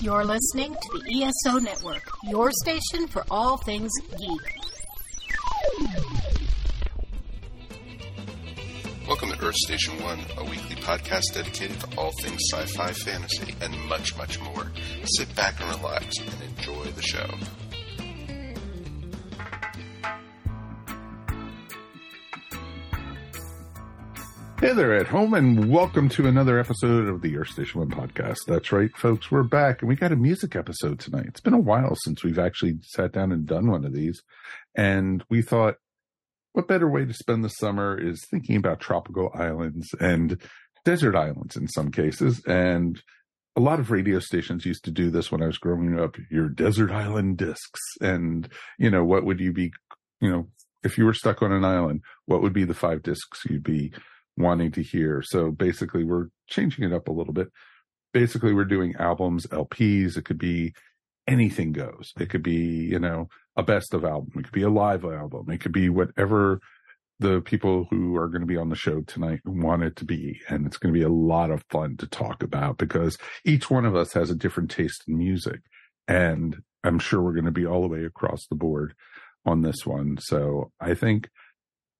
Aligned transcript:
You're 0.00 0.24
listening 0.24 0.74
to 0.74 0.98
the 0.98 1.22
ESO 1.24 1.58
Network, 1.58 2.02
your 2.24 2.50
station 2.62 3.06
for 3.08 3.24
all 3.30 3.56
things 3.58 3.90
geek. 4.18 4.56
Welcome 9.08 9.30
to 9.30 9.44
Earth 9.44 9.54
Station 9.56 10.02
One, 10.02 10.20
a 10.36 10.44
weekly 10.44 10.76
podcast 10.76 11.22
dedicated 11.32 11.80
to 11.80 11.88
all 11.98 12.10
things 12.20 12.40
sci 12.52 12.64
fi, 12.76 12.92
fantasy, 12.92 13.54
and 13.60 13.78
much, 13.88 14.16
much 14.16 14.40
more. 14.40 14.70
Sit 15.16 15.34
back 15.34 15.60
and 15.60 15.70
relax 15.80 16.18
and 16.18 16.42
enjoy 16.58 16.84
the 16.84 17.02
show. 17.02 17.26
Hey 24.64 24.72
there 24.72 24.94
at 24.94 25.08
home, 25.08 25.34
and 25.34 25.70
welcome 25.70 26.08
to 26.08 26.26
another 26.26 26.58
episode 26.58 27.06
of 27.06 27.20
the 27.20 27.36
Earth 27.36 27.50
Station 27.50 27.80
One 27.80 27.90
podcast. 27.90 28.38
That's 28.46 28.72
right, 28.72 28.96
folks, 28.96 29.30
we're 29.30 29.42
back, 29.42 29.82
and 29.82 29.90
we 29.90 29.94
got 29.94 30.10
a 30.10 30.16
music 30.16 30.56
episode 30.56 30.98
tonight. 30.98 31.26
It's 31.26 31.42
been 31.42 31.52
a 31.52 31.58
while 31.58 31.94
since 31.96 32.24
we've 32.24 32.38
actually 32.38 32.78
sat 32.80 33.12
down 33.12 33.30
and 33.30 33.44
done 33.44 33.70
one 33.70 33.84
of 33.84 33.92
these, 33.92 34.22
and 34.74 35.22
we 35.28 35.42
thought, 35.42 35.74
what 36.54 36.66
better 36.66 36.88
way 36.88 37.04
to 37.04 37.12
spend 37.12 37.44
the 37.44 37.50
summer 37.50 37.94
is 38.00 38.24
thinking 38.30 38.56
about 38.56 38.80
tropical 38.80 39.30
islands 39.34 39.86
and 40.00 40.40
desert 40.82 41.14
islands 41.14 41.56
in 41.56 41.68
some 41.68 41.90
cases, 41.90 42.42
and 42.46 43.02
a 43.56 43.60
lot 43.60 43.80
of 43.80 43.90
radio 43.90 44.18
stations 44.18 44.64
used 44.64 44.84
to 44.84 44.90
do 44.90 45.10
this 45.10 45.30
when 45.30 45.42
I 45.42 45.46
was 45.46 45.58
growing 45.58 46.00
up. 46.00 46.16
Your 46.30 46.48
desert 46.48 46.90
island 46.90 47.36
discs, 47.36 47.82
and 48.00 48.48
you 48.78 48.90
know, 48.90 49.04
what 49.04 49.26
would 49.26 49.40
you 49.40 49.52
be, 49.52 49.72
you 50.22 50.30
know, 50.30 50.48
if 50.82 50.96
you 50.96 51.04
were 51.04 51.12
stuck 51.12 51.42
on 51.42 51.52
an 51.52 51.66
island, 51.66 52.00
what 52.24 52.40
would 52.40 52.54
be 52.54 52.64
the 52.64 52.72
five 52.72 53.02
discs 53.02 53.44
you'd 53.44 53.62
be 53.62 53.92
wanting 54.36 54.72
to 54.72 54.82
hear. 54.82 55.22
So 55.22 55.50
basically, 55.50 56.04
we're 56.04 56.28
changing 56.48 56.84
it 56.84 56.92
up 56.92 57.08
a 57.08 57.12
little 57.12 57.32
bit. 57.32 57.48
Basically, 58.12 58.54
we're 58.54 58.64
doing 58.64 58.94
albums, 58.98 59.46
LPs. 59.46 60.16
It 60.16 60.24
could 60.24 60.38
be 60.38 60.74
anything 61.26 61.72
goes. 61.72 62.12
It 62.18 62.30
could 62.30 62.42
be, 62.42 62.88
you 62.90 62.98
know, 62.98 63.28
a 63.56 63.62
best 63.62 63.94
of 63.94 64.04
album. 64.04 64.32
It 64.36 64.44
could 64.44 64.52
be 64.52 64.62
a 64.62 64.70
live 64.70 65.04
album. 65.04 65.50
It 65.50 65.60
could 65.60 65.72
be 65.72 65.88
whatever 65.88 66.60
the 67.20 67.40
people 67.40 67.86
who 67.90 68.16
are 68.16 68.28
going 68.28 68.40
to 68.40 68.46
be 68.46 68.56
on 68.56 68.68
the 68.68 68.76
show 68.76 69.00
tonight 69.02 69.40
want 69.44 69.82
it 69.82 69.96
to 69.96 70.04
be. 70.04 70.40
And 70.48 70.66
it's 70.66 70.76
going 70.76 70.92
to 70.92 70.98
be 70.98 71.04
a 71.04 71.08
lot 71.08 71.50
of 71.50 71.64
fun 71.70 71.96
to 71.98 72.06
talk 72.06 72.42
about 72.42 72.78
because 72.78 73.16
each 73.44 73.70
one 73.70 73.84
of 73.84 73.94
us 73.94 74.12
has 74.14 74.30
a 74.30 74.34
different 74.34 74.70
taste 74.70 75.04
in 75.06 75.16
music. 75.16 75.60
And 76.08 76.56
I'm 76.82 76.98
sure 76.98 77.22
we're 77.22 77.32
going 77.32 77.44
to 77.44 77.52
be 77.52 77.66
all 77.66 77.82
the 77.82 77.88
way 77.88 78.04
across 78.04 78.46
the 78.46 78.56
board 78.56 78.94
on 79.46 79.62
this 79.62 79.86
one. 79.86 80.18
So 80.20 80.72
I 80.80 80.94
think 80.94 81.28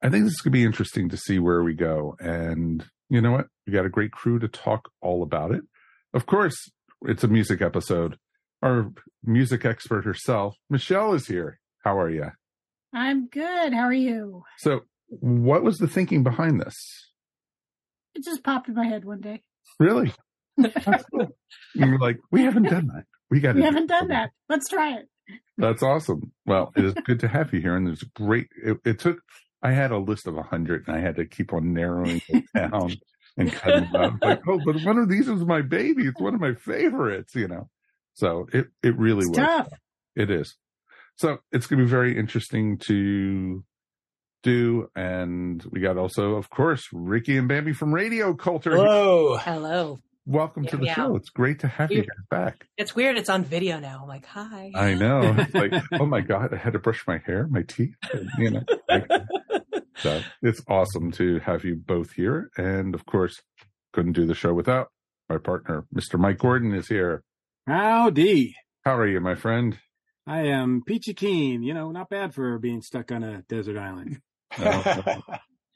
I 0.04 0.10
think 0.10 0.24
this 0.24 0.34
is 0.34 0.40
going 0.42 0.52
to 0.52 0.58
be 0.58 0.64
interesting 0.64 1.08
to 1.08 1.16
see 1.16 1.38
where 1.38 1.62
we 1.62 1.72
go. 1.72 2.14
And 2.20 2.84
you 3.08 3.22
know 3.22 3.32
what? 3.32 3.46
We 3.66 3.72
got 3.72 3.86
a 3.86 3.90
great 3.90 4.12
crew 4.12 4.38
to 4.38 4.48
talk 4.48 4.90
all 5.00 5.22
about 5.22 5.50
it. 5.50 5.62
Of 6.12 6.26
course, 6.26 6.54
it's 7.06 7.24
a 7.24 7.28
music 7.28 7.62
episode. 7.62 8.18
Our 8.62 8.92
music 9.24 9.64
expert 9.64 10.04
herself, 10.04 10.56
Michelle, 10.68 11.14
is 11.14 11.26
here. 11.26 11.58
How 11.84 11.98
are 11.98 12.10
you? 12.10 12.30
I'm 12.92 13.28
good. 13.28 13.72
How 13.72 13.84
are 13.84 13.94
you? 13.94 14.42
So, 14.58 14.80
what 15.08 15.62
was 15.62 15.78
the 15.78 15.88
thinking 15.88 16.22
behind 16.22 16.60
this? 16.60 16.74
It 18.14 18.24
just 18.24 18.44
popped 18.44 18.68
in 18.68 18.74
my 18.74 18.86
head 18.86 19.06
one 19.06 19.22
day. 19.22 19.42
Really? 19.80 20.12
cool. 21.10 21.28
You're 21.74 21.98
like, 21.98 22.18
we 22.30 22.42
haven't 22.42 22.64
done 22.64 22.88
that. 22.88 23.04
We 23.30 23.40
got. 23.40 23.54
We 23.54 23.62
haven't 23.62 23.86
done 23.86 24.08
that. 24.08 24.32
Let's 24.50 24.68
try 24.68 24.98
it. 24.98 25.08
That's 25.56 25.82
awesome. 25.82 26.32
Well, 26.44 26.72
it 26.76 26.84
is 26.84 26.94
good 27.04 27.20
to 27.20 27.28
have 27.28 27.54
you 27.54 27.60
here, 27.60 27.74
and 27.74 27.86
there's 27.86 28.02
great. 28.02 28.48
It, 28.62 28.78
it 28.84 28.98
took 28.98 29.18
I 29.64 29.72
had 29.72 29.90
a 29.90 29.98
list 29.98 30.26
of 30.26 30.36
a 30.36 30.42
hundred 30.42 30.86
and 30.86 30.94
I 30.96 31.00
had 31.00 31.16
to 31.16 31.24
keep 31.24 31.52
on 31.54 31.72
narrowing 31.72 32.20
it 32.28 32.44
down 32.54 32.94
and 33.36 33.50
cutting 33.52 33.84
it 33.84 33.96
out. 33.96 34.12
Like, 34.22 34.42
oh, 34.46 34.60
but 34.64 34.82
one 34.84 34.98
of 34.98 35.08
these 35.08 35.26
is 35.26 35.44
my 35.44 35.62
baby. 35.62 36.06
It's 36.06 36.20
one 36.20 36.34
of 36.34 36.40
my 36.40 36.52
favorites, 36.54 37.34
you 37.34 37.48
know. 37.48 37.68
So 38.12 38.46
it 38.52 38.66
it 38.82 38.96
really 38.98 39.20
it's 39.20 39.30
was. 39.30 39.38
Tough. 39.38 39.68
It 40.14 40.30
is. 40.30 40.54
So 41.16 41.38
it's 41.50 41.66
going 41.66 41.78
to 41.78 41.84
be 41.86 41.90
very 41.90 42.16
interesting 42.18 42.76
to 42.86 43.64
do. 44.42 44.88
And 44.94 45.62
we 45.70 45.80
got 45.80 45.96
also, 45.96 46.34
of 46.34 46.50
course, 46.50 46.86
Ricky 46.92 47.36
and 47.38 47.48
Bambi 47.48 47.72
from 47.72 47.92
Radio 47.94 48.34
Culture. 48.34 48.72
Hello. 48.72 49.36
Hello. 49.38 49.98
Welcome 50.26 50.64
to 50.66 50.76
the 50.76 50.86
Yeah. 50.86 50.94
show. 50.94 51.16
It's 51.16 51.28
great 51.30 51.60
to 51.60 51.68
have 51.68 51.92
you 51.92 52.00
guys 52.02 52.26
back. 52.30 52.66
It's 52.78 52.94
weird. 52.96 53.16
It's 53.18 53.28
on 53.28 53.44
video 53.44 53.78
now. 53.78 54.00
I'm 54.02 54.08
like, 54.08 54.24
hi. 54.26 54.72
I 54.74 54.94
know. 54.94 55.34
It's 55.38 55.54
like, 55.54 55.72
oh 56.00 56.06
my 56.06 56.20
God, 56.20 56.52
I 56.54 56.56
had 56.56 56.72
to 56.74 56.78
brush 56.78 57.04
my 57.06 57.18
hair, 57.18 57.46
my 57.48 57.62
teeth, 57.62 57.94
and, 58.12 58.28
you 58.38 58.50
know. 58.50 58.62
like- 58.88 59.10
so 59.96 60.22
it's 60.42 60.62
awesome 60.68 61.10
to 61.12 61.40
have 61.40 61.64
you 61.64 61.76
both 61.76 62.12
here. 62.12 62.50
And 62.56 62.94
of 62.94 63.06
course, 63.06 63.40
couldn't 63.92 64.12
do 64.12 64.26
the 64.26 64.34
show 64.34 64.52
without 64.54 64.88
my 65.28 65.38
partner, 65.38 65.86
Mr. 65.94 66.18
Mike 66.18 66.38
Gordon 66.38 66.74
is 66.74 66.88
here. 66.88 67.22
Howdy. 67.66 68.54
How 68.84 68.96
are 68.96 69.06
you, 69.06 69.20
my 69.20 69.34
friend? 69.34 69.78
I 70.26 70.42
am 70.42 70.82
peachy 70.86 71.14
keen. 71.14 71.62
You 71.62 71.74
know, 71.74 71.90
not 71.90 72.10
bad 72.10 72.34
for 72.34 72.58
being 72.58 72.82
stuck 72.82 73.12
on 73.12 73.22
a 73.22 73.42
desert 73.48 73.78
island. 73.78 74.20
Uh, 74.56 75.02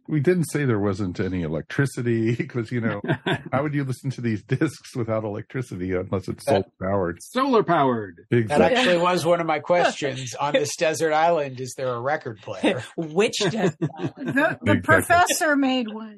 we 0.08 0.20
didn't 0.20 0.44
say 0.50 0.64
there 0.64 0.78
wasn't 0.78 1.20
any 1.20 1.42
electricity 1.42 2.34
because, 2.36 2.72
you 2.72 2.80
know, 2.80 3.00
how 3.52 3.62
would 3.62 3.74
you 3.74 3.84
listen 3.84 4.10
to 4.10 4.20
these 4.20 4.42
discs 4.42 4.96
without 4.96 5.24
electricity 5.24 5.92
unless 5.94 6.28
it's 6.28 6.44
solar 6.44 6.64
powered? 6.80 7.18
Solar 7.22 7.62
powered. 7.62 8.26
That 8.30 8.60
actually 8.60 8.98
was 8.98 9.24
one 9.26 9.40
of 9.40 9.46
my 9.46 9.58
questions 9.60 10.34
on 10.34 10.54
this 10.54 10.74
desert 10.76 11.12
island. 11.12 11.60
Is 11.60 11.74
there 11.76 11.88
a 11.94 12.00
record 12.00 12.40
player? 12.40 12.82
Which 12.96 13.36
desert 13.38 13.76
The, 13.78 13.88
island? 13.98 14.26
the 14.26 14.72
Exactly. 14.72 14.80
professor 14.80 15.56
made 15.56 15.92
one. 15.92 16.16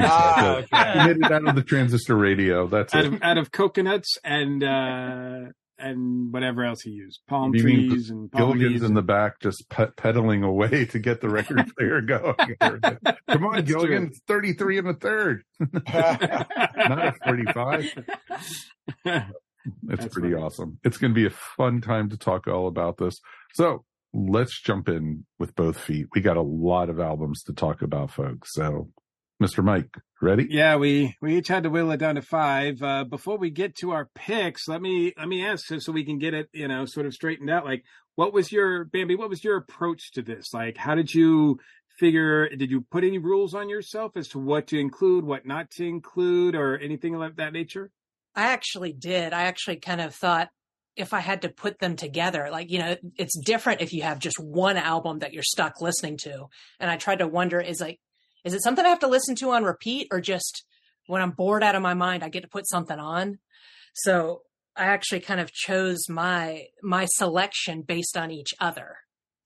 Ah, 0.00 0.56
Exactly. 0.58 0.78
okay. 0.78 0.92
You 1.00 1.06
made 1.06 1.16
it 1.26 1.32
out 1.32 1.48
of 1.48 1.54
the 1.54 1.62
transistor 1.62 2.16
radio. 2.16 2.66
That's 2.66 2.92
Out 2.94 3.04
it. 3.04 3.14
of 3.14 3.22
out 3.22 3.38
of 3.38 3.52
coconuts 3.52 4.16
and 4.24 4.64
uh 4.64 5.40
and 5.78 6.32
whatever 6.32 6.64
else 6.64 6.80
he 6.82 6.90
used. 6.90 7.20
Palm 7.28 7.54
You 7.54 7.62
mean 7.64 7.90
trees 7.90 8.10
and 8.10 8.30
palm 8.32 8.52
Gilligan's 8.52 8.72
leaves 8.72 8.84
in 8.84 8.94
the 8.94 9.02
back 9.02 9.40
just 9.40 9.68
pet- 9.70 9.96
pedaling 9.96 10.42
away 10.42 10.84
to 10.90 10.98
get 10.98 11.20
the 11.20 11.28
record 11.28 11.70
player 11.78 12.00
going. 12.00 12.34
Come 12.60 13.44
on, 13.46 13.54
That's 13.56 13.70
Gilligan. 13.70 14.08
true. 14.08 14.16
33 14.26 14.78
and 14.78 14.88
a 14.88 14.94
third, 14.94 15.42
not 15.84 17.06
a 17.06 17.14
45. 17.24 17.84
It's 19.04 19.24
That's 19.82 20.08
pretty 20.08 20.32
funny. 20.32 20.42
awesome. 20.42 20.78
It's 20.84 20.96
going 20.96 21.12
to 21.12 21.14
be 21.14 21.26
a 21.26 21.30
fun 21.30 21.80
time 21.80 22.08
to 22.10 22.16
talk 22.16 22.46
all 22.46 22.68
about 22.68 22.96
this. 22.96 23.20
So 23.54 23.84
let's 24.14 24.60
jump 24.60 24.88
in 24.88 25.26
with 25.38 25.54
both 25.54 25.78
feet. 25.78 26.06
We 26.14 26.20
got 26.22 26.36
a 26.36 26.42
lot 26.42 26.88
of 26.88 26.98
albums 27.00 27.42
to 27.44 27.52
talk 27.52 27.82
about, 27.82 28.10
folks. 28.10 28.54
So, 28.54 28.90
Mr. 29.40 29.62
Mike, 29.62 29.96
ready? 30.20 30.48
Yeah, 30.50 30.76
we 30.76 31.14
we 31.22 31.36
each 31.36 31.46
had 31.46 31.62
to 31.62 31.70
whittle 31.70 31.92
it 31.92 31.98
down 31.98 32.16
to 32.16 32.22
five. 32.22 32.82
Uh, 32.82 33.04
before 33.04 33.38
we 33.38 33.50
get 33.50 33.76
to 33.76 33.92
our 33.92 34.10
picks, 34.14 34.66
let 34.66 34.82
me 34.82 35.12
let 35.16 35.28
me 35.28 35.46
ask 35.46 35.66
so, 35.66 35.78
so 35.78 35.92
we 35.92 36.04
can 36.04 36.18
get 36.18 36.34
it, 36.34 36.48
you 36.52 36.66
know, 36.66 36.86
sort 36.86 37.06
of 37.06 37.14
straightened 37.14 37.48
out. 37.48 37.64
Like, 37.64 37.84
what 38.16 38.32
was 38.32 38.50
your 38.50 38.84
Bambi? 38.84 39.14
What 39.14 39.30
was 39.30 39.44
your 39.44 39.56
approach 39.56 40.10
to 40.12 40.22
this? 40.22 40.52
Like, 40.52 40.76
how 40.76 40.96
did 40.96 41.14
you 41.14 41.60
figure? 42.00 42.48
Did 42.48 42.68
you 42.72 42.84
put 42.90 43.04
any 43.04 43.18
rules 43.18 43.54
on 43.54 43.68
yourself 43.68 44.16
as 44.16 44.26
to 44.28 44.40
what 44.40 44.66
to 44.68 44.78
include, 44.78 45.24
what 45.24 45.46
not 45.46 45.70
to 45.72 45.86
include, 45.86 46.56
or 46.56 46.76
anything 46.76 47.14
of 47.14 47.36
that 47.36 47.52
nature? 47.52 47.92
I 48.34 48.46
actually 48.48 48.92
did. 48.92 49.32
I 49.32 49.42
actually 49.42 49.76
kind 49.76 50.00
of 50.00 50.16
thought 50.16 50.48
if 50.96 51.14
I 51.14 51.20
had 51.20 51.42
to 51.42 51.48
put 51.48 51.78
them 51.78 51.94
together, 51.94 52.48
like, 52.50 52.70
you 52.72 52.80
know, 52.80 52.96
it's 53.16 53.38
different 53.38 53.82
if 53.82 53.92
you 53.92 54.02
have 54.02 54.18
just 54.18 54.40
one 54.40 54.76
album 54.76 55.20
that 55.20 55.32
you're 55.32 55.44
stuck 55.44 55.80
listening 55.80 56.16
to. 56.18 56.46
And 56.80 56.90
I 56.90 56.96
tried 56.96 57.20
to 57.20 57.28
wonder 57.28 57.60
is 57.60 57.80
like, 57.80 58.00
is 58.44 58.54
it 58.54 58.62
something 58.62 58.84
I 58.84 58.88
have 58.88 59.00
to 59.00 59.08
listen 59.08 59.34
to 59.36 59.50
on 59.50 59.64
repeat 59.64 60.08
or 60.10 60.20
just 60.20 60.64
when 61.06 61.22
I'm 61.22 61.30
bored 61.32 61.62
out 61.62 61.74
of 61.74 61.82
my 61.82 61.94
mind, 61.94 62.22
I 62.22 62.28
get 62.28 62.42
to 62.42 62.48
put 62.48 62.68
something 62.68 62.98
on? 62.98 63.38
So 63.94 64.42
I 64.76 64.84
actually 64.84 65.20
kind 65.20 65.40
of 65.40 65.52
chose 65.52 66.08
my, 66.08 66.66
my 66.82 67.06
selection 67.06 67.82
based 67.82 68.16
on 68.16 68.30
each 68.30 68.54
other. 68.60 68.96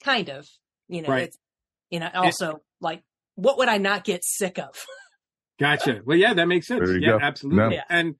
Kind 0.04 0.28
of, 0.28 0.46
you 0.88 1.02
know, 1.02 1.08
Right. 1.08 1.24
it's, 1.24 1.38
you 1.90 2.00
know, 2.00 2.10
also 2.14 2.62
like, 2.80 3.02
what 3.36 3.58
would 3.58 3.68
I 3.68 3.78
not 3.78 4.04
get 4.04 4.22
sick 4.24 4.58
of? 4.58 4.74
Gotcha. 5.60 6.00
Well, 6.04 6.16
yeah, 6.18 6.34
that 6.34 6.46
makes 6.46 6.66
sense. 6.66 6.88
Yeah, 7.00 7.10
go. 7.12 7.18
absolutely. 7.20 7.58
No. 7.62 7.70
Yeah. 7.70 7.84
And 7.88 8.14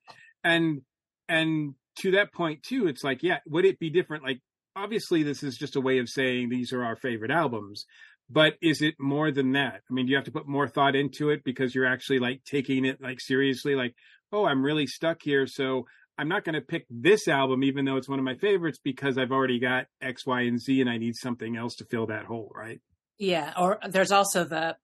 and 0.44 0.82
and 1.28 1.74
to 2.00 2.12
that 2.12 2.32
point 2.32 2.62
too, 2.62 2.86
it's 2.86 3.02
like, 3.02 3.22
yeah, 3.22 3.38
would 3.46 3.64
it 3.64 3.78
be 3.78 3.90
different? 3.90 4.22
Like, 4.22 4.40
obviously, 4.76 5.22
this 5.22 5.42
is 5.42 5.56
just 5.56 5.76
a 5.76 5.80
way 5.80 5.98
of 5.98 6.08
saying 6.08 6.48
these 6.50 6.72
are 6.72 6.84
our 6.84 6.96
favorite 6.96 7.30
albums. 7.30 7.84
But 8.32 8.54
is 8.62 8.80
it 8.80 8.94
more 8.98 9.30
than 9.30 9.52
that? 9.52 9.82
I 9.88 9.92
mean, 9.92 10.06
do 10.06 10.10
you 10.10 10.16
have 10.16 10.24
to 10.24 10.32
put 10.32 10.48
more 10.48 10.66
thought 10.66 10.96
into 10.96 11.28
it 11.28 11.44
because 11.44 11.74
you're 11.74 11.86
actually 11.86 12.18
like 12.18 12.42
taking 12.44 12.86
it 12.86 12.98
like 13.00 13.20
seriously? 13.20 13.74
Like, 13.74 13.94
oh, 14.32 14.46
I'm 14.46 14.64
really 14.64 14.86
stuck 14.86 15.18
here, 15.22 15.46
so 15.46 15.84
I'm 16.16 16.28
not 16.28 16.44
going 16.44 16.54
to 16.54 16.62
pick 16.62 16.86
this 16.88 17.28
album, 17.28 17.62
even 17.62 17.84
though 17.84 17.96
it's 17.96 18.08
one 18.08 18.18
of 18.18 18.24
my 18.24 18.36
favorites, 18.36 18.78
because 18.82 19.18
I've 19.18 19.32
already 19.32 19.58
got 19.58 19.86
X, 20.00 20.24
Y, 20.24 20.42
and 20.42 20.58
Z, 20.58 20.80
and 20.80 20.88
I 20.88 20.96
need 20.96 21.14
something 21.14 21.56
else 21.56 21.74
to 21.76 21.84
fill 21.84 22.06
that 22.06 22.24
hole, 22.24 22.50
right? 22.54 22.80
Yeah, 23.18 23.52
or 23.58 23.78
there's 23.86 24.12
also 24.12 24.44
the 24.44 24.76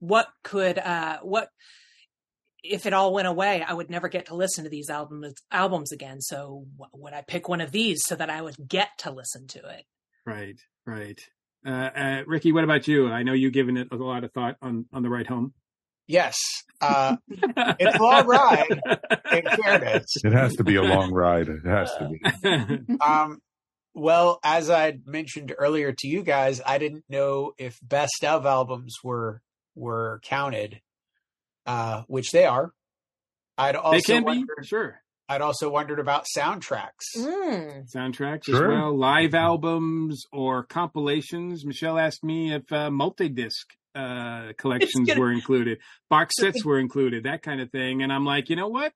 what 0.00 0.26
could 0.42 0.78
uh 0.78 1.18
what 1.22 1.48
if 2.62 2.86
it 2.86 2.92
all 2.92 3.12
went 3.12 3.28
away, 3.28 3.62
I 3.62 3.72
would 3.72 3.88
never 3.88 4.08
get 4.08 4.26
to 4.26 4.34
listen 4.34 4.64
to 4.64 4.70
these 4.70 4.90
albums 4.90 5.34
albums 5.52 5.92
again. 5.92 6.20
So 6.20 6.66
w- 6.76 7.04
would 7.04 7.12
I 7.12 7.22
pick 7.22 7.48
one 7.48 7.60
of 7.60 7.70
these 7.70 8.02
so 8.04 8.16
that 8.16 8.30
I 8.30 8.42
would 8.42 8.56
get 8.66 8.88
to 8.98 9.12
listen 9.12 9.46
to 9.48 9.58
it? 9.58 9.84
Right, 10.24 10.58
right. 10.84 11.20
Uh, 11.66 11.70
uh, 11.70 12.22
Ricky, 12.26 12.52
what 12.52 12.64
about 12.64 12.86
you? 12.86 13.08
I 13.08 13.22
know 13.24 13.32
you've 13.32 13.52
given 13.52 13.76
it 13.76 13.88
a 13.90 13.96
lot 13.96 14.22
of 14.22 14.32
thought 14.32 14.56
on 14.62 14.86
on 14.92 15.02
the 15.02 15.08
ride 15.08 15.26
home. 15.26 15.52
Yes, 16.06 16.36
uh, 16.80 17.16
it's 17.28 17.98
a 17.98 18.02
long 18.02 18.26
ride. 18.26 18.80
In 19.32 19.42
fairness, 19.62 20.04
It 20.22 20.32
has 20.32 20.54
to 20.56 20.64
be 20.64 20.76
a 20.76 20.82
long 20.82 21.12
ride. 21.12 21.48
It 21.48 21.66
has 21.66 21.90
to 21.96 22.08
be. 22.08 22.98
um, 23.00 23.40
well, 23.94 24.38
as 24.44 24.70
I 24.70 24.98
mentioned 25.04 25.52
earlier 25.58 25.92
to 25.92 26.06
you 26.06 26.22
guys, 26.22 26.60
I 26.64 26.78
didn't 26.78 27.04
know 27.08 27.52
if 27.58 27.80
best 27.82 28.22
of 28.22 28.46
albums 28.46 28.94
were 29.02 29.42
were 29.74 30.20
counted, 30.22 30.80
uh, 31.66 32.02
which 32.06 32.30
they 32.30 32.44
are. 32.44 32.72
I'd 33.58 33.74
they 33.74 33.78
also 33.78 34.20
can 34.20 34.24
be 34.24 34.44
sure 34.62 35.00
I'd 35.28 35.40
also 35.40 35.68
wondered 35.68 35.98
about 35.98 36.24
soundtracks. 36.36 37.16
Mm. 37.16 37.92
soundtracks 37.92 38.44
Sure. 38.44 38.72
as 38.72 38.78
well, 38.78 38.96
live 38.96 39.34
albums 39.34 40.24
or 40.32 40.62
compilations. 40.64 41.64
Michelle 41.64 41.98
asked 41.98 42.22
me 42.22 42.54
if 42.54 42.70
uh, 42.72 42.90
multi-disc 42.90 43.66
uh, 43.94 44.52
collections 44.58 45.08
gonna- 45.08 45.20
were 45.20 45.32
included, 45.32 45.78
box 46.08 46.34
sets 46.38 46.64
were 46.64 46.78
included, 46.78 47.24
that 47.24 47.42
kind 47.42 47.60
of 47.60 47.70
thing. 47.70 48.02
And 48.02 48.12
I'm 48.12 48.24
like, 48.24 48.50
you 48.50 48.56
know 48.56 48.68
what? 48.68 48.92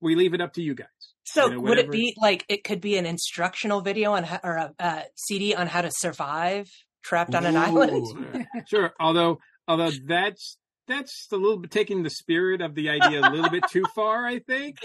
We 0.00 0.14
leave 0.16 0.32
it 0.34 0.40
up 0.40 0.54
to 0.54 0.62
you 0.62 0.74
guys. 0.74 0.86
So 1.24 1.46
You 1.46 1.52
know, 1.54 1.60
would 1.60 1.78
it 1.78 1.90
be 1.90 2.14
like 2.20 2.44
it 2.48 2.64
could 2.64 2.80
be 2.80 2.96
an 2.96 3.04
instructional 3.06 3.82
video 3.82 4.12
on 4.14 4.24
how, 4.24 4.40
or 4.42 4.56
a, 4.56 4.74
uh 4.80 5.02
CD 5.14 5.54
on 5.54 5.66
how 5.68 5.82
to 5.82 5.90
survive 5.92 6.66
trapped 7.04 7.34
on 7.34 7.44
an 7.46 7.56
island? 7.56 8.46
Sure. 8.66 8.92
Although, 8.98 9.38
although 9.68 9.90
that's 10.06 10.56
that's 10.90 11.28
a 11.32 11.36
little 11.36 11.58
bit 11.58 11.70
taking 11.70 12.02
the 12.02 12.10
spirit 12.10 12.60
of 12.60 12.74
the 12.74 12.90
idea 12.90 13.20
a 13.20 13.30
little 13.30 13.50
bit 13.50 13.64
too 13.70 13.84
far. 13.94 14.26
I 14.26 14.38
think. 14.40 14.78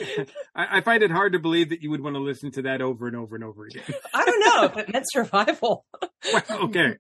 I, 0.55 0.77
I 0.77 0.81
find 0.81 1.03
it 1.03 1.11
hard 1.11 1.33
to 1.33 1.39
believe 1.39 1.69
that 1.69 1.81
you 1.81 1.89
would 1.89 2.01
want 2.01 2.15
to 2.15 2.21
listen 2.21 2.51
to 2.51 2.63
that 2.63 2.81
over 2.81 3.07
and 3.07 3.15
over 3.15 3.35
and 3.35 3.43
over 3.43 3.65
again. 3.65 3.83
I 4.13 4.25
don't 4.25 4.39
know 4.39 4.63
if 4.65 4.77
it 4.77 4.93
meant 4.93 5.05
survival. 5.09 5.85
well, 6.33 6.43
okay. 6.63 6.97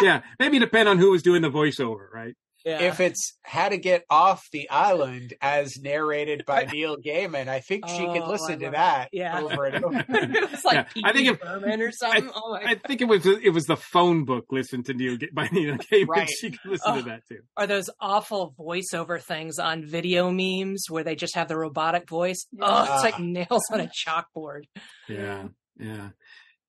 Yeah, 0.00 0.22
maybe 0.38 0.58
depend 0.58 0.88
on 0.88 0.98
who 0.98 1.10
was 1.10 1.22
doing 1.22 1.42
the 1.42 1.50
voiceover, 1.50 2.10
right? 2.12 2.34
Yeah. 2.64 2.80
If 2.82 3.00
it's 3.00 3.38
how 3.42 3.68
to 3.70 3.78
get 3.78 4.04
off 4.10 4.42
the 4.52 4.68
island 4.68 5.32
as 5.40 5.76
narrated 5.80 6.44
by 6.46 6.64
Neil 6.72 6.96
Gaiman, 6.98 7.48
I 7.48 7.60
think 7.60 7.88
she 7.88 8.06
Oh, 8.06 8.12
could 8.12 8.28
listen 8.28 8.58
to 8.58 8.66
love 8.66 8.72
that 8.74 9.08
Yeah. 9.12 9.40
over 9.40 9.64
and 9.64 9.84
over. 9.84 10.04
it 10.08 10.50
was 10.50 10.64
like 10.64 10.88
Yeah, 10.94 11.02
I 11.08 11.12
think 11.12 11.24
Pee-wee 11.24 11.28
if- 11.30 11.40
Herman 11.40 11.80
or 11.80 11.90
something. 11.92 12.30
oh 12.34 12.52
my 12.62 12.70
I 12.72 12.74
think 12.74 13.00
it 13.00 13.06
was 13.06 13.24
it 13.26 13.52
was 13.54 13.64
the 13.64 13.76
phone 13.76 14.24
book. 14.24 14.44
Listen 14.50 14.82
to 14.84 14.94
Neil 14.94 15.16
Ga- 15.16 15.30
by 15.32 15.48
Neil 15.52 15.76
Gaiman. 15.76 16.06
Right. 16.08 16.28
She 16.28 16.50
could 16.50 16.70
listen 16.72 16.94
to 16.94 17.00
Oh. 17.00 17.02
that 17.04 17.22
too. 17.28 17.40
are 17.56 17.66
those 17.66 17.88
awful 18.00 18.54
voiceover 18.58 19.22
things 19.22 19.58
on 19.58 19.84
video 19.86 20.30
memes 20.30 20.84
where 20.90 21.02
they 21.04 21.14
just 21.14 21.34
have 21.36 21.48
the 21.48 21.56
robotic 21.56 22.08
voice? 22.08 22.46
Oh, 22.60 22.82
it's 22.94 23.02
like 23.04 23.14
Ah. 23.14 23.22
nails 23.22 23.62
on 23.72 23.80
a 23.80 23.90
chalkboard. 24.06 24.64
Yeah, 25.08 25.48
yeah. 25.78 26.08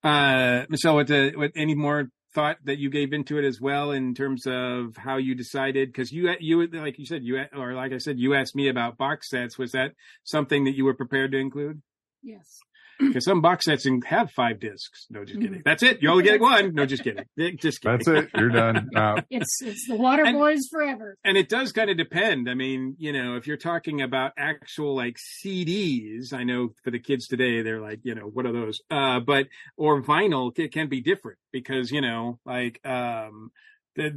Uh, 0.04 0.66
Michelle, 0.70 0.96
what, 0.96 1.08
the, 1.08 1.34
what 1.36 1.52
any 1.56 1.76
more 1.76 2.10
thought 2.34 2.58
that 2.66 2.78
you 2.78 2.90
gave 2.90 3.14
into 3.14 3.38
it 3.38 3.46
as 3.46 3.60
well 3.60 3.92
in 3.92 4.14
terms 4.14 4.46
of 4.48 4.96
how 4.98 5.18
you 5.18 5.36
decided? 5.36 5.90
Because 5.90 6.12
you, 6.12 6.34
you, 6.40 6.68
like 6.68 6.98
you 7.00 7.06
said, 7.06 7.24
you, 7.24 7.44
or 7.56 7.74
like 7.74 7.94
I 7.94 7.98
said, 7.98 8.20
you 8.20 8.34
asked 8.34 8.56
me 8.56 8.70
about 8.70 8.98
box 8.98 9.30
sets. 9.30 9.58
Was 9.58 9.72
that 9.74 9.92
something 10.24 10.66
that 10.66 10.76
you 10.76 10.86
were 10.86 10.94
prepared 10.94 11.32
to 11.34 11.38
include? 11.38 11.82
Yes. 12.24 12.60
Because 13.08 13.26
some 13.26 13.42
box 13.42 13.66
sets 13.66 13.88
have 14.06 14.32
five 14.32 14.60
discs. 14.60 15.08
No, 15.10 15.26
just 15.26 15.40
kidding. 15.40 15.62
That's 15.66 15.84
it. 15.84 16.02
You 16.02 16.10
only 16.10 16.24
get 16.24 16.40
one. 16.40 16.74
No, 16.74 16.86
just 16.86 17.04
kidding. 17.04 17.26
Just 17.58 17.82
kidding. 17.82 17.98
That's 17.98 18.08
it. 18.08 18.30
You're 18.38 18.50
done. 18.50 18.90
Uh, 18.96 19.22
It's 19.30 19.62
it's 19.62 19.88
the 19.88 19.96
Water 19.96 20.24
And- 20.26 20.38
Boys 20.38 20.62
forever. 20.72 21.18
and 21.24 21.38
it 21.38 21.50
does 21.50 21.72
kind 21.72 21.90
of 21.90 21.98
depend. 21.98 22.50
I 22.50 22.54
mean, 22.54 22.96
you 23.00 23.12
know, 23.14 23.36
if 23.36 23.48
you're 23.48 23.58
talking 23.58 24.02
about 24.02 24.34
actual 24.38 24.96
like 24.96 25.18
CDs, 25.56 26.34
I 26.34 26.44
know 26.44 26.70
for 26.84 26.92
the 26.92 27.00
kids 27.00 27.28
today, 27.28 27.62
they're 27.62 27.82
like, 27.82 28.00
you 28.04 28.16
know, 28.16 28.24
what 28.28 28.46
are 28.46 28.54
those? 28.54 28.80
Uh, 28.90 29.20
but 29.20 29.48
or 29.78 30.02
vinyl, 30.02 30.52
it 30.58 30.72
can 30.72 30.88
be 30.88 31.02
different 31.02 31.38
because 31.52 31.92
you 31.92 32.02
know, 32.02 32.40
like, 32.46 32.80
um, 32.86 33.52
the 33.96 34.10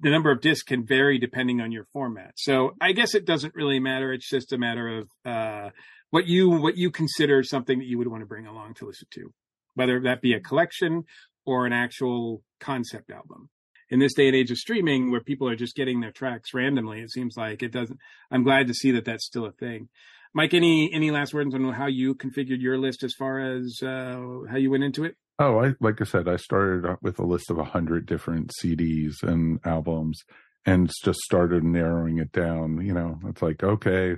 the 0.00 0.10
number 0.10 0.30
of 0.30 0.40
discs 0.40 0.62
can 0.62 0.86
vary 0.86 1.18
depending 1.18 1.60
on 1.60 1.70
your 1.72 1.84
format. 1.92 2.32
So 2.36 2.74
I 2.80 2.92
guess 2.92 3.14
it 3.14 3.26
doesn't 3.26 3.54
really 3.54 3.78
matter. 3.80 4.12
It's 4.12 4.28
just 4.28 4.52
a 4.52 4.58
matter 4.58 4.98
of 5.00 5.08
uh, 5.24 5.70
what 6.10 6.26
you 6.26 6.50
what 6.50 6.76
you 6.76 6.90
consider 6.90 7.42
something 7.42 7.78
that 7.78 7.86
you 7.86 7.98
would 7.98 8.08
want 8.08 8.22
to 8.22 8.26
bring 8.26 8.46
along 8.46 8.74
to 8.74 8.86
listen 8.86 9.08
to, 9.14 9.32
whether 9.74 10.00
that 10.00 10.22
be 10.22 10.32
a 10.34 10.40
collection 10.40 11.04
or 11.44 11.66
an 11.66 11.72
actual 11.72 12.42
concept 12.60 13.10
album 13.10 13.48
in 13.90 13.98
this 13.98 14.14
day 14.14 14.26
and 14.26 14.36
age 14.36 14.50
of 14.50 14.58
streaming 14.58 15.10
where 15.10 15.20
people 15.20 15.48
are 15.48 15.56
just 15.56 15.74
getting 15.74 16.00
their 16.00 16.10
tracks 16.10 16.52
randomly 16.52 17.00
it 17.00 17.10
seems 17.10 17.36
like 17.36 17.62
it 17.62 17.72
doesn't 17.72 17.98
i'm 18.30 18.42
glad 18.42 18.66
to 18.66 18.74
see 18.74 18.90
that 18.90 19.04
that's 19.04 19.24
still 19.24 19.46
a 19.46 19.52
thing 19.52 19.88
mike 20.34 20.52
any 20.52 20.90
any 20.92 21.12
last 21.12 21.32
words 21.32 21.54
on 21.54 21.72
how 21.72 21.86
you 21.86 22.14
configured 22.14 22.60
your 22.60 22.76
list 22.76 23.04
as 23.04 23.14
far 23.16 23.38
as 23.38 23.78
uh 23.82 24.18
how 24.50 24.56
you 24.56 24.70
went 24.70 24.82
into 24.84 25.04
it 25.04 25.14
Oh, 25.40 25.60
I 25.60 25.74
like 25.80 26.00
I 26.00 26.04
said, 26.04 26.26
I 26.26 26.36
started 26.36 26.96
with 27.00 27.20
a 27.20 27.24
list 27.24 27.50
of 27.50 27.58
a 27.58 27.64
hundred 27.64 28.06
different 28.06 28.50
CDs 28.60 29.22
and 29.22 29.60
albums, 29.64 30.24
and 30.66 30.90
just 31.04 31.20
started 31.20 31.62
narrowing 31.62 32.18
it 32.18 32.32
down. 32.32 32.84
You 32.84 32.92
know, 32.92 33.20
it's 33.26 33.40
like 33.40 33.62
okay, 33.62 34.16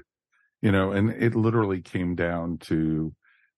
you 0.62 0.72
know, 0.72 0.92
and 0.92 1.10
it 1.10 1.34
literally 1.34 1.80
came 1.80 2.14
down 2.14 2.58
to 2.58 3.12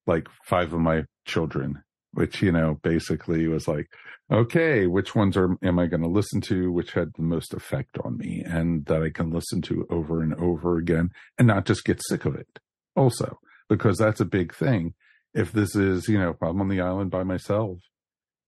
like 0.06 0.28
five 0.44 0.72
of 0.72 0.80
my 0.80 1.04
children, 1.26 1.82
which 2.12 2.42
you 2.42 2.52
know 2.52 2.78
basically 2.82 3.46
was 3.48 3.68
like, 3.68 3.86
okay, 4.30 4.86
which 4.86 5.14
ones 5.14 5.36
are 5.36 5.56
am 5.62 5.78
I 5.78 5.86
going 5.86 6.02
to 6.02 6.08
listen 6.08 6.40
to? 6.42 6.72
Which 6.72 6.92
had 6.92 7.12
the 7.14 7.22
most 7.22 7.54
effect 7.54 7.98
on 8.04 8.18
me, 8.18 8.42
and 8.44 8.86
that 8.86 9.02
I 9.02 9.10
can 9.10 9.30
listen 9.30 9.62
to 9.62 9.86
over 9.90 10.22
and 10.22 10.34
over 10.34 10.78
again, 10.78 11.10
and 11.38 11.48
not 11.48 11.66
just 11.66 11.84
get 11.84 12.00
sick 12.08 12.24
of 12.24 12.34
it. 12.34 12.58
Also, 12.94 13.38
because 13.68 13.96
that's 13.96 14.20
a 14.20 14.26
big 14.26 14.54
thing 14.54 14.94
if 15.34 15.52
this 15.52 15.74
is, 15.74 16.08
you 16.08 16.18
know, 16.18 16.36
I'm 16.42 16.60
on 16.60 16.68
the 16.68 16.80
island 16.80 17.10
by 17.10 17.22
myself, 17.22 17.78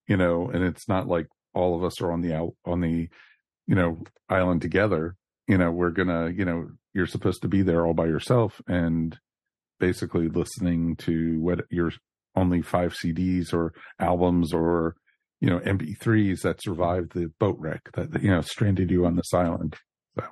you 0.06 0.16
know, 0.16 0.50
and 0.50 0.62
it's 0.62 0.88
not 0.88 1.08
like 1.08 1.26
all 1.54 1.76
of 1.76 1.84
us 1.84 2.00
are 2.00 2.12
on 2.12 2.20
the 2.20 2.34
out 2.34 2.54
on 2.64 2.80
the, 2.80 3.08
you 3.66 3.74
know, 3.74 4.02
island 4.28 4.62
together, 4.62 5.16
you 5.48 5.56
know, 5.56 5.70
we're 5.70 5.90
gonna, 5.90 6.30
you 6.30 6.44
know, 6.44 6.68
you're 6.94 7.06
supposed 7.06 7.42
to 7.42 7.48
be 7.48 7.62
there 7.62 7.86
all 7.86 7.94
by 7.94 8.06
yourself 8.06 8.60
and 8.66 9.18
basically 9.80 10.28
listening 10.28 10.96
to 10.96 11.40
what 11.40 11.60
your 11.70 11.90
only 12.36 12.62
five 12.62 12.94
CDs 12.94 13.52
or 13.52 13.72
albums 13.98 14.52
or, 14.52 14.96
you 15.40 15.50
know, 15.50 15.58
MP3s 15.60 16.42
that 16.42 16.62
survived 16.62 17.12
the 17.12 17.30
boat 17.38 17.56
wreck 17.58 17.82
that, 17.94 18.22
you 18.22 18.30
know, 18.30 18.40
stranded 18.40 18.90
you 18.90 19.04
on 19.04 19.16
this 19.16 19.34
island. 19.34 19.76
So, 20.16 20.24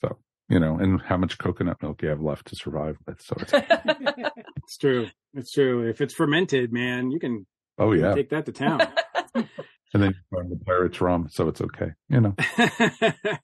so, 0.00 0.18
you 0.48 0.58
know, 0.58 0.76
and 0.76 1.00
how 1.00 1.16
much 1.16 1.38
coconut 1.38 1.82
milk 1.82 2.02
you 2.02 2.08
have 2.08 2.20
left 2.20 2.48
to 2.48 2.56
survive 2.56 2.96
with. 3.06 3.20
So 3.22 3.36
it's, 3.38 3.52
it's 4.56 4.76
true 4.76 5.08
it's 5.34 5.52
true 5.52 5.88
if 5.88 6.00
it's 6.00 6.14
fermented 6.14 6.72
man 6.72 7.10
you 7.10 7.18
can 7.18 7.44
oh 7.76 7.92
yeah. 7.92 8.14
take 8.14 8.30
that 8.30 8.46
to 8.46 8.52
town 8.52 8.80
And 9.94 10.02
then 10.02 10.10
you 10.10 10.36
find 10.36 10.50
the 10.50 10.64
pirates 10.64 11.00
rum, 11.00 11.28
so 11.30 11.46
it's 11.46 11.60
okay. 11.60 11.92
You 12.08 12.20
know. 12.20 12.34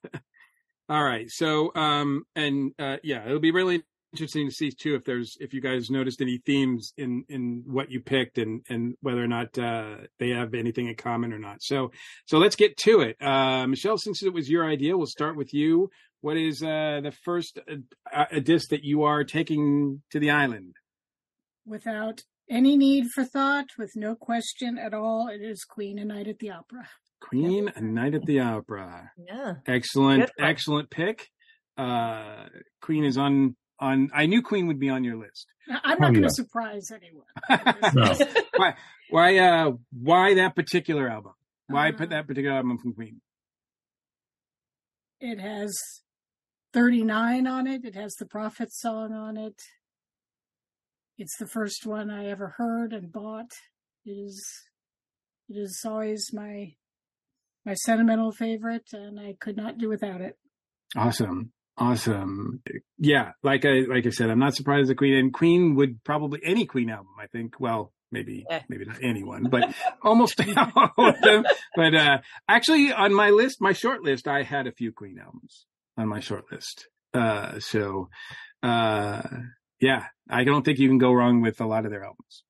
all 0.90 1.04
right. 1.04 1.30
So 1.30 1.72
um 1.76 2.24
and 2.34 2.72
uh 2.78 2.96
yeah 3.04 3.24
it'll 3.24 3.38
be 3.38 3.52
really 3.52 3.82
interesting 4.12 4.48
to 4.48 4.54
see 4.54 4.72
too 4.72 4.96
if 4.96 5.04
there's 5.04 5.36
if 5.38 5.54
you 5.54 5.60
guys 5.60 5.88
noticed 5.88 6.20
any 6.20 6.38
themes 6.44 6.92
in 6.96 7.24
in 7.28 7.62
what 7.64 7.92
you 7.92 8.00
picked 8.00 8.38
and 8.38 8.62
and 8.68 8.96
whether 9.00 9.22
or 9.22 9.28
not 9.28 9.56
uh 9.56 9.98
they 10.18 10.30
have 10.30 10.52
anything 10.52 10.88
in 10.88 10.96
common 10.96 11.32
or 11.32 11.38
not. 11.38 11.62
So 11.62 11.92
so 12.26 12.38
let's 12.38 12.56
get 12.56 12.76
to 12.78 13.02
it. 13.02 13.22
Uh 13.22 13.68
michelle 13.68 13.98
since 13.98 14.20
it 14.24 14.34
was 14.34 14.50
your 14.50 14.68
idea 14.68 14.96
we'll 14.96 15.06
start 15.06 15.36
with 15.36 15.54
you. 15.54 15.90
What 16.22 16.36
is 16.36 16.60
uh 16.60 17.00
the 17.04 17.14
first 17.24 17.60
uh, 17.70 17.76
uh, 18.12 18.40
disc 18.40 18.70
that 18.70 18.82
you 18.82 19.04
are 19.04 19.22
taking 19.22 20.02
to 20.10 20.18
the 20.18 20.30
island? 20.30 20.74
Without 21.64 22.24
any 22.50 22.76
need 22.76 23.06
for 23.14 23.24
thought, 23.24 23.66
with 23.78 23.92
no 23.94 24.16
question 24.16 24.76
at 24.76 24.92
all, 24.92 25.28
it 25.28 25.40
is 25.40 25.62
Queen 25.62 26.00
a 26.00 26.04
Night 26.04 26.26
at 26.26 26.40
the 26.40 26.50
Opera. 26.50 26.88
Queen 27.20 27.70
a 27.76 27.80
night 27.80 28.14
at 28.14 28.24
the 28.26 28.40
opera 28.40 29.10
Yeah. 29.18 29.54
excellent 29.66 30.30
excellent 30.38 30.90
pick 30.90 31.28
uh 31.78 32.46
queen 32.82 33.04
is 33.04 33.16
on 33.18 33.56
on 33.78 34.10
i 34.14 34.26
knew 34.26 34.42
queen 34.42 34.66
would 34.66 34.78
be 34.80 34.88
on 34.90 35.04
your 35.04 35.16
list 35.16 35.46
I'm 35.68 35.98
not 36.00 36.10
Oh, 36.10 36.12
going 36.12 36.22
yeah. 36.22 36.28
to 36.28 36.34
surprise 36.34 36.90
anyone. 36.90 37.26
No. 37.94 38.14
why 38.56 38.74
why 39.10 39.38
uh 39.38 39.72
why 39.92 40.34
that 40.34 40.56
particular 40.56 41.08
album 41.08 41.32
why 41.68 41.90
Uh, 41.90 41.92
put 41.96 42.10
that 42.10 42.26
particular 42.26 42.56
album 42.56 42.78
from 42.78 42.92
queen 42.94 43.20
It 45.20 45.38
has 45.38 45.78
39 46.72 47.46
on 47.46 47.66
it. 47.66 47.84
It 47.84 47.94
has 47.94 48.14
the 48.14 48.26
Prophet 48.26 48.72
song 48.72 49.12
on 49.12 49.36
it. 49.36 49.60
It's 51.18 51.36
the 51.36 51.46
first 51.46 51.84
one 51.86 52.10
I 52.10 52.26
ever 52.26 52.54
heard 52.56 52.92
and 52.92 53.12
bought. 53.12 53.50
It 54.04 54.12
is 54.12 54.42
it 55.48 55.56
is 55.58 55.82
always 55.84 56.30
my 56.32 56.74
my 57.64 57.74
sentimental 57.74 58.32
favorite 58.32 58.88
and 58.92 59.18
I 59.20 59.34
could 59.40 59.56
not 59.56 59.78
do 59.78 59.88
without 59.88 60.20
it. 60.20 60.36
awesome. 60.96 61.52
Awesome. 61.76 62.62
Yeah 62.98 63.32
like 63.42 63.64
i 63.64 63.84
like 63.88 64.06
i 64.06 64.10
said 64.10 64.28
i'm 64.28 64.38
not 64.38 64.54
surprised 64.54 64.90
the 64.90 64.94
queen 64.94 65.14
and 65.14 65.32
queen 65.32 65.74
would 65.76 66.04
probably 66.04 66.38
any 66.44 66.66
queen 66.66 66.90
album 66.90 67.12
i 67.18 67.26
think 67.28 67.58
well 67.58 67.92
maybe 68.12 68.44
Eh. 68.50 68.60
maybe 68.68 68.84
not 68.84 68.98
anyone 69.02 69.44
but 69.48 69.74
almost 70.02 70.38
all 70.56 70.90
of 70.98 71.20
them. 71.22 71.44
But 71.74 71.94
uh 71.94 72.18
actually 72.48 72.92
on 72.92 73.14
my 73.14 73.30
list 73.30 73.62
my 73.62 73.72
short 73.72 74.02
list 74.02 74.28
i 74.28 74.42
had 74.42 74.66
a 74.66 74.72
few 74.72 74.92
queen 74.92 75.18
albums 75.18 75.64
on 75.96 76.06
my 76.08 76.20
short 76.20 76.44
list. 76.52 76.86
Uh 77.14 77.58
so 77.60 78.10
uh 78.62 79.22
yeah 79.80 80.04
i 80.28 80.44
don't 80.44 80.64
think 80.66 80.78
you 80.80 80.88
can 80.88 80.98
go 80.98 81.12
wrong 81.12 81.40
with 81.40 81.60
a 81.62 81.66
lot 81.66 81.86
of 81.86 81.90
their 81.92 82.04
albums. 82.04 82.42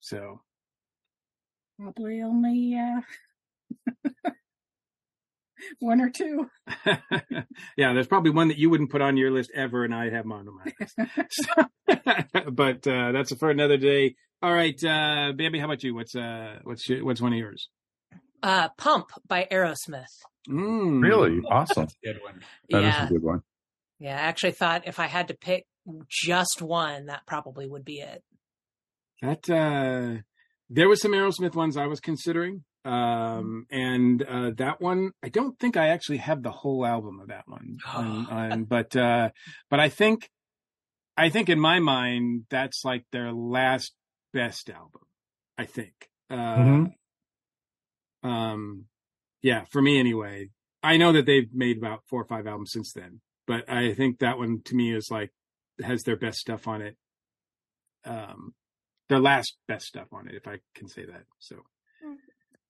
So. 0.00 0.42
Probably 1.80 2.20
only 2.22 2.76
uh 2.76 3.00
one 5.80 6.00
or 6.00 6.10
two. 6.10 6.48
yeah, 7.76 7.92
there's 7.92 8.06
probably 8.06 8.30
one 8.30 8.48
that 8.48 8.58
you 8.58 8.70
wouldn't 8.70 8.90
put 8.90 9.02
on 9.02 9.16
your 9.16 9.30
list 9.30 9.50
ever, 9.54 9.84
and 9.84 9.94
I 9.94 10.10
have 10.10 10.24
mine 10.24 10.46
on 10.48 10.56
my 10.56 10.72
list. 10.80 10.98
So- 11.30 11.64
but 12.50 12.86
uh, 12.86 13.12
that's 13.12 13.34
for 13.36 13.50
another 13.50 13.76
day. 13.76 14.16
All 14.42 14.52
right, 14.52 14.76
uh, 14.84 15.32
Bambi, 15.32 15.58
how 15.58 15.66
about 15.66 15.82
you? 15.82 15.94
What's 15.94 16.14
uh, 16.14 16.58
what's 16.64 16.88
your, 16.88 17.04
what's 17.04 17.20
one 17.20 17.32
of 17.32 17.38
yours? 17.38 17.68
Uh, 18.42 18.68
Pump 18.76 19.06
by 19.26 19.46
Aerosmith. 19.50 20.04
Mm. 20.48 21.02
Really 21.02 21.40
awesome. 21.48 21.88
Good 22.04 22.20
one. 22.22 22.42
That 22.68 22.78
is 22.78 22.84
yeah. 22.84 23.06
a 23.06 23.08
good 23.08 23.22
one. 23.22 23.42
Yeah. 23.98 24.16
I 24.16 24.20
actually 24.20 24.52
thought 24.52 24.86
if 24.86 24.98
I 24.98 25.06
had 25.06 25.28
to 25.28 25.34
pick 25.34 25.64
just 26.10 26.60
one, 26.60 27.06
that 27.06 27.22
probably 27.26 27.66
would 27.66 27.84
be 27.84 28.00
it. 28.00 28.22
That 29.22 29.48
uh, 29.48 30.22
there 30.68 30.88
was 30.88 31.00
some 31.00 31.12
Aerosmith 31.12 31.54
ones 31.54 31.78
I 31.78 31.86
was 31.86 32.00
considering, 32.00 32.64
um, 32.84 33.66
and 33.70 34.22
uh, 34.22 34.50
that 34.56 34.80
one 34.80 35.12
I 35.22 35.28
don't 35.28 35.58
think 35.58 35.76
I 35.76 35.88
actually 35.88 36.18
have 36.18 36.42
the 36.42 36.50
whole 36.50 36.84
album 36.84 37.20
of 37.20 37.28
that 37.28 37.44
one. 37.46 37.78
Um, 37.94 38.26
um, 38.30 38.64
but 38.64 38.94
uh, 38.96 39.30
but 39.70 39.80
I 39.80 39.88
think 39.88 40.28
I 41.16 41.28
think 41.30 41.48
in 41.48 41.60
my 41.60 41.78
mind 41.80 42.44
that's 42.50 42.84
like 42.84 43.04
their 43.12 43.32
last 43.32 43.94
best 44.32 44.68
album. 44.70 45.02
I 45.56 45.64
think. 45.66 45.94
Uh, 46.30 46.56
Mhm. 46.56 46.92
Um, 48.22 48.84
yeah, 49.42 49.64
for 49.70 49.82
me 49.82 49.98
anyway. 49.98 50.50
I 50.82 50.96
know 50.98 51.12
that 51.12 51.24
they've 51.24 51.48
made 51.52 51.78
about 51.78 52.02
four 52.08 52.20
or 52.20 52.26
five 52.26 52.46
albums 52.46 52.72
since 52.72 52.92
then, 52.92 53.20
but 53.46 53.70
I 53.70 53.94
think 53.94 54.18
that 54.18 54.36
one 54.38 54.60
to 54.66 54.74
me 54.74 54.94
is 54.94 55.08
like 55.10 55.32
has 55.82 56.02
their 56.02 56.16
best 56.16 56.38
stuff 56.38 56.68
on 56.68 56.82
it. 56.82 56.96
Um, 58.04 58.54
their 59.08 59.18
last 59.20 59.56
best 59.66 59.86
stuff 59.86 60.08
on 60.12 60.28
it, 60.28 60.34
if 60.34 60.46
I 60.46 60.58
can 60.74 60.88
say 60.88 61.06
that. 61.06 61.24
So, 61.38 61.56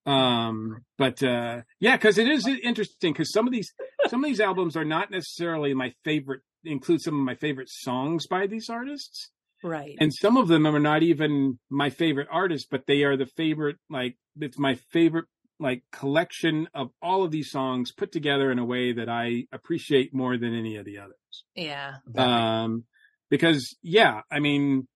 um, 0.06 0.84
but 0.99 1.23
uh, 1.23 1.62
yeah, 1.80 1.96
because 1.96 2.18
it 2.18 2.28
is 2.28 2.46
interesting 2.46 3.12
because 3.12 3.32
some 3.32 3.46
of 3.46 3.52
these 3.52 3.73
some 4.08 4.23
of 4.23 4.28
these 4.28 4.40
albums 4.40 4.76
are 4.76 4.84
not 4.84 5.11
necessarily 5.11 5.75
my 5.75 5.92
favorite. 6.04 6.40
Include 6.66 7.02
some 7.02 7.14
of 7.18 7.25
my 7.25 7.34
favorite 7.34 7.68
songs 7.68 8.26
by 8.26 8.46
these 8.46 8.70
artists, 8.70 9.30
Right. 9.62 9.96
and 10.00 10.12
some 10.14 10.38
of 10.38 10.49
them 10.49 10.66
are 10.66 10.78
not 10.78 11.02
even 11.02 11.58
my 11.68 11.90
favorite 11.90 12.28
artists, 12.30 12.66
but 12.70 12.84
they 12.87 13.02
are 13.02 13.18
the 13.18 13.26
favorite. 13.26 13.76
Like 13.90 14.16
it's 14.40 14.58
my 14.58 14.76
favorite 14.90 15.26
like 15.61 15.82
collection 15.92 16.66
of 16.75 16.88
all 17.02 17.23
of 17.23 17.30
these 17.30 17.50
songs 17.50 17.92
put 17.92 18.12
together 18.12 18.50
in 18.50 18.58
a 18.58 18.64
way 18.64 18.92
that 18.92 19.08
I 19.08 19.44
appreciate 19.52 20.12
more 20.14 20.37
than 20.37 20.52
any 20.54 20.76
of 20.76 20.84
the 20.84 20.99
others 20.99 21.44
yeah. 21.54 21.94
um 22.16 22.84
because 23.30 23.76
yeah 23.80 24.20
i 24.32 24.40
mean 24.40 24.87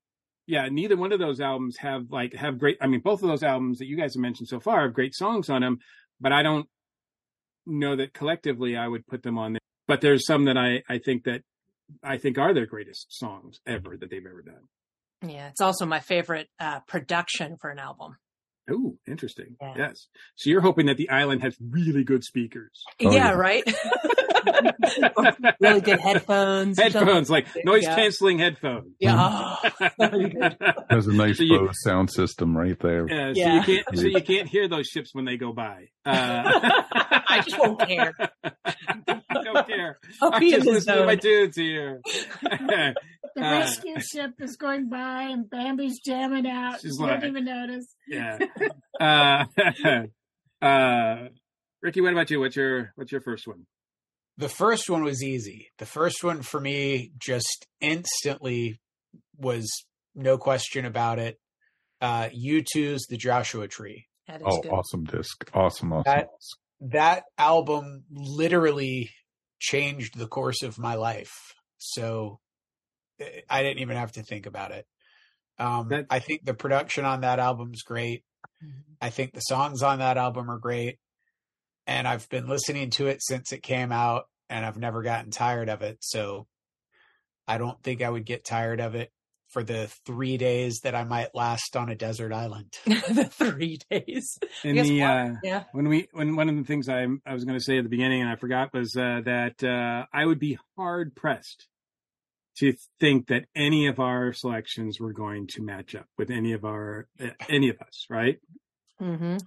yeah 0.48 0.66
neither 0.68 0.96
one 0.96 1.12
of 1.12 1.20
those 1.20 1.40
albums 1.40 1.76
have 1.76 2.10
like 2.10 2.34
have 2.34 2.58
great 2.58 2.76
i 2.80 2.86
mean 2.88 3.00
both 3.00 3.22
of 3.22 3.28
those 3.28 3.44
albums 3.44 3.78
that 3.78 3.86
you 3.86 3.96
guys 3.96 4.14
have 4.14 4.20
mentioned 4.22 4.48
so 4.48 4.58
far 4.58 4.82
have 4.82 4.92
great 4.94 5.14
songs 5.14 5.48
on 5.48 5.60
them 5.60 5.78
but 6.20 6.32
i 6.32 6.42
don't 6.42 6.66
know 7.66 7.94
that 7.94 8.12
collectively 8.14 8.76
i 8.76 8.88
would 8.88 9.06
put 9.06 9.22
them 9.22 9.38
on 9.38 9.52
there 9.52 9.60
but 9.86 10.00
there's 10.00 10.26
some 10.26 10.46
that 10.46 10.56
i 10.56 10.82
i 10.88 10.98
think 10.98 11.22
that 11.24 11.42
i 12.02 12.16
think 12.16 12.38
are 12.38 12.52
their 12.54 12.66
greatest 12.66 13.06
songs 13.10 13.60
ever 13.66 13.96
that 13.96 14.10
they've 14.10 14.26
ever 14.26 14.42
done 14.42 14.64
Yeah. 15.30 15.48
It's 15.48 15.60
also 15.60 15.84
my 15.86 16.00
favorite 16.00 16.48
uh, 16.60 16.80
production 16.86 17.56
for 17.60 17.70
an 17.70 17.78
album. 17.78 18.16
oh 18.70 18.96
interesting 19.06 19.56
Yeah. 19.60 19.74
yes 19.76 20.08
so 20.36 20.48
you're 20.50 20.60
hoping 20.62 20.86
that 20.86 20.96
the 20.96 21.10
island 21.10 21.42
has 21.42 21.56
really 21.60 22.04
good 22.04 22.24
speakers 22.24 22.82
Oh, 23.04 23.10
yeah, 23.12 23.30
yeah. 23.30 23.30
right. 23.32 23.64
really 25.60 25.80
good 25.80 26.00
headphones. 26.00 26.78
headphones 26.78 27.30
like 27.30 27.46
noise 27.64 27.82
Yeah. 27.84 27.94
canceling 27.96 28.38
headphones 28.38 28.94
Yeah. 29.00 29.56
That'd 29.98 30.22
be 30.22 30.28
good. 30.38 30.56
Has 30.90 31.06
a 31.06 31.12
nice 31.12 31.38
So 31.38 31.44
you- 31.44 31.58
Bose 31.58 31.82
sound 31.82 32.10
system 32.10 32.56
right 32.56 32.78
there. 32.80 33.06
Yeah, 33.08 33.32
so 33.32 33.38
Yeah. 33.40 33.54
you 33.54 33.62
can't 33.62 33.98
so 33.98 34.06
you 34.06 34.22
can't 34.22 34.48
hear 34.48 34.68
those 34.68 34.86
ships 34.86 35.14
when 35.14 35.24
they 35.24 35.36
go 35.36 35.52
by. 35.52 35.88
Uh, 36.04 36.42
I 37.30 37.42
just 37.44 37.58
won't 37.58 37.80
care. 37.80 38.14
I 38.44 38.52
don't 39.44 39.66
care. 39.66 39.98
I'll 40.22 40.32
I'm 40.34 40.40
be 40.40 40.50
just 40.52 40.66
listening 40.66 40.96
to 40.98 41.06
my 41.06 41.14
zone. 41.14 41.20
tunes 41.20 41.56
here. 41.56 42.00
The 42.42 42.94
Uh, 43.36 43.50
rescue 43.50 44.00
ship 44.00 44.32
is 44.40 44.56
going 44.56 44.88
by 44.88 45.22
and 45.24 45.48
Bambi's 45.48 46.00
jamming 46.04 46.46
out. 46.48 46.80
She's 46.80 46.98
You 46.98 47.06
like- 47.06 47.20
don't 47.20 47.30
even 47.30 47.44
notice. 47.44 47.94
yeah. 48.08 48.38
Uh, 49.00 49.44
uh, 50.64 51.28
Ricky, 51.82 52.00
what 52.00 52.12
about 52.12 52.30
you? 52.30 52.40
What's 52.40 52.56
your 52.56 52.92
what's 52.96 53.12
your 53.12 53.20
first 53.20 53.46
one? 53.46 53.66
The 54.38 54.49
first 54.49 54.88
one 54.88 55.02
was 55.04 55.23
easy. 55.23 55.68
The 55.78 55.87
first 55.87 56.23
one 56.25 56.42
for 56.42 56.61
me 56.61 57.12
just 57.18 57.66
instantly 57.80 58.80
was 59.37 59.68
no 60.14 60.38
question 60.38 60.85
about 60.85 61.18
it. 61.18 61.38
Uh, 62.00 62.28
U2's 62.28 63.07
The 63.09 63.16
Joshua 63.16 63.66
Tree. 63.68 64.07
That 64.28 64.40
is 64.40 64.47
Oh, 64.49 64.61
good. 64.62 64.71
awesome 64.73 65.04
disc. 65.04 65.50
Awesome, 65.54 65.92
awesome. 65.92 66.04
That- 66.14 66.28
That 66.80 67.25
album 67.37 68.04
literally 68.09 69.11
changed 69.59 70.16
the 70.16 70.28
course 70.28 70.62
of 70.62 70.78
my 70.78 70.95
life. 70.95 71.35
So 71.78 72.38
eh, 73.18 73.40
I 73.50 73.64
didn't 73.64 73.80
even 73.80 73.97
have 73.97 74.12
to 74.12 74.23
think 74.23 74.47
about 74.47 74.71
it. 74.71 74.87
Um, 75.59 75.88
That- 75.88 76.07
I 76.11 76.21
think 76.21 76.45
the 76.45 76.54
production 76.54 77.04
on 77.04 77.23
that 77.23 77.40
album's 77.40 77.83
great. 77.83 78.23
Mhm. 78.62 78.83
I 79.00 79.11
think 79.11 79.33
the 79.33 79.40
songs 79.40 79.83
on 79.83 79.99
that 79.99 80.16
album 80.16 80.49
are 80.49 80.59
great. 80.59 81.00
And 81.88 82.07
I've 82.07 82.28
been 82.28 82.47
listening 82.47 82.90
to 82.90 83.07
it 83.07 83.23
since 83.23 83.50
it 83.50 83.62
came 83.62 83.90
out 83.90 84.26
and 84.50 84.64
I've 84.64 84.78
never 84.78 85.02
gotten 85.02 85.30
tired 85.30 85.71
of 85.71 85.83
it. 85.83 85.99
So 86.00 86.47
I 87.49 87.57
don't 87.57 87.83
think 87.83 88.02
I 88.02 88.11
would 88.11 88.26
get 88.26 88.45
tired 88.45 88.78
of 88.80 88.95
it 88.95 89.11
for 89.49 89.64
the 89.64 89.90
three 90.04 90.37
days 90.37 90.80
that 90.80 90.95
I 90.95 91.04
might 91.04 91.35
last 91.35 91.75
on 91.75 91.88
a 91.88 91.95
desert 91.95 92.30
island. 92.30 92.76
the 92.85 93.25
three 93.33 93.78
days. 93.90 94.38
In 94.62 94.76
the 94.76 95.02
uh, 95.02 95.35
Yeah. 95.42 95.64
when 95.73 95.88
we 95.88 96.09
when 96.12 96.37
one 96.37 96.50
of 96.50 96.57
the 96.57 96.64
things 96.64 96.90
I 96.90 97.07
I 97.26 97.33
was 97.33 97.47
going 97.47 97.59
to 97.59 97.64
say 97.64 97.78
at 97.78 97.85
the 97.85 97.88
beginning 97.88 98.21
and 98.21 98.30
I 98.30 98.37
forgot 98.37 98.75
was 98.75 98.95
uh, 98.95 99.23
that 99.25 99.64
uh, 99.64 100.04
I 100.12 100.26
would 100.26 100.38
be 100.38 100.59
hard 100.76 101.14
pressed 101.16 101.66
to 102.59 102.75
think 103.00 103.28
that 103.28 103.47
any 103.57 103.87
of 103.87 103.99
our 103.99 104.35
selections 104.35 105.00
were 105.00 105.14
going 105.14 105.47
to 105.47 105.62
match 105.62 105.95
up 105.95 106.07
with 106.18 106.30
any 106.30 106.52
of 106.52 106.66
our 106.66 107.09
uh, 107.18 107.30
any 107.49 107.71
of 107.71 107.80
us, 107.80 108.04
right? 108.11 108.38
Mm-hmm. 109.00 109.38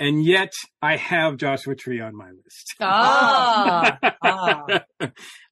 And 0.00 0.24
yet 0.24 0.52
I 0.80 0.96
have 0.96 1.36
Joshua 1.38 1.74
Tree 1.74 2.00
on 2.00 2.14
my 2.16 2.30
list. 2.30 2.74
Ah, 2.80 3.98
ah. 4.22 4.80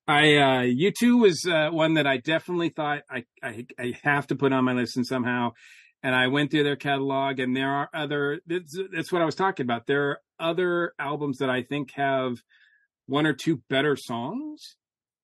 I 0.08 0.36
uh 0.36 0.62
U2 0.62 1.20
was 1.20 1.44
uh, 1.46 1.70
one 1.70 1.94
that 1.94 2.06
I 2.06 2.18
definitely 2.18 2.68
thought 2.68 3.02
I, 3.10 3.24
I 3.42 3.66
I 3.78 3.94
have 4.04 4.28
to 4.28 4.36
put 4.36 4.52
on 4.52 4.64
my 4.64 4.72
list 4.72 4.96
and 4.96 5.04
somehow 5.06 5.52
and 6.02 6.14
I 6.14 6.28
went 6.28 6.52
through 6.52 6.62
their 6.62 6.76
catalog 6.76 7.40
and 7.40 7.56
there 7.56 7.70
are 7.70 7.88
other 7.92 8.40
that's, 8.46 8.78
that's 8.94 9.10
what 9.12 9.22
I 9.22 9.24
was 9.24 9.34
talking 9.34 9.64
about. 9.64 9.86
There 9.86 10.10
are 10.10 10.20
other 10.38 10.92
albums 10.98 11.38
that 11.38 11.50
I 11.50 11.62
think 11.62 11.90
have 11.94 12.36
one 13.06 13.26
or 13.26 13.32
two 13.32 13.62
better 13.68 13.96
songs 13.96 14.76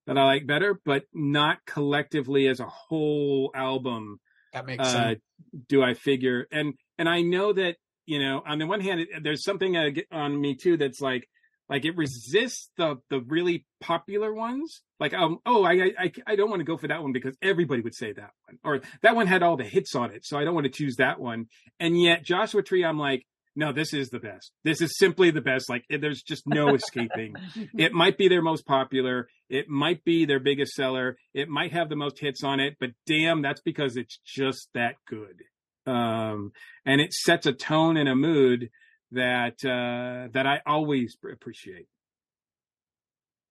that 0.08 0.18
I 0.18 0.24
like 0.24 0.46
better, 0.48 0.80
but 0.84 1.04
not 1.14 1.58
collectively 1.64 2.48
as 2.48 2.58
a 2.58 2.66
whole 2.66 3.52
album 3.54 4.18
That 4.52 4.66
makes 4.66 4.88
uh, 4.88 4.92
sense. 4.92 5.20
do 5.68 5.80
I 5.80 5.94
figure? 5.94 6.48
And 6.50 6.74
and 6.98 7.08
I 7.08 7.22
know 7.22 7.52
that 7.52 7.76
you 8.06 8.18
know 8.18 8.42
on 8.46 8.58
the 8.58 8.66
one 8.66 8.80
hand, 8.80 9.00
it, 9.00 9.08
there's 9.22 9.44
something 9.44 9.76
uh, 9.76 9.90
on 10.10 10.40
me 10.40 10.54
too 10.54 10.76
that's 10.76 11.00
like 11.00 11.28
like 11.68 11.84
it 11.84 11.96
resists 11.96 12.70
the 12.76 12.96
the 13.10 13.20
really 13.20 13.64
popular 13.80 14.32
ones. 14.34 14.82
Like 15.00 15.14
um 15.14 15.38
oh 15.46 15.64
I 15.64 15.72
I 15.72 15.90
I- 15.98 16.12
I 16.26 16.36
don't 16.36 16.50
want 16.50 16.60
to 16.60 16.64
go 16.64 16.76
for 16.76 16.88
that 16.88 17.02
one 17.02 17.12
because 17.12 17.36
everybody 17.42 17.82
would 17.82 17.94
say 17.94 18.12
that 18.12 18.30
one 18.46 18.58
or 18.64 18.80
that 19.02 19.14
one 19.16 19.26
had 19.26 19.42
all 19.42 19.56
the 19.56 19.64
hits 19.64 19.94
on 19.94 20.10
it, 20.12 20.24
so 20.26 20.38
I 20.38 20.44
don't 20.44 20.54
want 20.54 20.64
to 20.66 20.70
choose 20.72 20.96
that 20.96 21.18
one. 21.20 21.46
And 21.80 22.00
yet 22.00 22.24
Joshua 22.24 22.62
Tree, 22.62 22.84
I'm 22.84 22.98
like. 22.98 23.24
No, 23.54 23.70
this 23.70 23.92
is 23.92 24.08
the 24.08 24.18
best. 24.18 24.50
This 24.64 24.80
is 24.80 24.96
simply 24.96 25.30
the 25.30 25.42
best. 25.42 25.68
Like, 25.68 25.84
there's 25.90 26.22
just 26.22 26.46
no 26.46 26.74
escaping 26.74 27.34
it 27.76 27.92
might 27.92 28.16
be 28.16 28.28
their 28.28 28.40
most 28.40 28.64
popular 28.64 29.28
it 29.50 29.68
might 29.68 30.02
be 30.04 30.24
their 30.24 30.40
biggest 30.40 30.72
seller 30.72 31.18
it 31.34 31.50
might 31.50 31.70
have 31.74 31.90
the 31.90 31.94
most 31.96 32.18
hits 32.18 32.42
on 32.42 32.60
it 32.60 32.76
but 32.80 32.92
damn 33.06 33.42
that's 33.42 33.60
because 33.60 33.98
it's 33.98 34.18
just 34.24 34.70
that 34.72 34.94
good 35.06 35.42
um 35.86 36.52
and 36.84 37.00
it 37.00 37.12
sets 37.12 37.46
a 37.46 37.52
tone 37.52 37.96
and 37.96 38.08
a 38.08 38.14
mood 38.14 38.70
that 39.10 39.56
uh 39.64 40.28
that 40.32 40.46
i 40.46 40.60
always 40.66 41.16
appreciate 41.30 41.86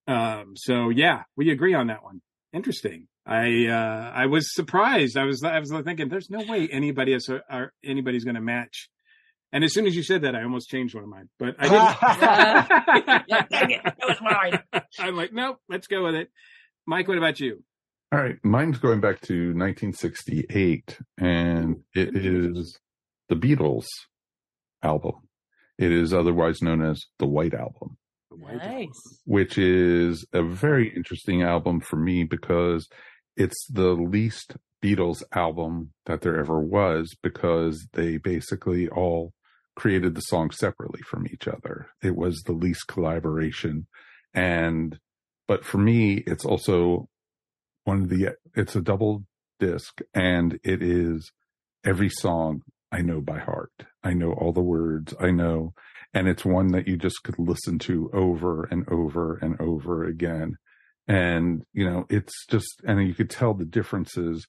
um 0.07 0.53
so 0.55 0.89
yeah 0.89 1.23
we 1.35 1.51
agree 1.51 1.73
on 1.73 1.87
that 1.87 2.03
one 2.03 2.21
interesting 2.53 3.07
i 3.25 3.67
uh 3.67 4.11
i 4.13 4.25
was 4.25 4.53
surprised 4.53 5.17
i 5.17 5.23
was 5.25 5.43
i 5.43 5.59
was 5.59 5.71
thinking 5.83 6.09
there's 6.09 6.29
no 6.29 6.39
way 6.47 6.67
anybody 6.71 7.13
is 7.13 7.29
or 7.29 7.73
anybody's 7.83 8.23
gonna 8.23 8.41
match 8.41 8.89
and 9.53 9.63
as 9.63 9.73
soon 9.73 9.85
as 9.85 9.95
you 9.95 10.01
said 10.03 10.23
that 10.23 10.35
i 10.35 10.41
almost 10.43 10.69
changed 10.69 10.95
one 10.95 11.03
of 11.03 11.09
mine 11.09 11.29
but 11.37 11.55
i 11.59 11.67
didn't 11.67 13.27
Yeah, 13.27 13.45
dang 13.51 13.71
it. 13.71 13.81
That 13.83 14.07
was 14.07 14.21
mine. 14.21 14.59
I'm 14.99 15.15
like, 15.15 15.31
nope, 15.33 15.57
let's 15.69 15.87
go 15.87 16.03
with 16.03 16.15
it. 16.15 16.29
Mike, 16.85 17.07
what 17.07 17.17
about 17.17 17.39
you? 17.39 17.63
All 18.13 18.19
right, 18.19 18.35
mine's 18.43 18.77
going 18.77 18.99
back 18.99 19.21
to 19.21 19.53
1968, 19.53 20.97
and 21.17 21.77
it 21.95 22.13
mm-hmm. 22.13 22.57
is 22.57 22.77
the 23.29 23.35
Beatles 23.35 23.85
album. 24.83 25.13
It 25.77 25.93
is 25.93 26.13
otherwise 26.13 26.61
known 26.61 26.83
as 26.83 27.05
the 27.19 27.25
White 27.25 27.53
Album, 27.53 27.97
The 28.29 28.35
White 28.35 28.57
Nice. 28.57 28.67
Album. 28.67 28.91
which 29.23 29.57
is 29.57 30.25
a 30.33 30.43
very 30.43 30.93
interesting 30.93 31.41
album 31.41 31.79
for 31.79 31.95
me 31.95 32.25
because 32.25 32.89
it's 33.37 33.65
the 33.71 33.91
least 33.91 34.57
Beatles 34.83 35.23
album 35.33 35.93
that 36.05 36.19
there 36.19 36.37
ever 36.37 36.59
was 36.59 37.15
because 37.23 37.87
they 37.93 38.17
basically 38.17 38.89
all 38.89 39.31
created 39.77 40.15
the 40.15 40.21
song 40.21 40.51
separately 40.51 41.01
from 41.01 41.27
each 41.31 41.47
other. 41.47 41.87
It 42.03 42.17
was 42.17 42.41
the 42.41 42.51
least 42.51 42.87
collaboration. 42.87 43.87
And, 44.33 44.99
but 45.47 45.63
for 45.63 45.77
me, 45.77 46.23
it's 46.27 46.43
also 46.43 47.07
one 47.91 48.03
of 48.03 48.09
the, 48.09 48.29
it's 48.55 48.73
a 48.73 48.81
double 48.81 49.25
disc 49.59 49.99
and 50.13 50.57
it 50.63 50.81
is 50.81 51.29
every 51.83 52.07
song 52.07 52.61
I 52.89 53.01
know 53.01 53.19
by 53.19 53.39
heart. 53.39 53.73
I 54.01 54.13
know 54.13 54.31
all 54.31 54.53
the 54.53 54.61
words. 54.61 55.13
I 55.19 55.31
know, 55.31 55.73
and 56.13 56.29
it's 56.29 56.45
one 56.45 56.67
that 56.67 56.87
you 56.87 56.95
just 56.95 57.21
could 57.23 57.37
listen 57.37 57.79
to 57.79 58.09
over 58.13 58.63
and 58.63 58.87
over 58.89 59.37
and 59.41 59.59
over 59.59 60.05
again. 60.05 60.55
And, 61.05 61.63
you 61.73 61.83
know, 61.83 62.05
it's 62.09 62.45
just, 62.45 62.81
and 62.85 63.05
you 63.05 63.13
could 63.13 63.29
tell 63.29 63.53
the 63.53 63.65
differences, 63.65 64.47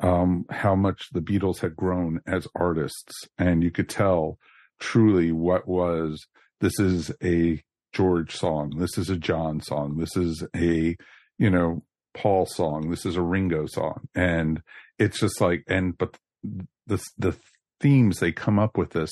um, 0.00 0.44
how 0.50 0.74
much 0.74 1.10
the 1.12 1.20
Beatles 1.20 1.60
had 1.60 1.76
grown 1.76 2.18
as 2.26 2.48
artists. 2.56 3.12
And 3.38 3.62
you 3.62 3.70
could 3.70 3.88
tell 3.88 4.38
truly 4.80 5.30
what 5.30 5.68
was, 5.68 6.26
this 6.60 6.80
is 6.80 7.12
a 7.22 7.62
George 7.92 8.34
song. 8.34 8.74
This 8.78 8.98
is 8.98 9.10
a 9.10 9.16
John 9.16 9.60
song. 9.60 9.96
This 9.96 10.16
is 10.16 10.44
a, 10.56 10.96
you 11.38 11.50
know, 11.50 11.84
Paul 12.14 12.46
song. 12.46 12.90
This 12.90 13.06
is 13.06 13.16
a 13.16 13.22
Ringo 13.22 13.66
song. 13.66 14.08
And 14.14 14.62
it's 14.98 15.20
just 15.20 15.40
like, 15.40 15.64
and, 15.68 15.96
but 15.96 16.16
the, 16.86 17.02
the 17.18 17.36
themes 17.80 18.18
they 18.18 18.32
come 18.32 18.58
up 18.58 18.76
with 18.76 18.90
this, 18.90 19.10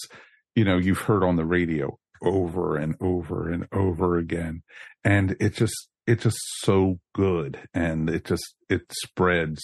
you 0.55 0.65
know, 0.65 0.77
you've 0.77 1.03
heard 1.03 1.25
on 1.25 1.37
the 1.37 1.45
radio 1.45 1.99
over 2.23 2.77
and 2.77 2.97
over 3.01 3.51
and 3.51 3.67
over 3.73 4.19
again. 4.19 4.63
And 5.05 5.37
it 5.41 5.55
just, 5.55 5.89
it's 6.07 6.25
just 6.25 6.39
so 6.63 6.99
good. 7.15 7.59
And 7.73 8.11
it 8.11 8.25
just, 8.25 8.55
it 8.69 8.83
spreads 8.91 9.61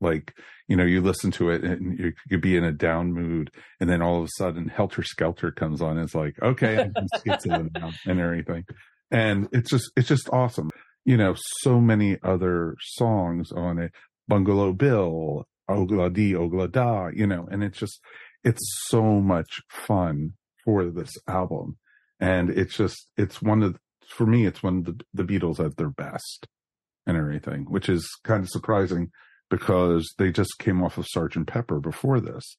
like, 0.00 0.34
you 0.66 0.76
know, 0.76 0.84
you 0.84 1.00
listen 1.00 1.30
to 1.32 1.50
it 1.50 1.62
and 1.62 1.98
you 1.98 2.12
could 2.28 2.40
be 2.40 2.56
in 2.56 2.64
a 2.64 2.72
down 2.72 3.12
mood. 3.12 3.50
And 3.80 3.88
then 3.88 4.02
all 4.02 4.18
of 4.18 4.24
a 4.24 4.28
sudden 4.36 4.68
Helter 4.68 5.02
Skelter 5.02 5.52
comes 5.52 5.80
on. 5.80 5.98
It's 5.98 6.14
like, 6.14 6.34
okay, 6.42 6.78
I 6.78 6.88
can 6.88 7.08
skip 7.16 7.38
to 7.40 7.48
them 7.48 7.70
now 7.74 7.92
and 8.06 8.20
everything. 8.20 8.64
And 9.10 9.48
it's 9.52 9.70
just, 9.70 9.90
it's 9.96 10.08
just 10.08 10.28
awesome. 10.32 10.70
You 11.04 11.16
know, 11.16 11.34
so 11.60 11.80
many 11.80 12.18
other 12.22 12.76
songs 12.80 13.52
on 13.52 13.78
it. 13.78 13.92
Bungalow 14.26 14.72
Bill, 14.72 15.46
Ob-La-Di, 15.68 16.34
Ob-La-Da, 16.34 17.08
you 17.14 17.26
know, 17.26 17.46
and 17.50 17.62
it's 17.62 17.78
just, 17.78 18.00
it's 18.42 18.62
so 18.88 19.20
much 19.20 19.60
fun 19.68 20.32
for 20.64 20.86
this 20.86 21.12
album. 21.28 21.76
And 22.20 22.50
it's 22.50 22.76
just, 22.76 23.08
it's 23.16 23.42
one 23.42 23.62
of, 23.62 23.76
for 24.08 24.26
me, 24.26 24.46
it's 24.46 24.62
one 24.62 24.78
of 24.78 24.84
the, 24.84 25.00
the 25.12 25.24
Beatles 25.24 25.60
at 25.60 25.76
their 25.76 25.90
best 25.90 26.46
and 27.06 27.16
everything, 27.16 27.66
which 27.68 27.88
is 27.88 28.08
kind 28.24 28.42
of 28.42 28.48
surprising 28.48 29.10
because 29.50 30.14
they 30.18 30.30
just 30.30 30.58
came 30.58 30.82
off 30.82 30.96
of 30.96 31.06
Sergeant 31.08 31.46
Pepper 31.46 31.80
before 31.80 32.20
this. 32.20 32.56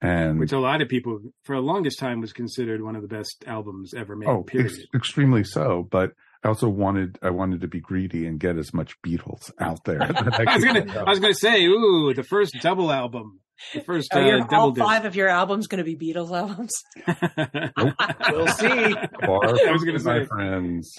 And 0.00 0.38
which 0.38 0.52
a 0.52 0.60
lot 0.60 0.80
of 0.80 0.88
people 0.88 1.20
for 1.42 1.56
the 1.56 1.62
longest 1.62 1.98
time 1.98 2.20
was 2.20 2.32
considered 2.32 2.82
one 2.82 2.94
of 2.94 3.02
the 3.02 3.08
best 3.08 3.42
albums 3.46 3.92
ever 3.94 4.14
made. 4.14 4.28
Oh. 4.28 4.46
Ex- 4.54 4.78
extremely 4.94 5.42
so. 5.42 5.88
But 5.90 6.12
I 6.44 6.48
also 6.48 6.68
wanted 6.68 7.18
I 7.22 7.30
wanted 7.30 7.60
to 7.62 7.68
be 7.68 7.80
greedy 7.80 8.26
and 8.26 8.38
get 8.38 8.56
as 8.56 8.72
much 8.72 8.94
Beatles 9.04 9.50
out 9.60 9.84
there. 9.84 10.02
I, 10.02 10.44
I, 10.46 10.54
was 10.56 10.64
gonna 10.64 11.04
I 11.06 11.10
was 11.10 11.18
gonna 11.20 11.34
say, 11.34 11.64
ooh, 11.66 12.14
the 12.14 12.22
first 12.22 12.54
double 12.62 12.90
album. 12.92 13.40
The 13.74 13.80
first 13.80 14.14
uh, 14.14 14.20
your, 14.20 14.38
double 14.42 14.56
all 14.56 14.70
disc. 14.70 14.86
five 14.86 15.04
of 15.04 15.16
your 15.16 15.26
albums 15.26 15.66
going 15.66 15.84
to 15.84 15.96
be 15.96 15.96
Beatles 15.96 16.30
albums. 16.30 16.70
we'll 18.30 18.46
see. 18.46 18.94
Far 19.26 19.44
I 19.68 19.72
was 19.72 19.82
gonna 19.82 19.98
my 19.98 20.20
say. 20.20 20.26
friends. 20.26 20.96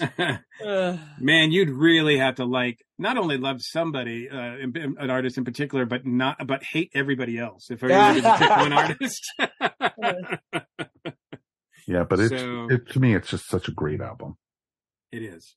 Man, 1.18 1.52
you'd 1.52 1.70
really 1.70 2.18
have 2.18 2.34
to 2.34 2.44
like 2.44 2.84
not 2.98 3.16
only 3.16 3.38
love 3.38 3.62
somebody, 3.62 4.28
uh, 4.28 4.56
in- 4.58 4.76
in- 4.76 4.96
an 4.98 5.08
artist 5.08 5.38
in 5.38 5.44
particular, 5.46 5.86
but 5.86 6.04
not 6.04 6.46
but 6.46 6.62
hate 6.62 6.90
everybody 6.94 7.38
else. 7.38 7.70
If 7.70 7.82
I 7.82 7.86
were 7.86 8.20
to 8.20 8.36
pick 8.36 8.50
one 8.50 8.72
artist, 8.74 9.32
Yeah, 11.86 12.04
but 12.04 12.20
it's 12.20 12.28
So- 12.30 12.66
it, 12.70 12.90
to 12.90 13.00
me, 13.00 13.14
it's 13.14 13.28
just 13.30 13.48
such 13.48 13.68
a 13.68 13.72
great 13.72 14.02
album. 14.02 14.36
It 15.12 15.22
is. 15.22 15.56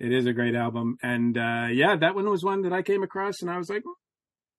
It 0.00 0.12
is 0.12 0.26
a 0.26 0.32
great 0.32 0.54
album, 0.54 0.96
and 1.02 1.36
uh, 1.38 1.68
yeah, 1.70 1.96
that 1.96 2.14
one 2.14 2.28
was 2.28 2.42
one 2.42 2.62
that 2.62 2.72
I 2.72 2.82
came 2.82 3.02
across, 3.02 3.42
and 3.42 3.50
I 3.50 3.58
was 3.58 3.70
like, 3.70 3.82
"Hmm, 3.84 3.92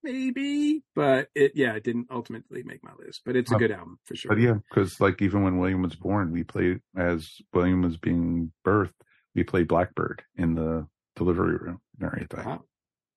maybe, 0.01 0.81
but 0.95 1.27
it 1.35 1.51
yeah, 1.55 1.73
it 1.75 1.83
didn't 1.83 2.07
ultimately 2.09 2.63
make 2.63 2.83
my 2.83 2.93
list, 2.97 3.21
but 3.25 3.35
it's 3.35 3.51
a 3.51 3.55
good 3.55 3.71
album 3.71 3.99
for 4.05 4.15
sure. 4.15 4.29
But 4.29 4.41
yeah, 4.41 4.53
because 4.69 4.99
like 5.01 5.21
even 5.21 5.43
when 5.43 5.57
William 5.57 5.81
was 5.81 5.95
born, 5.95 6.31
we 6.31 6.43
played 6.43 6.79
as 6.97 7.29
William 7.53 7.81
was 7.81 7.97
being 7.97 8.53
birthed, 8.65 8.93
we 9.35 9.43
played 9.43 9.67
Blackbird 9.67 10.23
in 10.37 10.55
the 10.55 10.87
delivery 11.15 11.57
room 11.57 11.81
and 11.99 12.07
everything. 12.07 12.45
Wow. 12.45 12.63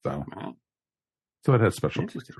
So, 0.04 0.24
Wow. 0.34 0.56
so 1.44 1.54
it 1.54 1.60
has 1.60 1.76
special 1.76 2.02
Interesting. 2.02 2.34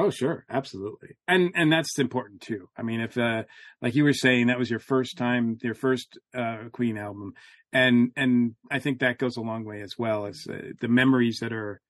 Oh, 0.00 0.10
sure, 0.10 0.44
absolutely, 0.48 1.16
and 1.26 1.50
and 1.56 1.72
that's 1.72 1.98
important 1.98 2.40
too. 2.40 2.68
I 2.76 2.82
mean, 2.82 3.00
if 3.00 3.18
uh, 3.18 3.42
like 3.82 3.96
you 3.96 4.04
were 4.04 4.12
saying, 4.12 4.46
that 4.46 4.58
was 4.58 4.70
your 4.70 4.78
first 4.78 5.18
time, 5.18 5.58
your 5.60 5.74
first 5.74 6.18
uh, 6.32 6.68
Queen 6.70 6.96
album, 6.96 7.32
and 7.72 8.12
and 8.14 8.54
I 8.70 8.78
think 8.78 9.00
that 9.00 9.18
goes 9.18 9.36
a 9.36 9.40
long 9.40 9.64
way 9.64 9.80
as 9.82 9.94
well 9.98 10.26
as 10.26 10.46
uh, 10.48 10.68
the 10.80 10.86
memories 10.86 11.38
that 11.40 11.52
are 11.52 11.80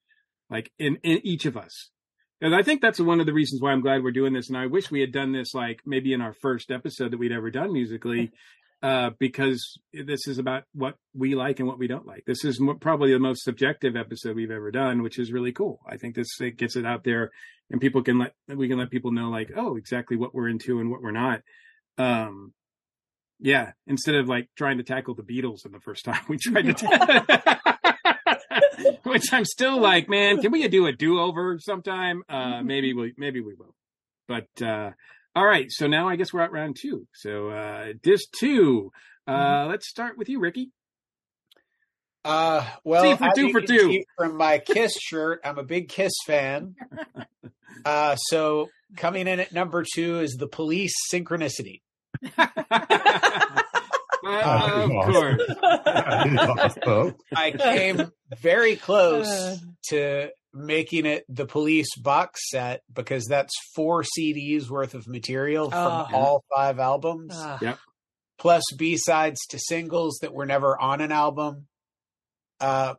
like 0.49 0.73
in, 0.79 0.97
in 1.03 1.21
each 1.23 1.45
of 1.45 1.59
us. 1.59 1.91
And 2.41 2.55
I 2.55 2.63
think 2.63 2.81
that's 2.81 2.99
one 2.99 3.21
of 3.21 3.27
the 3.27 3.35
reasons 3.35 3.61
why 3.61 3.73
I'm 3.73 3.83
glad 3.83 4.03
we're 4.03 4.13
doing 4.13 4.33
this. 4.33 4.49
And 4.49 4.57
I 4.57 4.67
wish 4.67 4.91
we 4.91 5.01
had 5.03 5.13
done 5.13 5.33
this 5.33 5.53
like 5.53 5.81
maybe 5.85 6.15
in 6.15 6.23
our 6.23 6.33
first 6.33 6.71
episode 6.71 7.11
that 7.13 7.19
we'd 7.19 7.33
ever 7.33 7.51
done 7.51 7.75
musically, 7.75 8.31
uh, 8.83 9.11
because 9.19 9.79
this 9.93 10.29
is 10.29 10.39
about 10.39 10.65
what 10.73 10.97
we 11.15 11.35
like 11.35 11.59
and 11.59 11.69
what 11.69 11.79
we 11.79 11.89
don't 11.89 12.07
like. 12.07 12.25
This 12.27 12.45
is 12.45 12.63
probably 12.81 13.13
the 13.13 13.19
most 13.19 13.43
subjective 13.43 13.97
episode 13.97 14.37
we've 14.37 14.51
ever 14.51 14.71
done, 14.71 15.03
which 15.03 15.19
is 15.19 15.33
really 15.33 15.53
cool. 15.53 15.81
I 15.87 15.97
think 15.97 16.15
this 16.15 16.29
it 16.41 16.57
gets 16.57 16.77
it 16.77 16.87
out 16.87 17.05
there, 17.05 17.31
and 17.71 17.81
people 17.81 18.03
can 18.03 18.19
let 18.19 18.35
we 18.49 18.69
can 18.69 18.79
let 18.79 18.91
people 18.91 19.11
know 19.11 19.31
like, 19.31 19.51
oh, 19.57 19.77
exactly 19.77 20.17
what 20.17 20.35
we're 20.35 20.49
into 20.49 20.79
and 20.81 20.91
what 20.91 21.03
we're 21.03 21.11
not. 21.11 21.43
Um, 21.97 22.53
yeah, 23.41 23.73
instead 23.87 24.15
of 24.15 24.29
like 24.29 24.49
trying 24.57 24.79
to 24.79 24.85
tackle 24.85 25.15
the 25.15 25.23
Beatles 25.23 25.67
in 25.67 25.73
the 25.73 25.81
first 25.81 26.05
time, 26.05 26.21
we 26.29 26.39
tried 26.39 26.77
to. 26.77 27.65
Which 29.05 29.33
I'm 29.33 29.45
still 29.45 29.81
like, 29.81 30.09
man, 30.09 30.41
can 30.41 30.53
we 30.53 30.67
do 30.69 30.87
a 30.87 30.93
do 30.93 31.19
over 31.19 31.59
sometime? 31.59 32.23
Uh, 32.29 32.63
maybe 32.63 32.93
we, 32.95 33.15
maybe 33.17 33.41
we 33.41 33.55
will. 33.55 33.75
But 34.29 34.47
uh, 34.63 34.91
all 35.35 35.45
right, 35.47 35.67
so 35.69 35.87
now 35.87 36.09
I 36.09 36.17
guess 36.17 36.33
we're 36.33 36.43
at 36.43 36.53
round 36.53 36.77
two. 36.81 37.07
So 37.15 37.49
uh, 37.51 37.93
disc 38.03 38.29
two. 38.39 38.91
Uh, 39.27 39.67
let's 39.69 39.89
start 39.89 40.17
with 40.17 40.29
you, 40.29 40.41
Ricky. 40.41 40.71
Uh, 42.25 42.67
well, 42.85 43.03
See, 43.03 43.17
for 43.17 43.31
two 43.35 43.53
for 43.53 43.61
two. 43.61 44.03
From 44.17 44.37
my 44.37 44.59
Kiss 44.59 44.93
shirt, 45.01 45.41
I'm 45.45 45.59
a 45.59 45.63
big 45.63 45.89
Kiss 45.89 46.13
fan. 46.27 46.75
Uh, 47.85 48.17
so 48.17 48.69
coming 48.97 49.29
in 49.29 49.39
at 49.39 49.53
number 49.53 49.85
two 49.95 50.19
is 50.19 50.33
the 50.33 50.49
Police 50.49 50.95
Synchronicity. 51.13 51.81
Uh, 54.31 54.89
of 54.91 54.91
course. 55.07 55.43
I 57.35 57.53
came 57.57 58.13
very 58.41 58.77
close 58.77 59.59
to 59.89 60.31
making 60.59 61.07
it 61.07 61.25
the 61.29 61.47
Police 61.47 61.97
box 61.97 62.41
set 62.51 62.83
because 62.93 63.27
that's 63.27 63.53
four 63.75 64.03
CDs 64.03 64.69
worth 64.69 64.95
of 64.95 65.07
material 65.07 65.71
from 65.71 65.79
Oh. 65.81 66.09
all 66.13 66.45
five 66.55 66.79
albums, 66.79 67.33
ah, 67.37 67.79
plus 68.39 68.63
B 68.77 68.97
sides 68.97 69.41
to 69.51 69.59
singles 69.59 70.19
that 70.23 70.33
were 70.35 70.47
never 70.47 70.79
on 70.81 71.01
an 71.01 71.13
album. 71.13 71.67
Uh, 72.61 72.95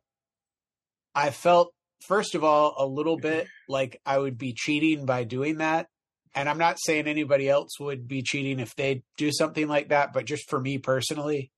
I 1.13 1.32
felt, 1.32 1.74
first 2.08 2.36
of 2.36 2.43
all, 2.43 2.76
a 2.78 2.86
little 2.86 3.17
bit 3.17 3.48
like 3.67 4.00
I 4.06 4.17
would 4.17 4.38
be 4.38 4.54
cheating 4.54 5.06
by 5.06 5.24
doing 5.26 5.58
that. 5.58 5.88
And 6.36 6.48
I'm 6.48 6.60
not 6.60 6.78
saying 6.80 7.08
anybody 7.08 7.50
else 7.50 7.80
would 7.80 8.08
be 8.08 8.22
cheating 8.22 8.60
if 8.60 8.76
they 8.76 9.04
do 9.17 9.32
something 9.32 9.67
like 9.67 9.89
that, 9.89 10.13
but 10.13 10.26
just 10.26 10.50
for 10.50 10.60
me 10.60 10.78
personally. 10.78 11.52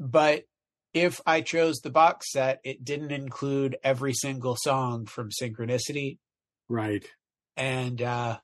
But 0.00 0.42
if 0.94 1.20
I 1.26 1.40
chose 1.40 1.80
the 1.80 1.90
box 1.90 2.32
set, 2.32 2.60
it 2.64 2.84
didn't 2.84 3.12
include 3.12 3.76
every 3.82 4.12
single 4.12 4.56
song 4.60 5.06
from 5.06 5.30
Synchronicity. 5.30 6.18
right. 6.68 7.06
And 7.56 8.00
uh, 8.00 8.38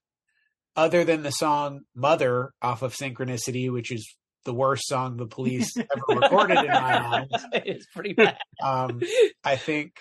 other 0.76 1.04
than 1.04 1.22
the 1.22 1.30
song 1.30 1.80
Mother 1.94 2.52
off 2.60 2.82
of 2.82 2.94
Synchronicity, 2.94 3.72
which 3.72 3.90
is 3.90 4.14
the 4.44 4.52
worst 4.52 4.86
song 4.86 5.16
the 5.16 5.26
police 5.26 5.76
ever 5.76 6.20
recorded 6.20 6.58
in 6.58 6.66
my 6.66 7.00
mind, 7.00 7.30
it's 7.52 7.86
pretty 7.86 8.12
bad. 8.12 8.38
um, 8.62 9.00
I 9.44 9.56
think 9.56 9.96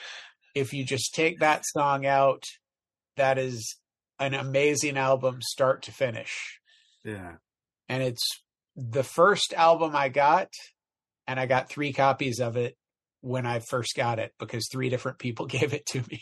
if 0.56 0.74
you 0.74 0.84
just 0.84 1.14
take 1.14 1.40
that 1.40 1.64
song 1.66 2.06
out, 2.06 2.44
that 3.16 3.38
is 3.38 3.78
an 4.20 4.34
amazing 4.34 4.98
album 4.98 5.40
start 5.42 5.84
to 5.84 5.92
finish. 5.92 6.60
Yeah. 7.04 7.36
And 7.90 8.04
it's 8.04 8.26
the 8.76 9.04
first 9.04 9.54
album 9.54 9.96
I 9.96 10.10
got, 10.10 10.50
and 11.28 11.40
I 11.40 11.46
got 11.46 11.70
three 11.70 11.94
copies 11.94 12.40
of 12.40 12.56
it 12.58 12.76
when 13.22 13.46
I 13.46 13.60
first 13.60 13.96
got 13.96 14.20
it 14.20 14.32
because 14.40 14.68
three 14.72 14.90
different 14.90 15.20
people 15.20 15.46
gave 15.58 15.74
it 15.74 15.86
to 15.88 16.04
me. 16.10 16.22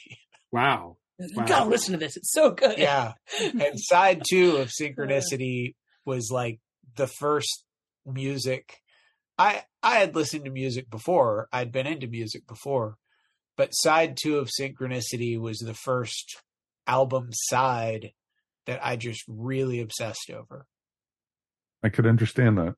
Wow. 0.51 0.97
You 1.17 1.29
Wow. 1.33 1.45
gotta 1.45 1.69
listen 1.69 1.93
to 1.93 1.97
this. 1.97 2.17
It's 2.17 2.33
so 2.33 2.51
good. 2.51 2.77
yeah. 2.77 3.13
And 3.41 3.79
side 3.79 4.23
two 4.29 4.57
of 4.57 4.67
Synchronicity 4.69 5.75
was 6.05 6.29
like 6.29 6.59
the 6.97 7.07
first 7.07 7.63
music. 8.05 8.79
I 9.37 9.63
I 9.81 9.95
had 9.99 10.13
listened 10.13 10.43
to 10.43 10.51
music 10.51 10.89
before. 10.89 11.47
I'd 11.53 11.71
been 11.71 11.87
into 11.87 12.07
music 12.07 12.45
before. 12.47 12.97
But 13.55 13.69
side 13.71 14.17
two 14.21 14.39
of 14.39 14.49
Synchronicity 14.59 15.39
was 15.39 15.59
the 15.59 15.73
first 15.73 16.41
album 16.85 17.29
side 17.31 18.11
that 18.65 18.85
I 18.85 18.97
just 18.97 19.23
really 19.29 19.79
obsessed 19.79 20.29
over. 20.29 20.67
I 21.81 21.87
could 21.87 22.05
understand 22.07 22.57
that. 22.57 22.75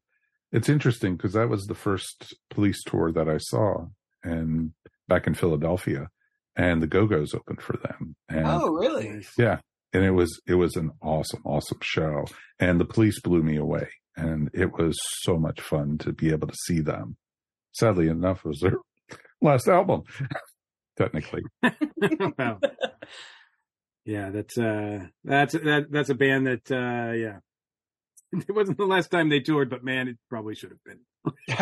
It's 0.51 0.69
interesting 0.69 1.15
because 1.17 1.33
that 1.33 1.49
was 1.49 1.65
the 1.65 1.75
first 1.75 2.33
police 2.49 2.81
tour 2.85 3.11
that 3.11 3.27
I 3.27 3.37
saw 3.37 3.87
and 4.23 4.71
back 5.07 5.27
in 5.27 5.33
Philadelphia 5.33 6.07
and 6.55 6.81
the 6.81 6.87
Go-Go's 6.87 7.33
opened 7.33 7.61
for 7.61 7.77
them. 7.77 8.15
And 8.29 8.45
Oh, 8.47 8.69
really? 8.69 9.25
Yeah, 9.37 9.59
and 9.93 10.03
it 10.05 10.11
was 10.11 10.39
it 10.47 10.55
was 10.55 10.75
an 10.75 10.91
awesome 11.01 11.41
awesome 11.45 11.79
show 11.81 12.25
and 12.59 12.79
the 12.79 12.85
police 12.85 13.19
blew 13.21 13.43
me 13.43 13.57
away 13.57 13.87
and 14.15 14.49
it 14.53 14.73
was 14.77 14.97
so 15.21 15.37
much 15.37 15.61
fun 15.61 15.97
to 15.99 16.13
be 16.13 16.31
able 16.31 16.47
to 16.47 16.55
see 16.65 16.79
them. 16.79 17.17
Sadly 17.73 18.07
enough, 18.07 18.39
it 18.45 18.49
was 18.49 18.59
their 18.61 18.77
last 19.41 19.67
album 19.67 20.03
technically. 20.97 21.41
wow. 22.39 22.59
Yeah, 24.05 24.29
that's 24.29 24.57
uh 24.57 25.07
that's 25.25 25.53
that 25.53 25.87
that's 25.91 26.09
a 26.09 26.15
band 26.15 26.47
that 26.47 26.71
uh 26.71 27.11
yeah. 27.13 27.39
It 28.47 28.53
wasn't 28.53 28.77
the 28.77 28.85
last 28.85 29.09
time 29.09 29.29
they 29.29 29.39
toured, 29.39 29.69
but 29.69 29.83
man, 29.83 30.09
it 30.09 30.17
probably 30.29 30.53
should 30.53 30.71
have 30.71 30.83
been. 30.83 30.99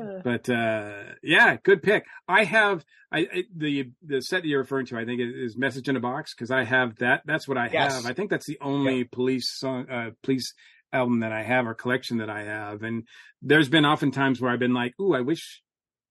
but 0.24 0.48
uh 0.48 1.02
yeah, 1.22 1.56
good 1.62 1.82
pick. 1.82 2.04
I 2.28 2.44
have 2.44 2.84
I, 3.12 3.18
I 3.20 3.44
the 3.54 3.90
the 4.02 4.22
set 4.22 4.42
that 4.42 4.48
you're 4.48 4.60
referring 4.60 4.86
to. 4.86 4.98
I 4.98 5.04
think 5.04 5.20
is, 5.20 5.52
is 5.52 5.56
Message 5.58 5.88
in 5.88 5.96
a 5.96 6.00
Box 6.00 6.34
because 6.34 6.50
I 6.50 6.64
have 6.64 6.96
that. 6.96 7.22
That's 7.24 7.48
what 7.48 7.58
I 7.58 7.68
Yes. 7.72 7.94
have. 7.94 8.06
I 8.10 8.14
think 8.14 8.30
that's 8.30 8.46
the 8.46 8.58
only 8.60 9.04
police 9.04 9.50
song, 9.58 9.88
uh, 9.90 10.10
police 10.22 10.54
album 10.92 11.20
that 11.20 11.32
I 11.32 11.42
have 11.42 11.66
or 11.66 11.74
collection 11.74 12.18
that 12.18 12.30
I 12.30 12.44
have. 12.44 12.82
And 12.82 13.06
there's 13.42 13.68
been 13.68 13.84
often 13.84 14.10
times 14.10 14.40
where 14.40 14.52
I've 14.52 14.58
been 14.58 14.74
like, 14.74 14.94
"Ooh, 15.00 15.14
I 15.14 15.20
wish, 15.20 15.62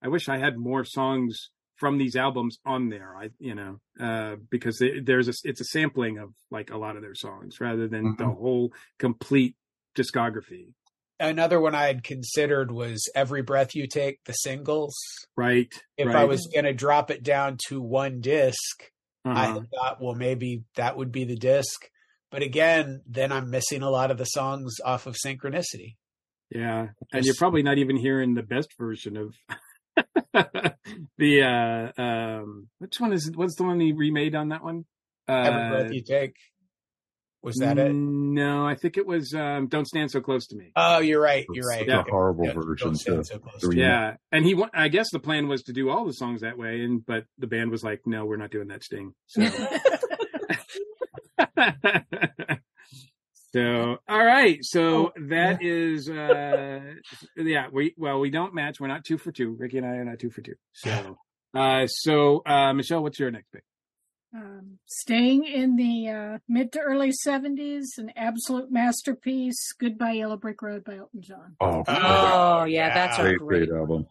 I 0.01 0.07
wish 0.09 0.29
I 0.29 0.37
had 0.37 0.57
more 0.57 0.83
songs." 0.83 1.49
From 1.79 1.97
these 1.97 2.15
albums 2.15 2.59
on 2.65 2.89
there 2.89 3.15
i 3.15 3.29
you 3.39 3.55
know 3.55 3.79
uh 3.99 4.35
because 4.49 4.81
it, 4.81 5.05
there's 5.05 5.27
a 5.29 5.33
it's 5.43 5.61
a 5.61 5.65
sampling 5.65 6.17
of 6.17 6.29
like 6.51 6.69
a 6.71 6.77
lot 6.77 6.95
of 6.95 7.01
their 7.01 7.15
songs 7.15 7.59
rather 7.61 7.87
than 7.87 8.15
the 8.17 8.25
Mhm. 8.25 8.37
whole 8.37 8.73
complete 8.99 9.55
discography 9.97 10.73
Another 11.21 11.59
one 11.59 11.75
I 11.75 11.87
had 11.87 12.05
considered 12.05 12.71
was 12.71 13.09
Every 13.13 13.41
Breath 13.41 13.75
You 13.75 13.87
Take, 13.87 14.23
the 14.23 14.31
singles. 14.31 14.95
right 15.35 15.67
If 15.97 16.07
right. 16.07 16.15
I 16.15 16.23
was 16.23 16.47
going 16.53 16.63
to 16.63 16.71
drop 16.73 17.11
it 17.11 17.23
down 17.23 17.57
to 17.67 17.81
one 17.81 18.21
disc, 18.21 18.89
I 19.25 19.47
Uh-huh. 19.47 19.53
had 19.55 19.69
thought, 19.69 20.01
well, 20.01 20.15
maybe 20.15 20.63
that 20.75 20.95
would 20.95 21.11
be 21.11 21.25
the 21.25 21.35
disc. 21.35 21.89
But 22.31 22.41
again, 22.41 23.01
then 23.05 23.33
I'm 23.33 23.49
missing 23.49 23.81
a 23.81 23.89
lot 23.89 24.11
of 24.11 24.17
the 24.17 24.23
songs 24.23 24.77
off 24.85 25.07
of 25.07 25.17
Synchronicity. 25.17 25.97
Yeah, 26.51 26.87
and 27.11 27.25
you're 27.25 27.35
probably 27.35 27.63
not 27.63 27.77
even 27.79 27.97
hearing 27.97 28.33
the 28.33 28.41
best 28.43 28.69
version 28.79 29.17
of 29.17 29.35
the 31.17 31.43
uh 31.43 32.01
um 32.01 32.67
which 32.79 32.99
one 32.99 33.13
is? 33.13 33.31
What's 33.35 33.55
the 33.55 33.63
one 33.63 33.79
he 33.79 33.91
remade 33.93 34.35
on 34.35 34.49
that 34.49 34.63
one? 34.63 34.85
Uh, 35.27 35.31
Every 35.33 35.69
Breath 35.69 35.93
You 35.93 36.03
Take. 36.03 36.35
Was 37.41 37.55
that 37.57 37.77
it? 37.77 37.93
No, 37.93 38.65
I 38.67 38.75
think 38.75 38.97
it 38.97 39.05
was 39.07 39.33
um 39.33 39.67
Don't 39.67 39.85
Stand 39.87 40.11
So 40.11 40.19
Close 40.21 40.45
to 40.47 40.55
Me. 40.57 40.71
Oh, 40.75 40.99
you're 40.99 41.21
right. 41.21 41.45
You're 41.53 41.59
It's 41.59 41.67
right. 41.79 41.79
such 41.87 41.95
a 41.95 41.99
Okay. 42.01 42.11
horrible 42.11 42.45
Yeah, 42.45 42.53
version 42.53 42.87
don't 42.89 42.95
stand 42.95 43.17
to- 43.19 43.23
so 43.23 43.39
close 43.39 43.61
to 43.61 43.67
to 43.69 43.75
me. 43.75 43.81
Yeah, 43.81 44.15
and 44.31 44.45
he 44.45 44.61
I 44.73 44.87
guess 44.89 45.07
the 45.11 45.19
plan 45.19 45.47
was 45.47 45.63
to 45.63 45.73
do 45.73 45.89
all 45.89 46.05
the 46.05 46.13
songs 46.13 46.41
that 46.41 46.57
way 46.57 46.81
and 46.83 47.05
but 47.05 47.25
the 47.37 47.47
band 47.47 47.71
was 47.71 47.83
like, 47.83 48.01
"No, 48.05 48.25
we're 48.25 48.35
not 48.37 48.51
doing 48.51 48.67
that 48.67 48.83
Sting." 48.83 49.13
So 49.27 49.41
So, 53.53 53.97
all 54.07 54.23
right. 54.25 54.59
So 54.61 55.11
that 55.27 55.63
is, 55.63 56.09
uh, 56.09 56.81
yeah, 57.35 57.67
we, 57.71 57.93
well, 57.97 58.19
we 58.19 58.29
don't 58.29 58.53
match. 58.53 58.79
We're 58.79 58.87
not 58.87 59.03
two 59.05 59.17
for 59.17 59.31
two. 59.31 59.55
Ricky 59.57 59.77
and 59.77 59.87
I 59.87 59.91
are 59.95 60.05
not 60.05 60.19
two 60.19 60.29
for 60.29 60.41
two. 60.41 60.55
So, 60.73 61.17
uh, 61.55 61.87
so, 61.87 62.43
uh, 62.45 62.73
Michelle, 62.73 63.01
what's 63.01 63.19
your 63.19 63.31
next 63.31 63.51
pick? 63.51 63.63
Um, 64.35 64.77
staying 64.85 65.45
in 65.45 65.75
the 65.75 66.09
uh, 66.09 66.37
mid 66.47 66.71
to 66.73 66.79
early 66.79 67.11
70s, 67.27 67.85
an 67.97 68.11
absolute 68.15 68.71
masterpiece, 68.71 69.73
Goodbye 69.79 70.11
Yellow 70.11 70.37
Brick 70.37 70.61
Road 70.61 70.83
by 70.83 70.97
Elton 70.97 71.21
John. 71.21 71.55
Oh, 71.59 71.83
Oh, 71.87 72.63
yeah, 72.65 72.93
that's 72.93 73.17
a 73.17 73.21
great, 73.23 73.39
great, 73.39 73.69
great 73.69 73.79
album. 73.79 74.05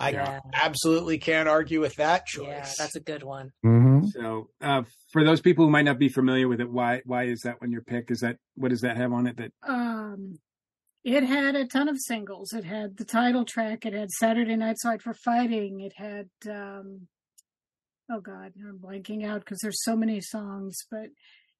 I 0.00 0.10
Yeah. 0.10 0.40
absolutely 0.54 1.18
can't 1.18 1.48
argue 1.48 1.80
with 1.80 1.96
that 1.96 2.26
choice. 2.26 2.46
Yeah, 2.46 2.72
that's 2.78 2.96
a 2.96 3.00
good 3.00 3.22
one. 3.22 3.50
hmm 3.62 4.06
So, 4.06 4.50
uh, 4.60 4.82
for 5.12 5.24
those 5.24 5.40
people 5.40 5.64
who 5.64 5.70
might 5.70 5.82
not 5.84 5.98
be 5.98 6.08
familiar 6.08 6.48
with 6.48 6.60
it, 6.60 6.70
why, 6.70 7.02
why 7.04 7.24
is 7.24 7.40
that 7.40 7.60
one 7.60 7.72
your 7.72 7.82
pick? 7.82 8.10
Is 8.10 8.20
that, 8.20 8.36
what 8.54 8.68
does 8.68 8.82
that 8.82 8.96
have 8.96 9.12
on 9.12 9.26
it 9.26 9.36
that, 9.38 9.52
Um, 9.66 10.38
it 11.04 11.24
had 11.24 11.56
a 11.56 11.66
ton 11.66 11.88
of 11.88 11.96
singles. 11.98 12.52
It 12.52 12.64
had 12.64 12.96
the 12.96 13.04
title 13.04 13.44
track. 13.44 13.86
It 13.86 13.92
had 13.92 14.10
Saturday 14.10 14.56
Night's 14.56 14.82
Fight 14.82 15.02
for 15.02 15.14
Fighting. 15.14 15.80
It 15.80 15.94
had, 15.96 16.28
um, 16.48 17.08
oh 18.10 18.20
God, 18.20 18.52
I'm 18.56 18.78
blanking 18.78 19.24
out 19.26 19.40
because 19.40 19.58
there's 19.62 19.82
so 19.82 19.96
many 19.96 20.20
songs, 20.20 20.76
but 20.90 21.08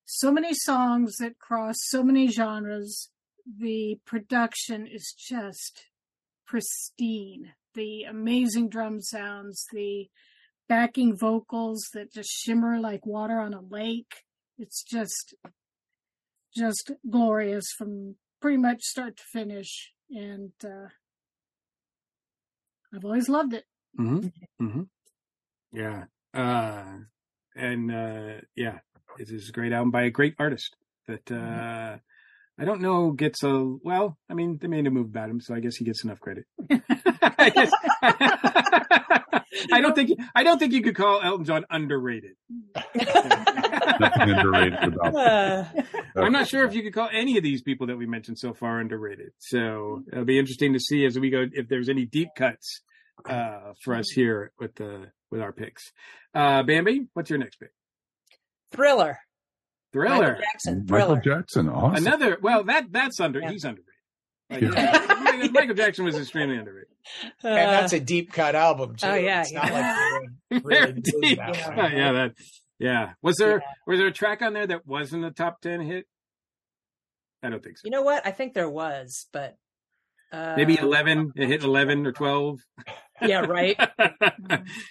so 0.05 0.31
many 0.31 0.55
songs 0.55 1.16
that 1.16 1.38
cross 1.38 1.77
so 1.79 2.03
many 2.03 2.29
genres. 2.29 3.11
The 3.59 3.98
production 4.05 4.87
is 4.87 5.14
just 5.16 5.87
pristine. 6.46 7.53
The 7.75 8.05
amazing 8.05 8.71
drum 8.71 9.01
sounds, 9.01 9.67
the 9.73 10.09
backing 10.69 11.17
vocals 11.17 11.89
that 11.95 12.13
just 12.13 12.31
shimmer 12.31 12.81
like 12.81 13.07
water 13.07 13.39
on 13.39 13.55
a 13.55 13.61
lake. 13.61 14.25
It's 14.59 14.83
just, 14.83 15.35
just 16.57 16.91
glorious 17.09 17.67
from 17.77 18.17
pretty 18.41 18.59
much 18.59 18.83
start 18.83 19.17
to 19.17 19.23
finish. 19.33 19.93
And, 20.11 20.53
uh, 20.65 20.89
I've 22.95 23.05
always 23.05 23.29
loved 23.29 23.53
it. 23.53 23.65
mm-hmm, 23.99 24.65
mm-hmm. 24.65 24.83
yeah. 25.73 26.05
Uh, 26.35 26.99
and, 27.55 27.93
uh, 27.93 28.41
yeah, 28.57 28.79
it 29.19 29.31
is 29.31 29.49
a 29.49 29.53
great 29.53 29.73
album 29.73 29.91
by 29.91 30.03
a 30.03 30.11
great 30.11 30.35
artist 30.39 30.77
that, 31.07 31.31
uh, 31.31 31.99
I 32.59 32.64
don't 32.64 32.81
know 32.81 33.12
gets 33.12 33.42
a, 33.44 33.77
well, 33.85 34.18
I 34.29 34.35
mean, 34.35 34.59
they 34.61 34.66
made 34.66 34.87
a 34.87 34.90
move 34.90 35.07
about 35.07 35.31
him, 35.31 35.40
so 35.40 35.55
I 35.55 35.61
guess 35.61 35.77
he 35.77 35.85
gets 35.85 36.03
enough 36.05 36.18
credit. 36.18 36.44
I 36.68 37.51
guess. 37.51 37.73
I 39.73 39.81
don't 39.81 39.94
think 39.94 40.18
I 40.35 40.44
don't 40.44 40.59
think 40.59 40.73
you 40.73 40.83
could 40.83 40.94
call 40.94 41.21
Elton 41.23 41.44
John 41.44 41.64
underrated. 41.71 42.33
Nothing 42.94 44.31
underrated 44.31 44.79
about 44.85 45.14
Uh, 46.16 46.23
I'm 46.23 46.33
not 46.33 46.49
sure 46.49 46.64
if 46.64 46.75
you 46.75 46.83
could 46.83 46.94
call 46.94 47.09
any 47.12 47.37
of 47.37 47.44
these 47.44 47.62
people 47.62 47.88
that 47.88 47.97
we 47.97 48.07
mentioned 48.07 48.38
so 48.38 48.55
far 48.55 48.81
underrated. 48.81 49.31
So 49.38 50.03
it'll 50.11 50.25
be 50.25 50.38
interesting 50.38 50.73
to 50.73 50.81
see 50.81 51.05
as 51.05 51.18
we 51.18 51.31
go 51.31 51.47
if 51.53 51.68
there's 51.68 51.88
any 51.88 52.07
deep 52.07 52.31
cuts 52.37 52.81
uh, 53.29 53.73
for 53.85 53.94
us 53.94 54.11
here 54.11 54.53
with 54.59 54.75
the 54.77 55.12
with 55.31 55.40
our 55.40 55.53
picks. 55.53 55.92
Uh, 56.35 56.62
Bambi, 56.62 57.07
what's 57.14 57.31
your 57.31 57.38
next 57.38 57.57
pick? 57.57 57.71
thriller. 58.71 59.18
Michael 59.94 60.16
Thriller. 60.16 60.38
Jackson. 60.40 60.87
Michael 60.88 61.16
Jackson. 61.16 61.68
Awesome. 61.68 62.07
Another. 62.07 62.38
Well, 62.42 62.64
that 62.64 62.90
that's 62.92 63.20
under. 63.20 63.40
Yeah. 63.40 63.51
He's 63.51 63.64
underrated. 63.64 63.85
Like, 64.51 64.62
Yeah. 64.62 65.16
Michael- 65.22 65.51
Michael 65.51 65.74
Jackson 65.74 66.05
was 66.05 66.16
extremely 66.16 66.57
underrated. 66.57 66.88
and 67.42 67.55
that's 67.55 67.92
a 67.92 68.01
deep 68.01 68.33
cut 68.33 68.55
album 68.55 68.96
too. 68.96 69.07
oh, 69.07 69.14
yeah, 69.14 69.40
it's 69.42 69.53
not 69.53 69.66
yeah. 69.70 70.18
like 70.51 70.62
Very 70.64 70.81
really 70.81 71.01
deep. 71.01 71.38
that 71.38 71.57
Yeah. 71.57 71.88
yeah, 71.94 72.12
that. 72.12 72.33
Yeah. 72.79 73.12
Was 73.22 73.37
there 73.37 73.59
Yeah. 73.59 73.66
was 73.87 73.98
there 73.98 74.07
a 74.09 74.12
track 74.12 74.42
on 74.42 74.53
there 74.53 74.66
that 74.66 74.87
wasn't 74.87 75.24
a 75.24 75.31
top 75.31 75.61
ten 75.61 75.81
hit? 75.81 76.07
I 77.42 77.51
don't 77.51 77.62
think 77.62 77.79
so. 77.79 77.83
You 77.85 77.90
know 77.92 78.03
what? 78.03 78.27
I 78.27 78.31
think 78.33 78.55
there 78.55 78.68
was, 78.70 79.27
but 79.33 79.57
uh, 80.33 80.55
Maybe 80.57 80.79
eleven. 80.79 81.33
It 81.37 81.48
hit 81.48 81.62
eleven 81.64 82.07
or 82.07 82.12
twelve. 82.12 82.59
Yeah, 83.22 83.40
right. 83.40 83.79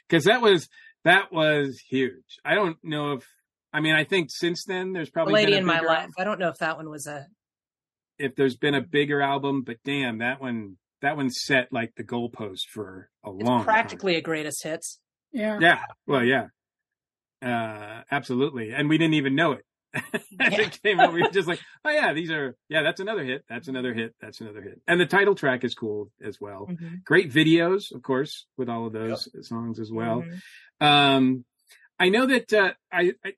Because 0.09 0.23
that 0.25 0.41
was 0.41 0.67
that 1.03 1.31
was 1.31 1.79
huge. 1.89 2.39
I 2.45 2.55
don't 2.55 2.77
know 2.83 3.13
if 3.13 3.27
I 3.73 3.79
mean 3.81 3.93
I 3.95 4.03
think 4.03 4.29
since 4.31 4.63
then 4.65 4.93
there's 4.93 5.09
The 5.09 5.13
probably 5.13 5.33
Lady 5.33 5.51
been 5.51 5.55
a 5.55 5.61
in 5.61 5.65
My 5.65 5.75
bigger- 5.75 5.87
Life. 5.87 6.09
I 6.17 6.23
don't 6.23 6.39
know 6.39 6.49
if 6.49 6.57
that 6.59 6.77
one 6.77 6.89
was 6.89 7.07
a. 7.07 7.27
If 8.19 8.35
there's 8.35 8.55
been 8.57 8.73
a 8.73 8.81
bigger 8.81 9.21
album, 9.21 9.61
but 9.63 9.77
damn 9.83 10.19
that 10.19 10.41
one 10.41 10.77
that 11.01 11.15
one 11.17 11.29
set 11.29 11.71
like 11.71 11.93
the 11.95 12.03
goalpost 12.03 12.67
for 12.71 13.09
a 13.23 13.29
It's 13.31 13.43
long 13.43 13.63
practically 13.63 14.15
a 14.15 14.21
greatest 14.21 14.63
hits. 14.63 14.99
Yeah. 15.31 15.59
Yeah. 15.61 15.81
Well, 16.07 16.23
yeah. 16.23 16.47
Uh, 17.41 18.01
absolutely. 18.09 18.71
And 18.71 18.89
we 18.89 18.97
didn't 18.97 19.13
even 19.13 19.35
know 19.35 19.51
it. 19.51 19.63
As 20.39 20.53
Yeah. 20.53 20.61
it 20.61 20.79
came 20.81 20.99
out, 20.99 21.13
we 21.13 21.21
were 21.21 21.29
just 21.31 21.47
like, 21.47 21.59
oh 21.85 21.89
yeah, 21.91 22.13
these 22.13 22.31
are 22.31 22.55
yeah, 22.69 22.81
that's 22.81 22.99
another 22.99 23.23
hit. 23.23 23.43
That's 23.47 23.67
another 23.67 23.93
hit. 23.93 24.15
That's 24.19 24.41
another 24.41 24.61
hit. 24.61 24.81
And 24.87 24.99
the 24.99 25.05
title 25.05 25.35
track 25.35 25.63
is 25.63 25.75
cool 25.75 26.09
as 26.23 26.39
well. 26.41 26.67
Great 27.05 27.31
videos, 27.31 27.93
of 27.93 28.01
course, 28.01 28.47
with 28.57 28.69
all 28.69 28.87
of 28.87 28.93
those 28.93 29.27
songs 29.47 29.79
as 29.79 29.91
well. 29.91 30.23
Mhm. 30.81 30.85
Um, 30.85 31.45
I 31.99 32.09
know 32.09 32.25
that 32.27 32.51
uh, 32.53 32.73
I, 32.91 33.13
I 33.23 33.33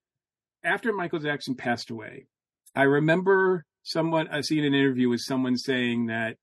after 0.64 0.94
Michael 0.94 1.20
Jackson 1.20 1.56
passed 1.56 1.90
away, 1.90 2.28
I 2.76 2.84
remember 2.84 3.66
someone 3.84 4.28
I 4.28 4.42
seen 4.42 4.64
an 4.64 4.74
interview 4.74 5.10
with 5.10 5.22
someone 5.22 5.58
saying 5.58 6.08
that 6.08 6.38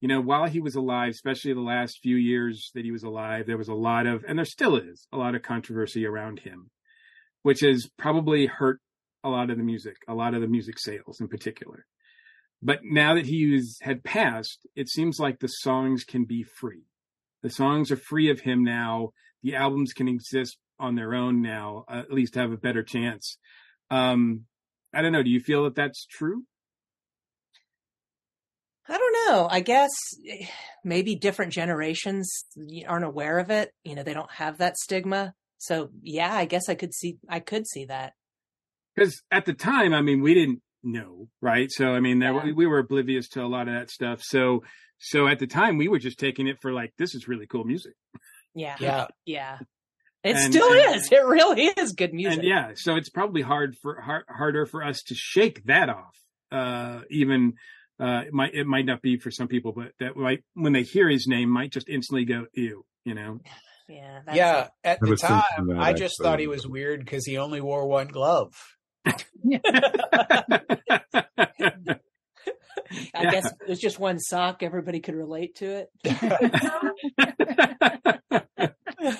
you 0.00 0.08
know 0.08 0.20
while 0.20 0.46
he 0.46 0.60
was 0.60 0.74
alive, 0.74 1.10
especially 1.10 1.52
the 1.52 1.60
last 1.60 1.98
few 2.02 2.16
years 2.16 2.70
that 2.74 2.84
he 2.84 2.90
was 2.90 3.02
alive, 3.02 3.46
there 3.46 3.58
was 3.58 3.68
a 3.68 3.74
lot 3.74 4.06
of 4.06 4.24
and 4.26 4.38
there 4.38 4.44
still 4.44 4.76
is 4.76 5.06
a 5.12 5.16
lot 5.16 5.34
of 5.34 5.42
controversy 5.42 6.06
around 6.06 6.40
him, 6.40 6.70
which 7.42 7.60
has 7.60 7.88
probably 7.98 8.46
hurt 8.46 8.80
a 9.24 9.28
lot 9.28 9.50
of 9.50 9.56
the 9.56 9.64
music, 9.64 9.96
a 10.08 10.14
lot 10.14 10.34
of 10.34 10.40
the 10.40 10.46
music 10.48 10.78
sales 10.78 11.20
in 11.20 11.28
particular. 11.28 11.86
But 12.62 12.80
now 12.82 13.14
that 13.14 13.26
he 13.26 13.52
was, 13.52 13.78
had 13.82 14.02
passed, 14.02 14.66
it 14.74 14.88
seems 14.88 15.20
like 15.20 15.38
the 15.38 15.48
songs 15.48 16.04
can 16.04 16.24
be 16.24 16.42
free. 16.42 16.82
The 17.42 17.50
songs 17.50 17.92
are 17.92 17.96
free 17.96 18.30
of 18.30 18.40
him 18.40 18.64
now. 18.64 19.10
The 19.42 19.54
albums 19.54 19.92
can 19.92 20.08
exist 20.08 20.58
on 20.78 20.94
their 20.94 21.14
own 21.14 21.42
now, 21.42 21.84
uh, 21.88 21.98
at 21.98 22.12
least 22.12 22.34
have 22.36 22.52
a 22.52 22.56
better 22.56 22.82
chance. 22.82 23.38
Um, 23.90 24.44
I 24.94 25.02
don't 25.02 25.12
know. 25.12 25.22
Do 25.22 25.30
you 25.30 25.40
feel 25.40 25.64
that 25.64 25.74
that's 25.74 26.06
true? 26.06 26.44
I 28.88 28.96
don't 28.96 29.16
know. 29.28 29.48
I 29.50 29.60
guess 29.60 29.90
maybe 30.82 31.14
different 31.14 31.52
generations 31.52 32.44
aren't 32.86 33.04
aware 33.04 33.38
of 33.38 33.50
it. 33.50 33.70
You 33.84 33.94
know, 33.94 34.02
they 34.02 34.14
don't 34.14 34.30
have 34.30 34.58
that 34.58 34.78
stigma. 34.78 35.34
So 35.58 35.90
yeah, 36.02 36.34
I 36.34 36.46
guess 36.46 36.68
I 36.68 36.74
could 36.74 36.94
see 36.94 37.18
I 37.28 37.40
could 37.40 37.66
see 37.66 37.84
that. 37.86 38.14
Because 38.94 39.20
at 39.30 39.44
the 39.44 39.52
time, 39.52 39.92
I 39.92 40.00
mean, 40.00 40.22
we 40.22 40.32
didn't 40.34 40.62
know, 40.82 41.28
right? 41.42 41.70
So 41.70 41.88
I 41.90 42.00
mean, 42.00 42.18
there, 42.20 42.32
Yeah. 42.32 42.52
we 42.54 42.66
were 42.66 42.78
oblivious 42.78 43.28
to 43.30 43.42
a 43.42 43.46
lot 43.46 43.68
of 43.68 43.74
that 43.74 43.90
stuff. 43.90 44.22
So 44.22 44.62
so 44.98 45.28
at 45.28 45.38
the 45.38 45.46
time, 45.46 45.76
we 45.76 45.88
were 45.88 45.98
just 45.98 46.18
taking 46.18 46.46
it 46.46 46.56
for 46.62 46.72
like 46.72 46.92
this 46.96 47.14
is 47.14 47.28
really 47.28 47.46
cool 47.46 47.64
music. 47.64 47.92
Yeah. 48.54 48.76
Yeah. 48.80 49.06
Yeah. 49.26 49.58
It 50.28 50.36
And- 50.36 50.52
still 50.54 50.72
and- 50.72 50.96
is. 50.96 51.10
It 51.10 51.24
really 51.24 51.62
is 51.76 51.92
good 51.92 52.12
music. 52.12 52.40
And 52.40 52.48
yeah, 52.48 52.72
so 52.74 52.96
it's 52.96 53.08
probably 53.08 53.42
hard 53.42 53.76
for 53.80 54.00
hard, 54.00 54.24
harder 54.28 54.66
for 54.66 54.84
us 54.84 55.02
to 55.04 55.14
shake 55.14 55.64
that 55.64 55.88
off. 55.88 56.14
Uh, 56.52 57.00
even 57.10 57.54
uh, 58.00 58.22
it 58.26 58.32
might 58.32 58.54
it 58.54 58.66
might 58.66 58.84
not 58.86 59.00
be 59.02 59.16
for 59.18 59.30
some 59.30 59.48
people, 59.48 59.72
but 59.72 59.92
that 60.00 60.16
might 60.16 60.40
when 60.54 60.72
they 60.72 60.82
hear 60.82 61.08
his 61.08 61.26
name, 61.26 61.48
might 61.50 61.72
just 61.72 61.88
instantly 61.88 62.24
go 62.24 62.46
ew. 62.54 62.84
You 63.04 63.14
know. 63.14 63.40
Yeah. 63.90 64.20
that's 64.26 64.36
yeah. 64.36 64.60
it. 64.64 64.70
At 64.84 64.98
I 65.02 65.08
the 65.08 65.16
time, 65.16 65.66
that 65.68 65.78
I 65.78 65.94
just 65.94 66.16
thought 66.22 66.40
he 66.40 66.46
was 66.46 66.66
weird 66.66 67.00
because 67.02 67.24
he 67.24 67.38
only 67.38 67.62
wore 67.62 67.86
one 67.88 68.08
glove. 68.08 68.52
I 69.06 69.14
Yeah. 73.14 73.30
guess 73.30 73.46
it 73.46 73.66
was 73.66 73.78
just 73.80 73.98
one 73.98 74.18
sock. 74.18 74.62
Everybody 74.62 75.00
could 75.00 75.14
relate 75.14 75.54
to 75.56 75.86
it. 75.86 75.88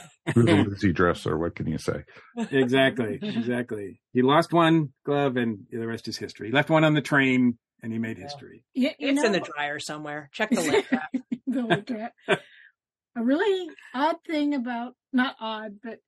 Who's 0.46 0.50
a 0.66 0.70
lazy 0.70 0.92
dresser? 0.92 1.36
What 1.38 1.54
can 1.54 1.66
you 1.66 1.78
say? 1.78 2.04
exactly, 2.50 3.18
exactly. 3.22 4.00
He 4.12 4.22
lost 4.22 4.52
one 4.52 4.92
glove, 5.04 5.36
and 5.36 5.66
the 5.70 5.86
rest 5.86 6.08
is 6.08 6.16
history. 6.16 6.48
He 6.48 6.52
left 6.52 6.70
one 6.70 6.84
on 6.84 6.94
the 6.94 7.00
train, 7.02 7.58
and 7.82 7.92
he 7.92 7.98
made 7.98 8.18
Yeah. 8.18 8.24
history. 8.24 8.64
You, 8.74 8.90
you 8.98 9.08
It's 9.10 9.20
know, 9.20 9.26
in 9.26 9.32
the 9.32 9.40
dryer 9.40 9.78
somewhere. 9.78 10.30
Check 10.32 10.50
the 10.50 10.60
link. 10.62 10.86
app. 10.92 11.10
the 11.46 11.62
lip 11.62 11.86
trap. 11.86 12.12
A 12.28 13.22
really 13.22 13.68
odd 13.94 14.16
thing 14.26 14.54
about 14.54 14.94
not 15.12 15.34
odd, 15.40 15.78
but 15.82 15.98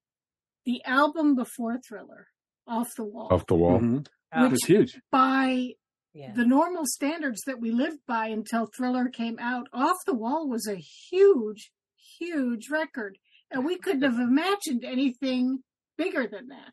the 0.64 0.84
album 0.84 1.34
before 1.34 1.78
Thriller, 1.88 2.28
Off 2.66 2.94
the 2.96 3.04
Wall, 3.04 3.28
Off 3.30 3.46
the 3.46 3.54
wall. 3.56 3.80
Mhm. 3.80 4.06
Oh, 4.32 4.44
It 4.46 4.50
was 4.52 4.64
huge. 4.64 5.00
by 5.10 5.70
yeah. 6.14 6.32
the 6.34 6.44
normal 6.44 6.84
standards 6.86 7.40
that 7.46 7.58
we 7.60 7.70
lived 7.72 7.98
by 8.06 8.26
until 8.28 8.66
Thriller 8.76 9.08
came 9.08 9.38
out, 9.40 9.66
Off 9.72 9.96
the 10.06 10.14
Wall 10.14 10.48
was 10.48 10.68
a 10.68 10.76
huge, 10.76 11.72
huge 12.18 12.68
record. 12.70 13.18
And 13.50 13.64
we 13.64 13.78
couldn't 13.78 14.02
have 14.02 14.18
imagined 14.18 14.84
anything 14.84 15.62
bigger 15.98 16.26
than 16.30 16.48
that. 16.48 16.72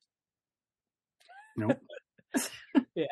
Nope. 1.56 1.80
Yeah. 2.94 3.06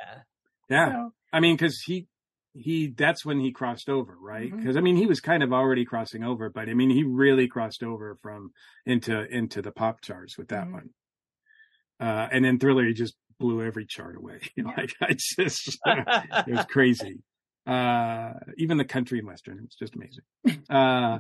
Yeah. 0.70 0.92
So, 0.92 1.14
I 1.34 1.40
mean, 1.40 1.56
because 1.56 1.82
he 1.82 2.08
he 2.54 2.88
that's 2.88 3.26
when 3.26 3.40
he 3.40 3.52
crossed 3.52 3.90
over, 3.90 4.16
right? 4.20 4.56
Because 4.56 4.78
I 4.78 4.82
mean, 4.82 4.96
he 4.96 5.08
was 5.08 5.20
kind 5.20 5.42
of 5.44 5.52
already 5.52 5.86
crossing 5.86 6.24
over, 6.24 6.50
but 6.50 6.70
I 6.70 6.74
mean, 6.76 6.90
he 6.92 7.04
really 7.04 7.48
crossed 7.48 7.82
over 7.84 8.18
from 8.22 8.52
into 8.86 9.26
into 9.34 9.62
the 9.64 9.72
pop 9.72 10.02
charts 10.02 10.38
with 10.38 10.50
that 10.50 10.68
Mhm. 10.68 10.72
one. 10.74 10.90
Uh, 12.00 12.28
and 12.32 12.46
then 12.46 12.60
Thriller, 12.60 12.86
he 12.86 12.94
just 12.94 13.16
blew 13.40 13.64
every 13.64 13.86
chart 13.88 14.16
away. 14.16 14.40
like 14.58 14.94
I 15.02 15.14
just, 15.14 15.80
it 15.86 16.48
was 16.56 16.66
crazy. 16.66 17.20
Uh, 17.66 18.34
even 18.58 18.78
the 18.78 18.86
country 18.86 19.20
and 19.20 19.28
western. 19.28 19.60
It's 19.66 19.76
just 19.76 19.96
amazing. 19.96 20.24
Uh, 20.70 21.20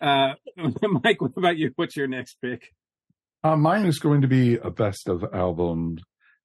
uh, 0.00 0.34
Mike, 1.04 1.20
what 1.20 1.32
about 1.36 1.56
you? 1.56 1.72
What's 1.76 1.96
your 1.96 2.08
next 2.08 2.36
pick? 2.42 2.72
Uh, 3.44 3.56
mine 3.56 3.84
is 3.86 3.98
going 3.98 4.22
to 4.22 4.28
be 4.28 4.56
a 4.56 4.70
best 4.70 5.08
of 5.08 5.24
albums. 5.32 6.02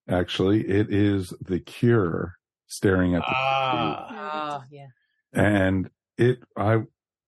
Actually, 0.10 0.68
it 0.68 0.94
is 0.94 1.34
The 1.42 1.60
Cure, 1.60 2.34
staring 2.68 3.16
at 3.16 3.22
the 3.22 3.26
Ah. 3.36 4.60
Oh, 4.62 4.64
yeah. 4.72 4.88
and 5.34 5.90
it 6.18 6.40
i 6.58 6.78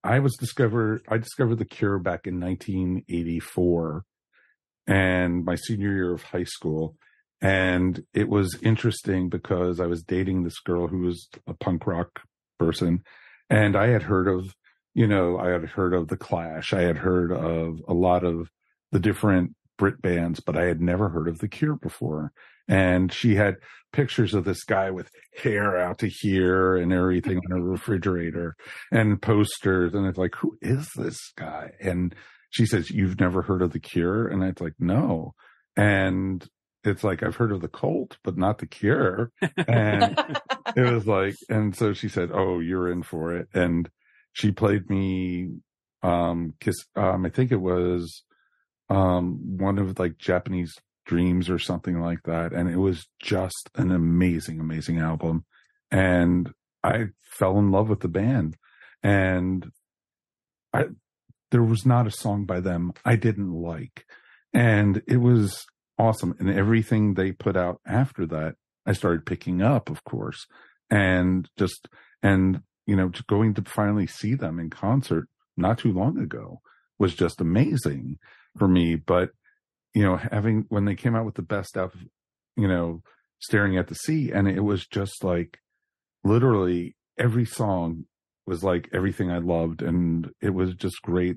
i 0.04 0.18
was 0.18 0.36
discovered 0.36 1.02
i 1.08 1.16
discovered 1.16 1.56
the 1.56 1.64
cure 1.64 1.98
back 1.98 2.26
in 2.26 2.38
1984 2.40 4.04
and 4.86 5.44
my 5.44 5.54
senior 5.54 5.92
year 5.92 6.12
of 6.12 6.22
high 6.22 6.44
school 6.44 6.96
and 7.42 8.04
it 8.14 8.28
was 8.28 8.58
interesting 8.62 9.28
because 9.28 9.80
i 9.80 9.86
was 9.86 10.02
dating 10.02 10.42
this 10.42 10.58
girl 10.60 10.86
who 10.86 11.00
was 11.00 11.28
a 11.46 11.54
punk 11.54 11.86
rock 11.86 12.22
person 12.58 13.02
and 13.50 13.76
i 13.76 13.88
had 13.88 14.02
heard 14.02 14.28
of 14.28 14.54
you 14.94 15.06
know 15.06 15.38
i 15.38 15.48
had 15.48 15.64
heard 15.64 15.92
of 15.92 16.08
the 16.08 16.16
clash 16.16 16.72
i 16.72 16.80
had 16.80 16.96
heard 16.96 17.32
of 17.32 17.80
a 17.88 17.94
lot 17.94 18.24
of 18.24 18.48
the 18.92 19.00
different 19.00 19.54
brit 19.76 20.00
bands 20.00 20.40
but 20.40 20.56
i 20.56 20.64
had 20.64 20.80
never 20.80 21.08
heard 21.08 21.28
of 21.28 21.38
the 21.38 21.48
cure 21.48 21.76
before 21.76 22.32
and 22.68 23.12
she 23.12 23.34
had 23.34 23.56
pictures 23.92 24.34
of 24.34 24.44
this 24.44 24.64
guy 24.64 24.90
with 24.90 25.10
hair 25.42 25.76
out 25.76 25.98
to 25.98 26.08
here 26.08 26.76
and 26.76 26.92
everything 26.92 27.38
on 27.38 27.50
her 27.50 27.62
refrigerator 27.70 28.56
and 28.90 29.20
posters. 29.20 29.94
And 29.94 30.06
it's 30.06 30.18
like, 30.18 30.34
who 30.36 30.56
is 30.60 30.88
this 30.96 31.18
guy? 31.36 31.72
And 31.80 32.14
she 32.50 32.66
says, 32.66 32.90
You've 32.90 33.20
never 33.20 33.42
heard 33.42 33.62
of 33.62 33.72
the 33.72 33.80
cure? 33.80 34.26
And 34.26 34.42
it's 34.42 34.60
like, 34.60 34.74
No. 34.78 35.34
And 35.76 36.46
it's 36.84 37.04
like, 37.04 37.22
I've 37.22 37.36
heard 37.36 37.52
of 37.52 37.60
the 37.60 37.68
cult, 37.68 38.18
but 38.24 38.36
not 38.36 38.58
the 38.58 38.66
cure. 38.66 39.30
And 39.68 40.18
it 40.76 40.92
was 40.92 41.06
like, 41.06 41.36
and 41.48 41.76
so 41.76 41.92
she 41.92 42.08
said, 42.08 42.30
Oh, 42.32 42.60
you're 42.60 42.90
in 42.90 43.02
for 43.02 43.36
it. 43.36 43.48
And 43.54 43.88
she 44.32 44.50
played 44.50 44.88
me, 44.90 45.50
um, 46.02 46.54
kiss, 46.60 46.76
um, 46.96 47.24
I 47.24 47.28
think 47.28 47.52
it 47.52 47.60
was, 47.60 48.22
um, 48.88 49.58
one 49.58 49.78
of 49.78 49.98
like 49.98 50.18
Japanese 50.18 50.74
dreams 51.06 51.48
or 51.48 51.58
something 51.58 52.00
like 52.00 52.22
that. 52.24 52.52
And 52.52 52.68
it 52.68 52.78
was 52.78 53.06
just 53.20 53.70
an 53.74 53.90
amazing, 53.90 54.60
amazing 54.60 54.98
album. 54.98 55.44
And 55.90 56.52
I 56.82 57.06
fell 57.22 57.58
in 57.58 57.70
love 57.70 57.88
with 57.88 58.00
the 58.00 58.08
band. 58.08 58.56
And 59.02 59.70
I, 60.72 60.86
there 61.50 61.62
was 61.62 61.84
not 61.84 62.06
a 62.06 62.10
song 62.10 62.44
by 62.44 62.60
them 62.60 62.92
I 63.04 63.16
didn't 63.16 63.52
like. 63.52 64.06
And 64.54 65.02
it 65.06 65.18
was 65.18 65.64
awesome. 66.02 66.34
And 66.40 66.50
everything 66.50 67.14
they 67.14 67.30
put 67.30 67.56
out 67.56 67.80
after 67.86 68.26
that, 68.26 68.56
I 68.84 68.92
started 68.92 69.24
picking 69.24 69.62
up, 69.62 69.88
of 69.88 70.02
course. 70.02 70.46
And 70.90 71.48
just, 71.56 71.88
and, 72.22 72.62
you 72.86 72.96
know, 72.96 73.08
just 73.08 73.28
going 73.28 73.54
to 73.54 73.62
finally 73.62 74.08
see 74.08 74.34
them 74.34 74.58
in 74.58 74.68
concert 74.68 75.28
not 75.56 75.78
too 75.78 75.92
long 75.92 76.18
ago 76.18 76.60
was 76.98 77.14
just 77.14 77.40
amazing 77.40 78.18
for 78.58 78.66
me. 78.66 78.96
But, 78.96 79.30
you 79.94 80.02
know, 80.02 80.16
having, 80.16 80.64
when 80.68 80.86
they 80.86 80.96
came 80.96 81.14
out 81.14 81.24
with 81.24 81.36
the 81.36 81.42
best 81.42 81.76
of, 81.76 81.94
you 82.56 82.66
know, 82.66 83.02
staring 83.38 83.78
at 83.78 83.86
the 83.86 83.94
sea, 83.94 84.32
and 84.32 84.48
it 84.48 84.60
was 84.60 84.86
just 84.86 85.22
like 85.22 85.58
literally 86.24 86.96
every 87.18 87.44
song 87.44 88.04
was 88.46 88.64
like 88.64 88.88
everything 88.92 89.30
I 89.30 89.38
loved, 89.38 89.82
and 89.82 90.30
it 90.40 90.50
was 90.50 90.74
just 90.74 91.00
great. 91.02 91.36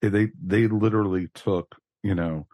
They, 0.00 0.28
they 0.42 0.68
literally 0.68 1.28
took, 1.34 1.76
you 2.02 2.14
know, 2.14 2.46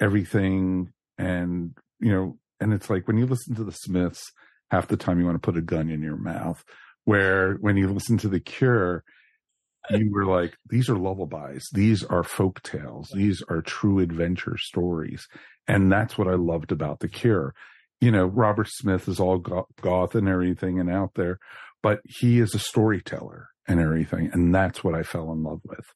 everything 0.00 0.92
and, 1.16 1.76
you 2.00 2.12
know, 2.12 2.38
and 2.60 2.72
it's 2.72 2.90
like 2.90 3.06
when 3.06 3.18
you 3.18 3.26
listen 3.26 3.54
to 3.54 3.64
the 3.64 3.72
Smiths, 3.72 4.22
half 4.70 4.88
the 4.88 4.96
time 4.96 5.18
you 5.18 5.24
want 5.24 5.40
to 5.40 5.46
put 5.46 5.58
a 5.58 5.62
gun 5.62 5.88
in 5.90 6.02
your 6.02 6.16
mouth. 6.16 6.64
Where 7.04 7.54
when 7.54 7.78
you 7.78 7.88
listen 7.88 8.18
to 8.18 8.28
The 8.28 8.40
Cure, 8.40 9.02
you 9.88 10.12
were 10.12 10.26
like, 10.26 10.58
these 10.68 10.90
are 10.90 10.98
lullabies. 10.98 11.66
These 11.72 12.04
are 12.04 12.22
folk 12.22 12.62
tales. 12.62 13.08
These 13.14 13.42
are 13.48 13.62
true 13.62 13.98
adventure 14.00 14.58
stories. 14.58 15.26
And 15.66 15.90
that's 15.90 16.18
what 16.18 16.28
I 16.28 16.34
loved 16.34 16.70
about 16.70 17.00
The 17.00 17.08
Cure. 17.08 17.54
You 18.00 18.10
know, 18.10 18.26
Robert 18.26 18.68
Smith 18.68 19.08
is 19.08 19.20
all 19.20 19.38
goth 19.38 20.14
and 20.14 20.28
everything 20.28 20.78
and 20.78 20.90
out 20.90 21.12
there, 21.14 21.38
but 21.82 22.00
he 22.04 22.40
is 22.40 22.54
a 22.54 22.58
storyteller 22.58 23.48
and 23.66 23.80
everything. 23.80 24.28
And 24.30 24.54
that's 24.54 24.84
what 24.84 24.94
I 24.94 25.02
fell 25.02 25.32
in 25.32 25.42
love 25.42 25.60
with. 25.64 25.86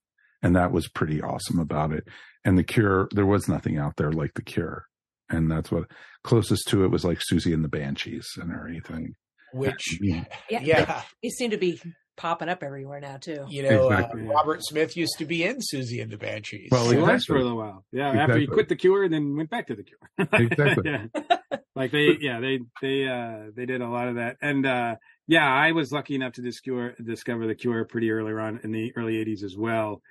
And 0.43 0.57
that 0.57 0.73
was 0.73 0.89
pretty 0.89 1.21
awesome 1.21 1.59
about 1.59 1.93
it. 1.93 2.05
And 2.45 2.59
The 2.59 2.65
Cure, 2.65 3.09
there 3.13 3.27
was 3.27 3.49
nothing 3.49 3.79
out 3.79 3.97
there 3.97 4.13
like 4.13 4.35
The 4.35 4.43
Cure. 4.43 4.87
And 5.31 5.51
that's 5.51 5.71
what 5.71 5.85
closest 6.25 6.69
to 6.69 6.85
it 6.85 6.89
was 6.91 7.05
like 7.05 7.21
Siouxsie 7.21 7.55
and 7.55 7.65
the 7.65 7.69
Banshees 7.69 8.27
and 8.37 8.53
everything. 8.53 9.15
Which, 9.55 9.99
Yeah. 10.03 10.25
yeah, 10.51 11.03
They 11.23 11.29
seem 11.31 11.51
to 11.51 11.57
be 11.59 11.81
popping 12.17 12.49
up 12.51 12.63
everywhere 12.63 13.01
now 13.01 13.17
too. 13.17 13.47
you 13.49 13.63
know, 13.63 13.89
Exactly. 13.91 14.23
uh, 14.27 14.33
Robert 14.33 14.61
Smith 14.63 14.97
used 14.97 15.15
to 15.19 15.25
be 15.25 15.45
in 15.45 15.59
Siouxsie 15.59 16.03
and 16.03 16.11
the 16.11 16.19
Banshees. 16.19 16.69
Well, 16.71 16.91
He 16.91 16.97
was 16.99 17.09
exactly. 17.09 17.25
for 17.35 17.37
a 17.37 17.43
little 17.43 17.59
while. 17.59 17.85
Yeah, 17.93 18.11
after 18.11 18.39
he 18.39 18.47
quit 18.47 18.69
the 18.69 18.77
Cure 18.77 19.05
and 19.05 19.13
then 19.15 19.37
went 19.37 19.49
back 19.51 19.69
to 19.69 19.75
the 19.77 19.85
Cure. 19.85 19.99
Exactly. 20.33 20.91
yeah. 20.91 21.49
Like 21.75 21.91
they, 21.91 22.19
yeah, 22.21 22.39
they, 22.41 22.59
they, 22.83 23.07
uh, 23.09 23.51
they 23.57 23.65
did 23.65 23.81
a 23.81 23.89
lot 23.89 24.09
of 24.09 24.17
that. 24.17 24.37
And, 24.43 24.67
uh, 24.67 24.97
yeah, 25.27 25.51
I 25.51 25.73
was 25.73 25.91
lucky 25.91 26.15
enough 26.15 26.35
to 26.35 26.43
discover, 26.43 26.95
discover 27.03 27.47
the 27.47 27.55
Cure 27.55 27.87
pretty 27.87 28.11
early 28.11 28.35
on 28.35 28.61
in 28.63 28.73
the 28.73 28.93
early 28.95 29.15
80s 29.25 29.43
as 29.43 29.57
well. 29.57 30.03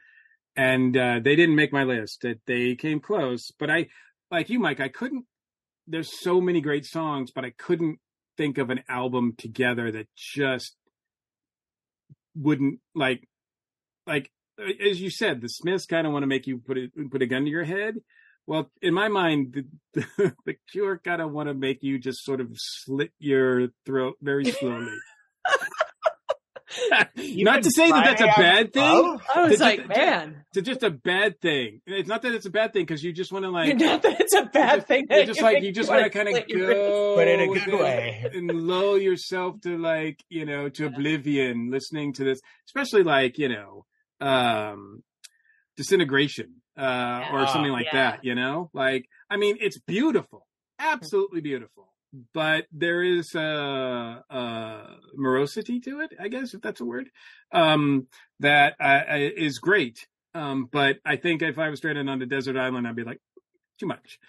And, 0.56 0.96
uh, 0.98 1.20
they 1.24 1.36
didn't 1.36 1.56
make 1.56 1.72
my 1.72 1.84
list. 1.84 2.22
That 2.22 2.40
They 2.46 2.76
came 2.76 3.00
close, 3.00 3.52
but 3.58 3.70
I, 3.70 3.88
like 4.30 4.50
you, 4.50 4.60
Mike, 4.60 4.80
I 4.80 4.90
couldn't, 4.90 5.26
there's 5.88 6.22
so 6.22 6.40
many 6.42 6.62
great 6.62 6.86
songs, 6.86 7.32
but 7.34 7.46
I 7.46 7.52
couldn't 7.52 8.00
think 8.38 8.58
of 8.58 8.70
an 8.70 8.84
album 8.90 9.34
together 9.38 9.92
that 9.92 10.08
just 10.16 10.76
wouldn't 12.36 12.80
like, 12.96 13.28
like, 14.08 14.32
uh, 14.60 14.72
as 14.90 15.02
you 15.02 15.10
said, 15.10 15.42
the 15.42 15.48
Smiths 15.48 15.86
kind 15.86 16.08
of 16.08 16.14
want 16.14 16.24
to 16.24 16.28
make 16.28 16.48
you 16.48 16.58
put 16.60 16.78
it, 16.78 16.92
put 17.12 17.22
a 17.22 17.28
gun 17.28 17.44
to 17.44 17.50
your 17.50 17.64
head. 17.64 17.96
Well, 18.48 18.72
in 18.82 18.94
my 18.94 19.08
mind, 19.08 19.54
the, 19.94 20.06
the, 20.18 20.36
the 20.46 20.56
Cure 20.72 21.00
kind 21.04 21.22
of 21.22 21.32
want 21.32 21.50
to 21.50 21.54
make 21.54 21.84
you 21.84 22.00
just 22.00 22.24
sort 22.24 22.42
of 22.42 22.50
slit 22.54 23.12
your 23.20 23.70
throat 23.86 24.16
very 24.22 24.46
slowly. 24.46 24.96
not 27.44 27.64
to 27.64 27.72
say 27.72 27.90
that 27.90 28.04
that's 28.06 28.22
a 28.22 28.26
bad 28.40 28.74
thing. 28.74 28.84
I 29.36 29.42
was 29.44 29.52
Did 29.52 29.60
you- 29.60 29.66
like, 29.66 29.80
did- 29.80 29.88
man, 29.98 30.44
It's 30.56 30.68
just 30.68 30.84
a 30.84 30.90
bad 30.90 31.40
thing. 31.42 31.82
It's 31.86 32.08
not 32.10 32.22
that 32.24 32.34
it's 32.34 32.46
a 32.46 32.50
bad 32.50 32.74
thing 32.74 32.84
because 32.84 33.04
you 33.04 33.14
just 33.14 33.32
want 33.32 33.46
to 33.46 33.50
like. 33.60 33.78
not 33.78 34.02
that 34.04 34.20
it's 34.22 34.34
a 34.36 34.46
bad 34.46 34.76
just- 34.78 34.88
thing. 34.88 35.06
You're 35.10 35.20
that 35.20 35.28
just 35.28 35.42
like 35.42 35.64
you 35.64 35.72
just 35.80 35.90
want 35.90 36.04
to 36.04 36.10
kind 36.10 36.28
of 36.28 36.34
slit 36.36 36.50
your 36.50 36.68
wrist. 36.68 36.78
go, 36.80 37.16
But 37.16 37.28
in 37.28 37.40
a 37.40 37.48
good 37.48 37.68
and- 37.70 37.80
way. 37.80 38.26
and 38.34 38.52
lull 38.68 38.98
yourself 38.98 39.62
to 39.62 39.78
like 39.78 40.24
you 40.30 40.46
know 40.46 40.70
to 40.70 40.86
oblivion, 40.88 41.70
listening 41.72 42.14
to 42.14 42.24
this, 42.24 42.40
especially 42.68 43.04
like 43.04 43.38
you 43.38 43.50
know, 43.50 43.86
um, 44.20 45.04
disintegration 45.78 46.56
uh, 46.78 47.26
or 47.32 47.48
something 47.48 47.72
like 47.72 47.88
Yeah. 47.92 48.12
that. 48.12 48.26
You 48.26 48.36
know, 48.36 48.70
like 48.74 49.06
I 49.30 49.38
mean, 49.38 49.58
it's 49.60 49.80
beautiful, 49.80 50.48
absolutely 50.80 51.42
beautiful. 51.42 51.91
But 52.34 52.66
there 52.72 53.02
is 53.04 53.36
a, 53.36 54.24
a 54.30 54.98
morosity 55.16 55.80
to 55.82 56.02
it, 56.02 56.12
I 56.20 56.28
guess, 56.28 56.54
if 56.54 56.62
that's 56.62 56.82
a 56.82 56.86
word, 56.86 57.10
um, 57.54 58.08
that 58.42 58.76
uh, 58.82 59.02
uh, 59.10 59.30
is 59.38 59.60
great. 59.60 60.08
Um, 60.34 60.68
but 60.72 60.98
I 61.06 61.16
think 61.16 61.42
if 61.42 61.58
I 61.58 61.70
was 61.70 61.80
stranded 61.80 62.10
on 62.10 62.22
a 62.22 62.26
desert 62.26 62.58
island, 62.58 62.88
I'd 62.88 62.96
be 62.96 63.04
like, 63.04 63.22
too 63.80 63.88
much. 63.88 64.20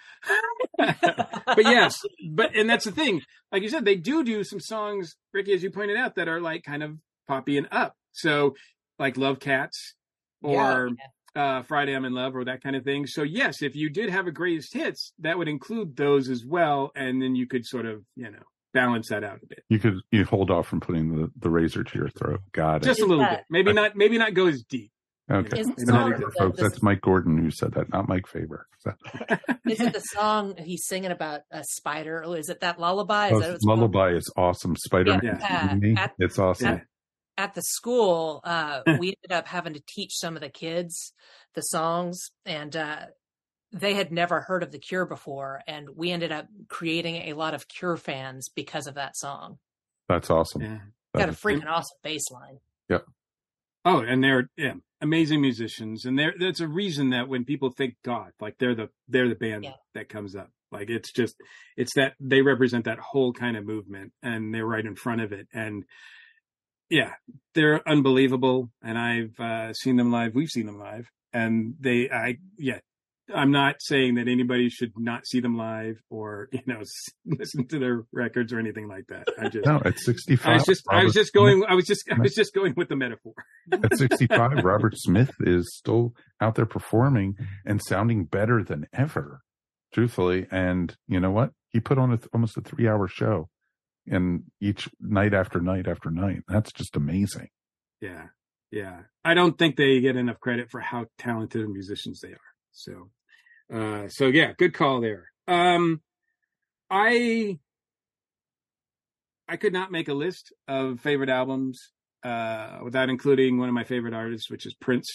but 0.79 1.65
yes, 1.65 2.01
but 2.31 2.57
and 2.57 2.69
that's 2.69 2.85
the 2.85 2.93
thing. 2.93 3.21
Like 3.53 3.63
you 3.63 3.69
said, 3.69 3.85
they 3.85 3.97
do 3.97 4.25
do 4.25 4.43
some 4.45 4.61
songs, 4.61 5.17
Ricky, 5.33 5.53
as 5.53 5.63
you 5.63 5.71
pointed 5.71 5.97
out, 5.97 6.15
that 6.15 6.29
are 6.29 6.41
like 6.41 6.65
kind 6.65 6.83
of 6.83 6.97
poppy 7.29 7.59
and 7.59 7.69
up. 7.71 7.95
So 8.13 8.55
like 8.99 9.17
Love 9.17 9.41
Cats 9.41 9.95
or 10.43 10.91
uh, 11.35 11.63
Friday 11.63 11.95
I'm 11.95 12.05
in 12.05 12.13
Love 12.15 12.37
or 12.37 12.45
that 12.45 12.63
kind 12.63 12.77
of 12.77 12.85
thing. 12.85 13.07
So 13.07 13.23
yes, 13.23 13.63
if 13.63 13.75
you 13.77 13.89
did 13.91 14.11
have 14.11 14.27
a 14.27 14.31
greatest 14.33 14.75
hits, 14.75 15.13
that 15.21 15.39
would 15.39 15.49
include 15.49 15.97
those 15.97 16.29
as 16.29 16.45
well, 16.45 16.93
and 16.95 17.21
then 17.23 17.35
you 17.35 17.47
could 17.47 17.65
sort 17.67 17.87
of 17.87 18.03
you 18.17 18.31
know 18.31 18.43
balance 18.75 19.09
that 19.11 19.23
out 19.23 19.39
a 19.43 19.47
bit, 19.47 19.63
You 19.69 19.79
could 19.79 19.99
you 20.11 20.25
hold 20.25 20.51
off 20.51 20.67
from 20.67 20.81
putting 20.81 21.15
the, 21.15 21.31
the 21.39 21.51
razor 21.51 21.85
to 21.85 21.99
your 21.99 22.09
throat. 22.09 22.41
Got 22.53 22.77
it. 22.77 22.85
just 22.85 23.01
a 23.01 23.05
little 23.07 23.23
that- 23.25 23.39
bit. 23.41 23.45
Maybe 23.51 23.73
not. 23.73 23.97
Maybe 23.97 24.17
not 24.19 24.33
go 24.35 24.47
as 24.47 24.63
deep. 24.63 24.91
okay. 25.31 25.61
Is 25.61 25.67
You 25.79 25.85
know, 25.87 25.93
song 25.93 26.11
the- 26.13 26.17
the- 26.27 26.33
folks, 26.39 26.57
the- 26.57 26.63
that's 26.65 26.83
Mike 26.83 27.01
Gordon 27.03 27.37
who 27.37 27.51
said 27.51 27.73
that, 27.75 27.91
not 27.93 28.09
Mike 28.09 28.27
Faber. 28.27 28.67
So, 28.79 28.93
Is 29.69 29.81
it 29.81 29.93
the 29.93 30.01
song 30.01 30.55
he's 30.59 30.87
singing 30.87 31.11
about 31.13 31.43
a 31.51 31.63
spider? 31.65 32.25
Or 32.25 32.37
is 32.39 32.49
it 32.49 32.61
that 32.61 32.81
lullaby? 32.81 33.27
Is 33.29 33.33
Oh, 33.35 33.41
that 33.41 33.47
what 33.47 33.55
it's 33.57 33.65
called? 33.65 33.79
Lullaby 33.79 34.13
is 34.17 34.33
awesome. 34.37 34.75
Spider 34.77 35.21
Yeah. 35.23 35.39
Man, 35.81 35.95
Uh, 35.97 36.01
at- 36.01 36.15
it's 36.19 36.39
awesome. 36.39 36.69
Yeah. 36.69 36.81
At 37.39 37.55
the 37.55 37.63
school, 37.63 38.41
uh, 38.45 38.83
we 38.99 39.09
ended 39.09 39.33
up 39.33 39.47
having 39.49 39.73
to 39.75 39.83
teach 39.89 40.13
some 40.19 40.37
of 40.37 40.43
the 40.43 40.49
kids 40.51 41.13
the 41.55 41.63
songs, 41.63 42.21
and 42.45 42.75
uh, 42.77 43.07
they 43.73 43.95
had 43.95 44.13
never 44.13 44.41
heard 44.41 44.63
of 44.63 44.71
the 44.71 44.79
Cure 44.79 45.07
before, 45.07 45.61
and 45.67 45.89
we 45.97 46.11
ended 46.11 46.31
up 46.33 46.47
creating 46.69 47.17
a 47.29 47.33
lot 47.33 47.55
of 47.55 47.69
Cure 47.69 47.97
fans 47.97 48.49
because 48.55 48.87
of 48.87 48.95
that 48.97 49.17
song. 49.17 49.59
That's 50.09 50.29
awesome. 50.31 50.61
Yeah. 50.63 50.79
Got 51.15 51.23
a 51.25 51.27
That 51.27 51.29
is- 51.31 51.41
freaking 51.41 51.67
awesome 51.67 51.97
bass 52.03 52.31
line. 52.31 52.59
Oh, 53.85 53.99
and 53.99 54.23
they're 54.23 54.49
yeah, 54.57 54.75
amazing 55.01 55.41
musicians, 55.41 56.05
and 56.05 56.17
there 56.17 56.35
that's 56.39 56.61
a 56.61 56.69
reason 56.69 57.11
that 57.11 57.27
when 57.29 57.45
people 57.45 57.71
think 57.71 57.95
goth, 58.05 58.31
like 58.41 58.57
they're 58.59 58.77
the 58.77 58.91
they're 59.09 59.29
the 59.29 59.35
band 59.35 59.65
Yeah. 59.65 59.73
that 59.95 60.09
comes 60.09 60.37
up. 60.37 60.51
Like 60.71 60.89
it's 60.89 61.11
just 61.11 61.35
it's 61.77 61.93
that 61.97 62.13
they 62.21 62.43
represent 62.43 62.85
that 62.85 63.01
whole 63.01 63.33
kind 63.33 63.57
of 63.57 63.67
movement, 63.67 64.13
and 64.23 64.55
they're 64.55 64.65
right 64.67 64.87
in 64.87 64.95
front 64.95 65.21
of 65.21 65.33
it, 65.33 65.49
and 65.53 65.83
yeah, 66.93 67.13
they're 67.55 67.87
unbelievable. 67.89 68.71
And 68.83 68.99
I've 68.99 69.41
uh, 69.41 69.73
seen 69.73 69.97
them 69.97 70.13
live. 70.13 70.35
We've 70.35 70.51
seen 70.51 70.67
them 70.67 70.79
live, 70.79 71.09
and 71.33 71.75
they 71.81 72.11
I 72.11 72.37
yeah. 72.59 72.79
I'm 73.33 73.53
not 73.53 73.77
saying 73.79 74.17
that 74.17 74.29
anybody 74.29 74.69
should 74.69 74.93
not 74.99 75.27
see 75.27 75.41
them 75.41 75.57
live 75.57 75.97
or 76.11 76.49
you 76.53 76.61
know 76.67 76.83
listen 77.25 77.67
to 77.69 77.79
their 77.79 78.05
records 78.13 78.53
or 78.53 78.59
anything 78.59 78.89
like 78.89 79.07
that. 79.09 79.27
I 79.41 79.49
just 79.49 79.65
No, 79.65 79.81
at 79.83 79.99
65. 79.99 80.47
I 80.47 80.55
was 80.55 80.65
just 80.65 80.83
I 80.91 81.05
was 81.05 81.15
just 81.15 81.33
going 81.33 81.65
I 81.67 81.75
was 81.75 81.87
just 81.87 82.05
I 82.13 82.19
was 82.19 82.35
just 82.35 82.53
going 82.53 82.75
with 82.77 82.89
the 82.89 82.97
metaphor. 82.97 83.33
At 83.73 83.97
65. 83.97 84.65
Robert 84.65 84.99
Smith 84.99 85.31
is 85.41 85.75
still 85.75 86.15
out 86.43 86.57
there 86.57 86.67
performing 86.67 87.37
and 87.65 87.81
sounding 87.83 88.25
better 88.25 88.63
than 88.63 88.87
ever, 88.93 89.41
truthfully. 89.95 90.47
And 90.51 90.95
you 91.07 91.21
know 91.21 91.31
what? 91.31 91.53
He 91.71 91.81
put 91.81 91.97
on 91.97 92.13
a, 92.13 92.19
almost 92.35 92.59
a 92.59 92.61
three 92.61 92.87
hour 92.87 93.09
show 93.09 93.49
and 94.07 94.45
each 94.61 94.89
night 95.01 95.35
after 95.35 95.61
night 95.61 95.87
after 95.87 96.11
night. 96.11 96.43
That's 96.49 96.73
just 96.73 96.97
amazing. 96.97 97.49
Yeah. 98.01 98.27
Yeah. 98.71 99.03
I 99.25 99.35
don't 99.35 99.57
think 99.59 99.77
they 99.77 100.01
get 100.01 100.17
enough 100.17 100.41
credit 100.41 100.71
for 100.71 100.81
how 100.81 101.07
talented 101.19 101.69
musicians 101.69 102.21
they 102.21 102.31
are. 102.31 102.39
So, 102.73 103.11
uh, 103.73 104.09
so 104.09 104.27
yeah, 104.27 104.53
good 104.59 104.75
call 104.75 105.01
there. 105.01 105.27
Um, 105.47 106.01
I, 106.91 107.59
I 109.49 109.57
could 109.57 109.73
not 109.73 109.93
make 109.93 110.09
a 110.09 110.15
list 110.15 110.53
of 110.67 111.01
favorite 111.01 111.29
albums, 111.29 111.93
uh, 112.25 112.79
without 112.83 113.09
including 113.09 113.59
one 113.59 113.69
of 113.69 113.75
my 113.75 113.85
favorite 113.85 114.15
artists, 114.15 114.51
which 114.51 114.67
is 114.67 114.75
Prince. 114.75 115.11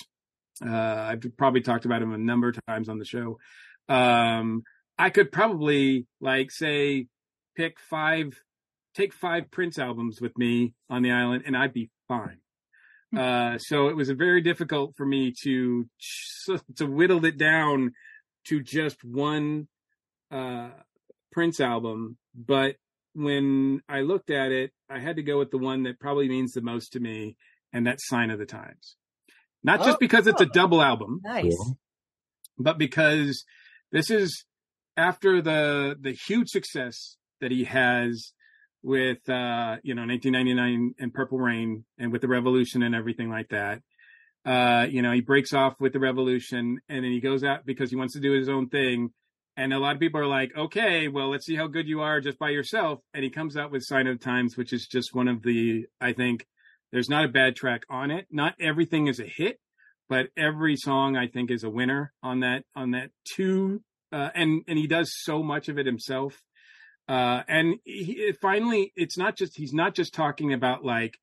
Uh, 0.66 0.70
I've 0.70 1.24
probably 1.38 1.62
talked 1.62 1.86
about 1.86 2.02
him 2.02 2.14
a 2.14 2.18
number 2.18 2.50
of 2.50 2.60
times 2.68 2.90
on 2.90 3.00
the 3.00 3.06
show. 3.06 3.38
Um, 3.90 4.64
I 4.98 5.10
could 5.10 5.32
probably 5.32 6.08
like 6.20 6.52
say 6.52 7.08
pick 7.56 7.80
five, 7.80 8.34
take 8.98 9.14
five 9.14 9.52
Prince 9.52 9.78
albums 9.80 10.20
with 10.20 10.38
me 10.38 10.74
on 10.90 11.02
the 11.04 11.12
island 11.12 11.44
and 11.46 11.56
I'd 11.56 11.74
be 11.74 11.90
fine. 12.08 12.40
Uh, 13.16 13.58
so 13.58 13.88
it 13.88 13.96
was 13.96 14.10
very 14.10 14.42
difficult 14.42 14.94
for 14.98 15.06
me 15.06 15.34
to 15.44 15.88
to 16.76 16.86
whittle 16.86 17.24
it 17.26 17.38
down 17.38 17.94
to 18.48 18.62
just 18.62 19.02
one 19.04 19.68
uh, 20.32 20.70
Prince 21.32 21.62
album. 21.62 22.18
But 22.36 22.76
when 23.14 23.82
I 23.88 24.02
looked 24.02 24.30
at 24.30 24.52
it, 24.52 24.72
I 24.90 25.00
had 25.00 25.16
to 25.16 25.24
go 25.24 25.38
with 25.40 25.52
the 25.52 25.58
one 25.58 25.84
that 25.84 26.00
probably 26.00 26.28
means 26.28 26.52
the 26.52 26.62
most 26.62 26.94
to 26.94 27.00
me, 27.00 27.38
and 27.72 27.88
that's 27.88 28.08
"Sign 28.10 28.30
of 28.30 28.40
the 28.40 28.46
Times." 28.46 28.98
Not 29.64 29.80
just 29.80 29.96
Oh. 29.96 29.98
because 30.00 30.28
it's 30.28 30.42
a 30.42 30.46
double 30.46 30.82
album, 30.82 31.22
Nice. 31.24 31.58
But 32.60 32.78
because 32.78 33.46
this 33.92 34.10
is 34.12 34.46
after 34.98 35.42
the 35.42 35.96
the 36.00 36.12
huge 36.12 36.50
success 36.50 37.16
that 37.40 37.52
he 37.52 37.64
has 37.64 38.34
with 38.88 39.30
uh 39.30 39.76
you 39.84 39.94
know 39.94 40.06
1999 40.06 40.96
and 40.98 41.14
Purple 41.14 41.38
Rain 41.38 41.84
and 42.00 42.12
with 42.12 42.22
the 42.22 42.28
Revolution 42.28 42.82
and 42.84 42.96
everything 42.96 43.30
like 43.30 43.50
that. 43.50 43.82
Uh 44.46 44.88
you 44.90 45.02
know, 45.02 45.12
he 45.12 45.22
breaks 45.22 45.54
off 45.54 45.76
with 45.80 45.94
the 45.94 46.00
Revolution 46.00 46.80
and 46.88 47.04
then 47.04 47.12
he 47.12 47.20
goes 47.20 47.44
out 47.44 47.66
because 47.66 47.90
he 47.90 47.98
wants 47.98 48.14
to 48.14 48.22
do 48.22 48.32
his 48.32 48.48
own 48.50 48.70
thing 48.70 49.12
and 49.58 49.74
a 49.74 49.80
lot 49.80 49.96
of 49.96 50.00
people 50.00 50.22
are 50.22 50.28
like, 50.28 50.56
"Okay, 50.56 51.08
well, 51.08 51.30
let's 51.30 51.46
see 51.46 51.56
how 51.56 51.68
good 51.68 51.88
you 51.88 52.02
are 52.02 52.22
just 52.22 52.40
by 52.40 52.50
yourself." 52.50 53.00
And 53.14 53.24
he 53.24 53.30
comes 53.30 53.58
out 53.58 53.72
with 53.72 53.84
Sign 53.84 54.06
of 54.08 54.20
Times, 54.20 54.56
which 54.56 54.72
is 54.72 54.88
just 54.88 55.16
one 55.16 55.28
of 55.28 55.42
the 55.44 55.88
I 56.00 56.14
think 56.14 56.48
there's 56.92 57.10
not 57.10 57.26
a 57.26 57.30
bad 57.30 57.56
track 57.56 57.82
on 57.90 58.10
it. 58.12 58.28
Not 58.32 58.56
everything 58.60 59.08
is 59.08 59.20
a 59.20 59.26
hit, 59.26 59.60
but 60.08 60.28
every 60.38 60.78
song 60.78 61.18
I 61.18 61.28
think 61.28 61.52
is 61.52 61.64
a 61.64 61.70
winner 61.70 62.14
on 62.24 62.40
that 62.42 62.64
on 62.76 62.92
that 62.92 63.10
two 63.26 63.82
uh, 64.12 64.30
and 64.34 64.64
and 64.68 64.78
he 64.78 64.88
does 64.88 65.12
so 65.14 65.44
much 65.44 65.70
of 65.70 65.78
it 65.78 65.86
himself. 65.86 66.42
Uh, 67.08 67.42
and 67.48 67.76
he, 67.86 68.34
finally, 68.42 68.92
it's 68.96 69.18
not 69.18 69.38
just 69.38 69.56
he's 69.56 69.74
not 69.74 69.96
just 69.96 70.14
talking 70.14 70.54
about 70.54 70.84
like, 70.84 71.18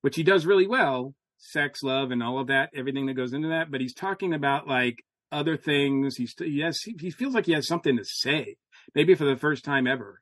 which 0.00 0.16
he 0.16 0.22
does 0.22 0.46
really 0.46 0.66
well, 0.66 1.14
sex, 1.38 1.82
love, 1.82 2.10
and 2.10 2.22
all 2.22 2.38
of 2.38 2.46
that, 2.46 2.70
everything 2.74 3.06
that 3.06 3.14
goes 3.14 3.32
into 3.32 3.48
that. 3.48 3.70
But 3.70 3.80
he's 3.80 3.94
talking 3.94 4.32
about 4.32 4.68
like 4.68 5.02
other 5.32 5.56
things. 5.56 6.16
He's 6.16 6.34
yes, 6.40 6.82
he, 6.82 6.94
he 7.00 7.10
feels 7.10 7.34
like 7.34 7.46
he 7.46 7.52
has 7.52 7.66
something 7.66 7.96
to 7.96 8.04
say, 8.04 8.56
maybe 8.94 9.14
for 9.14 9.24
the 9.24 9.36
first 9.36 9.64
time 9.64 9.86
ever. 9.86 10.20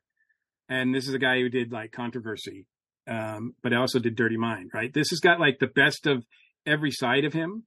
And 0.67 0.95
this 0.95 1.07
is 1.07 1.13
a 1.13 1.19
guy 1.19 1.39
who 1.39 1.49
did 1.49 1.71
like 1.71 1.91
controversy, 1.91 2.65
um, 3.07 3.53
but 3.61 3.73
also 3.73 3.99
did 3.99 4.15
Dirty 4.15 4.37
Mind, 4.37 4.71
right? 4.73 4.91
This 4.91 5.09
has 5.11 5.19
got 5.19 5.39
like 5.39 5.59
the 5.59 5.67
best 5.67 6.07
of 6.07 6.23
every 6.65 6.89
side 6.89 7.25
of 7.25 7.33
him, 7.33 7.65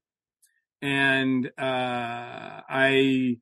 and 0.82 1.46
uh, 1.56 2.62
I 2.68 3.36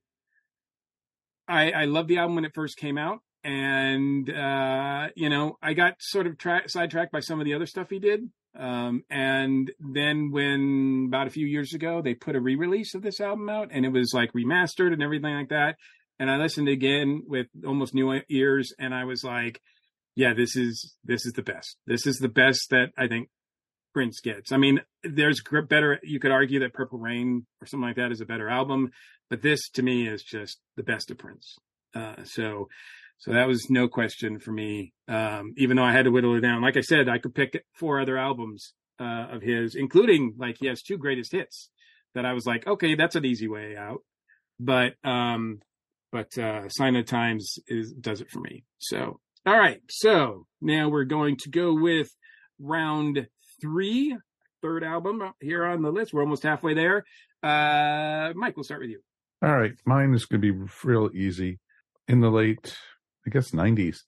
I, 1.48 1.70
I 1.70 1.84
loved 1.84 2.08
the 2.08 2.18
album 2.18 2.34
when 2.34 2.44
it 2.44 2.54
first 2.54 2.76
came 2.76 2.98
out, 2.98 3.20
and 3.46 4.28
uh, 4.28 5.08
you 5.14 5.28
know, 5.28 5.56
I 5.62 5.72
got 5.72 5.94
sort 6.00 6.26
of 6.26 6.36
tra- 6.36 6.68
sidetracked 6.68 7.12
by 7.12 7.20
some 7.20 7.40
of 7.40 7.44
the 7.44 7.54
other 7.54 7.66
stuff 7.66 7.88
he 7.88 8.00
did. 8.00 8.28
Um, 8.58 9.04
and 9.08 9.70
then 9.78 10.30
when 10.32 11.04
about 11.08 11.26
a 11.26 11.30
few 11.30 11.46
years 11.46 11.72
ago 11.74 12.00
they 12.02 12.14
put 12.14 12.36
a 12.36 12.40
re-release 12.40 12.94
of 12.94 13.02
this 13.02 13.20
album 13.20 13.48
out, 13.48 13.68
and 13.70 13.86
it 13.86 13.92
was 13.92 14.12
like 14.12 14.32
remastered 14.32 14.92
and 14.92 15.02
everything 15.02 15.34
like 15.34 15.50
that, 15.50 15.76
and 16.18 16.30
I 16.30 16.38
listened 16.38 16.68
again 16.68 17.22
with 17.26 17.46
almost 17.64 17.94
new 17.94 18.20
ears, 18.28 18.72
and 18.78 18.92
I 18.92 19.04
was 19.04 19.22
like, 19.22 19.60
yeah, 20.16 20.34
this 20.34 20.56
is 20.56 20.96
this 21.04 21.24
is 21.24 21.34
the 21.34 21.42
best. 21.42 21.76
This 21.86 22.06
is 22.06 22.16
the 22.16 22.28
best 22.28 22.70
that 22.70 22.90
I 22.98 23.06
think 23.06 23.28
Prince 23.94 24.20
gets. 24.20 24.50
I 24.50 24.56
mean, 24.56 24.80
there's 25.04 25.40
better. 25.68 26.00
You 26.02 26.18
could 26.18 26.32
argue 26.32 26.60
that 26.60 26.74
Purple 26.74 26.98
Rain 26.98 27.46
or 27.60 27.66
something 27.66 27.86
like 27.86 27.96
that 27.96 28.10
is 28.10 28.20
a 28.20 28.26
better 28.26 28.48
album, 28.48 28.90
but 29.30 29.42
this 29.42 29.68
to 29.74 29.82
me 29.82 30.08
is 30.08 30.24
just 30.24 30.58
the 30.76 30.82
best 30.82 31.12
of 31.12 31.18
Prince. 31.18 31.56
Uh, 31.94 32.24
so, 32.24 32.68
so 33.18 33.32
that 33.32 33.48
was 33.48 33.70
no 33.70 33.88
question 33.88 34.38
for 34.38 34.52
me. 34.52 34.92
Um, 35.08 35.54
even 35.56 35.76
though 35.76 35.84
I 35.84 35.92
had 35.92 36.04
to 36.04 36.10
whittle 36.10 36.36
it 36.36 36.40
down, 36.40 36.62
like 36.62 36.76
I 36.76 36.82
said, 36.82 37.08
I 37.08 37.18
could 37.18 37.34
pick 37.34 37.64
four 37.74 38.00
other 38.00 38.18
albums 38.18 38.74
uh, 39.00 39.28
of 39.30 39.42
his, 39.42 39.74
including 39.74 40.34
like 40.38 40.58
he 40.58 40.66
has 40.66 40.82
two 40.82 40.98
greatest 40.98 41.32
hits 41.32 41.70
that 42.14 42.26
I 42.26 42.32
was 42.32 42.46
like, 42.46 42.66
okay, 42.66 42.94
that's 42.94 43.16
an 43.16 43.24
easy 43.24 43.48
way 43.48 43.76
out. 43.76 44.00
But, 44.58 44.94
um, 45.04 45.60
but 46.12 46.36
uh, 46.38 46.68
Sign 46.68 46.96
of 46.96 47.06
Times 47.06 47.58
is 47.68 47.92
does 47.92 48.20
it 48.20 48.30
for 48.30 48.40
me. 48.40 48.64
So, 48.78 49.20
all 49.44 49.58
right. 49.58 49.80
So 49.88 50.46
now 50.60 50.88
we're 50.88 51.04
going 51.04 51.36
to 51.38 51.50
go 51.50 51.74
with 51.74 52.08
round 52.58 53.26
three, 53.60 54.16
third 54.62 54.82
album 54.82 55.22
here 55.40 55.64
on 55.64 55.82
the 55.82 55.90
list. 55.90 56.12
We're 56.12 56.22
almost 56.22 56.42
halfway 56.42 56.74
there. 56.74 57.04
Uh, 57.42 58.32
Mike, 58.34 58.56
we'll 58.56 58.64
start 58.64 58.80
with 58.80 58.90
you. 58.90 59.00
All 59.42 59.54
right, 59.54 59.74
mine 59.84 60.14
is 60.14 60.24
going 60.24 60.40
to 60.40 60.52
be 60.52 60.70
real 60.82 61.10
easy. 61.14 61.58
In 62.08 62.20
the 62.20 62.30
late, 62.30 62.76
I 63.26 63.30
guess, 63.30 63.50
'90s, 63.52 63.98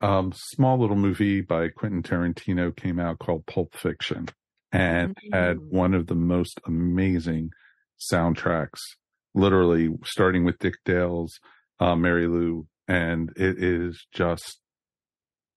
um, 0.00 0.32
small 0.34 0.78
little 0.78 0.96
movie 0.96 1.40
by 1.40 1.68
Quentin 1.68 2.02
Tarantino 2.02 2.74
came 2.74 2.98
out 2.98 3.18
called 3.18 3.46
Pulp 3.46 3.74
Fiction, 3.76 4.28
and 4.72 5.16
had 5.32 5.58
Mm. 5.58 5.68
one 5.70 5.94
of 5.94 6.06
the 6.06 6.14
most 6.14 6.60
amazing 6.66 7.50
soundtracks. 8.12 8.80
Literally, 9.34 9.90
starting 10.04 10.44
with 10.44 10.58
Dick 10.58 10.74
Dale's 10.84 11.38
uh, 11.80 11.94
"Misirlou," 11.94 12.66
and 12.88 13.30
it 13.36 13.62
is 13.62 14.06
just 14.12 14.60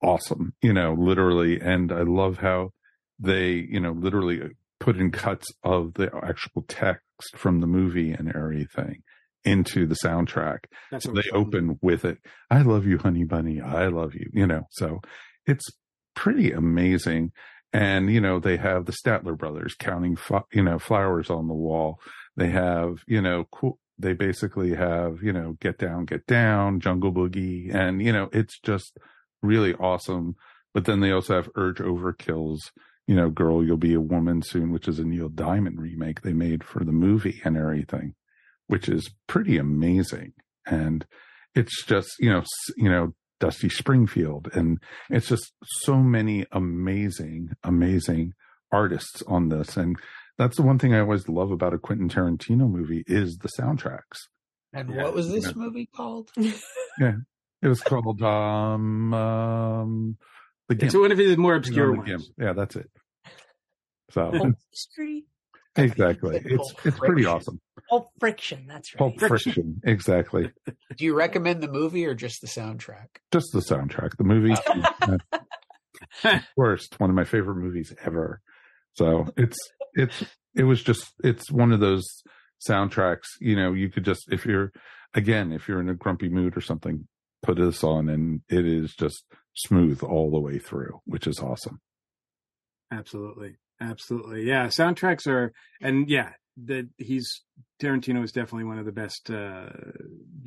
awesome. 0.02 0.54
You 0.62 0.74
know, 0.74 0.94
literally, 0.94 1.60
and 1.60 1.92
I 1.92 2.02
love 2.02 2.38
how 2.40 2.72
they, 3.20 3.54
you 3.54 3.80
know, 3.80 3.92
literally 3.92 4.42
put 4.80 4.98
in 4.98 5.12
cuts 5.12 5.48
of 5.64 5.96
the 5.96 6.12
actual 6.24 6.64
text 6.68 7.02
from 7.36 7.62
the 7.62 7.68
movie 7.68 8.12
and 8.12 8.34
everything 8.36 9.02
into 9.48 9.88
the 9.88 9.96
soundtrack. 10.04 10.66
That's 10.92 11.06
So 11.06 11.12
they 11.12 11.30
open 11.34 11.80
with 11.82 12.06
it. 12.06 12.18
I 12.50 12.62
love 12.62 12.86
you, 12.86 12.98
honey 12.98 13.24
bunny. 13.24 13.62
I 13.62 13.88
love 13.88 14.14
you. 14.14 14.30
You 14.34 14.48
know, 14.48 14.64
so 14.72 15.00
it's 15.46 15.66
pretty 16.16 16.52
amazing. 16.52 17.32
And, 17.74 18.10
you 18.12 18.22
know, 18.22 18.40
they 18.40 18.58
have 18.58 18.86
the 18.86 18.94
Statler 18.94 19.38
brothers 19.38 19.76
counting, 19.78 20.18
you 20.54 20.64
know, 20.64 20.80
flowers 20.80 21.30
on 21.30 21.48
the 21.48 21.54
wall. 21.54 22.00
They 22.36 22.50
have, 22.50 23.04
you 23.08 23.22
know, 23.22 23.46
cool. 23.52 23.80
They 24.00 24.14
basically 24.14 24.76
have, 24.76 25.24
you 25.24 25.34
know, 25.34 25.58
get 25.60 25.80
down, 25.80 26.06
get 26.06 26.28
down, 26.28 26.80
jungle 26.80 27.12
boogie. 27.12 27.74
And, 27.74 28.02
you 28.02 28.14
know, 28.14 28.30
it's 28.32 28.60
just 28.60 28.98
really 29.42 29.74
awesome. 29.74 30.36
But 30.74 30.86
then 30.86 31.00
they 31.00 31.12
also 31.12 31.36
have 31.36 31.50
Urge 31.56 31.80
Overkill's, 31.80 32.72
you 33.08 33.16
know, 33.16 33.30
Girl, 33.30 33.64
You'll 33.64 33.78
Be 33.78 33.96
a 33.96 34.02
Woman 34.02 34.44
Soon, 34.44 34.72
which 34.72 34.88
is 34.88 35.00
a 35.00 35.04
Neil 35.04 35.30
Diamond 35.30 35.82
remake 35.82 36.22
they 36.22 36.34
made 36.34 36.64
for 36.64 36.84
the 36.84 36.92
movie 36.92 37.42
and 37.44 37.58
everything, 37.58 38.14
which 38.68 38.88
is 38.90 39.10
pretty 39.28 39.58
amazing. 39.58 40.34
And 40.66 41.06
it's 41.56 41.84
just, 41.86 42.10
you 42.20 42.30
know, 42.30 42.44
you 42.76 42.90
know, 42.90 43.14
Dusty 43.40 43.70
Springfield. 43.70 44.50
And 44.54 44.80
it's 45.10 45.28
just 45.28 45.54
so 45.84 45.98
many 45.98 46.46
amazing, 46.52 47.52
amazing 47.64 48.34
artists 48.72 49.24
on 49.28 49.50
this. 49.50 49.78
And 49.78 49.96
that's 50.38 50.58
the 50.58 50.64
one 50.64 50.78
thing 50.80 50.94
I 50.94 51.00
always 51.00 51.28
love 51.30 51.52
about 51.52 51.74
a 51.74 51.78
Quentin 51.80 52.10
Tarantino 52.10 52.70
movie 52.70 53.04
is 53.08 53.38
the 53.38 53.50
soundtracks. 53.60 54.28
And 54.74 54.90
Yeah, 54.94 55.04
what 55.04 55.14
was 55.14 55.32
this 55.32 55.46
yeah. 55.48 55.54
movie 55.56 55.90
called? 55.96 56.30
Yeah. 57.00 57.14
It 57.62 57.68
was 57.68 57.82
called 57.82 58.22
um 58.24 59.14
um 59.14 60.18
the 60.68 60.76
It's 60.76 60.94
Gimp. 60.94 61.02
one 61.02 61.12
of 61.12 61.18
his 61.18 61.38
more 61.38 61.56
obscure 61.56 61.92
The 61.92 61.98
ones. 61.98 62.08
Gimp. 62.10 62.24
Yeah, 62.40 62.54
that's 62.54 62.76
it. 62.76 62.90
So 64.12 64.32
Pulp 64.32 64.56
History? 64.72 65.26
Exactly. 65.78 66.42
It's 66.44 66.72
Pulp 66.74 66.86
it's 66.86 67.00
pretty 67.00 67.26
awesome. 67.26 67.60
Pulp 67.90 68.10
Friction. 68.20 68.66
That's 68.68 68.94
right. 68.94 69.00
Pulp 69.00 69.20
friction. 69.20 69.82
Exactly. 69.84 70.52
Do 70.98 71.06
you 71.06 71.14
recommend 71.16 71.62
the 71.62 71.72
movie 71.72 72.06
or 72.06 72.16
just 72.16 72.42
the 72.42 72.48
soundtrack? 72.48 73.08
Just 73.32 73.48
the 73.54 73.60
soundtrack. 73.60 74.18
The 74.18 74.24
movie 74.24 74.56
uh, 76.24 76.40
worst. 76.58 77.00
One 77.00 77.10
of 77.10 77.16
my 77.16 77.24
favorite 77.24 77.56
movies 77.56 77.94
ever. 78.04 78.42
So 78.94 79.28
it's 79.38 79.58
it's 79.94 80.24
it 80.56 80.64
was 80.64 80.84
just 80.84 81.14
it's 81.24 81.52
one 81.52 81.72
of 81.72 81.80
those 81.80 82.06
soundtracks, 82.68 83.28
you 83.40 83.56
know, 83.56 83.74
you 83.74 83.90
could 83.90 84.04
just 84.04 84.32
if 84.32 84.46
you're 84.46 84.72
again, 85.14 85.52
if 85.52 85.68
you're 85.68 85.80
in 85.80 85.90
a 85.90 85.94
grumpy 85.94 86.30
mood 86.30 86.58
or 86.58 86.62
something, 86.62 87.08
put 87.44 87.58
this 87.58 87.84
on 87.84 88.10
and 88.10 88.42
it 88.50 88.66
is 88.66 88.94
just 88.96 89.24
smooth 89.56 90.04
all 90.04 90.32
the 90.32 90.40
way 90.40 90.60
through, 90.60 91.02
which 91.06 91.28
is 91.28 91.40
awesome. 91.40 91.80
Absolutely. 92.92 93.58
Absolutely. 93.80 94.44
Yeah. 94.48 94.68
Soundtracks 94.68 95.28
are, 95.28 95.54
and 95.82 96.10
yeah, 96.10 96.32
that 96.66 96.88
he's, 96.98 97.44
Tarantino 97.82 98.24
is 98.24 98.32
definitely 98.32 98.66
one 98.66 98.80
of 98.80 98.86
the 98.86 98.92
best, 98.92 99.30
uh, 99.30 99.70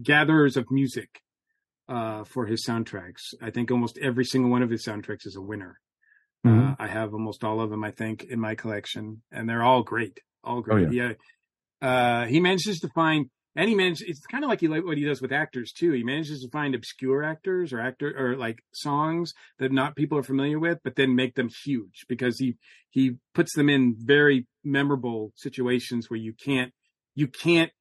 gatherers 0.02 0.56
of 0.56 0.66
music, 0.70 1.20
uh, 1.88 2.24
for 2.24 2.46
his 2.46 2.64
soundtracks. 2.66 3.34
I 3.40 3.50
think 3.50 3.70
almost 3.70 3.98
every 3.98 4.24
single 4.24 4.50
one 4.50 4.62
of 4.62 4.70
his 4.70 4.84
soundtracks 4.84 5.26
is 5.26 5.36
a 5.36 5.40
winner. 5.42 5.78
Mhm. 6.46 6.72
Uh, 6.72 6.76
I 6.78 6.86
have 6.88 7.12
almost 7.12 7.44
all 7.44 7.60
of 7.60 7.70
them, 7.70 7.84
I 7.84 7.90
think, 7.90 8.24
in 8.24 8.40
my 8.40 8.54
collection, 8.54 9.22
and 9.30 9.48
they're 9.48 9.62
all 9.62 9.82
great. 9.82 10.18
All 10.42 10.62
great. 10.62 10.88
Oh, 10.88 10.90
yeah. 10.90 11.12
Uh, 11.82 12.26
he 12.26 12.40
manages 12.40 12.80
to 12.80 12.88
find, 12.88 13.30
and 13.56 13.68
he 13.68 13.74
manages, 13.74 14.04
it's 14.06 14.26
kind 14.26 14.44
of 14.44 14.50
like 14.50 14.60
he, 14.60 14.68
like 14.68 14.84
what 14.84 14.96
he 14.96 15.04
does 15.04 15.20
with 15.20 15.32
actors 15.32 15.72
too. 15.72 15.90
He 15.92 16.04
manages 16.04 16.42
to 16.42 16.50
find 16.50 16.74
obscure 16.74 17.24
actors 17.24 17.72
or 17.72 17.80
actor, 17.80 18.14
or 18.16 18.36
like 18.36 18.62
songs 18.72 19.34
that 19.58 19.72
not 19.72 19.96
people 19.96 20.18
are 20.18 20.22
familiar 20.22 20.58
with, 20.58 20.78
but 20.84 20.96
then 20.96 21.16
make 21.16 21.34
them 21.34 21.50
huge 21.64 22.04
because 22.08 22.38
he, 22.38 22.56
he 22.90 23.16
puts 23.34 23.54
them 23.54 23.68
in 23.68 23.96
very 23.98 24.46
memorable 24.62 25.32
situations 25.34 26.08
where 26.08 26.20
you 26.20 26.32
can't, 26.32 26.72
you 27.14 27.26
can't 27.26 27.72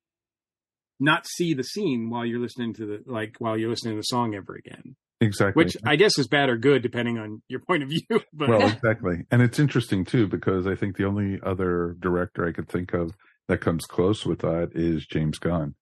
not 0.99 1.28
see 1.28 1.53
the 1.53 1.63
scene 1.63 2.09
while 2.09 2.26
you're 2.26 2.39
listening 2.39 2.74
to 2.74 2.86
the, 2.86 3.03
like, 3.05 3.36
while 3.38 3.57
you're 3.57 3.70
listening 3.70 3.93
to 3.93 3.99
the 3.99 4.03
song 4.03 4.36
ever 4.36 4.55
again, 4.55 4.95
Exactly. 5.22 5.63
which 5.63 5.78
I 5.86 5.97
guess 5.97 6.17
is 6.17 6.28
bad 6.28 6.49
or 6.49 6.57
good 6.57 6.82
depending 6.82 7.17
on 7.17 7.41
your 7.47 7.59
point 7.59 7.84
of 7.84 7.89
view. 7.89 8.01
But 8.34 8.49
well, 8.49 8.67
exactly. 8.67 9.26
And 9.32 9.41
it's 9.41 9.59
interesting 9.59 10.05
too, 10.05 10.28
because 10.28 10.65
I 10.65 10.76
think 10.76 10.97
the 10.97 11.05
only 11.05 11.39
other 11.45 11.95
director 11.99 12.47
I 12.47 12.53
could 12.53 12.70
think 12.70 12.93
of 12.93 13.11
that 13.50 13.60
comes 13.60 13.86
close 13.86 14.26
with 14.26 14.39
that 14.39 14.72
is 14.74 15.06
James 15.06 15.38
Gunn 15.39 15.76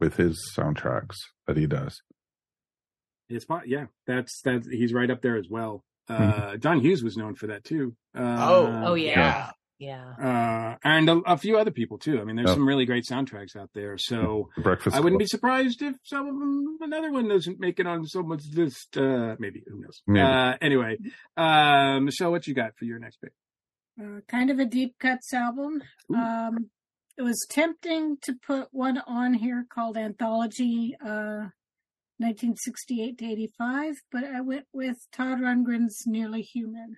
with 0.00 0.16
his 0.16 0.42
soundtracks 0.56 1.16
that 1.46 1.56
he 1.56 1.66
does. 1.68 2.02
It's 3.28 3.44
po- 3.44 3.60
yeah, 3.64 3.86
that's 4.06 4.40
that. 4.42 4.64
He's 4.70 4.92
right 4.92 5.10
up 5.10 5.22
there 5.22 5.36
as 5.36 5.46
well. 5.48 5.84
Uh, 6.08 6.18
Mm-hmm. 6.18 6.58
John 6.60 6.80
Hughes 6.80 7.02
was 7.04 7.16
known 7.16 7.34
for 7.36 7.46
that 7.46 7.64
too. 7.64 7.94
Uh, 8.16 8.36
Oh, 8.50 8.82
Oh, 8.86 8.94
yeah. 8.94 9.10
yeah. 9.18 9.50
Yeah. 9.78 10.12
uh, 10.74 10.76
and 10.84 11.08
a, 11.10 11.16
a 11.26 11.36
few 11.36 11.58
other 11.58 11.70
people 11.72 11.98
too. 11.98 12.20
I 12.20 12.24
mean, 12.24 12.36
there's 12.36 12.50
Oh. 12.50 12.54
some 12.54 12.68
really 12.68 12.84
great 12.86 13.04
soundtracks 13.10 13.56
out 13.56 13.70
there. 13.74 13.96
So 13.98 14.48
The 14.56 14.62
Breakfast 14.68 14.94
I 14.96 15.00
wouldn't 15.00 15.18
be 15.18 15.26
surprised 15.26 15.82
if 15.82 15.96
some 16.04 16.28
of 16.28 16.38
them, 16.38 16.78
another 16.82 17.10
one 17.10 17.28
doesn't 17.28 17.58
make 17.58 17.80
it 17.80 17.86
on 17.86 18.06
someone's 18.06 18.48
list. 18.56 18.96
Uh, 18.96 19.34
maybe 19.38 19.62
who 19.66 19.80
knows? 19.80 20.00
Maybe. 20.06 20.22
Uh, 20.24 20.54
anyway, 20.60 20.98
uh, 21.36 21.98
Michelle, 22.00 22.30
what 22.30 22.46
you 22.46 22.54
got 22.54 22.76
for 22.76 22.84
your 22.84 22.98
next 23.00 23.16
pick? 23.20 23.32
Uh, 24.00 24.20
kind 24.28 24.50
of 24.50 24.58
a 24.58 24.64
deep 24.64 24.96
cuts 25.00 25.32
album. 25.34 25.82
Ooh. 26.12 26.16
Um, 26.16 26.70
it 27.16 27.22
was 27.22 27.46
tempting 27.50 28.16
to 28.22 28.34
put 28.46 28.68
one 28.72 28.98
on 29.06 29.34
here 29.34 29.66
called 29.72 29.96
Anthology 29.96 30.96
uh, 31.00 31.50
1968 32.18 33.18
to 33.18 33.24
85, 33.24 33.94
but 34.10 34.24
I 34.24 34.40
went 34.40 34.66
with 34.72 34.96
Todd 35.12 35.38
Rundgren's 35.40 36.04
Nearly 36.06 36.42
Human. 36.42 36.96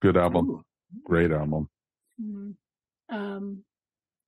Good 0.00 0.16
album. 0.16 0.50
Ooh. 0.50 0.62
Great 1.04 1.30
album. 1.32 1.68
Mhm. 2.20 2.56
Um, 3.08 3.64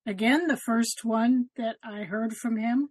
again, 0.06 0.46
the 0.46 0.56
first 0.56 1.04
one 1.04 1.50
that 1.56 1.76
I 1.82 2.04
heard 2.04 2.34
from 2.34 2.56
him 2.56 2.88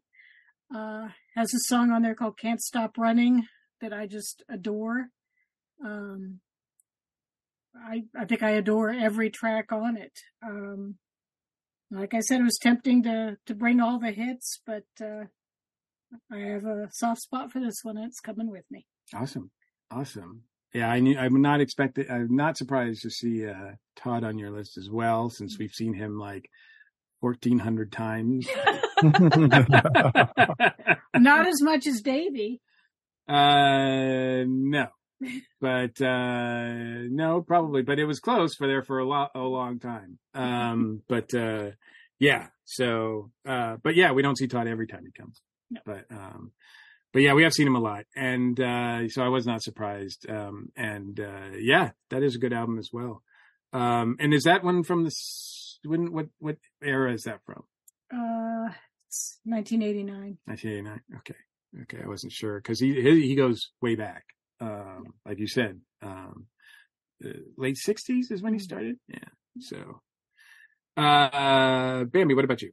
uh, 0.74 1.10
has 1.36 1.54
a 1.54 1.60
song 1.68 1.92
on 1.92 2.02
there 2.04 2.16
called 2.16 2.38
"Can't 2.38 2.62
Stop 2.62 2.98
Running" 2.98 3.48
that 3.82 3.94
I 3.94 4.08
just 4.08 4.44
adore. 4.48 5.08
Um, 5.84 6.40
I 7.76 8.04
I 8.16 8.26
think 8.26 8.44
I 8.44 8.52
adore 8.52 8.92
every 8.92 9.30
track 9.30 9.72
on 9.72 9.98
it. 9.98 10.14
Um, 10.42 10.98
like 11.94 12.14
I 12.14 12.20
said, 12.20 12.40
it 12.40 12.44
was 12.44 12.60
tempting 12.62 13.04
to 13.04 13.38
to 13.46 13.56
bring 13.56 13.80
all 13.80 14.00
the 14.00 14.12
hits, 14.12 14.60
but 14.66 14.86
uh, 15.02 15.26
I 16.32 16.38
have 16.40 16.66
a 16.66 16.90
soft 16.92 17.22
spot 17.22 17.52
for 17.52 17.60
this 17.60 17.76
one. 17.84 17.98
and 17.98 18.08
It's 18.08 18.20
coming 18.20 18.50
with 18.50 18.66
me. 18.72 18.86
Awesome, 19.14 19.52
awesome. 19.92 20.44
Yeah, 20.74 20.90
I 20.90 21.00
knew. 21.00 21.18
I'm 21.18 21.42
not 21.42 21.62
expected. 21.62 22.10
I'm 22.10 22.36
not 22.36 22.58
surprised 22.58 23.04
to 23.04 23.10
see 23.12 23.48
uh, 23.48 23.74
Todd 23.96 24.24
on 24.24 24.40
your 24.40 24.50
list 24.50 24.78
as 24.78 24.90
well, 24.90 25.30
since 25.30 25.60
we've 25.60 25.72
seen 25.72 25.94
him 25.94 26.18
like 26.18 26.50
1,400 27.20 27.92
times. 27.92 28.48
Not 31.16 31.48
as 31.48 31.62
much 31.62 31.88
as 31.88 32.02
Davy. 32.02 32.60
Uh, 33.28 34.44
no, 34.48 34.88
but 35.62 36.02
uh, 36.02 36.74
no, 37.10 37.42
probably, 37.42 37.82
but 37.82 38.00
it 38.00 38.06
was 38.06 38.20
close 38.20 38.56
for 38.56 38.68
there 38.68 38.84
for 38.84 39.00
a 39.00 39.06
lot, 39.06 39.32
a 39.36 39.40
long 39.40 39.80
time. 39.80 40.20
Um, 40.34 41.02
but 41.08 41.34
uh, 41.34 41.72
yeah, 42.20 42.48
so 42.66 43.32
uh, 43.48 43.78
but 43.84 43.96
yeah, 43.96 44.12
we 44.12 44.22
don't 44.22 44.38
see 44.38 44.48
Todd 44.48 44.68
every 44.68 44.88
time 44.88 45.06
he 45.06 45.12
comes. 45.12 45.42
No. 45.70 45.82
But 45.86 46.06
um, 46.12 46.52
but 47.12 47.22
yeah, 47.22 47.34
we 47.34 47.44
have 47.44 47.54
seen 47.54 47.68
him 47.68 47.76
a 47.76 47.80
lot, 47.80 48.06
and 48.16 48.60
uh, 48.60 49.08
so 49.10 49.24
I 49.24 49.28
was 49.28 49.46
not 49.46 49.62
surprised. 49.62 50.30
Um, 50.30 50.72
and 50.76 51.20
uh, 51.20 51.58
yeah, 51.58 51.92
that 52.10 52.24
is 52.24 52.36
a 52.36 52.40
good 52.40 52.54
album 52.54 52.80
as 52.80 52.90
well. 52.92 53.22
Um, 53.72 54.18
and 54.20 54.34
is 54.34 54.44
that 54.44 54.64
one 54.64 54.84
from 54.84 55.04
the 55.04 55.12
when 55.86 56.12
what 56.12 56.28
what 56.40 56.58
era 56.82 57.14
is 57.14 57.24
that 57.24 57.42
from? 57.46 57.64
Uh, 58.12 58.72
it's 59.08 59.40
1989. 59.46 60.38
1989. 60.46 61.02
Okay. 61.18 61.36
Okay. 61.84 62.04
I 62.04 62.08
wasn't 62.08 62.34
sure 62.34 62.60
because 62.60 62.80
he, 62.80 62.94
he, 63.02 63.28
he 63.28 63.36
goes 63.36 63.72
way 63.82 63.96
back. 63.96 64.24
Um, 64.60 65.14
like 65.26 65.40
you 65.40 65.48
said, 65.48 65.80
um, 66.02 66.48
late 67.58 67.78
sixties 67.78 68.32
is 68.32 68.42
when 68.42 68.54
he 68.54 68.60
started. 68.60 68.98
Yeah. 69.08 69.30
So, 69.60 70.02
uh, 70.98 72.04
Bambi, 72.06 72.34
what 72.34 72.46
about 72.46 72.62
you? 72.62 72.72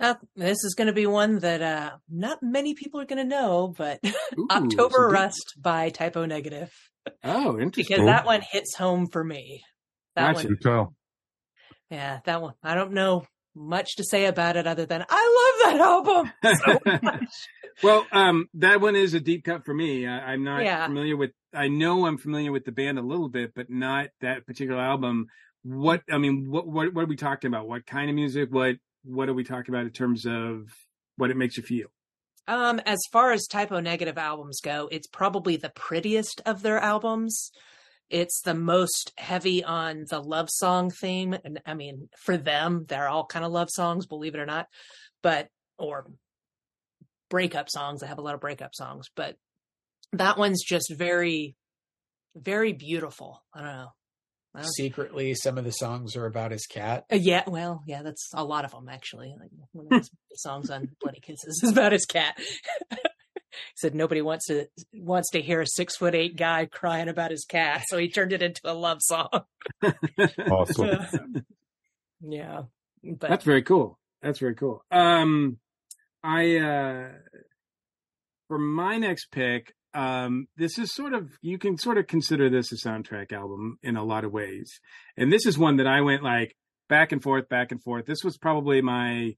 Uh, 0.00 0.14
this 0.36 0.62
is 0.62 0.74
going 0.76 0.86
to 0.86 0.92
be 0.92 1.06
one 1.06 1.40
that 1.40 1.60
uh, 1.60 1.90
not 2.08 2.38
many 2.40 2.74
people 2.74 3.00
are 3.00 3.04
going 3.04 3.22
to 3.22 3.28
know, 3.28 3.74
but 3.76 3.98
Ooh, 4.38 4.46
October 4.50 5.08
Rust 5.08 5.54
by 5.60 5.90
Type 5.90 6.16
O 6.16 6.24
Negative. 6.24 6.70
Oh, 7.24 7.58
interesting. 7.60 7.96
Because 7.96 8.06
that 8.06 8.24
one 8.24 8.40
hits 8.52 8.76
home 8.76 9.08
for 9.10 9.24
me. 9.24 9.62
That 10.14 10.34
Gotcha. 10.34 10.48
one, 10.48 10.58
tell. 10.62 10.94
yeah, 11.90 12.20
that 12.24 12.40
one. 12.40 12.54
I 12.62 12.74
don't 12.74 12.92
know 12.92 13.26
much 13.56 13.96
to 13.96 14.04
say 14.04 14.26
about 14.26 14.56
it 14.56 14.68
other 14.68 14.86
than 14.86 15.04
I 15.08 15.60
love 15.64 15.72
that 15.72 15.80
album 15.84 16.32
so 16.64 16.98
much. 17.02 17.48
Well, 17.82 18.06
um, 18.12 18.48
that 18.54 18.80
one 18.80 18.96
is 18.96 19.14
a 19.14 19.20
deep 19.20 19.44
cut 19.44 19.64
for 19.64 19.74
me. 19.74 20.06
I, 20.06 20.32
I'm 20.32 20.44
not 20.44 20.64
Yeah. 20.64 20.86
familiar 20.86 21.16
with. 21.16 21.30
I 21.54 21.68
know 21.68 22.06
I'm 22.06 22.18
familiar 22.18 22.52
with 22.52 22.64
the 22.64 22.72
band 22.72 22.98
a 22.98 23.02
little 23.02 23.28
bit, 23.28 23.54
but 23.54 23.70
not 23.70 24.08
that 24.20 24.46
particular 24.46 24.80
album. 24.80 25.26
What 25.62 26.02
I 26.10 26.18
mean, 26.18 26.50
what 26.50 26.66
what 26.66 26.92
what 26.92 27.04
are 27.04 27.08
we 27.08 27.16
talking 27.16 27.48
about? 27.48 27.68
What 27.68 27.86
kind 27.86 28.08
of 28.10 28.16
music? 28.16 28.48
What 28.52 28.76
what 29.04 29.28
are 29.28 29.34
we 29.34 29.44
talking 29.44 29.74
about 29.74 29.86
in 29.86 29.92
terms 29.92 30.26
of 30.26 30.68
what 31.16 31.30
it 31.30 31.36
makes 31.36 31.56
you 31.56 31.62
feel? 31.62 31.88
Um, 32.46 32.80
as 32.86 32.98
far 33.12 33.32
as 33.32 33.46
Type 33.46 33.70
O 33.72 33.80
Negative 33.80 34.16
albums 34.16 34.60
go, 34.62 34.88
it's 34.90 35.06
probably 35.06 35.56
the 35.56 35.68
prettiest 35.70 36.40
of 36.46 36.62
their 36.62 36.78
albums. 36.78 37.50
It's 38.08 38.40
the 38.42 38.54
most 38.54 39.12
heavy 39.18 39.62
on 39.62 40.06
the 40.08 40.20
love 40.20 40.48
song 40.50 40.90
theme. 40.90 41.36
And 41.44 41.60
I 41.66 41.74
mean, 41.74 42.08
for 42.18 42.38
them, 42.38 42.86
they're 42.88 43.08
all 43.08 43.26
kind 43.26 43.44
of 43.44 43.52
love 43.52 43.68
songs, 43.70 44.06
believe 44.06 44.34
it 44.34 44.40
or 44.40 44.46
not, 44.46 44.66
but, 45.22 45.48
or 45.78 46.06
breakup 47.30 47.68
songs. 47.70 48.02
I 48.02 48.06
have 48.06 48.18
a 48.18 48.22
lot 48.22 48.34
of 48.34 48.40
breakup 48.40 48.74
songs, 48.74 49.06
but 49.16 49.36
that 50.12 50.38
one's 50.38 50.62
just 50.64 50.92
very, 50.96 51.56
very 52.36 52.72
beautiful. 52.72 53.42
I 53.54 53.58
don't 53.60 53.68
know. 53.68 53.88
I 54.54 54.62
don't- 54.62 54.72
Secretly, 54.72 55.34
some 55.34 55.58
of 55.58 55.64
the 55.64 55.70
songs 55.72 56.16
are 56.16 56.26
about 56.26 56.50
his 56.52 56.66
cat. 56.66 57.04
Uh, 57.12 57.16
yeah, 57.16 57.44
well, 57.46 57.82
yeah, 57.86 58.02
that's 58.02 58.30
a 58.34 58.42
lot 58.44 58.64
of 58.64 58.70
them 58.72 58.88
actually. 58.88 59.34
Like 59.38 59.50
one 59.72 59.86
of 59.90 59.98
his 59.98 60.10
songs 60.42 60.70
on 60.70 60.88
Bloody 61.00 61.20
Kisses 61.20 61.60
is 61.62 61.70
about 61.72 61.92
his 61.92 62.06
cat. 62.06 62.38
he 62.90 62.96
said 63.76 63.94
nobody 63.94 64.22
wants 64.22 64.46
to 64.46 64.66
wants 64.94 65.30
to 65.32 65.42
hear 65.42 65.60
a 65.60 65.66
six 65.66 65.96
foot 65.96 66.14
eight 66.14 66.36
guy 66.36 66.64
crying 66.64 67.08
about 67.08 67.30
his 67.30 67.44
cat, 67.44 67.84
so 67.88 67.98
he 67.98 68.08
turned 68.08 68.32
it 68.32 68.42
into 68.42 68.62
a 68.64 68.72
love 68.74 68.98
song. 69.02 69.28
Awesome. 70.50 71.44
yeah, 72.20 72.62
but 73.04 73.28
That's 73.30 73.44
very 73.44 73.62
cool. 73.62 73.98
That's 74.22 74.38
very 74.38 74.54
cool. 74.54 74.82
Um, 74.90 75.58
I 76.22 76.56
uh, 76.56 77.08
for 78.48 78.58
my 78.58 78.98
next 78.98 79.30
pick, 79.30 79.74
um, 79.94 80.48
this 80.56 80.78
is 80.78 80.94
sort 80.94 81.14
of 81.14 81.30
you 81.42 81.58
can 81.58 81.76
sort 81.78 81.98
of 81.98 82.06
consider 82.06 82.50
this 82.50 82.72
a 82.72 82.88
soundtrack 82.88 83.32
album 83.32 83.78
in 83.82 83.96
a 83.96 84.04
lot 84.04 84.24
of 84.24 84.32
ways, 84.32 84.80
and 85.16 85.32
this 85.32 85.46
is 85.46 85.58
one 85.58 85.76
that 85.76 85.86
I 85.86 86.00
went 86.00 86.22
like 86.22 86.56
back 86.88 87.12
and 87.12 87.22
forth, 87.22 87.48
back 87.48 87.72
and 87.72 87.82
forth. 87.82 88.06
This 88.06 88.24
was 88.24 88.36
probably 88.36 88.80
my 88.80 89.34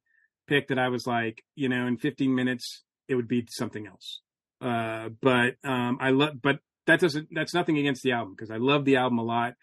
pick 0.47 0.69
that 0.69 0.79
I 0.79 0.89
was 0.89 1.07
like, 1.07 1.43
you 1.55 1.69
know, 1.69 1.87
in 1.87 1.97
15 1.97 2.35
minutes 2.35 2.85
it 3.09 3.15
would 3.15 3.29
be 3.29 3.45
something 3.51 3.87
else. 3.87 4.21
Uh, 4.61 5.09
but 5.21 5.57
um, 5.65 5.99
I 6.01 6.11
love, 6.11 6.41
but 6.41 6.61
that 6.87 7.01
doesn't. 7.01 7.29
That's 7.33 7.55
nothing 7.55 7.79
against 7.79 8.03
the 8.03 8.13
album 8.13 8.35
because 8.37 8.51
I 8.51 8.57
love 8.57 8.85
the 8.85 8.97
album 8.97 9.19
a 9.19 9.25
lot. 9.25 9.55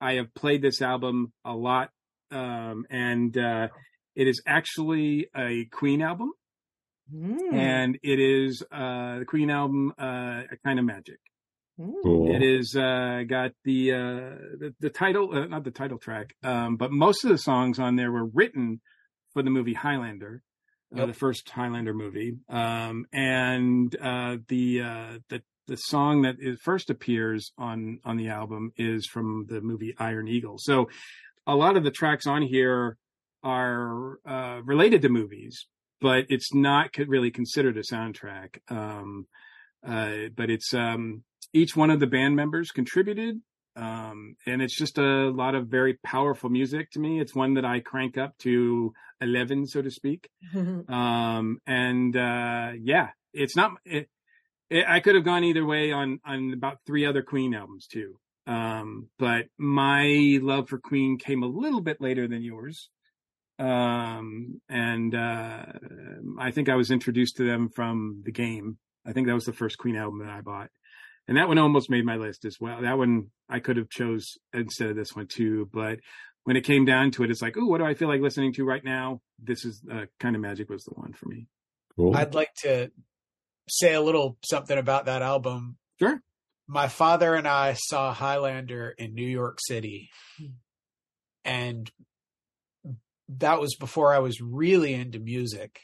I 0.00 0.14
have 0.14 0.34
played 0.34 0.62
this 0.62 0.82
album 0.82 1.32
a 1.44 1.52
lot, 1.52 1.90
um, 2.30 2.84
and 2.90 3.36
uh, 3.36 3.68
it 4.16 4.26
is 4.26 4.42
actually 4.46 5.28
a 5.36 5.66
Queen 5.66 6.02
album, 6.02 6.32
Mm, 7.14 7.52
and 7.52 7.98
it 8.02 8.20
is 8.20 8.62
uh, 8.70 9.18
the 9.20 9.24
Queen 9.26 9.50
album, 9.50 9.92
uh, 10.00 10.42
a 10.50 10.56
kind 10.64 10.78
of 10.78 10.84
magic. 10.84 11.18
Cool. 11.78 12.34
It 12.34 12.42
is 12.42 12.76
uh, 12.76 13.22
got 13.26 13.52
the, 13.64 13.92
uh, 13.92 13.96
the 14.58 14.74
the 14.80 14.90
title, 14.90 15.30
uh, 15.34 15.46
not 15.46 15.64
the 15.64 15.70
title 15.70 15.98
track, 15.98 16.34
um, 16.44 16.76
but 16.76 16.92
most 16.92 17.24
of 17.24 17.30
the 17.30 17.38
songs 17.38 17.78
on 17.78 17.96
there 17.96 18.12
were 18.12 18.26
written 18.26 18.80
for 19.32 19.42
the 19.42 19.48
movie 19.50 19.72
Highlander, 19.74 20.42
uh, 20.94 20.98
Yep. 20.98 21.06
the 21.08 21.14
first 21.14 21.48
Highlander 21.48 21.94
movie, 21.94 22.34
um, 22.50 23.06
and 23.12 23.96
uh, 23.96 24.36
the 24.48 24.82
uh, 24.82 25.18
the 25.30 25.42
the 25.68 25.76
song 25.76 26.22
that 26.22 26.36
is 26.38 26.60
first 26.60 26.90
appears 26.90 27.52
on 27.56 28.00
on 28.04 28.18
the 28.18 28.28
album 28.28 28.72
is 28.76 29.06
from 29.06 29.46
the 29.48 29.60
movie 29.62 29.94
Iron 29.98 30.28
Eagle. 30.28 30.56
So 30.58 30.90
a 31.46 31.54
lot 31.56 31.76
of 31.78 31.84
the 31.84 31.90
tracks 31.90 32.26
on 32.26 32.42
here 32.42 32.98
are 33.42 34.18
uh, 34.26 34.60
related 34.64 35.00
to 35.02 35.08
movies, 35.08 35.66
but 36.00 36.24
it's 36.28 36.54
not 36.54 36.90
really 37.06 37.30
considered 37.30 37.76
a 37.76 37.82
soundtrack. 37.82 38.58
Um, 38.68 39.26
uh, 39.86 40.28
but 40.36 40.50
it's 40.50 40.74
um, 40.74 41.24
each 41.52 41.76
one 41.76 41.90
of 41.90 42.00
the 42.00 42.06
band 42.06 42.36
members 42.36 42.70
contributed, 42.70 43.40
um, 43.76 44.36
and 44.46 44.60
it's 44.60 44.76
just 44.76 44.98
a 44.98 45.30
lot 45.30 45.54
of 45.54 45.68
very 45.68 45.98
powerful 46.04 46.50
music 46.50 46.90
to 46.92 47.00
me. 47.00 47.20
It's 47.20 47.34
one 47.34 47.54
that 47.54 47.64
I 47.64 47.80
crank 47.80 48.18
up 48.18 48.36
to 48.38 48.92
eleven, 49.20 49.66
so 49.66 49.82
to 49.82 49.90
speak. 49.90 50.28
Um, 50.88 51.58
and 51.66 52.16
uh, 52.16 52.72
yeah, 52.80 53.08
it's 53.32 53.56
not. 53.56 53.72
It, 53.84 54.08
it, 54.68 54.84
I 54.86 55.00
could 55.00 55.14
have 55.14 55.24
gone 55.24 55.44
either 55.44 55.64
way 55.64 55.92
on 55.92 56.20
on 56.24 56.52
about 56.52 56.78
three 56.86 57.06
other 57.06 57.22
Queen 57.22 57.54
albums 57.54 57.86
too. 57.86 58.18
Um, 58.46 59.08
but 59.18 59.46
my 59.58 60.38
love 60.42 60.68
for 60.68 60.78
Queen 60.78 61.18
came 61.18 61.42
a 61.42 61.46
little 61.46 61.80
bit 61.80 62.00
later 62.00 62.26
than 62.26 62.42
yours. 62.42 62.90
Um, 63.60 64.60
and 64.70 65.14
uh, 65.14 65.64
I 66.38 66.50
think 66.50 66.68
I 66.70 66.76
was 66.76 66.90
introduced 66.90 67.36
to 67.36 67.44
them 67.44 67.68
from 67.68 68.22
the 68.24 68.32
game. 68.32 68.78
I 69.06 69.12
think 69.12 69.26
that 69.26 69.34
was 69.34 69.44
the 69.44 69.52
first 69.52 69.76
Queen 69.76 69.96
album 69.96 70.20
that 70.20 70.30
I 70.30 70.40
bought, 70.40 70.70
and 71.28 71.36
that 71.36 71.46
one 71.46 71.58
almost 71.58 71.90
made 71.90 72.04
my 72.04 72.16
list 72.16 72.44
as 72.44 72.56
well. 72.58 72.80
That 72.82 72.96
one 72.98 73.26
I 73.48 73.60
could 73.60 73.76
have 73.76 73.90
chose 73.90 74.38
instead 74.54 74.88
of 74.88 74.96
this 74.96 75.14
one 75.14 75.26
too, 75.26 75.68
but 75.72 75.98
when 76.44 76.56
it 76.56 76.64
came 76.64 76.84
down 76.86 77.10
to 77.12 77.22
it, 77.22 77.30
it's 77.30 77.42
like, 77.42 77.56
oh, 77.58 77.66
what 77.66 77.78
do 77.78 77.84
I 77.84 77.94
feel 77.94 78.08
like 78.08 78.22
listening 78.22 78.54
to 78.54 78.64
right 78.64 78.82
now? 78.82 79.20
This 79.42 79.64
is 79.64 79.82
uh, 79.92 80.06
kind 80.18 80.34
of 80.34 80.42
magic 80.42 80.70
was 80.70 80.84
the 80.84 80.94
one 80.94 81.12
for 81.12 81.28
me. 81.28 81.46
Cool. 81.96 82.16
I'd 82.16 82.34
like 82.34 82.54
to 82.62 82.90
say 83.68 83.94
a 83.94 84.00
little 84.00 84.38
something 84.42 84.78
about 84.78 85.04
that 85.04 85.22
album. 85.22 85.76
Sure. 85.98 86.20
My 86.66 86.88
father 86.88 87.34
and 87.34 87.46
I 87.46 87.74
saw 87.74 88.14
Highlander 88.14 88.94
in 88.96 89.14
New 89.14 89.28
York 89.28 89.58
City. 89.60 90.10
And 91.44 91.90
that 93.38 93.60
was 93.60 93.76
before 93.76 94.14
I 94.14 94.18
was 94.18 94.40
really 94.40 94.94
into 94.94 95.18
music. 95.18 95.80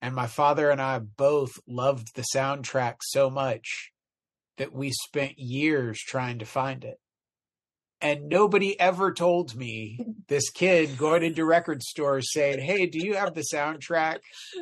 And 0.00 0.14
my 0.14 0.26
father 0.26 0.70
and 0.70 0.80
I 0.80 1.00
both 1.00 1.58
loved 1.66 2.14
the 2.14 2.24
soundtrack 2.34 2.96
so 3.02 3.28
much 3.30 3.90
that 4.56 4.72
we 4.72 4.92
spent 4.92 5.38
years 5.38 5.98
trying 5.98 6.38
to 6.38 6.44
find 6.44 6.84
it. 6.84 6.98
And 8.00 8.28
nobody 8.28 8.78
ever 8.78 9.12
told 9.12 9.56
me 9.56 9.98
this 10.28 10.50
kid 10.50 10.96
going 10.96 11.24
into 11.24 11.44
record 11.44 11.82
stores 11.82 12.32
saying, 12.32 12.60
Hey, 12.60 12.86
do 12.86 13.04
you 13.04 13.14
have 13.14 13.34
the 13.34 13.44
soundtrack 13.52 14.18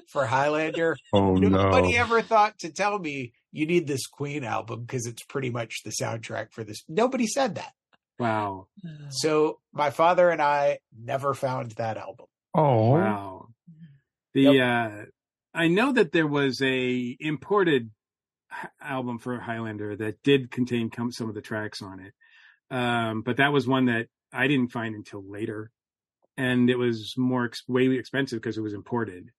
for 0.08 0.24
Highlander? 0.24 0.96
oh 1.12 1.34
Nobody 1.34 1.92
no. 1.92 1.98
ever 2.00 2.22
thought 2.22 2.58
to 2.60 2.72
tell 2.72 2.98
me 2.98 3.32
you 3.52 3.66
need 3.66 3.86
this 3.86 4.06
Queen 4.06 4.42
album 4.42 4.82
because 4.82 5.06
it's 5.06 5.22
pretty 5.24 5.50
much 5.50 5.82
the 5.84 5.92
soundtrack 6.00 6.52
for 6.52 6.64
this. 6.64 6.82
Nobody 6.88 7.26
said 7.26 7.56
that. 7.56 7.72
Wow. 8.18 8.68
So 9.10 9.58
my 9.72 9.90
father 9.90 10.30
and 10.30 10.40
I 10.40 10.78
never 10.98 11.34
found 11.34 11.72
that 11.72 11.96
album. 11.96 12.26
Oh. 12.54 12.90
Wow. 12.92 13.48
The 14.34 14.60
uh 14.60 15.04
I 15.54 15.68
know 15.68 15.92
that 15.92 16.12
there 16.12 16.26
was 16.26 16.60
a 16.62 17.16
imported 17.20 17.90
album 18.80 19.18
for 19.18 19.38
Highlander 19.38 19.96
that 19.96 20.22
did 20.22 20.50
contain 20.50 20.90
come, 20.90 21.10
some 21.12 21.28
of 21.28 21.34
the 21.34 21.40
tracks 21.40 21.82
on 21.82 22.00
it. 22.00 22.14
Um 22.74 23.22
but 23.22 23.36
that 23.36 23.52
was 23.52 23.66
one 23.66 23.86
that 23.86 24.08
I 24.32 24.46
didn't 24.46 24.72
find 24.72 24.94
until 24.94 25.22
later 25.28 25.70
and 26.38 26.68
it 26.68 26.76
was 26.76 27.14
more 27.16 27.46
ex- 27.46 27.62
way 27.68 27.88
expensive 27.90 28.40
because 28.40 28.58
it 28.58 28.62
was 28.62 28.74
imported. 28.74 29.30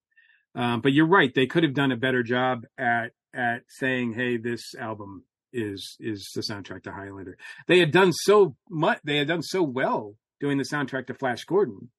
Um 0.54 0.82
but 0.82 0.94
you're 0.94 1.08
right, 1.08 1.34
they 1.34 1.48
could 1.48 1.64
have 1.64 1.74
done 1.74 1.92
a 1.92 1.98
better 1.98 2.22
job 2.22 2.66
at 2.78 3.12
at 3.34 3.64
saying 3.70 4.14
hey 4.14 4.38
this 4.38 4.76
album 4.76 5.24
is 5.54 5.95
is 6.00 6.30
the 6.36 6.41
soundtrack 6.41 6.84
to 6.84 6.91
Highlander. 6.91 7.38
They 7.68 7.80
had 7.80 7.91
done 7.91 8.12
so 8.14 8.56
much 8.70 9.00
they 9.04 9.18
had 9.18 9.28
done 9.28 9.41
so 9.41 9.64
well 9.64 10.16
doing 10.39 10.58
the 10.58 10.64
soundtrack 10.66 11.08
to 11.08 11.14
Flash 11.14 11.43
Gordon 11.45 11.89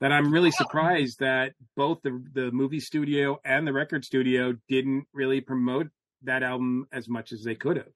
that 0.00 0.12
I'm 0.12 0.32
really 0.32 0.50
surprised 0.50 1.18
that 1.20 1.52
both 1.76 1.98
the 2.02 2.22
the 2.32 2.50
movie 2.52 2.80
studio 2.80 3.38
and 3.44 3.66
the 3.66 3.72
record 3.72 4.04
studio 4.04 4.54
didn't 4.68 5.06
really 5.12 5.40
promote 5.40 5.88
that 6.22 6.42
album 6.42 6.86
as 6.92 7.08
much 7.08 7.32
as 7.32 7.42
they 7.44 7.54
could 7.54 7.76
have. 7.76 7.92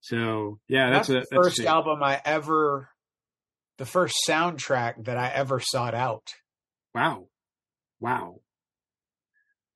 So 0.00 0.58
yeah, 0.68 0.90
that's, 0.90 1.08
That's, 1.08 1.10
a 1.10 1.12
that's 1.20 1.32
a 1.32 1.34
first 1.34 1.56
shame. 1.58 1.66
album 1.66 2.02
I 2.02 2.20
ever, 2.24 2.88
the 3.76 3.84
first 3.84 4.16
soundtrack 4.26 5.04
that 5.04 5.18
I 5.18 5.28
ever 5.28 5.60
sought 5.60 5.94
out. 5.94 6.32
Wow, 6.94 7.26
wow, 8.00 8.40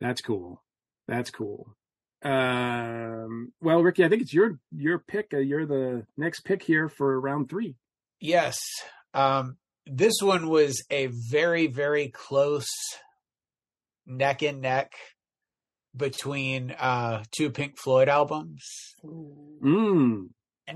that's 0.01 0.23
cool. 0.23 0.63
That's 1.07 1.31
cool. 1.31 1.77
Um, 2.25 3.53
well, 3.61 3.83
Ricky, 3.83 4.05
I 4.05 4.09
think 4.09 4.23
it's 4.23 4.33
your 4.33 4.59
your 4.73 4.99
pick. 4.99 5.33
Uh, 5.35 5.39
you're 5.39 5.67
the 5.67 6.07
next 6.17 6.41
pick 6.41 6.63
here 6.63 6.89
for 6.89 7.21
round 7.21 7.51
three. 7.51 7.77
Yes. 8.21 8.59
Um, 9.13 9.59
this 9.87 10.15
one 10.23 10.49
was 10.49 10.83
a 10.91 11.09
very, 11.31 11.67
very 11.67 12.09
close 12.09 12.71
neck 14.07 14.43
and 14.43 14.63
neck 14.63 14.93
between 15.95 16.71
uh, 16.73 17.23
two 17.31 17.51
Pink 17.51 17.79
Floyd 17.79 18.09
albums. 18.09 18.65
Mm. 19.05 20.31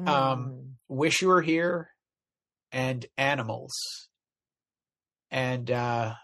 Um, 0.07 0.77
Wish 0.89 1.23
You 1.23 1.29
Were 1.29 1.43
Here 1.43 1.89
and 2.71 3.05
Animals. 3.17 3.73
And 5.31 5.71
uh, 5.71 6.15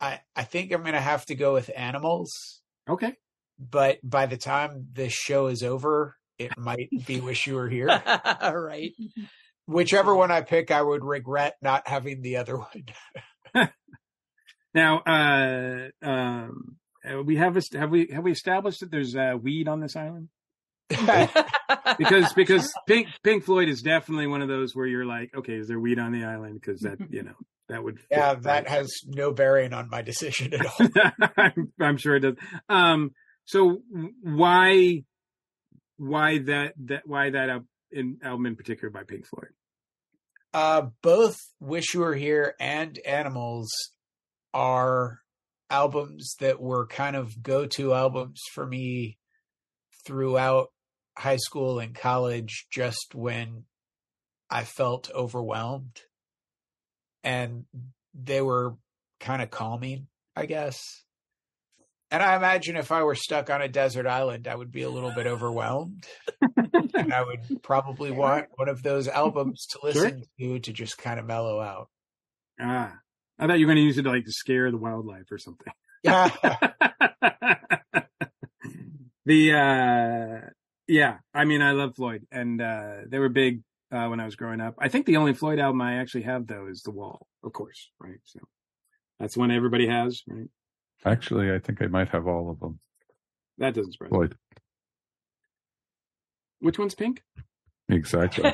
I 0.00 0.20
I 0.36 0.44
think 0.44 0.72
I'm 0.72 0.84
gonna 0.84 1.00
have 1.00 1.26
to 1.26 1.34
go 1.34 1.52
with 1.52 1.70
Animals, 1.76 2.62
Okay. 2.88 3.14
But 3.60 3.98
by 4.02 4.26
the 4.26 4.36
time 4.36 4.88
this 4.92 5.12
show 5.12 5.48
is 5.48 5.62
over, 5.62 6.16
it 6.38 6.56
might 6.56 6.88
be 7.06 7.20
Wish 7.20 7.46
You 7.46 7.56
Were 7.56 7.68
Here. 7.68 7.86
right. 8.42 8.92
Whichever 9.66 10.14
one 10.14 10.30
I 10.30 10.40
pick, 10.40 10.70
I 10.70 10.82
would 10.82 11.04
regret 11.04 11.56
not 11.62 11.86
having 11.86 12.22
the 12.22 12.38
other 12.38 12.56
one. 12.56 13.68
Now, 14.74 14.98
uh, 14.98 15.88
um, 16.02 16.76
uh, 17.04 17.22
we 17.22 17.36
have 17.36 17.56
est- 17.56 17.74
have 17.74 17.90
we 17.90 18.08
have 18.12 18.22
we 18.22 18.32
established 18.32 18.80
that 18.80 18.90
there's 18.90 19.16
uh, 19.16 19.34
weed 19.40 19.68
on 19.68 19.80
this 19.80 19.96
island? 19.96 20.28
Because 21.98 22.32
because 22.34 22.72
Pink 22.86 23.08
Pink 23.22 23.44
Floyd 23.44 23.68
is 23.68 23.82
definitely 23.82 24.26
one 24.26 24.42
of 24.42 24.48
those 24.48 24.74
where 24.74 24.86
you're 24.86 25.04
like, 25.04 25.30
okay, 25.36 25.54
is 25.54 25.68
there 25.68 25.78
weed 25.78 25.98
on 25.98 26.12
the 26.12 26.24
island? 26.24 26.54
Because 26.54 26.80
that 26.80 26.98
you 27.10 27.22
know 27.22 27.34
that 27.68 27.82
would 27.82 27.98
fit, 27.98 28.06
yeah, 28.12 28.32
right? 28.32 28.42
that 28.42 28.68
has 28.68 28.90
no 29.06 29.32
bearing 29.32 29.72
on 29.72 29.88
my 29.90 30.02
decision 30.02 30.54
at 30.54 30.66
all. 30.66 31.30
I'm, 31.36 31.72
I'm 31.80 31.96
sure 31.96 32.16
it 32.16 32.20
does. 32.20 32.34
Um, 32.68 33.10
so 33.44 33.82
why, 34.22 35.04
why 35.96 36.38
that 36.38 36.74
that 36.86 37.02
why 37.06 37.30
that 37.30 37.50
al- 37.50 37.66
in, 37.90 38.18
album 38.22 38.46
in 38.46 38.56
particular 38.56 38.90
by 38.90 39.04
Pink 39.04 39.26
Floyd? 39.26 39.50
Uh, 40.52 40.88
both 41.02 41.38
Wish 41.60 41.94
You 41.94 42.00
Were 42.00 42.14
Here 42.14 42.54
and 42.58 42.98
Animals 43.06 43.70
are 44.52 45.20
albums 45.68 46.34
that 46.40 46.60
were 46.60 46.86
kind 46.86 47.14
of 47.14 47.40
go 47.42 47.66
to 47.66 47.94
albums 47.94 48.40
for 48.52 48.66
me 48.66 49.18
throughout 50.04 50.68
high 51.16 51.36
school 51.36 51.78
and 51.78 51.94
college, 51.94 52.66
just 52.70 53.14
when 53.14 53.64
I 54.48 54.64
felt 54.64 55.10
overwhelmed. 55.14 56.00
And 57.22 57.66
they 58.14 58.40
were 58.40 58.76
kind 59.20 59.42
of 59.42 59.50
calming, 59.50 60.08
I 60.34 60.46
guess. 60.46 60.80
And 62.12 62.22
I 62.22 62.34
imagine 62.36 62.76
if 62.76 62.90
I 62.90 63.04
were 63.04 63.14
stuck 63.14 63.50
on 63.50 63.62
a 63.62 63.68
desert 63.68 64.06
island, 64.06 64.48
I 64.48 64.56
would 64.56 64.72
be 64.72 64.82
a 64.82 64.90
little 64.90 65.12
bit 65.12 65.26
overwhelmed. 65.26 66.04
and 66.94 67.12
I 67.12 67.22
would 67.22 67.62
probably 67.62 68.10
want 68.24 68.46
one 68.56 68.68
of 68.68 68.82
those 68.82 69.06
albums 69.06 69.66
to 69.66 69.78
listen 69.82 70.24
to 70.40 70.58
to 70.58 70.72
just 70.72 70.98
kind 70.98 71.20
of 71.20 71.26
mellow 71.26 71.60
out. 71.60 71.88
Ah, 72.60 72.94
I 73.38 73.46
thought 73.46 73.58
you 73.60 73.66
were 73.66 73.72
going 73.72 73.82
to 73.82 73.86
use 73.86 73.96
it 73.98 74.02
to 74.02 74.10
like 74.10 74.24
to 74.24 74.32
scare 74.32 74.70
the 74.70 74.76
wildlife 74.76 75.30
or 75.30 75.38
something. 75.38 75.72
Yeah. 76.02 76.30
the 79.26 79.52
uh 79.52 80.48
yeah 80.88 81.18
i 81.34 81.44
mean 81.44 81.60
i 81.62 81.72
love 81.72 81.94
floyd 81.94 82.26
and 82.32 82.60
uh 82.60 82.96
they 83.06 83.18
were 83.18 83.28
big 83.28 83.62
uh 83.92 84.06
when 84.06 84.18
i 84.18 84.24
was 84.24 84.34
growing 84.34 84.60
up 84.60 84.74
i 84.78 84.88
think 84.88 85.06
the 85.06 85.18
only 85.18 85.34
floyd 85.34 85.58
album 85.58 85.80
i 85.82 85.96
actually 85.96 86.22
have 86.22 86.46
though 86.46 86.66
is 86.66 86.82
the 86.82 86.90
wall 86.90 87.26
of 87.44 87.52
course 87.52 87.90
right 88.00 88.18
so 88.24 88.40
that's 89.18 89.36
one 89.36 89.50
everybody 89.50 89.86
has 89.86 90.22
right 90.26 90.48
Actually, 91.04 91.52
I 91.52 91.58
think 91.58 91.80
I 91.82 91.86
might 91.86 92.08
have 92.10 92.26
all 92.26 92.50
of 92.50 92.60
them. 92.60 92.78
that 93.58 93.74
doesn't 93.74 93.92
surprise 93.92 94.30
which 96.60 96.78
one's 96.78 96.94
pink? 96.94 97.22
Exactly. 97.88 98.44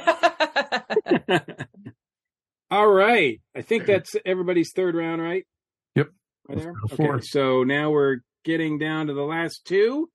all 2.70 2.88
right. 2.88 3.40
I 3.54 3.62
think 3.62 3.86
that's 3.86 4.16
everybody's 4.24 4.72
third 4.72 4.94
round 4.94 5.20
right? 5.20 5.44
Yep. 5.94 6.08
right 6.48 6.58
there? 6.58 6.74
okay 6.92 7.20
so 7.22 7.64
now 7.64 7.90
we're 7.90 8.18
getting 8.44 8.78
down 8.78 9.08
to 9.08 9.12
the 9.14 9.22
last 9.22 9.64
two. 9.64 10.08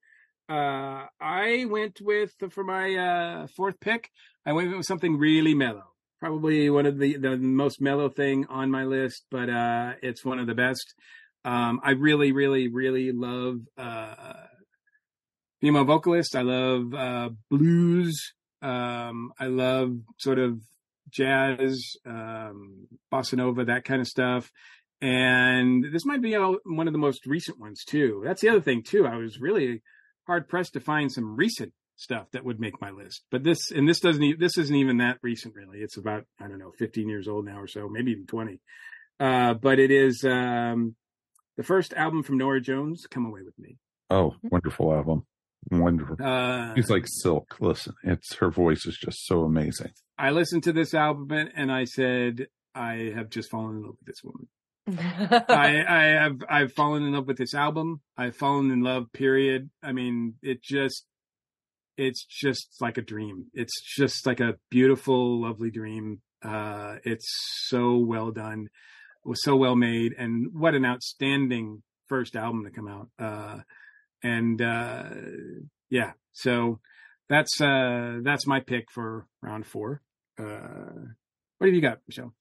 Uh 0.49 1.05
i 1.19 1.65
went 1.69 1.99
with 2.01 2.31
for 2.49 2.63
my 2.63 2.95
uh 2.95 3.47
fourth 3.55 3.79
pick 3.79 4.09
i 4.45 4.51
went 4.53 4.75
with 4.75 4.85
something 4.85 5.17
really 5.17 5.53
mellow. 5.53 5.83
Probably 6.19 6.69
one 6.69 6.85
of 6.85 6.97
the 6.97 7.17
the 7.17 7.37
most 7.37 7.81
mellow 7.81 8.09
thing 8.09 8.45
on 8.49 8.69
my 8.71 8.85
list 8.85 9.25
but 9.31 9.49
uh 9.49 9.93
it's 10.01 10.25
one 10.25 10.39
of 10.39 10.47
the 10.47 10.55
best 10.55 10.93
um 11.45 11.79
i 11.83 11.91
really 11.91 12.31
really 12.31 12.67
really 12.67 13.11
love 13.11 13.57
uh 13.77 14.33
female 15.61 15.85
vocalist. 15.85 16.35
I 16.35 16.41
love 16.41 16.93
uh 16.93 17.29
blues. 17.49 18.33
Um 18.61 19.31
i 19.39 19.45
love 19.45 19.91
sort 20.17 20.39
of 20.39 20.59
jazz 21.09 21.95
um 22.05 22.87
bossa 23.13 23.35
nova 23.35 23.65
that 23.65 23.85
kind 23.85 24.01
of 24.01 24.07
stuff. 24.07 24.51
And 25.01 25.85
this 25.91 26.05
might 26.05 26.21
be 26.21 26.35
one 26.35 26.87
of 26.87 26.93
the 26.93 26.99
most 26.99 27.25
recent 27.25 27.59
ones 27.59 27.83
too. 27.83 28.21
That's 28.23 28.41
the 28.41 28.49
other 28.49 28.61
thing 28.61 28.83
too. 28.83 29.07
I 29.07 29.15
was 29.15 29.39
really 29.39 29.81
hard 30.27 30.47
pressed 30.47 30.73
to 30.73 30.79
find 30.79 31.11
some 31.11 31.35
recent 31.35 31.73
stuff 31.95 32.27
that 32.33 32.45
would 32.45 32.59
make 32.59 32.79
my 32.81 32.91
list. 32.91 33.23
But 33.31 33.43
this 33.43 33.71
and 33.71 33.87
this 33.87 33.99
doesn't 33.99 34.39
this 34.39 34.57
isn't 34.57 34.75
even 34.75 34.97
that 34.97 35.17
recent 35.21 35.55
really. 35.55 35.79
It's 35.79 35.97
about 35.97 36.25
i 36.39 36.47
don't 36.47 36.59
know 36.59 36.71
15 36.77 37.07
years 37.07 37.27
old 37.27 37.45
now 37.45 37.59
or 37.59 37.67
so 37.67 37.87
maybe 37.87 38.11
even 38.11 38.25
20 38.25 38.59
uh 39.19 39.53
but 39.53 39.77
it 39.79 39.91
is 39.91 40.23
um 40.23 40.95
the 41.57 41.63
first 41.63 41.93
album 41.93 42.23
from 42.23 42.37
Norah 42.37 42.61
Jones 42.61 43.05
come 43.09 43.25
away 43.25 43.41
with 43.43 43.57
me 43.59 43.77
Oh, 44.09 44.35
wonderful 44.43 44.93
album. 44.93 45.25
Wonderful. 45.69 46.17
uh 46.21 46.73
She's 46.75 46.89
like 46.89 47.05
silk. 47.07 47.55
Listen, 47.59 47.93
it's 48.03 48.35
her 48.35 48.49
voice 48.51 48.85
is 48.85 48.97
just 48.97 49.25
so 49.25 49.43
amazing. 49.43 49.91
i 50.17 50.29
listened 50.31 50.63
to 50.63 50.73
this 50.73 50.93
album 50.93 51.29
and 51.55 51.71
i 51.71 51.83
said 51.85 52.47
i 52.75 53.11
have 53.15 53.29
just 53.29 53.49
fallen 53.51 53.77
in 53.77 53.83
love 53.83 53.95
with 53.99 54.07
this 54.07 54.23
woman 54.23 54.47
I, 54.87 55.83
I 55.87 56.03
have 56.23 56.37
I've 56.49 56.73
fallen 56.73 57.03
in 57.03 57.13
love 57.13 57.27
with 57.27 57.37
this 57.37 57.53
album. 57.53 58.01
I've 58.17 58.35
fallen 58.35 58.71
in 58.71 58.81
love. 58.81 59.13
Period. 59.13 59.69
I 59.83 59.91
mean, 59.91 60.35
it 60.41 60.63
just 60.63 61.05
it's 61.97 62.25
just 62.25 62.67
like 62.81 62.97
a 62.97 63.01
dream. 63.03 63.45
It's 63.53 63.79
just 63.95 64.25
like 64.25 64.39
a 64.39 64.55
beautiful, 64.71 65.41
lovely 65.43 65.69
dream. 65.69 66.21
Uh, 66.43 66.95
it's 67.03 67.27
so 67.69 67.97
well 67.97 68.31
done. 68.31 68.69
It 69.25 69.29
was 69.29 69.43
so 69.43 69.55
well 69.55 69.75
made, 69.75 70.13
and 70.17 70.47
what 70.53 70.73
an 70.75 70.85
outstanding 70.85 71.83
first 72.07 72.35
album 72.35 72.63
to 72.65 72.71
come 72.71 72.87
out. 72.87 73.09
Uh, 73.19 73.59
and 74.23 74.61
uh, 74.61 75.03
yeah, 75.89 76.11
so 76.33 76.79
that's 77.29 77.61
uh, 77.61 78.19
that's 78.23 78.47
my 78.47 78.59
pick 78.59 78.85
for 78.91 79.27
round 79.41 79.65
four. 79.67 80.01
Uh, 80.39 81.13
what 81.57 81.67
have 81.67 81.75
you 81.75 81.81
got, 81.81 81.99
Michelle? 82.07 82.33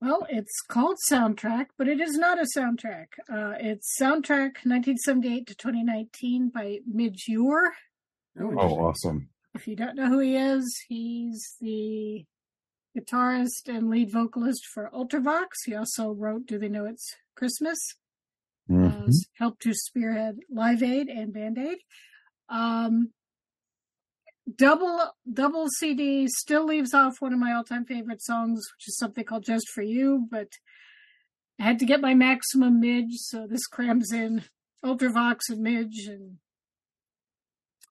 Well, 0.00 0.26
it's 0.28 0.60
called 0.68 0.96
Soundtrack, 1.10 1.66
but 1.76 1.88
it 1.88 2.00
is 2.00 2.16
not 2.16 2.38
a 2.38 2.46
soundtrack. 2.56 3.06
Uh, 3.28 3.54
it's 3.58 3.96
Soundtrack 4.00 4.62
1978 4.64 5.46
to 5.48 5.54
2019 5.56 6.50
by 6.54 6.78
Midge 6.86 7.24
Ure. 7.26 7.72
Oh, 8.40 8.52
Oh, 8.56 8.78
awesome. 8.86 9.30
If 9.56 9.66
you 9.66 9.74
don't 9.74 9.96
know 9.96 10.06
who 10.06 10.20
he 10.20 10.36
is, 10.36 10.84
he's 10.88 11.56
the 11.60 12.24
guitarist 12.98 13.68
and 13.68 13.88
lead 13.90 14.10
vocalist 14.10 14.66
for 14.66 14.90
Ultravox. 14.92 15.46
He 15.66 15.74
also 15.74 16.10
wrote 16.12 16.46
Do 16.46 16.58
They 16.58 16.68
Know 16.68 16.84
It's 16.84 17.14
Christmas? 17.34 17.78
Mhm. 18.70 19.08
uh, 19.08 19.12
helped 19.34 19.62
to 19.62 19.72
spearhead 19.72 20.40
Live 20.50 20.82
Aid 20.82 21.08
and 21.08 21.32
Band 21.32 21.56
Aid. 21.58 21.78
Um, 22.50 23.12
double 24.56 25.12
double 25.30 25.68
CD 25.68 26.26
still 26.28 26.64
leaves 26.66 26.92
off 26.94 27.20
one 27.20 27.32
of 27.32 27.38
my 27.38 27.52
all 27.52 27.64
time 27.64 27.84
favorite 27.84 28.22
songs, 28.22 28.58
which 28.76 28.88
is 28.88 28.96
something 28.98 29.24
called 29.24 29.44
Just 29.44 29.68
for 29.70 29.82
You. 29.82 30.26
But 30.30 30.52
I 31.58 31.64
had 31.64 31.78
to 31.80 31.86
get 31.86 32.00
my 32.00 32.14
maximum 32.14 32.80
midge, 32.80 33.14
so 33.16 33.46
this 33.46 33.66
crams 33.66 34.12
in 34.12 34.44
Ultravox 34.84 35.48
and 35.48 35.60
midge, 35.60 36.06
and 36.06 36.38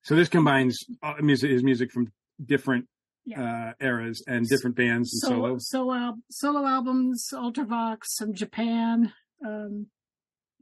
So 0.03 0.16
this 0.16 0.30
combines 0.30 0.78
uh, 1.03 1.16
his 1.22 1.64
music 1.64 1.91
from 1.91 2.12
different 2.43 2.88
Yeah. 3.30 3.41
uh, 3.41 3.73
eras 3.86 4.23
and 4.25 4.47
different 4.47 4.78
bands 4.78 5.11
and 5.13 5.30
solo 5.30 5.57
solo. 5.59 5.59
solo 5.59 6.13
solo 6.32 6.65
albums, 6.65 7.28
Ultravox, 7.34 7.97
some 8.05 8.34
Japan, 8.34 9.11
um, 9.45 9.88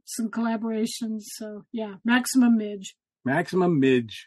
some 0.04 0.28
collaborations. 0.30 1.22
So 1.36 1.62
yeah, 1.72 1.94
maximum 2.04 2.56
midge. 2.58 2.96
Maximum 3.24 3.78
Midge. 3.80 4.26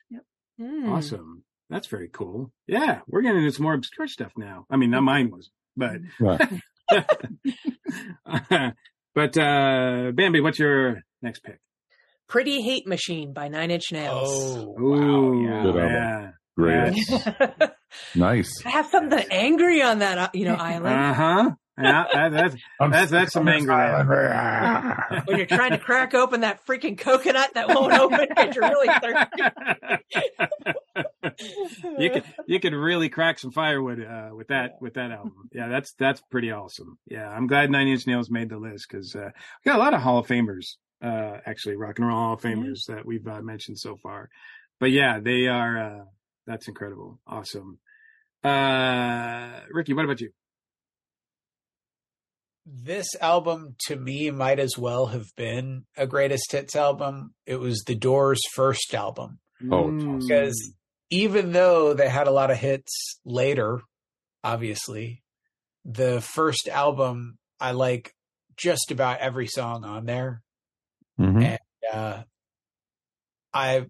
Hmm. 0.59 0.89
Awesome. 0.89 1.43
That's 1.69 1.87
very 1.87 2.09
cool. 2.09 2.51
Yeah, 2.67 2.99
we're 3.07 3.21
getting 3.21 3.39
into 3.39 3.51
some 3.51 3.63
more 3.63 3.73
obscure 3.73 4.07
stuff 4.07 4.31
now. 4.37 4.65
I 4.69 4.75
mean, 4.77 4.89
not 4.91 5.03
mine 5.03 5.31
was, 5.31 5.49
but 5.77 5.97
Right. 6.19 6.41
but 9.15 9.37
uh 9.37 10.11
Bambi, 10.13 10.41
what's 10.41 10.59
your 10.59 11.01
next 11.21 11.41
pick? 11.43 11.59
Pretty 12.27 12.61
Hate 12.61 12.87
Machine 12.87 13.33
by 13.33 13.47
Nine 13.47 13.71
Inch 13.71 13.91
Nails. 13.91 14.29
Oh, 14.57 14.75
Ooh, 14.79 15.43
wow. 15.45 15.61
Good 15.63 15.75
album. 15.81 15.91
yeah. 15.91 16.29
Great. 16.57 16.95
Yes. 16.95 17.29
Nice. 18.13 18.63
I 18.67 18.69
have 18.69 18.85
something 18.85 19.17
angry 19.31 19.81
on 19.81 19.97
that, 19.99 20.17
uh, 20.19 20.29
you 20.35 20.45
know, 20.45 20.53
island. 20.53 20.95
Uh 20.95 21.13
huh. 21.13 21.49
Yeah, 21.81 22.05
that, 22.13 22.31
that's 22.31 22.55
That's- 22.79 23.09
that's 23.09 23.33
some 23.33 23.47
anger 23.47 24.05
there. 24.07 25.21
when 25.25 25.37
you're 25.37 25.47
trying 25.47 25.71
to 25.71 25.79
crack 25.79 26.13
open 26.13 26.41
that 26.41 26.63
freaking 26.67 26.99
coconut 26.99 27.55
that 27.55 27.67
won't 27.67 27.91
open 27.93 28.27
because 28.29 28.55
you're 28.55 28.69
really 28.69 28.89
thirsty. 29.01 29.41
you 31.97 32.11
could 32.11 32.23
you 32.47 32.59
could 32.59 32.73
really 32.73 33.09
crack 33.09 33.39
some 33.39 33.51
firewood 33.51 34.03
uh, 34.05 34.29
with 34.35 34.49
that 34.49 34.73
with 34.81 34.93
that 34.95 35.11
album. 35.11 35.49
Yeah, 35.51 35.67
that's 35.69 35.93
that's 35.93 36.21
pretty 36.29 36.51
awesome. 36.51 36.97
Yeah, 37.09 37.27
I'm 37.27 37.47
glad 37.47 37.71
Nine 37.71 37.87
Inch 37.87 38.05
Nails 38.07 38.29
made 38.29 38.49
the 38.49 38.57
list 38.57 38.87
because 38.89 39.15
uh, 39.15 39.29
we 39.65 39.69
got 39.71 39.77
a 39.79 39.83
lot 39.83 39.93
of 39.93 40.01
Hall 40.01 40.19
of 40.19 40.27
Famers, 40.27 40.75
uh, 41.03 41.37
actually 41.45 41.75
rock 41.75 41.97
and 41.97 42.07
roll 42.07 42.17
Hall 42.17 42.33
of 42.33 42.41
Famers 42.41 42.85
that 42.87 43.05
we've 43.05 43.27
uh, 43.27 43.41
mentioned 43.41 43.79
so 43.79 43.95
far. 43.95 44.29
But 44.79 44.91
yeah, 44.91 45.19
they 45.19 45.47
are. 45.47 46.05
That's 46.49 46.67
incredible, 46.67 47.19
awesome. 47.27 47.77
Uh, 48.43 49.59
Ricky, 49.71 49.93
what 49.93 50.05
about 50.05 50.19
you? 50.19 50.31
this 52.71 53.07
album 53.19 53.75
to 53.87 53.95
me 53.95 54.29
might 54.29 54.59
as 54.59 54.77
well 54.77 55.07
have 55.07 55.25
been 55.35 55.85
a 55.97 56.05
greatest 56.05 56.51
hits 56.51 56.75
album. 56.75 57.33
It 57.47 57.55
was 57.55 57.83
the 57.87 57.95
Doors' 57.95 58.41
first 58.53 58.93
album. 58.93 59.39
Oh, 59.71 59.89
it's 59.89 60.03
Mm. 60.03 60.19
Because 60.19 60.73
even 61.09 61.51
though 61.51 61.95
they 61.95 62.07
had 62.09 62.27
a 62.27 62.31
lot 62.31 62.51
of 62.51 62.57
hits 62.57 63.19
later, 63.25 63.81
obviously. 64.43 65.23
The 65.83 66.21
first 66.21 66.67
album, 66.67 67.39
I 67.59 67.71
like 67.71 68.13
just 68.55 68.91
about 68.91 69.19
every 69.19 69.47
song 69.47 69.83
on 69.83 70.05
there. 70.05 70.43
Mhm. 71.19 71.43
And 71.43 71.59
uh, 71.91 72.23
I 73.51 73.87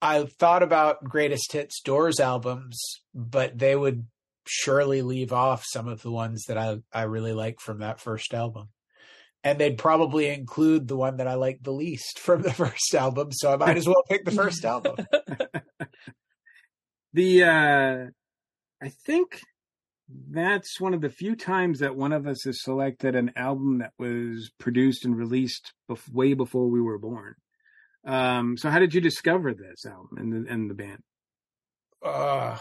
I 0.00 0.24
thought 0.24 0.62
about 0.62 1.04
greatest 1.04 1.52
hits 1.52 1.80
Doors 1.80 2.20
albums, 2.20 3.00
but 3.14 3.58
they 3.58 3.74
would 3.74 4.06
surely 4.46 5.02
leave 5.02 5.32
off 5.32 5.64
some 5.66 5.88
of 5.88 6.02
the 6.02 6.10
ones 6.10 6.44
that 6.44 6.58
I 6.58 6.78
I 6.92 7.02
really 7.02 7.32
like 7.32 7.60
from 7.60 7.80
that 7.80 8.00
first 8.00 8.34
album. 8.34 8.68
And 9.42 9.58
they'd 9.58 9.78
probably 9.78 10.28
include 10.28 10.88
the 10.88 10.96
one 10.96 11.18
that 11.18 11.28
I 11.28 11.34
like 11.34 11.58
the 11.62 11.72
least 11.72 12.18
from 12.18 12.42
the 12.42 12.52
first 12.52 12.94
album, 12.94 13.32
so 13.32 13.52
I 13.52 13.56
might 13.56 13.76
as 13.76 13.86
well 13.86 14.02
pick 14.08 14.24
the 14.24 14.30
first 14.30 14.64
album. 14.64 14.96
the 17.12 17.44
uh 17.44 18.06
I 18.82 18.88
think 19.06 19.40
that's 20.30 20.80
one 20.80 20.94
of 20.94 21.00
the 21.00 21.10
few 21.10 21.34
times 21.34 21.80
that 21.80 21.96
one 21.96 22.12
of 22.12 22.26
us 22.26 22.44
has 22.44 22.62
selected 22.62 23.16
an 23.16 23.32
album 23.34 23.78
that 23.78 23.92
was 23.98 24.50
produced 24.58 25.04
and 25.04 25.16
released 25.16 25.72
bef- 25.90 26.12
way 26.12 26.34
before 26.34 26.68
we 26.68 26.80
were 26.80 26.98
born. 26.98 27.34
Um, 28.06 28.56
so 28.56 28.70
how 28.70 28.78
did 28.78 28.94
you 28.94 29.00
discover 29.00 29.52
this 29.52 29.84
album 29.84 30.16
and 30.16 30.32
the, 30.32 30.52
and 30.52 30.70
the 30.70 30.74
band? 30.74 31.02
Uh, 32.02 32.56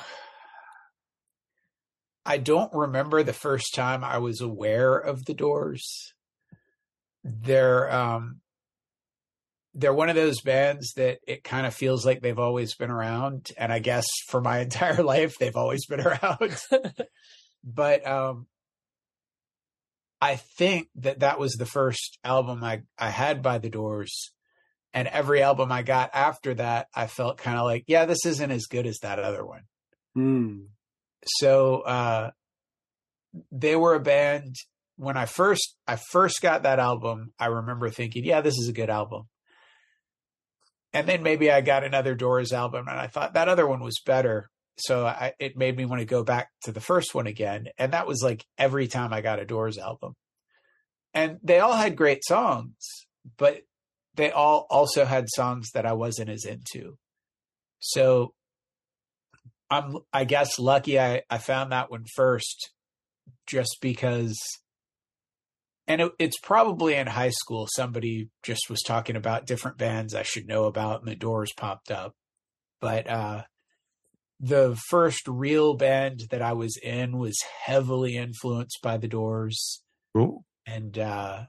I 2.26 2.38
don't 2.40 2.74
remember 2.74 3.22
the 3.22 3.34
first 3.34 3.76
time 3.76 4.04
I 4.04 4.18
was 4.18 4.42
aware 4.42 4.98
of 4.98 5.26
the 5.26 5.36
Doors. 5.36 6.14
They're 7.24 7.92
um 7.94 8.42
they're 9.76 9.94
one 9.94 10.10
of 10.10 10.16
those 10.16 10.42
bands 10.42 10.94
that 10.94 11.20
it 11.28 11.44
kind 11.44 11.68
of 11.68 11.74
feels 11.74 12.06
like 12.06 12.22
they've 12.22 12.40
always 12.40 12.76
been 12.76 12.90
around 12.90 13.52
and 13.58 13.74
I 13.74 13.80
guess 13.80 14.06
for 14.28 14.42
my 14.42 14.60
entire 14.62 15.04
life 15.04 15.36
they've 15.38 15.56
always 15.56 15.86
been 15.86 16.02
around. 16.02 16.56
but 17.64 18.08
um 18.08 18.48
I 20.22 20.38
think 20.38 20.88
that 20.96 21.20
that 21.20 21.40
was 21.40 21.54
the 21.54 21.66
first 21.66 22.18
album 22.24 22.64
I 22.64 22.82
I 22.98 23.10
had 23.10 23.44
by 23.44 23.60
the 23.60 23.70
Doors 23.70 24.32
and 24.96 25.10
every 25.10 25.44
album 25.44 25.72
I 25.72 25.84
got 25.84 26.10
after 26.14 26.56
that 26.56 26.88
I 26.96 27.08
felt 27.08 27.38
kind 27.38 27.60
of 27.60 27.66
like 27.66 27.84
yeah 27.86 28.06
this 28.06 28.26
isn't 28.26 28.50
as 28.50 28.66
good 28.66 28.88
as 28.88 28.98
that 29.04 29.20
other 29.20 29.46
one. 29.46 29.62
Hmm. 30.16 30.60
so 31.26 31.82
uh 31.82 32.32
they 33.52 33.76
were 33.76 33.96
a 33.96 34.00
band 34.00 34.56
when 34.96 35.18
i 35.18 35.26
first 35.26 35.76
i 35.86 35.98
first 35.98 36.42
got 36.42 36.64
that 36.64 36.80
album 36.80 37.34
i 37.38 37.48
remember 37.48 37.90
thinking 37.90 38.24
yeah 38.24 38.40
this 38.40 38.58
is 38.58 38.70
a 38.70 38.74
good 38.74 38.90
album. 38.90 39.24
And 40.94 41.06
then 41.10 41.22
maybe 41.22 41.52
i 41.52 41.60
got 41.60 41.84
another 41.84 42.16
doors 42.16 42.54
album 42.54 42.88
and 42.88 42.98
i 42.98 43.08
thought 43.08 43.34
that 43.34 43.50
other 43.50 43.68
one 43.68 43.84
was 43.84 44.00
better. 44.06 44.50
So 44.78 45.06
I, 45.06 45.34
it 45.40 45.56
made 45.56 45.78
me 45.78 45.86
want 45.86 46.02
to 46.02 46.06
go 46.06 46.24
back 46.24 46.50
to 46.64 46.74
the 46.74 46.82
first 46.82 47.14
one 47.14 47.28
again 47.28 47.68
and 47.78 47.92
that 47.94 48.08
was 48.08 48.22
like 48.24 48.46
every 48.58 48.88
time 48.88 49.12
i 49.12 49.20
got 49.20 49.40
a 49.40 49.46
doors 49.46 49.78
album. 49.78 50.14
And 51.14 51.40
they 51.44 51.60
all 51.60 51.76
had 51.76 51.98
great 51.98 52.24
songs 52.24 52.78
but 53.38 53.62
they 54.16 54.32
all 54.32 54.66
also 54.70 55.06
had 55.06 55.30
songs 55.30 55.72
that 55.74 55.86
i 55.86 55.94
wasn't 55.94 56.30
as 56.30 56.46
into. 56.46 56.98
So 57.80 58.34
I'm 59.70 59.98
I 60.14 60.26
guess 60.26 60.60
lucky 60.60 61.00
I 61.00 61.24
I 61.30 61.38
found 61.38 61.72
that 61.72 61.92
one 61.92 62.06
first 62.16 62.72
just 63.48 63.78
because 63.82 64.38
and 65.88 66.02
it, 66.02 66.12
it's 66.18 66.40
probably 66.40 66.96
in 66.96 67.08
high 67.08 67.30
school 67.30 67.68
somebody 67.76 68.30
just 68.44 68.70
was 68.70 68.82
talking 68.82 69.16
about 69.16 69.46
different 69.46 69.78
bands 69.78 70.16
I 70.16 70.24
should 70.24 70.48
know 70.48 70.66
about 70.66 71.02
and 71.02 71.08
the 71.08 71.16
doors 71.16 71.52
popped 71.56 71.92
up. 71.92 72.14
But 72.80 73.10
uh 73.10 73.44
the 74.40 74.78
first 74.90 75.28
real 75.28 75.76
band 75.76 76.24
that 76.30 76.42
I 76.42 76.54
was 76.54 76.78
in 76.78 77.18
was 77.18 77.38
heavily 77.66 78.18
influenced 78.18 78.80
by 78.84 78.98
the 78.98 79.08
doors. 79.08 79.82
Cool. 80.16 80.46
and 80.66 80.98
uh 80.98 81.46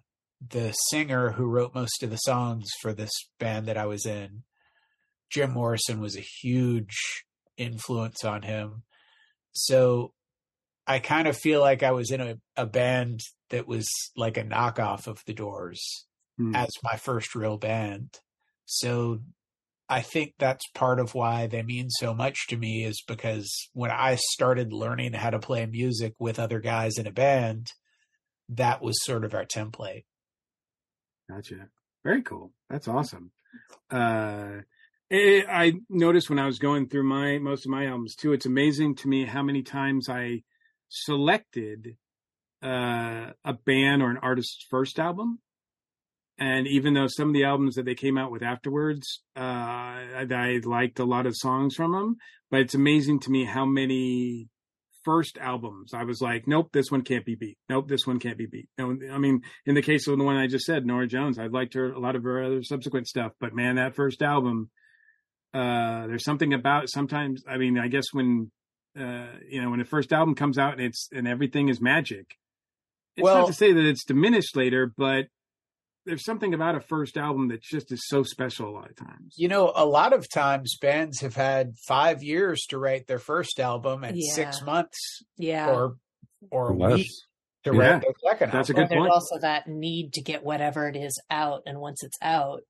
the 0.47 0.73
singer 0.91 1.33
who 1.33 1.47
wrote 1.47 1.75
most 1.75 2.03
of 2.03 2.11
the 2.11 2.17
songs 2.17 2.67
for 2.81 2.93
this 2.93 3.13
band 3.39 3.67
that 3.67 3.79
I 3.79 3.87
was 3.87 4.05
in 4.07 4.43
Jim 5.31 5.53
Morrison 5.53 6.01
was 6.01 6.17
a 6.17 6.25
huge 6.43 7.25
influence 7.57 8.25
on 8.25 8.43
him. 8.43 8.83
So 9.53 10.13
I 10.87 10.99
kind 10.99 11.27
of 11.27 11.37
feel 11.37 11.61
like 11.61 11.83
I 11.83 11.91
was 11.91 12.11
in 12.11 12.21
a, 12.21 12.37
a 12.57 12.67
band 12.67 13.21
that 13.51 13.67
was 13.67 13.89
like 14.17 14.37
a 14.37 14.45
knockoff 14.45 15.07
of 15.07 15.23
the 15.27 15.35
Doors 15.35 15.81
Hmm. 16.39 16.55
as 16.55 16.69
my 16.83 16.97
first 16.97 17.35
real 17.35 17.57
band. 17.57 18.11
So 18.67 19.21
I 19.89 20.03
think 20.03 20.35
that's 20.39 20.69
part 20.75 21.01
of 21.01 21.15
why 21.15 21.47
they 21.47 21.63
mean 21.63 21.89
so 21.89 22.13
much 22.13 22.49
to 22.49 22.59
me 22.59 22.85
is 22.85 23.03
because 23.09 23.51
when 23.73 23.91
I 23.91 24.19
started 24.33 24.71
learning 24.71 25.15
how 25.15 25.31
to 25.31 25.39
play 25.39 25.65
music 25.65 26.13
with 26.19 26.39
other 26.39 26.61
guys 26.61 26.99
in 26.99 27.07
a 27.07 27.13
band, 27.13 27.73
that 28.51 28.83
was 28.83 29.03
sort 29.03 29.25
of 29.25 29.33
our 29.33 29.47
template. 29.47 30.05
Gotcha. 31.29 31.69
Very 32.05 32.23
cool. 32.23 32.53
That's 32.71 32.89
awesome. 32.89 33.33
Uh, 33.91 34.59
eh, 35.11 35.43
I 35.49 35.75
noticed 35.89 36.31
when 36.31 36.39
I 36.39 36.47
was 36.47 36.59
going 36.59 36.89
through 36.89 37.05
my 37.05 37.39
most 37.39 37.65
of 37.65 37.71
my 37.71 37.87
albums 37.87 38.15
too. 38.15 38.33
It's 38.33 38.47
amazing 38.47 38.97
to 38.97 39.09
me 39.09 39.25
how 39.25 39.43
many 39.43 39.63
times 39.63 40.09
I 40.09 40.43
selected 40.89 41.97
uh, 42.63 43.33
a 43.45 43.53
band 43.65 44.03
or 44.03 44.11
an 44.11 44.19
artist's 44.19 44.65
first 44.71 44.99
album, 44.99 45.41
and 46.39 46.67
even 46.67 46.95
though 46.95 47.09
some 47.09 47.29
of 47.29 47.35
the 47.35 47.45
albums 47.45 47.75
that 47.75 47.85
they 47.85 47.95
came 47.95 48.19
out 48.19 48.31
with 48.31 48.43
afterwards, 48.43 49.23
uh, 49.37 49.41
I, 49.41 50.27
I 50.31 50.61
liked 50.65 50.99
a 50.99 51.05
lot 51.05 51.27
of 51.27 51.37
songs 51.37 51.75
from 51.75 51.93
them, 51.93 52.17
but 52.51 52.61
it's 52.61 52.75
amazing 52.75 53.21
to 53.21 53.31
me 53.31 53.45
how 53.45 53.65
many 53.65 54.49
first 55.07 55.39
albums 55.39 55.95
I 55.95 56.05
was 56.05 56.21
like, 56.21 56.47
nope, 56.47 56.69
this 56.73 56.91
one 56.91 57.01
can't 57.03 57.25
be 57.25 57.35
beat. 57.37 57.57
Nope, 57.71 57.89
this 57.89 58.07
one 58.07 58.19
can't 58.19 58.37
be 58.37 58.45
beat. 58.47 58.69
No, 58.77 58.95
I 59.11 59.17
mean, 59.19 59.41
in 59.65 59.75
the 59.75 59.81
case 59.83 60.07
of 60.07 60.19
the 60.19 60.25
one 60.25 60.37
I 60.37 60.49
just 60.49 60.67
said, 60.67 60.85
Norah 60.85 61.07
Jones, 61.07 61.39
I 61.39 61.47
liked 61.47 61.73
her 61.75 61.93
a 61.93 61.99
lot 61.99 62.17
of 62.17 62.25
her 62.25 62.43
other 62.43 62.63
subsequent 62.63 63.07
stuff, 63.07 63.33
but 63.41 63.55
man, 63.55 63.77
that 63.77 63.95
first 63.95 64.21
album, 64.21 64.69
uh, 65.55 66.07
there's 66.09 66.25
something 66.25 66.53
about 66.53 66.91
sometimes. 66.91 67.43
I 67.49 67.57
mean, 67.57 67.79
I 67.79 67.89
guess 67.89 68.07
when 68.13 68.51
uh, 68.99 69.29
you 69.49 69.63
know 69.63 69.71
when 69.71 69.79
the 69.79 69.85
first 69.85 70.13
album 70.13 70.35
comes 70.35 70.59
out 70.59 70.73
and 70.73 70.83
it's 70.83 71.09
and 71.13 71.27
everything 71.29 71.69
is 71.69 71.81
magic. 71.81 72.27
It's 73.17 73.25
Well- 73.25 73.39
not 73.41 73.47
to 73.47 73.53
say 73.55 73.73
that 73.73 73.85
it's 73.85 74.05
diminished 74.05 74.57
later, 74.57 74.93
but 74.97 75.27
there's 76.07 76.25
something 76.25 76.55
about 76.55 76.77
a 76.77 76.81
first 76.81 77.17
album 77.19 77.49
that 77.49 77.61
just 77.63 77.93
is 77.93 78.03
so 78.07 78.23
special 78.23 78.69
a 78.71 78.73
lot 78.75 78.89
of 78.91 78.97
times. 78.97 79.35
You 79.37 79.49
know, 79.49 79.73
a 79.75 79.85
lot 79.85 80.13
of 80.13 80.29
times 80.31 80.77
bands 80.81 81.21
have 81.21 81.35
had 81.35 81.75
five 81.87 82.23
years 82.23 82.65
to 82.71 82.79
write 82.79 83.07
their 83.09 83.19
first 83.19 83.59
album 83.61 84.05
and 84.05 84.17
Yeah. 84.17 84.33
six 84.35 84.63
months 84.63 85.23
Yeah. 85.37 85.71
or 85.71 85.97
or 86.53 86.71
a 86.71 86.77
Less. 86.77 86.95
week 86.99 87.11
to 87.65 87.73
Yeah. 87.75 87.79
write 87.79 88.03
their 88.03 88.13
second 88.31 88.53
That's 88.53 88.71
a 88.71 88.73
album. 88.73 88.85
good 88.85 88.91
there's 88.91 89.01
point. 89.01 89.13
also 89.13 89.39
that 89.41 89.67
need 89.67 90.13
to 90.13 90.23
get 90.23 90.45
whatever 90.45 90.89
it 90.89 90.95
is 90.97 91.21
out, 91.29 91.63
and 91.67 91.81
once 91.81 92.05
it's 92.05 92.17
out, 92.23 92.61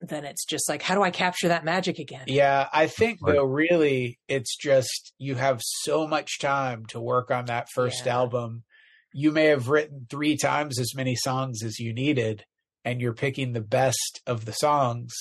then 0.00 0.24
it's 0.24 0.44
just 0.46 0.68
like, 0.68 0.80
how 0.82 0.94
do 0.94 1.02
I 1.02 1.10
capture 1.10 1.48
that 1.48 1.64
magic 1.64 1.98
again? 1.98 2.24
Yeah, 2.28 2.68
I 2.72 2.86
think 2.86 3.18
Right. 3.20 3.34
though, 3.34 3.44
really, 3.44 4.18
it's 4.28 4.56
just 4.56 5.12
you 5.18 5.34
have 5.34 5.60
so 5.62 6.06
much 6.06 6.38
time 6.38 6.86
to 6.86 7.00
work 7.00 7.30
on 7.30 7.46
that 7.46 7.68
first 7.74 8.06
Yeah. 8.06 8.14
album. 8.16 8.64
You 9.12 9.32
may 9.32 9.46
have 9.46 9.68
written 9.68 10.06
three 10.08 10.36
times 10.36 10.78
as 10.78 10.94
many 10.94 11.16
songs 11.16 11.62
as 11.62 11.78
you 11.78 11.92
needed, 11.92 12.44
and 12.86 13.00
you're 13.00 13.12
picking 13.12 13.52
the 13.52 13.60
best 13.60 14.22
of 14.26 14.46
the 14.46 14.52
songs. 14.52 15.12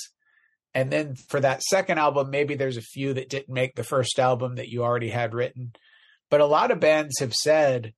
And 0.73 0.91
then 0.91 1.15
for 1.15 1.39
that 1.39 1.63
second 1.63 1.97
album, 1.97 2.29
maybe 2.29 2.55
there's 2.55 2.77
a 2.77 2.81
few 2.81 3.13
that 3.15 3.29
didn't 3.29 3.53
make 3.53 3.75
the 3.75 3.83
first 3.83 4.19
album 4.19 4.55
that 4.55 4.69
you 4.69 4.83
already 4.83 5.09
had 5.09 5.33
written. 5.33 5.73
But 6.29 6.41
a 6.41 6.45
lot 6.45 6.71
of 6.71 6.79
bands 6.79 7.19
have 7.19 7.33
said 7.33 7.93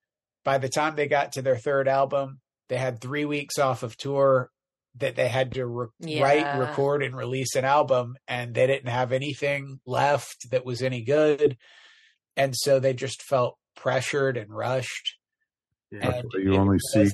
by 0.46 0.58
the 0.58 0.70
time 0.70 0.96
they 0.96 1.08
got 1.08 1.34
to 1.34 1.42
their 1.42 1.58
third 1.58 1.88
album, 1.88 2.40
they 2.70 2.78
had 2.78 3.02
three 3.02 3.26
weeks 3.26 3.60
off 3.60 3.84
of 3.84 3.98
tour 3.98 4.50
that 4.96 5.16
they 5.16 5.28
had 5.28 5.52
to 5.54 5.66
re- 5.66 5.88
Yeah. 6.00 6.24
write, 6.24 6.60
record, 6.60 7.04
and 7.04 7.16
release 7.16 7.56
an 7.56 7.66
album, 7.66 8.16
and 8.28 8.56
they 8.56 8.68
didn't 8.68 8.90
have 8.90 9.12
anything 9.12 9.80
left 9.86 10.50
that 10.52 10.66
was 10.66 10.82
any 10.82 11.04
good. 11.04 11.58
And 12.36 12.56
so 12.56 12.80
they 12.80 12.94
just 12.94 13.22
felt 13.22 13.58
pressured 13.76 14.38
and 14.38 14.50
rushed. 14.50 15.17
Yeah. 15.92 16.10
And 16.18 16.30
why 16.34 16.42
you 16.42 16.56
only 16.56 16.80
see 16.94 17.10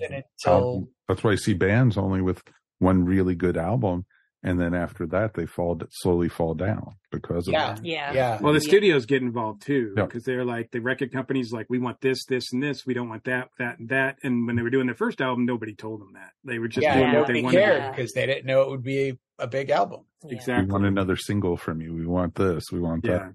until. 0.46 0.88
That's 1.08 1.24
why 1.24 1.32
I 1.32 1.36
see 1.36 1.54
bands 1.54 1.98
only 1.98 2.22
with 2.22 2.42
one 2.80 3.06
really 3.06 3.36
good 3.36 3.58
album, 3.58 4.06
and 4.42 4.60
then 4.60 4.74
after 4.74 5.06
that 5.08 5.34
they 5.36 5.46
fall 5.46 5.80
slowly 5.92 6.28
fall 6.30 6.54
down 6.54 6.96
because 7.12 7.48
of 7.48 7.54
Yeah. 7.54 7.74
that. 7.76 7.86
Yeah. 7.86 8.14
yeah, 8.14 8.42
Well, 8.42 8.54
the 8.54 8.60
Yeah. 8.60 8.68
studios 8.68 9.06
get 9.06 9.22
involved 9.22 9.62
too 9.62 9.94
Yeah. 9.96 10.06
because 10.06 10.24
they're 10.24 10.44
like 10.46 10.72
the 10.72 10.80
record 10.82 11.12
companies 11.12 11.52
like 11.54 11.68
we 11.70 11.78
want 11.80 12.02
this, 12.02 12.26
this, 12.26 12.52
and 12.52 12.64
this. 12.64 12.86
We 12.86 12.94
don't 12.94 13.10
want 13.10 13.26
that, 13.26 13.50
that, 13.60 13.80
and 13.80 13.90
that. 13.90 14.18
And 14.24 14.48
when 14.48 14.56
they 14.56 14.64
were 14.64 14.70
doing 14.70 14.86
their 14.88 14.96
first 14.96 15.22
album, 15.22 15.46
nobody 15.46 15.76
told 15.76 16.02
them 16.02 16.14
that. 16.14 16.32
They 16.44 16.58
were 16.60 16.68
just 16.68 16.84
yeah, 16.84 16.96
doing 16.96 17.08
what 17.08 17.14
nobody 17.20 17.40
they 17.40 17.44
wanted. 17.44 17.58
cared 17.60 17.96
because 17.96 18.12
they 18.14 18.26
didn't 18.26 18.46
know 18.46 18.62
it 18.64 18.70
would 18.70 18.84
be 18.84 19.18
a 19.40 19.48
big 19.48 19.70
album. 19.70 20.02
Yeah. 20.26 20.36
Exactly. 20.36 20.66
We 20.66 20.72
want 20.72 20.86
another 20.86 21.16
single 21.16 21.58
from 21.58 21.80
you. 21.82 21.94
We 21.94 22.06
want 22.08 22.36
this. 22.36 22.64
We 22.72 22.80
want 22.80 23.06
Yeah. 23.06 23.18
that. 23.20 23.34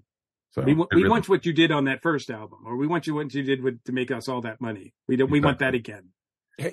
So 0.59 0.65
we, 0.65 0.73
want, 0.73 0.89
we 0.93 0.97
really- 1.01 1.09
want 1.09 1.29
what 1.29 1.45
you 1.45 1.53
did 1.53 1.71
on 1.71 1.85
that 1.85 2.01
first 2.01 2.29
album, 2.29 2.59
or 2.65 2.75
we 2.77 2.87
want 2.87 3.07
you 3.07 3.15
what 3.15 3.33
you 3.33 3.43
did 3.43 3.61
with, 3.63 3.83
to 3.85 3.91
make 3.91 4.11
us 4.11 4.27
all 4.27 4.41
that 4.41 4.59
money. 4.61 4.93
We 5.07 5.15
don't. 5.15 5.29
We 5.31 5.39
want 5.41 5.59
that 5.59 5.73
again. 5.75 6.09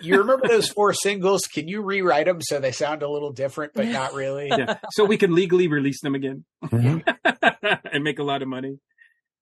You 0.03 0.19
remember 0.19 0.49
those 0.49 0.69
four 0.69 0.93
singles? 0.93 1.43
Can 1.43 1.69
you 1.69 1.81
rewrite 1.83 2.27
them 2.27 2.41
so 2.41 2.59
they 2.59 2.73
sound 2.73 3.03
a 3.03 3.09
little 3.09 3.33
different, 3.33 3.73
but 3.75 3.87
not 3.87 4.15
really? 4.23 4.49
Yeah, 4.49 4.79
so 4.93 5.05
we 5.05 5.17
can 5.17 5.35
legally 5.35 5.69
release 5.69 6.01
them 6.01 6.15
again 6.15 6.45
Mhm. 6.65 7.03
and 7.93 8.03
make 8.05 8.19
a 8.19 8.25
lot 8.25 8.43
of 8.43 8.49
money. 8.49 8.79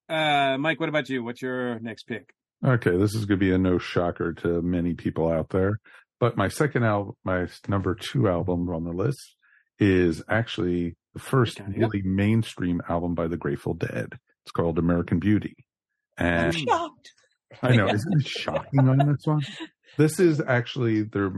Uh, 0.09 0.59
Mike, 0.59 0.81
what 0.81 0.89
about 0.91 1.09
you? 1.09 1.25
What's 1.25 1.41
your 1.41 1.79
next 1.81 2.05
pick? 2.05 2.35
Okay, 2.65 2.97
this 2.97 3.15
is 3.15 3.25
going 3.25 3.39
to 3.41 3.45
be 3.47 3.53
a 3.53 3.59
no 3.59 3.79
shocker 3.79 4.33
to 4.35 4.61
many 4.63 4.95
people 4.95 5.29
out 5.31 5.49
there, 5.51 5.81
but 6.21 6.37
my 6.37 6.49
second 6.49 6.85
album, 6.85 7.15
my 7.25 7.47
number 7.69 7.95
two 7.95 8.29
album 8.29 8.69
on 8.69 8.85
the 8.85 8.93
list 8.93 9.37
is 9.79 10.23
actually 10.29 10.97
the 11.15 11.21
first 11.21 11.61
Okay. 11.61 11.73
really 11.75 12.03
mainstream 12.03 12.81
album 12.89 13.15
by 13.15 13.29
the 13.29 13.37
Grateful 13.37 13.75
Dead. 13.75 14.09
It's 14.45 14.53
called 14.53 14.79
American 14.79 15.19
Beauty. 15.19 15.55
And 16.19 16.55
shocked. 16.55 17.11
I 17.63 17.77
know, 17.77 17.89
isn't 17.93 18.21
it 18.21 18.27
shocking 18.27 18.89
on 18.89 18.99
this 18.99 19.25
one? 19.25 19.43
This 19.97 20.19
is 20.21 20.41
actually 20.47 21.03
their 21.03 21.33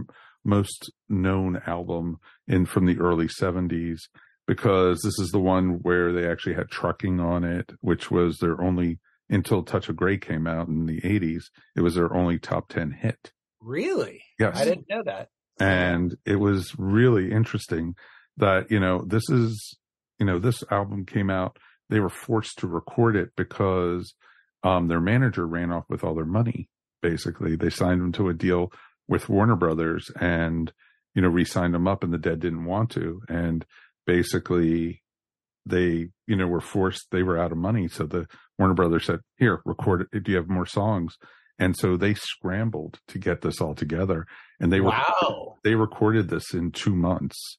most 0.44 0.90
known 1.08 1.60
album 1.66 2.16
in 2.48 2.66
from 2.66 2.86
the 2.86 2.98
early 2.98 3.26
70s 3.26 3.98
because 4.46 5.00
this 5.02 5.18
is 5.18 5.30
the 5.30 5.40
one 5.40 5.80
where 5.82 6.12
they 6.12 6.26
actually 6.28 6.54
had 6.54 6.68
trucking 6.70 7.20
on 7.20 7.44
it, 7.44 7.72
which 7.80 8.10
was 8.10 8.38
their 8.38 8.60
only 8.62 8.98
until 9.28 9.62
Touch 9.64 9.88
of 9.88 9.96
Grey 9.96 10.18
came 10.18 10.46
out 10.46 10.68
in 10.68 10.86
the 10.86 11.00
80s. 11.00 11.44
It 11.76 11.80
was 11.80 11.96
their 11.96 12.14
only 12.14 12.38
top 12.38 12.68
10 12.68 12.92
hit. 12.92 13.32
Really? 13.60 14.22
Yes. 14.38 14.56
I 14.56 14.64
didn't 14.64 14.86
know 14.88 15.02
that. 15.04 15.28
and 15.58 16.14
it 16.24 16.36
was 16.36 16.74
really 16.78 17.32
interesting 17.32 17.94
that 18.36 18.70
you 18.70 18.78
know 18.78 19.02
this 19.06 19.28
is 19.30 19.78
you 20.18 20.26
know 20.26 20.38
this 20.38 20.62
album 20.70 21.04
came 21.06 21.30
out 21.30 21.56
they 21.88 22.00
were 22.00 22.08
forced 22.08 22.58
to 22.58 22.66
record 22.66 23.16
it 23.16 23.30
because 23.36 24.14
um 24.62 24.88
their 24.88 25.00
manager 25.00 25.46
ran 25.46 25.70
off 25.70 25.84
with 25.88 26.04
all 26.04 26.14
their 26.14 26.24
money 26.24 26.68
basically. 27.02 27.56
They 27.56 27.70
signed 27.70 28.00
them 28.00 28.12
to 28.12 28.28
a 28.28 28.34
deal 28.34 28.72
with 29.08 29.28
Warner 29.28 29.56
Brothers 29.56 30.10
and 30.20 30.72
you 31.14 31.22
know 31.22 31.28
re-signed 31.28 31.74
them 31.74 31.88
up 31.88 32.02
and 32.02 32.12
the 32.12 32.18
dead 32.18 32.40
didn't 32.40 32.64
want 32.64 32.90
to. 32.90 33.22
And 33.28 33.64
basically 34.06 35.02
they 35.64 36.08
you 36.26 36.36
know 36.36 36.46
were 36.46 36.60
forced 36.60 37.10
they 37.10 37.22
were 37.22 37.38
out 37.38 37.52
of 37.52 37.58
money. 37.58 37.88
So 37.88 38.06
the 38.06 38.26
Warner 38.58 38.74
Brothers 38.74 39.06
said 39.06 39.20
here 39.36 39.60
record 39.64 40.08
it. 40.12 40.24
Do 40.24 40.32
you 40.32 40.38
have 40.38 40.48
more 40.48 40.66
songs? 40.66 41.16
And 41.58 41.76
so 41.76 41.96
they 41.96 42.14
scrambled 42.14 42.98
to 43.08 43.18
get 43.18 43.40
this 43.40 43.60
all 43.60 43.74
together. 43.74 44.26
And 44.60 44.72
they 44.72 44.80
were 44.80 44.90
wow. 44.90 45.56
they 45.64 45.74
recorded 45.74 46.28
this 46.28 46.52
in 46.52 46.70
two 46.72 46.94
months 46.94 47.58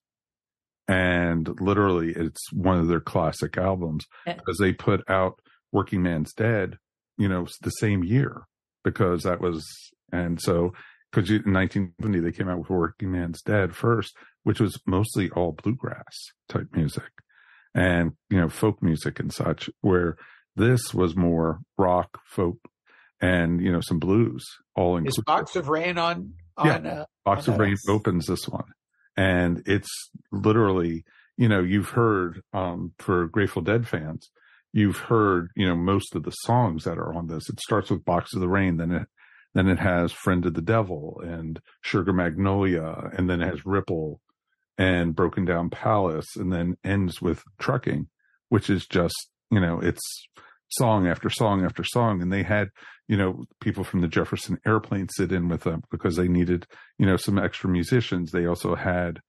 and 0.88 1.50
literally 1.60 2.14
it's 2.16 2.42
one 2.54 2.78
of 2.80 2.88
their 2.88 3.00
classic 3.02 3.58
albums 3.58 4.06
Yeah. 4.26 4.34
because 4.36 4.58
they 4.58 4.74
put 4.74 5.08
out 5.10 5.40
working 5.72 6.02
man's 6.02 6.34
dead 6.34 6.78
you 7.18 7.28
know 7.28 7.48
the 7.62 7.70
same 7.72 8.04
year 8.04 8.44
because 8.84 9.24
that 9.24 9.42
was 9.42 9.66
and 10.12 10.40
so 10.42 10.74
because 11.12 11.30
in 11.30 11.52
1970 11.54 12.20
they 12.20 12.32
came 12.32 12.48
out 12.50 12.60
with 12.60 12.70
working 12.70 13.12
man's 13.12 13.42
dead 13.42 13.76
first 13.76 14.14
which 14.44 14.60
was 14.62 14.80
mostly 14.86 15.30
all 15.32 15.52
bluegrass 15.52 16.16
type 16.48 16.68
music 16.74 17.10
and 17.76 18.14
you 18.30 18.40
know 18.40 18.50
folk 18.50 18.82
music 18.82 19.20
and 19.20 19.34
such 19.34 19.70
where 19.82 20.16
this 20.56 20.94
was 20.94 21.16
more 21.16 21.60
rock 21.78 22.20
folk 22.26 22.58
and 23.20 23.62
you 23.62 23.72
know 23.72 23.82
some 23.82 24.00
blues 24.00 24.46
all 24.76 24.96
Is 24.98 25.04
included 25.18 25.26
Box 25.26 25.56
of 25.56 25.68
Rain 25.70 25.98
on? 25.98 26.34
Yeah. 26.64 26.76
on 26.76 26.86
uh, 26.88 27.06
Box 27.26 27.48
on 27.48 27.56
of? 27.56 27.60
Rain 27.60 27.76
opens 27.90 28.26
this 28.28 28.48
one, 28.48 28.66
and 29.18 29.64
it's 29.66 29.90
literally, 30.32 31.04
you 31.36 31.50
know, 31.50 31.62
you've 31.62 31.90
heard 31.90 32.44
um, 32.54 32.94
for 33.00 33.28
Grateful 33.28 33.64
Dead 33.64 33.88
fans, 33.88 34.30
you've 34.72 34.98
heard, 34.98 35.50
you 35.56 35.68
know, 35.68 35.76
most 35.76 36.16
of 36.16 36.24
the 36.24 36.32
songs 36.32 36.84
that 36.84 37.00
are 37.00 37.14
on 37.14 37.28
this. 37.28 37.50
It 37.50 37.60
starts 37.60 37.90
with 37.90 38.06
Box 38.06 38.34
of 38.34 38.40
the 38.40 38.48
Rain, 38.48 38.78
then 38.78 38.92
it 38.92 39.08
then 39.54 39.68
it 39.68 39.80
has 39.80 40.12
Friend 40.12 40.46
of 40.46 40.54
the 40.54 40.62
Devil 40.62 41.20
and 41.26 41.60
Sugar 41.82 42.14
Magnolia, 42.14 43.10
and 43.18 43.28
then 43.28 43.42
it 43.42 43.48
has 43.48 43.66
Ripple 43.66 44.22
and 44.78 45.16
Broken 45.16 45.46
Down 45.46 45.72
Palace, 45.72 46.36
and 46.36 46.54
then 46.54 46.78
ends 46.84 47.22
with 47.22 47.44
Trucking, 47.58 48.08
which 48.50 48.70
is 48.70 48.86
just, 48.86 49.16
you 49.50 49.60
know, 49.60 49.80
it's 49.80 50.28
song 50.70 51.08
after 51.08 51.30
song 51.30 51.64
after 51.64 51.84
song, 51.84 52.22
and 52.22 52.32
they 52.32 52.44
had, 52.44 52.68
you 53.08 53.18
know, 53.18 53.46
people 53.62 53.84
from 53.84 54.02
the 54.02 54.08
Jefferson 54.08 54.58
Airplane 54.66 55.08
sit 55.10 55.32
in 55.32 55.48
with 55.48 55.62
them 55.64 55.82
because 55.92 56.16
they 56.16 56.28
needed 56.28 56.66
you 56.98 57.06
know, 57.06 57.18
some 57.18 57.38
extra 57.38 57.70
musicians. 57.70 58.32
They 58.32 58.46
also 58.46 58.76
had 58.76 59.20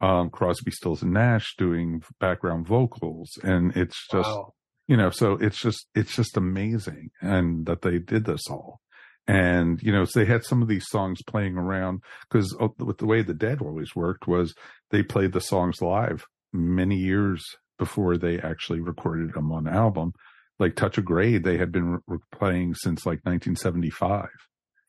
um, 0.00 0.30
Crosby, 0.30 0.70
Stills, 0.70 1.02
and 1.02 1.12
Nash 1.12 1.54
doing 1.56 2.02
background 2.20 2.66
vocals, 2.66 3.30
and 3.42 3.76
it's 3.76 4.06
just, 4.10 4.28
Wow. 4.28 4.54
you 4.86 4.96
know, 4.96 5.10
so 5.10 5.32
it's 5.32 5.60
just, 5.60 5.86
it's 5.94 6.14
just 6.14 6.36
amazing, 6.36 7.10
and 7.20 7.66
that 7.66 7.82
they 7.82 7.98
did 7.98 8.24
this 8.24 8.42
all, 8.50 8.80
and 9.26 9.80
you 9.82 9.92
know, 9.92 10.04
so 10.04 10.20
they 10.20 10.26
had 10.26 10.44
some 10.44 10.62
of 10.62 10.68
these 10.68 10.86
songs 10.88 11.18
playing 11.26 11.56
around 11.56 12.00
because 12.30 12.56
with 12.78 12.98
the 12.98 13.06
way 13.06 13.22
the 13.22 13.34
Dead 13.34 13.60
always 13.60 13.94
worked 13.94 14.26
was 14.26 14.54
they 14.90 15.02
played 15.02 15.32
the 15.32 15.40
songs 15.40 15.82
live 15.82 16.24
many 16.52 16.96
years 16.96 17.44
before 17.78 18.16
they 18.16 18.38
actually 18.40 18.80
recorded 18.80 19.34
them 19.34 19.52
on 19.52 19.68
album. 19.68 20.12
Like 20.58 20.74
Touch 20.74 20.98
of 20.98 21.04
Grey, 21.04 21.38
they 21.38 21.56
had 21.56 21.70
been 21.70 21.98
re- 22.06 22.18
playing 22.32 22.74
since 22.74 23.06
like 23.06 23.20
1975 23.24 24.28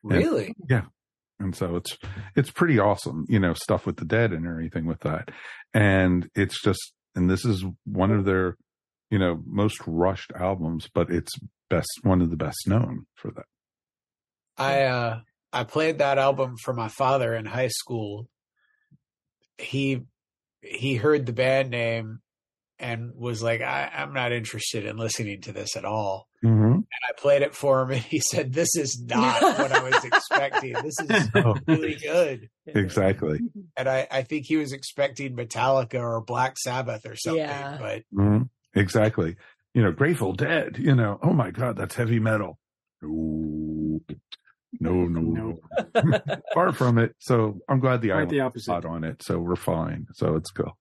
Really? 0.02 0.54
Yeah. 0.68 0.84
And 1.38 1.56
so 1.56 1.76
it's 1.76 1.96
it's 2.36 2.50
pretty 2.50 2.78
awesome 2.78 3.24
you 3.28 3.38
know 3.38 3.54
stuff 3.54 3.86
with 3.86 3.96
the 3.96 4.04
dead 4.04 4.32
and 4.32 4.46
everything 4.46 4.84
with 4.84 5.00
that 5.00 5.30
and 5.72 6.28
it's 6.34 6.60
just 6.62 6.92
and 7.14 7.30
this 7.30 7.46
is 7.46 7.64
one 7.86 8.10
of 8.10 8.26
their 8.26 8.58
you 9.10 9.18
know 9.18 9.42
most 9.46 9.80
rushed 9.86 10.32
albums 10.38 10.86
but 10.92 11.10
it's 11.10 11.32
best 11.70 11.88
one 12.02 12.20
of 12.20 12.28
the 12.28 12.36
best 12.36 12.68
known 12.68 13.06
for 13.14 13.30
that 13.30 13.46
I 14.58 14.82
uh 14.82 15.20
I 15.50 15.64
played 15.64 15.98
that 15.98 16.18
album 16.18 16.56
for 16.62 16.74
my 16.74 16.88
father 16.88 17.34
in 17.34 17.46
high 17.46 17.68
school. 17.68 18.28
He 19.56 20.02
he 20.60 20.96
heard 20.96 21.24
the 21.24 21.32
band 21.32 21.70
name 21.70 22.20
and 22.80 23.12
was 23.14 23.42
like, 23.42 23.60
I, 23.60 23.90
I'm 23.94 24.12
not 24.14 24.32
interested 24.32 24.84
in 24.86 24.96
listening 24.96 25.42
to 25.42 25.52
this 25.52 25.76
at 25.76 25.84
all. 25.84 26.26
mm-hmm. 26.44 26.72
And 26.72 26.84
I 27.08 27.12
played 27.18 27.42
it 27.42 27.54
for 27.54 27.82
him 27.82 27.90
and 27.90 28.00
he 28.02 28.20
said, 28.20 28.52
This 28.52 28.74
is 28.76 29.00
not 29.06 29.40
what 29.58 29.72
I 29.72 29.82
was 29.82 30.04
expecting. 30.04 30.72
This 30.72 30.98
is 31.00 31.28
really 31.66 31.94
good. 31.96 32.48
exactly 32.66 33.40
And 33.76 33.88
I, 33.88 34.06
I 34.10 34.22
think 34.22 34.46
he 34.46 34.56
was 34.56 34.72
expecting 34.72 35.36
Metallica 35.36 36.00
or 36.00 36.20
Black 36.20 36.56
Sabbath 36.58 37.06
or 37.06 37.16
something. 37.16 37.42
Yeah. 37.44 37.76
But 37.78 38.02
hmm 38.14 38.42
exactly 38.74 39.34
you 39.74 39.82
know 39.82 39.90
grateful 39.90 40.32
dead 40.32 40.76
you 40.78 40.94
know 40.94 41.18
oh 41.24 41.32
my 41.32 41.50
god 41.50 41.76
that's 41.76 41.96
heavy 41.96 42.20
metal 42.20 42.56
no 43.02 44.00
no 44.78 45.04
no, 45.04 45.58
no. 45.94 46.20
far 46.54 46.72
from 46.72 46.96
it 46.98 47.14
so 47.18 47.58
i'm 47.68 47.80
glad 47.80 48.00
the 48.00 48.08
Quite 48.08 48.16
island 48.16 48.30
the 48.30 48.40
opposite. 48.40 48.70
hot 48.70 48.84
on 48.84 49.02
it 49.04 49.22
so 49.22 49.38
we're 49.40 49.56
fine 49.56 50.06
so 50.12 50.36
it's 50.36 50.50
cool 50.52 50.76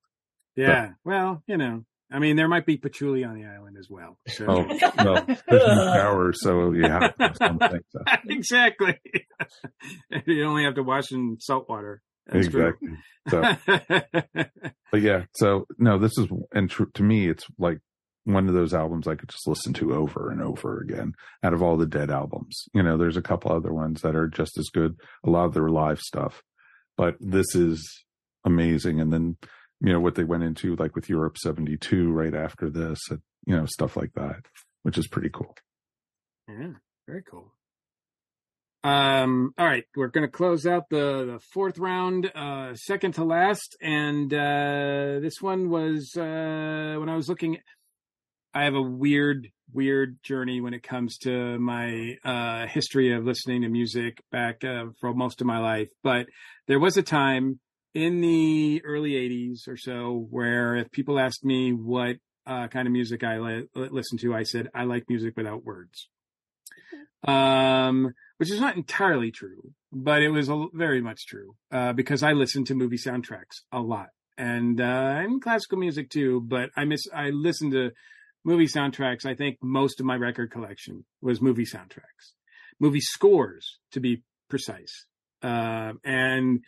Yeah. 0.55 0.91
Well, 1.05 1.41
you 1.47 1.57
know, 1.57 1.85
I 2.11 2.19
mean, 2.19 2.35
there 2.35 2.47
might 2.47 2.65
be 2.65 2.77
patchouli 2.77 3.23
on 3.23 3.35
the 3.35 3.45
island 3.45 3.77
as 3.79 3.87
well. 3.89 4.17
So. 4.27 4.45
oh 4.47 4.65
well 4.97 5.25
there's 5.25 5.41
no 5.49 5.93
power 5.93 6.33
so 6.33 6.71
you 6.71 6.83
have 6.83 7.15
to 7.15 7.23
have 7.23 7.37
something 7.37 7.81
so. 7.89 7.99
exactly. 8.29 8.99
you 10.25 10.43
only 10.45 10.63
have 10.63 10.75
to 10.75 10.83
wash 10.83 11.11
in 11.11 11.37
salt 11.39 11.69
water. 11.69 12.01
That's 12.27 12.47
true. 12.47 12.67
exactly 12.67 12.97
so 13.29 13.41
but 14.91 15.01
yeah 15.01 15.23
so 15.35 15.65
no 15.77 15.97
this 15.97 16.17
is 16.17 16.27
and 16.53 16.69
tr- 16.69 16.83
to 16.93 17.03
me 17.03 17.29
it's 17.29 17.45
like 17.57 17.79
one 18.25 18.47
of 18.47 18.53
those 18.53 18.73
albums 18.73 19.07
i 19.07 19.15
could 19.15 19.29
just 19.29 19.47
listen 19.47 19.73
to 19.73 19.93
over 19.93 20.29
and 20.29 20.41
over 20.41 20.79
again 20.79 21.13
out 21.43 21.53
of 21.53 21.63
all 21.63 21.77
the 21.77 21.85
dead 21.85 22.11
albums 22.11 22.65
you 22.73 22.83
know 22.83 22.97
there's 22.97 23.17
a 23.17 23.21
couple 23.21 23.51
other 23.51 23.73
ones 23.73 24.01
that 24.01 24.15
are 24.15 24.27
just 24.27 24.57
as 24.57 24.69
good 24.73 24.95
a 25.25 25.29
lot 25.29 25.45
of 25.45 25.53
their 25.53 25.69
live 25.69 25.99
stuff 25.99 26.43
but 26.97 27.15
this 27.19 27.55
is 27.55 28.03
amazing 28.45 28.99
and 28.99 29.11
then 29.11 29.37
you 29.81 29.93
know 29.93 29.99
what 29.99 30.15
they 30.15 30.23
went 30.23 30.43
into 30.43 30.75
like 30.75 30.95
with 30.95 31.09
europe 31.09 31.37
72 31.37 32.11
right 32.11 32.33
after 32.33 32.69
this 32.69 32.99
and, 33.09 33.21
you 33.45 33.55
know 33.55 33.65
stuff 33.65 33.95
like 33.95 34.13
that 34.13 34.41
which 34.83 34.97
is 34.97 35.07
pretty 35.07 35.29
cool 35.29 35.55
Yeah, 36.47 36.73
very 37.07 37.23
cool. 37.29 37.53
Um, 38.83 39.53
all 39.57 39.65
right, 39.65 39.83
we're 39.95 40.07
gonna 40.07 40.29
close 40.29 40.65
out 40.65 40.89
the 40.89 41.25
the 41.25 41.39
fourth 41.53 41.77
round, 41.77 42.31
uh, 42.33 42.75
second 42.75 43.13
to 43.15 43.25
last, 43.25 43.75
and 43.81 44.33
uh, 44.33 45.19
this 45.21 45.41
one 45.41 45.69
was 45.69 46.15
uh, 46.15 46.95
when 46.97 47.09
I 47.09 47.15
was 47.15 47.27
looking. 47.27 47.57
I 48.53 48.63
have 48.63 48.73
a 48.73 48.81
weird, 48.81 49.49
weird 49.73 50.17
journey 50.23 50.59
when 50.59 50.73
it 50.73 50.81
comes 50.81 51.17
to 51.19 51.59
my 51.59 52.15
uh, 52.23 52.65
history 52.65 53.13
of 53.13 53.25
listening 53.25 53.61
to 53.61 53.69
music 53.69 54.23
back 54.31 54.63
uh, 54.63 54.85
for 54.99 55.13
most 55.13 55.41
of 55.41 55.45
my 55.45 55.59
life, 55.59 55.89
but 56.03 56.25
there 56.67 56.79
was 56.79 56.97
a 56.97 57.03
time 57.03 57.59
in 57.93 58.21
the 58.21 58.81
early 58.85 59.11
'80s 59.11 59.67
or 59.67 59.77
so 59.77 60.27
where 60.29 60.75
if 60.75 60.91
people 60.91 61.19
asked 61.19 61.43
me 61.43 61.71
what 61.71 62.17
uh, 62.45 62.67
kind 62.67 62.87
of 62.87 62.91
music 62.91 63.23
I 63.23 63.39
li- 63.39 63.67
listen 63.75 64.17
to, 64.19 64.33
I 64.33 64.43
said 64.43 64.69
I 64.73 64.83
like 64.83 65.09
music 65.09 65.35
without 65.37 65.63
words 65.63 66.09
um, 67.23 68.13
which 68.37 68.51
is 68.51 68.59
not 68.59 68.77
entirely 68.77 69.31
true, 69.31 69.73
but 69.91 70.21
it 70.21 70.29
was 70.29 70.49
a, 70.49 70.67
very 70.73 71.01
much 71.01 71.25
true 71.27 71.55
uh, 71.71 71.93
because 71.93 72.23
I 72.23 72.33
listen 72.33 72.65
to 72.65 72.75
movie 72.75 72.97
soundtracks 72.97 73.61
a 73.71 73.79
lot, 73.79 74.09
and 74.37 74.79
uh, 74.79 75.17
and 75.19 75.41
classical 75.41 75.77
music 75.77 76.09
too. 76.09 76.41
But 76.41 76.69
I 76.75 76.85
miss 76.85 77.07
I 77.13 77.29
listen 77.29 77.71
to 77.71 77.91
movie 78.43 78.67
soundtracks. 78.67 79.25
I 79.25 79.35
think 79.35 79.57
most 79.61 79.99
of 79.99 80.05
my 80.05 80.15
record 80.15 80.51
collection 80.51 81.05
was 81.21 81.41
movie 81.41 81.65
soundtracks, 81.65 82.33
movie 82.79 83.01
scores 83.01 83.79
to 83.91 83.99
be 83.99 84.23
precise. 84.49 85.05
Uh, 85.41 85.93
and 86.03 86.61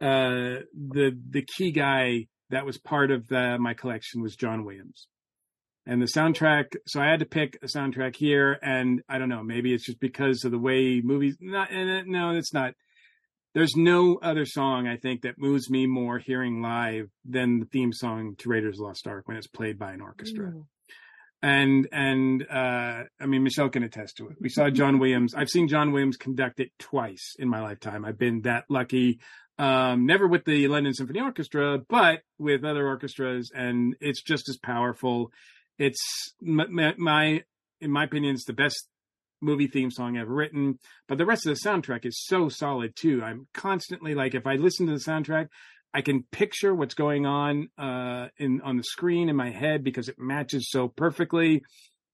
uh, 0.00 0.62
the 0.72 1.18
the 1.30 1.44
key 1.56 1.72
guy 1.72 2.26
that 2.50 2.64
was 2.64 2.78
part 2.78 3.10
of 3.10 3.28
the, 3.28 3.58
my 3.58 3.74
collection 3.74 4.22
was 4.22 4.36
John 4.36 4.64
Williams. 4.64 5.06
And 5.86 6.02
the 6.02 6.06
soundtrack, 6.06 6.76
so 6.86 7.00
I 7.00 7.06
had 7.06 7.20
to 7.20 7.26
pick 7.26 7.58
a 7.62 7.66
soundtrack 7.66 8.16
here, 8.16 8.58
and 8.62 9.02
I 9.08 9.18
don't 9.18 9.30
know, 9.30 9.42
maybe 9.42 9.72
it's 9.72 9.86
just 9.86 10.00
because 10.00 10.44
of 10.44 10.50
the 10.50 10.58
way 10.58 11.00
movies. 11.02 11.36
Not, 11.40 11.68
no, 11.72 12.30
it's 12.30 12.52
not. 12.52 12.74
There's 13.54 13.74
no 13.74 14.18
other 14.22 14.44
song 14.44 14.86
I 14.86 14.98
think 14.98 15.22
that 15.22 15.38
moves 15.38 15.70
me 15.70 15.86
more 15.86 16.18
hearing 16.18 16.60
live 16.60 17.08
than 17.24 17.60
the 17.60 17.66
theme 17.66 17.92
song 17.92 18.34
to 18.38 18.50
Raiders 18.50 18.74
of 18.74 18.78
the 18.78 18.84
Lost 18.84 19.06
Ark 19.06 19.26
when 19.26 19.38
it's 19.38 19.46
played 19.46 19.78
by 19.78 19.92
an 19.92 20.02
orchestra. 20.02 20.52
Mm. 20.52 20.64
And 21.40 21.88
and 21.90 22.42
uh, 22.50 23.04
I 23.18 23.26
mean 23.26 23.42
Michelle 23.44 23.70
can 23.70 23.84
attest 23.84 24.18
to 24.18 24.28
it. 24.28 24.36
We 24.40 24.48
saw 24.48 24.68
John 24.70 24.98
Williams. 24.98 25.34
I've 25.34 25.48
seen 25.48 25.68
John 25.68 25.92
Williams 25.92 26.16
conduct 26.16 26.60
it 26.60 26.72
twice 26.78 27.36
in 27.38 27.48
my 27.48 27.62
lifetime. 27.62 28.04
I've 28.04 28.18
been 28.18 28.42
that 28.42 28.64
lucky. 28.68 29.20
Um, 29.58 30.06
never 30.06 30.28
with 30.28 30.44
the 30.44 30.68
London 30.68 30.94
Symphony 30.94 31.20
Orchestra, 31.20 31.78
but 31.88 32.20
with 32.38 32.64
other 32.64 32.86
orchestras, 32.86 33.50
and 33.52 33.96
it's 34.00 34.22
just 34.22 34.48
as 34.48 34.56
powerful. 34.56 35.32
It's 35.78 36.32
my, 36.40 36.94
my 36.96 37.42
in 37.80 37.90
my 37.90 38.04
opinion, 38.04 38.34
it's 38.34 38.44
the 38.44 38.52
best 38.52 38.88
movie 39.40 39.66
theme 39.66 39.90
song 39.90 40.16
ever 40.16 40.32
written. 40.32 40.78
But 41.06 41.18
the 41.18 41.26
rest 41.26 41.46
of 41.46 41.54
the 41.54 41.68
soundtrack 41.68 42.06
is 42.06 42.24
so 42.24 42.48
solid 42.48 42.94
too. 42.96 43.22
I'm 43.22 43.46
constantly 43.54 44.14
like, 44.14 44.34
if 44.34 44.46
I 44.46 44.54
listen 44.54 44.86
to 44.86 44.92
the 44.92 44.98
soundtrack, 44.98 45.48
I 45.94 46.02
can 46.02 46.24
picture 46.30 46.74
what's 46.74 46.94
going 46.94 47.24
on 47.26 47.68
uh, 47.78 48.28
in 48.36 48.60
on 48.60 48.76
the 48.76 48.84
screen 48.84 49.28
in 49.28 49.36
my 49.36 49.50
head 49.50 49.82
because 49.82 50.08
it 50.08 50.18
matches 50.18 50.70
so 50.70 50.88
perfectly. 50.88 51.62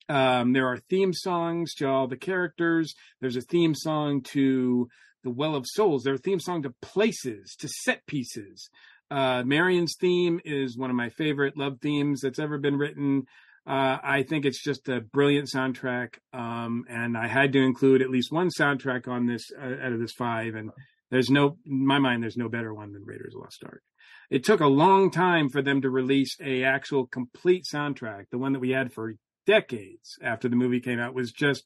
Um, 0.09 0.53
there 0.53 0.67
are 0.67 0.79
theme 0.91 1.13
songs 1.13 1.75
to 1.75 1.89
all 1.89 2.07
the 2.07 2.17
characters. 2.17 2.95
There's 3.21 3.37
a 3.37 3.41
theme 3.41 3.75
song 3.75 4.23
to 4.33 4.89
the 5.25 5.31
Well 5.31 5.57
of 5.57 5.65
Souls. 5.67 6.05
their 6.05 6.17
theme 6.17 6.39
song 6.39 6.63
to 6.63 6.75
places, 6.81 7.57
to 7.59 7.69
set 7.69 8.07
pieces. 8.07 8.69
Uh, 9.11 9.43
Marion's 9.45 9.97
theme 10.01 10.41
is 10.45 10.79
one 10.79 10.91
of 10.91 10.97
my 10.97 11.09
favorite 11.11 11.57
love 11.57 11.79
themes 11.81 12.21
that's 12.21 12.39
ever 12.39 12.59
been 12.59 12.77
written. 12.77 13.25
Uh, 13.67 13.99
I 14.03 14.23
think 14.23 14.45
it's 14.45 14.63
just 14.63 14.89
a 14.89 15.01
brilliant 15.01 15.49
soundtrack, 15.55 16.17
um, 16.35 16.85
and 16.89 17.17
I 17.17 17.27
had 17.27 17.53
to 17.55 17.63
include 17.63 18.03
at 18.03 18.11
least 18.11 18.31
one 18.31 18.51
soundtrack 18.51 19.09
on 19.09 19.27
this 19.27 19.51
uh, 19.59 19.87
out 19.87 19.93
of 19.93 20.01
this 20.01 20.13
five. 20.13 20.55
And 20.55 20.71
there's 21.11 21.31
no, 21.31 21.57
in 21.65 21.87
my 21.87 21.99
mind, 21.99 22.23
there's 22.23 22.37
no 22.37 22.51
better 22.51 22.75
one 22.75 22.93
than 22.93 23.05
Raiders 23.05 23.35
of 23.35 23.41
Lost 23.41 23.65
Ark. 23.65 23.83
It 24.31 24.45
took 24.45 24.61
a 24.61 24.67
long 24.67 25.11
time 25.11 25.49
for 25.49 25.63
them 25.63 25.81
to 25.83 25.91
release 25.91 26.37
a 26.43 26.65
actual 26.65 27.07
complete 27.07 27.65
soundtrack. 27.73 28.25
The 28.31 28.39
one 28.39 28.53
that 28.53 28.61
we 28.61 28.71
had 28.71 28.93
for 28.93 29.15
decades 29.47 30.17
after 30.23 30.49
the 30.49 30.57
movie 30.57 30.81
came 30.81 30.99
out 30.99 31.15
was 31.15 31.33
just 31.33 31.65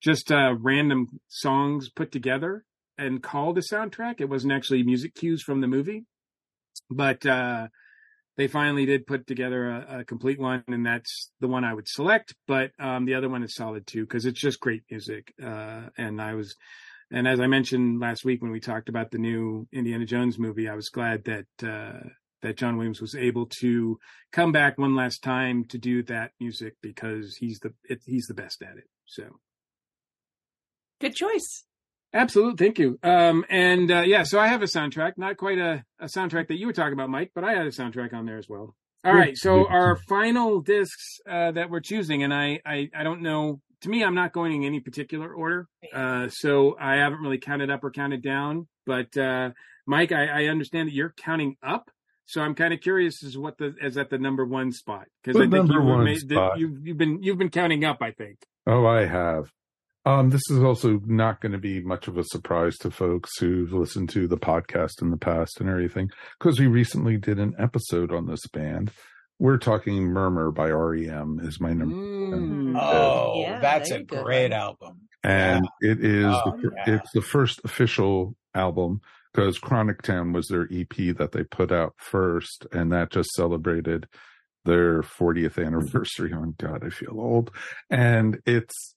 just 0.00 0.30
uh, 0.30 0.54
random 0.60 1.06
songs 1.28 1.88
put 1.88 2.12
together 2.12 2.64
and 2.98 3.22
called 3.22 3.58
a 3.58 3.62
soundtrack. 3.62 4.20
It 4.20 4.28
wasn't 4.28 4.52
actually 4.52 4.82
music 4.82 5.14
cues 5.14 5.42
from 5.42 5.60
the 5.60 5.66
movie, 5.66 6.04
but 6.90 7.24
uh, 7.26 7.68
they 8.36 8.48
finally 8.48 8.86
did 8.86 9.06
put 9.06 9.26
together 9.26 9.68
a, 9.68 10.00
a, 10.00 10.04
complete 10.04 10.38
one, 10.38 10.64
and 10.68 10.84
that's 10.84 11.30
the 11.40 11.48
one 11.48 11.64
I 11.64 11.74
would 11.74 11.88
select. 11.88 12.34
But 12.46 12.72
um, 12.78 13.04
the 13.04 13.14
other 13.14 13.28
one 13.28 13.42
is 13.42 13.54
solid 13.54 13.86
too 13.86 14.02
because 14.02 14.26
it's 14.26 14.40
just 14.40 14.60
great 14.60 14.82
music. 14.90 15.32
Uh, 15.42 15.88
and 15.96 16.20
I 16.20 16.34
was, 16.34 16.54
and 17.10 17.28
as 17.28 17.40
I 17.40 17.46
mentioned 17.46 18.00
last 18.00 18.24
week 18.24 18.42
when 18.42 18.50
we 18.50 18.60
talked 18.60 18.88
about 18.88 19.10
the 19.10 19.18
new 19.18 19.68
Indiana 19.72 20.04
Jones 20.04 20.38
movie, 20.38 20.68
I 20.68 20.74
was 20.74 20.88
glad 20.88 21.24
that 21.24 21.46
uh, 21.62 22.08
that 22.42 22.56
John 22.56 22.76
Williams 22.76 23.00
was 23.00 23.14
able 23.14 23.46
to 23.60 23.98
come 24.32 24.52
back 24.52 24.78
one 24.78 24.94
last 24.94 25.22
time 25.22 25.64
to 25.66 25.78
do 25.78 26.02
that 26.04 26.32
music 26.40 26.74
because 26.82 27.36
he's 27.36 27.58
the 27.60 27.72
it, 27.84 28.02
he's 28.04 28.26
the 28.26 28.34
best 28.34 28.62
at 28.62 28.76
it. 28.76 28.88
So. 29.06 29.24
Good 31.04 31.16
choice. 31.16 31.64
Absolutely, 32.14 32.64
thank 32.64 32.78
you. 32.78 32.98
Um, 33.02 33.44
and 33.50 33.90
uh, 33.90 34.00
yeah, 34.06 34.22
so 34.22 34.40
I 34.40 34.46
have 34.46 34.62
a 34.62 34.66
soundtrack, 34.66 35.18
not 35.18 35.36
quite 35.36 35.58
a, 35.58 35.84
a 36.00 36.06
soundtrack 36.06 36.48
that 36.48 36.58
you 36.58 36.66
were 36.66 36.72
talking 36.72 36.94
about, 36.94 37.10
Mike, 37.10 37.32
but 37.34 37.44
I 37.44 37.52
had 37.52 37.66
a 37.66 37.70
soundtrack 37.70 38.14
on 38.14 38.24
there 38.24 38.38
as 38.38 38.48
well. 38.48 38.74
All 39.04 39.12
right, 39.12 39.36
so 39.36 39.68
our 39.68 39.96
final 40.08 40.62
discs 40.62 41.20
uh, 41.28 41.52
that 41.52 41.68
we're 41.68 41.80
choosing, 41.80 42.22
and 42.22 42.32
I, 42.32 42.60
I, 42.64 42.88
I 42.96 43.02
don't 43.02 43.20
know. 43.20 43.60
To 43.82 43.90
me, 43.90 44.02
I'm 44.02 44.14
not 44.14 44.32
going 44.32 44.54
in 44.54 44.64
any 44.64 44.80
particular 44.80 45.30
order, 45.30 45.68
uh, 45.92 46.28
so 46.30 46.74
I 46.80 46.94
haven't 46.94 47.18
really 47.18 47.36
counted 47.36 47.68
up 47.68 47.84
or 47.84 47.90
counted 47.90 48.22
down. 48.22 48.66
But 48.86 49.14
uh, 49.14 49.50
Mike, 49.86 50.10
I, 50.10 50.44
I 50.44 50.44
understand 50.46 50.88
that 50.88 50.94
you're 50.94 51.12
counting 51.18 51.58
up, 51.62 51.90
so 52.24 52.40
I'm 52.40 52.54
kind 52.54 52.72
of 52.72 52.80
curious 52.80 53.22
as 53.22 53.36
what 53.36 53.58
the 53.58 53.74
is 53.78 53.98
at 53.98 54.08
the 54.08 54.16
number 54.16 54.46
one 54.46 54.72
spot 54.72 55.04
because 55.22 55.38
I 55.38 55.50
think 55.50 55.70
you 55.70 55.98
made, 55.98 56.20
spot. 56.20 56.58
you've 56.58 56.86
you've 56.86 56.96
been 56.96 57.22
you've 57.22 57.36
been 57.36 57.50
counting 57.50 57.84
up. 57.84 57.98
I 58.00 58.12
think. 58.12 58.38
Oh, 58.66 58.86
I 58.86 59.04
have. 59.04 59.52
Um, 60.06 60.30
this 60.30 60.42
is 60.50 60.62
also 60.62 61.00
not 61.06 61.40
going 61.40 61.52
to 61.52 61.58
be 61.58 61.80
much 61.80 62.08
of 62.08 62.18
a 62.18 62.24
surprise 62.24 62.76
to 62.78 62.90
folks 62.90 63.38
who've 63.38 63.72
listened 63.72 64.10
to 64.10 64.26
the 64.28 64.36
podcast 64.36 65.00
in 65.00 65.10
the 65.10 65.16
past 65.16 65.60
and 65.60 65.68
everything, 65.68 66.10
because 66.38 66.60
we 66.60 66.66
recently 66.66 67.16
did 67.16 67.38
an 67.38 67.54
episode 67.58 68.12
on 68.12 68.26
this 68.26 68.46
band. 68.48 68.90
We're 69.38 69.58
talking 69.58 70.04
Murmur 70.04 70.50
by 70.50 70.70
REM 70.70 71.40
is 71.42 71.60
my 71.60 71.72
number. 71.72 71.96
Mm. 71.96 72.78
Oh, 72.80 73.40
yeah, 73.40 73.58
that's 73.60 73.90
a 73.90 74.02
great 74.02 74.50
one. 74.50 74.60
album. 74.60 75.00
And 75.22 75.66
yeah. 75.80 75.92
it 75.92 76.04
is, 76.04 76.26
oh, 76.26 76.58
the, 76.60 76.70
yeah. 76.76 76.94
it's 76.96 77.10
the 77.12 77.22
first 77.22 77.60
official 77.64 78.36
album 78.54 79.00
because 79.32 79.58
Chronic 79.58 80.02
Town 80.02 80.32
was 80.32 80.46
their 80.46 80.68
EP 80.70 81.16
that 81.16 81.32
they 81.32 81.42
put 81.44 81.72
out 81.72 81.94
first, 81.96 82.66
and 82.72 82.92
that 82.92 83.10
just 83.10 83.30
celebrated 83.30 84.06
their 84.64 85.02
40th 85.02 85.64
anniversary. 85.64 86.32
Oh 86.34 86.54
God, 86.58 86.84
I 86.84 86.90
feel 86.90 87.18
old. 87.18 87.50
And 87.90 88.40
it's, 88.46 88.93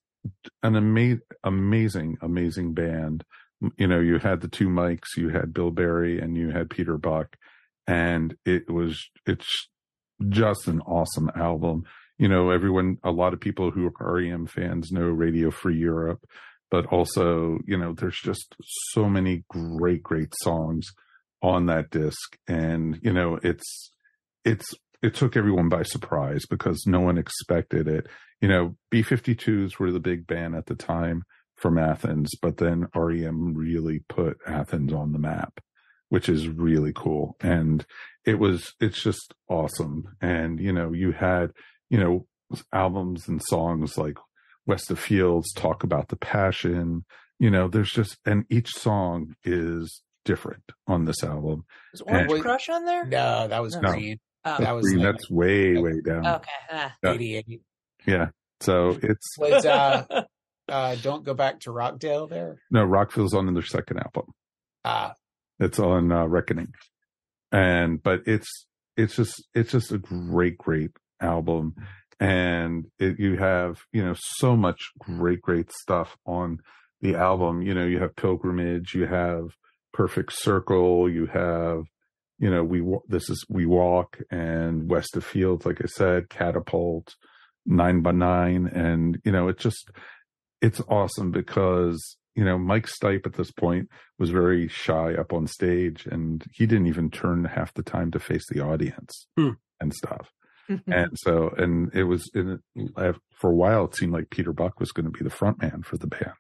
an 0.64 0.76
ama- 0.76 1.20
amazing, 1.44 2.18
amazing 2.22 2.74
band. 2.74 3.24
You 3.78 3.88
know, 3.88 4.00
you 4.00 4.20
had 4.20 4.42
the 4.42 4.48
two 4.48 4.68
mics, 4.68 5.18
you 5.18 5.30
had 5.30 5.54
Bill 5.54 5.72
Berry 5.72 6.20
and 6.20 6.38
you 6.38 6.52
had 6.52 6.70
Peter 6.70 6.98
Buck, 6.98 7.36
and 7.88 8.36
it 8.46 8.70
was 8.70 9.10
it's 9.26 9.70
just 10.30 10.68
an 10.68 10.82
awesome 10.82 11.32
album. 11.36 11.84
You 12.20 12.28
know, 12.28 12.50
everyone, 12.50 12.98
a 13.04 13.12
lot 13.12 13.34
of 13.34 13.40
people 13.40 13.72
who 13.72 13.88
are 14.00 14.14
REM 14.14 14.48
fans 14.48 14.92
know 14.92 15.04
Radio 15.04 15.52
Free 15.52 15.78
Europe, 15.78 16.24
but 16.70 16.86
also, 16.88 17.60
you 17.66 17.78
know, 17.78 17.94
there's 17.94 18.20
just 18.20 18.56
so 18.92 19.08
many 19.08 19.44
great, 19.48 20.04
great 20.04 20.34
songs 20.42 20.88
on 21.42 21.68
that 21.68 21.90
disc, 21.92 22.38
and 22.48 23.00
you 23.02 23.14
know, 23.14 23.40
it's 23.44 23.92
it's 24.44 24.74
it 25.02 25.14
took 25.14 25.38
everyone 25.38 25.70
by 25.70 25.84
surprise 25.84 26.46
because 26.50 26.84
no 26.88 27.00
one 27.00 27.18
expected 27.18 27.88
it 27.88 28.08
you 28.42 28.48
know, 28.48 28.76
B 28.92 29.04
52s 29.04 29.80
were 29.80 29.92
the 29.92 30.00
big 30.00 30.28
band 30.28 30.56
at 30.56 30.68
the 30.68 30.76
time 30.76 31.24
from 31.56 31.78
Athens, 31.78 32.36
but 32.42 32.58
then 32.58 32.88
REM 32.94 33.56
really 33.56 34.04
put 34.08 34.38
Athens 34.46 34.94
on 34.94 35.12
the 35.12 35.20
map, 35.20 35.60
which 36.10 36.30
is 36.30 36.48
really 36.48 36.94
cool. 36.96 37.36
And 37.42 37.86
it 38.26 38.38
was, 38.38 38.74
it's 38.80 39.02
just 39.02 39.34
awesome. 39.50 40.16
And, 40.22 40.60
you 40.60 40.72
know, 40.72 40.94
you 40.94 41.14
had, 41.14 41.52
you 41.90 41.98
know, 41.98 42.28
albums 42.72 43.28
and 43.28 43.42
songs 43.42 43.98
like 43.98 44.18
West 44.66 44.92
of 44.92 45.00
Fields 45.00 45.52
talk 45.54 45.84
about 45.84 46.10
the 46.10 46.16
passion. 46.16 47.06
You 47.40 47.50
know, 47.50 47.68
there's 47.68 47.92
just, 47.92 48.18
and 48.26 48.46
each 48.50 48.74
song 48.76 49.36
is 49.44 50.02
different 50.26 50.64
on 50.88 51.06
this 51.06 51.24
album. 51.24 51.66
Is 51.94 52.02
Orange 52.02 52.32
and, 52.32 52.42
Crush 52.42 52.70
on 52.70 52.86
there? 52.86 53.06
No, 53.06 53.48
that 53.48 53.62
was 53.64 53.76
no. 53.78 53.92
Green. 53.92 54.20
Oh. 54.46 54.58
That 54.60 54.74
was 54.74 54.86
green. 54.86 55.04
Like, 55.04 55.16
that's 55.16 55.30
way, 55.30 55.78
way 55.78 56.02
down. 56.06 56.28
Okay. 56.28 56.52
Ah. 56.72 56.94
88. 57.04 57.62
Yeah. 58.08 58.28
So 58.62 58.98
it's 59.02 59.26
was 59.38 59.66
uh, 59.66 60.24
uh, 60.70 60.96
don't 60.96 61.24
go 61.24 61.34
back 61.34 61.60
to 61.62 61.72
Rockdale 61.72 62.28
there. 62.28 62.58
No, 62.72 62.84
Rockville's 62.84 63.34
on 63.34 63.54
their 63.54 63.64
second 63.64 64.00
album. 64.00 64.34
Ah, 64.84 65.14
it's 65.60 65.80
on 65.80 66.12
uh, 66.12 66.26
Reckoning, 66.26 66.74
and 67.52 68.02
but 68.02 68.22
it's 68.26 68.50
it's 68.96 69.16
just 69.16 69.44
it's 69.54 69.72
just 69.72 69.92
a 69.92 69.98
great 69.98 70.58
great 70.58 70.92
album, 71.22 71.76
and 72.20 72.86
it, 73.00 73.20
you 73.20 73.38
have 73.38 73.82
you 73.92 74.04
know 74.04 74.16
so 74.18 74.56
much 74.56 74.92
great 74.98 75.42
great 75.42 75.72
stuff 75.72 76.18
on 76.26 76.60
the 77.02 77.16
album. 77.16 77.62
You 77.62 77.74
know 77.74 77.86
you 77.86 78.00
have 78.00 78.16
Pilgrimage, 78.16 78.96
you 78.96 79.06
have 79.06 79.50
Perfect 79.94 80.34
Circle, 80.34 81.10
you 81.10 81.28
have 81.28 81.84
you 82.40 82.50
know 82.50 82.64
we 82.64 82.84
this 83.08 83.30
is 83.30 83.46
we 83.50 83.66
walk 83.66 84.18
and 84.32 84.90
West 84.90 85.16
of 85.16 85.26
Fields, 85.26 85.66
like 85.66 85.82
I 85.82 85.88
said, 85.88 86.30
Catapult 86.30 87.14
nine 87.68 88.02
by 88.02 88.12
nine. 88.12 88.68
And, 88.68 89.20
you 89.24 89.32
know, 89.32 89.48
it's 89.48 89.62
just, 89.62 89.90
it's 90.62 90.82
awesome 90.88 91.32
because, 91.32 92.18
you 92.36 92.44
know, 92.44 92.58
Mike 92.58 92.88
Stipe 92.88 93.26
at 93.26 93.34
this 93.34 93.52
point 93.52 93.90
was 94.18 94.30
very 94.30 94.68
shy 94.68 95.14
up 95.14 95.34
on 95.34 95.46
stage 95.48 96.08
and 96.10 96.44
he 96.54 96.66
didn't 96.66 96.88
even 96.88 97.12
turn 97.12 97.46
half 97.46 97.74
the 97.74 97.84
time 97.84 98.12
to 98.12 98.20
face 98.20 98.46
the 98.50 98.62
audience 98.62 99.28
hmm. 99.38 99.52
and 99.80 99.94
stuff. 99.94 100.32
and 100.88 101.12
so, 101.16 101.50
and 101.58 101.94
it 101.94 102.04
was 102.04 102.30
in, 102.34 102.60
for 103.36 103.50
a 103.50 103.56
while, 103.56 103.86
it 103.86 103.96
seemed 103.96 104.14
like 104.14 104.30
Peter 104.30 104.52
Buck 104.52 104.80
was 104.80 104.92
going 104.92 105.06
to 105.06 105.12
be 105.12 105.24
the 105.24 105.30
front 105.30 105.62
man 105.62 105.84
for 105.84 105.98
the 105.98 106.08
band. 106.08 106.34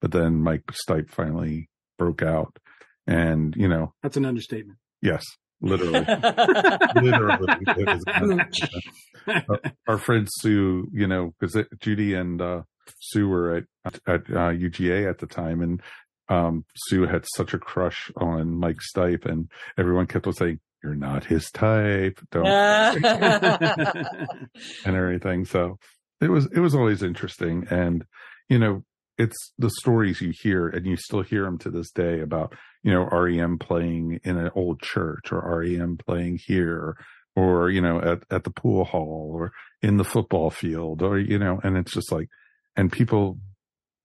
But 0.00 0.12
then 0.12 0.42
Mike 0.42 0.64
Stipe 0.72 1.10
finally 1.10 1.68
broke 1.98 2.22
out 2.22 2.58
and, 3.06 3.54
you 3.56 3.68
know, 3.68 3.92
that's 4.02 4.16
an 4.16 4.24
understatement. 4.24 4.78
Yes 5.02 5.24
literally, 5.64 6.04
literally. 7.02 7.56
our, 9.48 9.60
our 9.88 9.98
friend 9.98 10.28
Sue, 10.40 10.88
you 10.92 11.06
know, 11.06 11.34
because 11.38 11.56
Judy 11.80 12.14
and 12.14 12.40
uh, 12.40 12.62
Sue 13.00 13.28
were 13.28 13.56
at 13.56 13.94
at 14.06 14.22
uh, 14.30 14.50
UGA 14.50 15.08
at 15.08 15.18
the 15.18 15.26
time, 15.26 15.60
and 15.60 15.82
um, 16.28 16.64
Sue 16.88 17.06
had 17.06 17.24
such 17.36 17.54
a 17.54 17.58
crush 17.58 18.10
on 18.16 18.58
Mike 18.58 18.78
Stipe, 18.94 19.26
and 19.26 19.50
everyone 19.76 20.06
kept 20.06 20.26
on 20.26 20.32
saying, 20.32 20.60
you're 20.84 20.94
not 20.94 21.24
his 21.24 21.50
type. 21.50 22.20
Don't 22.30 22.46
Uh, 22.46 22.94
and 24.84 24.96
everything. 24.96 25.46
So 25.46 25.78
it 26.20 26.28
was 26.30 26.46
it 26.52 26.60
was 26.60 26.74
always 26.74 27.02
interesting, 27.02 27.66
and 27.70 28.04
you 28.48 28.58
know, 28.58 28.84
it's 29.16 29.52
the 29.58 29.70
stories 29.70 30.20
you 30.20 30.32
hear, 30.42 30.68
and 30.68 30.84
you 30.84 30.96
still 30.96 31.22
hear 31.22 31.44
them 31.44 31.58
to 31.58 31.70
this 31.70 31.90
day 31.90 32.20
about 32.20 32.54
you 32.84 32.92
know 32.92 33.08
REM 33.10 33.58
playing 33.58 34.20
in 34.22 34.36
an 34.36 34.50
old 34.54 34.80
church, 34.80 35.32
or 35.32 35.40
REM 35.58 35.96
playing 35.96 36.38
here, 36.46 36.96
or 37.34 37.70
you 37.70 37.80
know 37.80 37.98
at 37.98 38.22
at 38.30 38.44
the 38.44 38.50
pool 38.50 38.84
hall, 38.84 39.32
or 39.34 39.52
in 39.82 39.96
the 39.96 40.04
football 40.04 40.50
field, 40.50 41.02
or 41.02 41.18
you 41.18 41.38
know, 41.38 41.60
and 41.64 41.76
it's 41.76 41.92
just 41.92 42.12
like, 42.12 42.28
and 42.76 42.92
people, 42.92 43.38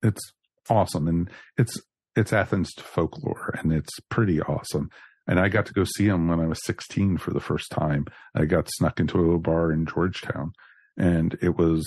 it's 0.01 0.31
awesome, 0.69 1.07
and 1.07 1.29
it's 1.57 1.79
it's 2.15 2.33
Athens 2.33 2.71
folklore, 2.77 3.53
and 3.61 3.71
it's 3.71 3.99
pretty 4.09 4.41
awesome. 4.41 4.89
And 5.27 5.39
I 5.39 5.47
got 5.47 5.67
to 5.67 5.73
go 5.73 5.83
see 5.83 6.05
him 6.05 6.27
when 6.27 6.39
I 6.39 6.47
was 6.47 6.59
16 6.65 7.17
for 7.17 7.31
the 7.31 7.39
first 7.39 7.69
time. 7.69 8.05
I 8.33 8.45
got 8.45 8.67
snuck 8.67 8.99
into 8.99 9.33
a 9.33 9.37
bar 9.37 9.71
in 9.71 9.85
Georgetown, 9.85 10.53
and 10.97 11.37
it 11.41 11.55
was 11.55 11.85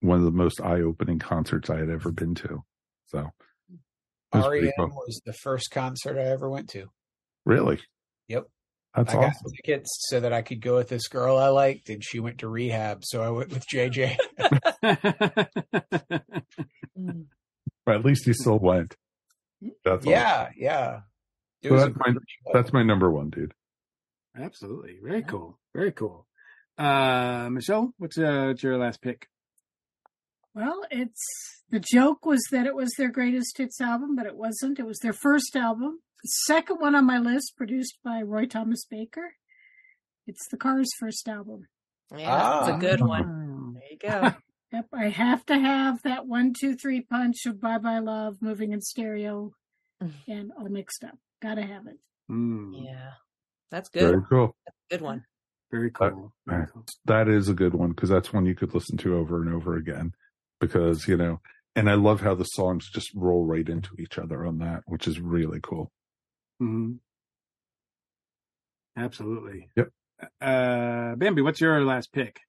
one 0.00 0.18
of 0.18 0.24
the 0.24 0.32
most 0.32 0.60
eye-opening 0.60 1.18
concerts 1.20 1.70
I 1.70 1.78
had 1.78 1.90
ever 1.90 2.10
been 2.10 2.34
to. 2.36 2.64
So, 3.06 3.30
was 4.32 4.46
REM 4.48 4.70
cool. 4.78 4.88
Was 5.06 5.20
the 5.24 5.32
first 5.32 5.70
concert 5.70 6.18
I 6.18 6.24
ever 6.30 6.48
went 6.48 6.68
to. 6.70 6.86
really, 7.44 7.80
Yep. 8.28 8.46
that's 8.94 9.14
I 9.14 9.20
got 9.20 9.32
tickets 9.56 9.88
so 10.08 10.20
that 10.20 10.32
I 10.32 10.42
could 10.42 10.60
go 10.60 10.76
with 10.76 10.88
this 10.88 11.08
girl 11.08 11.36
I 11.36 11.48
liked, 11.48 11.88
and 11.90 12.02
she 12.04 12.20
went 12.20 12.38
to 12.38 12.48
rehab, 12.48 13.04
so 13.04 13.22
I 13.22 13.30
went 13.30 13.50
with 13.50 13.64
JJ. 13.72 14.16
But 17.86 17.94
at 17.96 18.04
least 18.04 18.26
he 18.26 18.32
still 18.34 18.58
went. 18.58 18.94
That's 19.84 20.04
awesome. 20.04 20.10
yeah, 20.10 20.50
yeah. 20.56 21.00
So 21.64 21.76
that's 21.76 21.96
my 21.96 22.12
show. 22.12 22.50
that's 22.52 22.72
my 22.72 22.82
number 22.82 23.10
one, 23.10 23.30
dude. 23.30 23.52
Absolutely. 24.38 24.98
Very 25.02 25.22
cool. 25.22 25.58
Very 25.74 25.90
cool. 25.92 26.26
Uh, 26.78 27.48
Michelle, 27.50 27.92
what's, 27.98 28.16
uh, 28.18 28.44
what's 28.48 28.62
your 28.62 28.78
last 28.78 29.02
pick? 29.02 29.26
Well, 30.54 30.84
it's 30.90 31.22
the 31.70 31.80
joke 31.80 32.26
was 32.26 32.42
that 32.50 32.66
it 32.66 32.74
was 32.74 32.90
their 32.98 33.10
greatest 33.10 33.56
hits 33.58 33.80
album, 33.80 34.16
but 34.16 34.26
it 34.26 34.36
wasn't. 34.36 34.78
It 34.78 34.86
was 34.86 34.98
their 34.98 35.12
first 35.12 35.54
album. 35.56 36.00
The 36.22 36.28
second 36.46 36.76
one 36.80 36.94
on 36.94 37.06
my 37.06 37.18
list, 37.18 37.54
produced 37.56 37.98
by 38.04 38.20
Roy 38.22 38.46
Thomas 38.46 38.84
Baker. 38.84 39.34
It's 40.26 40.46
the 40.50 40.56
Cars' 40.58 40.90
first 40.98 41.28
album. 41.28 41.66
yeah, 42.14 42.60
it's 42.60 42.68
Ah. 42.68 42.76
a 42.76 42.80
good 42.80 43.00
one. 43.00 43.74
There 43.80 43.82
you 43.90 43.98
go. 43.98 44.34
Yep, 44.72 44.86
I 44.94 45.08
have 45.08 45.44
to 45.46 45.58
have 45.58 46.00
that 46.02 46.28
one, 46.28 46.52
two, 46.56 46.76
three 46.76 47.00
punch 47.00 47.44
of 47.46 47.60
Bye 47.60 47.78
Bye 47.78 47.98
Love, 47.98 48.36
moving 48.40 48.72
in 48.72 48.80
stereo, 48.80 49.50
and 50.28 50.52
all 50.56 50.68
mixed 50.68 51.02
up. 51.02 51.18
Gotta 51.42 51.62
have 51.62 51.88
it. 51.88 51.98
Mm, 52.30 52.84
Yeah, 52.84 53.14
that's 53.72 53.88
Very 53.92 54.12
good. 54.20 54.24
cool. 54.28 54.56
Good 54.88 55.00
one. 55.00 55.24
very 55.72 55.90
cool. 55.90 56.32
Very 56.46 56.66
cool. 56.72 56.84
That 57.06 57.26
is 57.28 57.48
a 57.48 57.54
good 57.54 57.74
one 57.74 57.90
because 57.90 58.10
that's 58.10 58.32
one 58.32 58.46
you 58.46 58.54
could 58.54 58.72
listen 58.72 58.96
to 58.98 59.16
over 59.16 59.42
and 59.42 59.52
over 59.52 59.74
again. 59.76 60.12
Because 60.60 61.08
you 61.08 61.16
know, 61.16 61.40
and 61.74 61.88
I 61.88 61.94
love 61.94 62.20
how 62.20 62.34
the 62.34 62.44
songs 62.44 62.88
just 62.90 63.10
roll 63.14 63.44
right 63.46 63.68
into 63.68 63.94
each 63.98 64.18
other 64.18 64.44
on 64.46 64.58
that, 64.58 64.82
which 64.86 65.08
is 65.08 65.18
really 65.20 65.60
cool. 65.62 65.90
hmm 66.58 66.92
Absolutely. 68.96 69.68
Yep. 69.76 69.88
Uh, 70.40 71.14
Bambi, 71.16 71.42
what's 71.42 71.60
your 71.60 71.82
last 71.84 72.12
pick? 72.12 72.40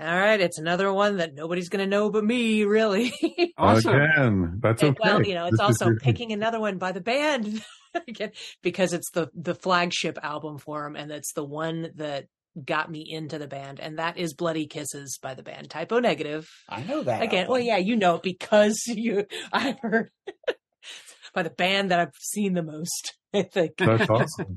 All 0.00 0.06
right, 0.06 0.40
it's 0.40 0.58
another 0.58 0.92
one 0.92 1.16
that 1.16 1.34
nobody's 1.34 1.68
going 1.68 1.84
to 1.84 1.90
know 1.90 2.10
but 2.10 2.24
me, 2.24 2.64
really. 2.64 3.12
Awesome. 3.60 3.96
Again, 3.96 4.58
that's 4.62 4.80
And, 4.84 4.90
okay. 4.96 5.00
Well, 5.02 5.24
you 5.24 5.34
know, 5.34 5.46
it's 5.46 5.58
This 5.58 5.60
is 5.60 5.66
also 5.82 5.86
your- 5.86 5.96
picking 5.98 6.30
another 6.32 6.60
one 6.60 6.78
by 6.78 6.92
the 6.92 7.00
band 7.00 7.60
again 8.06 8.30
because 8.62 8.92
it's 8.92 9.10
the 9.10 9.28
the 9.34 9.56
flagship 9.56 10.16
album 10.22 10.58
for 10.58 10.84
them, 10.84 10.94
and 10.94 11.10
it's 11.10 11.32
the 11.32 11.42
one 11.44 11.90
that 11.96 12.26
got 12.64 12.90
me 12.90 13.00
into 13.08 13.38
the 13.38 13.46
band, 13.46 13.80
and 13.80 13.98
that 13.98 14.16
is 14.18 14.34
"Bloody 14.34 14.66
Kisses" 14.66 15.18
by 15.22 15.34
the 15.34 15.42
band 15.42 15.70
Type 15.70 15.92
O 15.92 15.98
Negative. 16.00 16.48
I 16.68 16.82
know 16.82 17.02
that. 17.02 17.22
Again, 17.22 17.40
album. 17.44 17.52
well, 17.52 17.60
yeah, 17.60 17.76
you 17.78 17.96
know 17.96 18.16
it 18.16 18.22
because 18.22 18.82
you 18.86 19.26
I 19.52 19.76
heard 19.82 20.10
by 21.34 21.42
the 21.42 21.50
band 21.50 21.90
that 21.90 22.00
I've 22.00 22.14
seen 22.20 22.54
the 22.54 22.62
most. 22.62 23.14
I 23.34 23.42
think. 23.42 23.72
That's 23.78 24.08
awesome. 24.08 24.56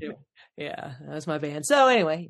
Yeah, 0.56 0.94
that 1.06 1.14
was 1.14 1.26
my 1.26 1.38
band. 1.38 1.64
So 1.66 1.88
anyway, 1.88 2.28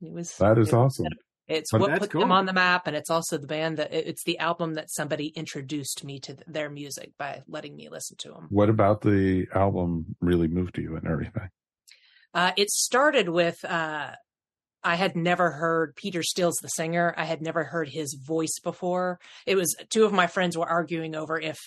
it 0.00 0.12
was 0.12 0.36
That 0.38 0.58
is 0.58 0.68
it- 0.68 0.74
awesome. 0.74 1.06
It's 1.46 1.70
But 1.72 1.82
what 1.82 1.98
put 1.98 2.10
cool. 2.10 2.22
them 2.22 2.32
on 2.32 2.46
the 2.46 2.54
map, 2.54 2.86
and 2.86 2.96
it's 2.96 3.10
also 3.10 3.36
the 3.36 3.46
band 3.46 3.76
that 3.76 3.92
it's 3.92 4.24
the 4.24 4.38
album 4.38 4.74
that 4.74 4.90
somebody 4.90 5.26
introduced 5.26 6.02
me 6.02 6.18
to 6.20 6.38
their 6.46 6.70
music 6.70 7.10
by 7.18 7.42
letting 7.46 7.76
me 7.76 7.90
listen 7.90 8.16
to 8.20 8.30
them. 8.30 8.46
What 8.48 8.70
about 8.70 9.02
the 9.02 9.46
album 9.54 10.16
really 10.22 10.48
moved 10.48 10.78
you 10.78 10.96
and 10.96 11.06
everything? 11.06 11.50
Uh, 12.32 12.52
it 12.56 12.70
started 12.70 13.28
with 13.28 13.62
uh, 13.62 14.12
I 14.84 14.96
had 14.96 15.16
never 15.16 15.50
heard 15.50 15.96
Peter 15.96 16.22
Steele's, 16.22 16.58
the 16.62 16.68
singer. 16.68 17.14
I 17.16 17.24
had 17.24 17.40
never 17.40 17.64
heard 17.64 17.88
his 17.88 18.14
voice 18.14 18.58
before. 18.62 19.18
It 19.46 19.56
was 19.56 19.74
two 19.90 20.04
of 20.04 20.12
my 20.12 20.26
friends 20.26 20.56
were 20.56 20.68
arguing 20.68 21.14
over 21.14 21.40
if 21.40 21.58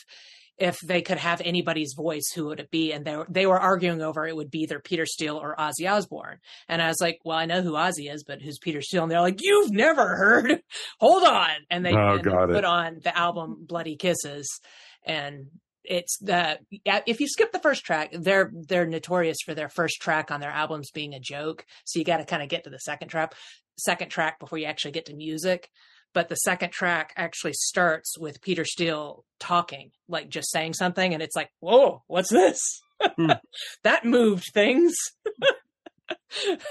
if 0.57 0.80
they 0.80 1.01
could 1.03 1.20
have 1.20 1.39
anybody's 1.45 1.93
voice, 1.95 2.32
who 2.34 2.47
would 2.47 2.59
it 2.59 2.72
be? 2.72 2.91
And 2.91 3.05
they 3.05 3.15
were, 3.15 3.28
they 3.30 3.45
were 3.45 3.59
arguing 3.59 4.01
over 4.01 4.26
it 4.26 4.36
would 4.36 4.49
be 4.49 4.61
either 4.61 4.80
Peter 4.80 5.05
Steele 5.05 5.38
or 5.38 5.55
Ozzy 5.55 5.88
Osbourne. 5.88 6.39
And 6.68 6.82
I 6.82 6.88
was 6.88 6.99
like, 6.99 7.20
well, 7.24 7.38
I 7.38 7.45
know 7.45 7.61
who 7.61 7.74
Ozzy 7.74 8.11
is, 8.11 8.24
but 8.24 8.41
who's 8.41 8.57
Peter 8.57 8.82
Steele? 8.82 9.03
And 9.03 9.11
they're 9.11 9.22
like, 9.22 9.39
you've 9.39 9.72
never 9.72 10.07
heard. 10.07 10.59
Hold 10.99 11.24
on. 11.24 11.49
And 11.70 11.86
they, 11.86 11.93
Oh, 11.93 12.15
and 12.15 12.24
they 12.24 12.53
put 12.55 12.65
on 12.65 13.01
the 13.03 13.15
album 13.15 13.65
Bloody 13.68 13.97
Kisses, 13.97 14.59
and 15.05 15.45
it's 15.88 16.17
the 16.19 16.59
if 16.85 17.19
you 17.19 17.27
skip 17.27 17.51
the 17.51 17.59
first 17.59 17.83
track, 17.85 18.09
they're 18.13 18.51
they're 18.53 18.85
notorious 18.85 19.38
for 19.45 19.53
their 19.55 19.69
first 19.69 20.01
track 20.01 20.31
on 20.31 20.39
their 20.39 20.51
albums 20.51 20.91
being 20.91 21.13
a 21.13 21.19
joke. 21.19 21.65
So 21.85 21.99
you 21.99 22.05
got 22.05 22.17
to 22.17 22.25
kind 22.25 22.43
of 22.43 22.49
get 22.49 22.63
to 22.65 22.69
the 22.69 22.79
second 22.79 23.07
track, 23.07 23.33
second 23.77 24.09
track 24.09 24.39
before 24.39 24.57
you 24.57 24.65
actually 24.65 24.91
get 24.91 25.05
to 25.07 25.15
music. 25.15 25.69
But 26.13 26.29
the 26.29 26.35
second 26.35 26.71
track 26.71 27.13
actually 27.15 27.53
starts 27.53 28.17
with 28.17 28.41
Peter 28.41 28.65
Steele 28.65 29.23
talking, 29.39 29.91
like 30.07 30.29
just 30.29 30.51
saying 30.51 30.73
something, 30.73 31.13
and 31.13 31.21
it's 31.21 31.35
like, 31.35 31.49
whoa, 31.59 32.03
what's 32.07 32.29
this? 32.29 32.59
Hmm. 33.01 33.31
that 33.83 34.05
moved 34.05 34.45
things. 34.53 34.95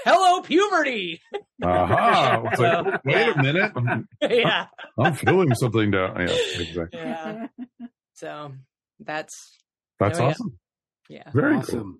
Hello, 0.05 0.41
puberty. 0.41 1.21
Aha! 1.63 2.41
It's 2.51 2.59
like, 2.59 2.85
So, 2.85 2.99
wait 3.05 3.15
yeah. 3.15 3.33
a 3.33 3.41
minute, 3.41 3.71
I'm, 3.75 4.07
yeah, 4.21 4.65
I'm 4.97 5.13
feeling 5.13 5.53
something 5.55 5.91
down. 5.91 6.19
Yeah, 6.19 6.35
exactly. 6.59 6.99
yeah. 6.99 7.47
So 8.13 8.51
that's 8.99 9.57
That's 9.99 10.17
There 10.17 10.27
we 10.27 10.33
go. 10.33 10.35
awesome. 10.35 10.59
yeah. 11.09 11.31
Very 11.33 11.61
cool. 11.63 11.93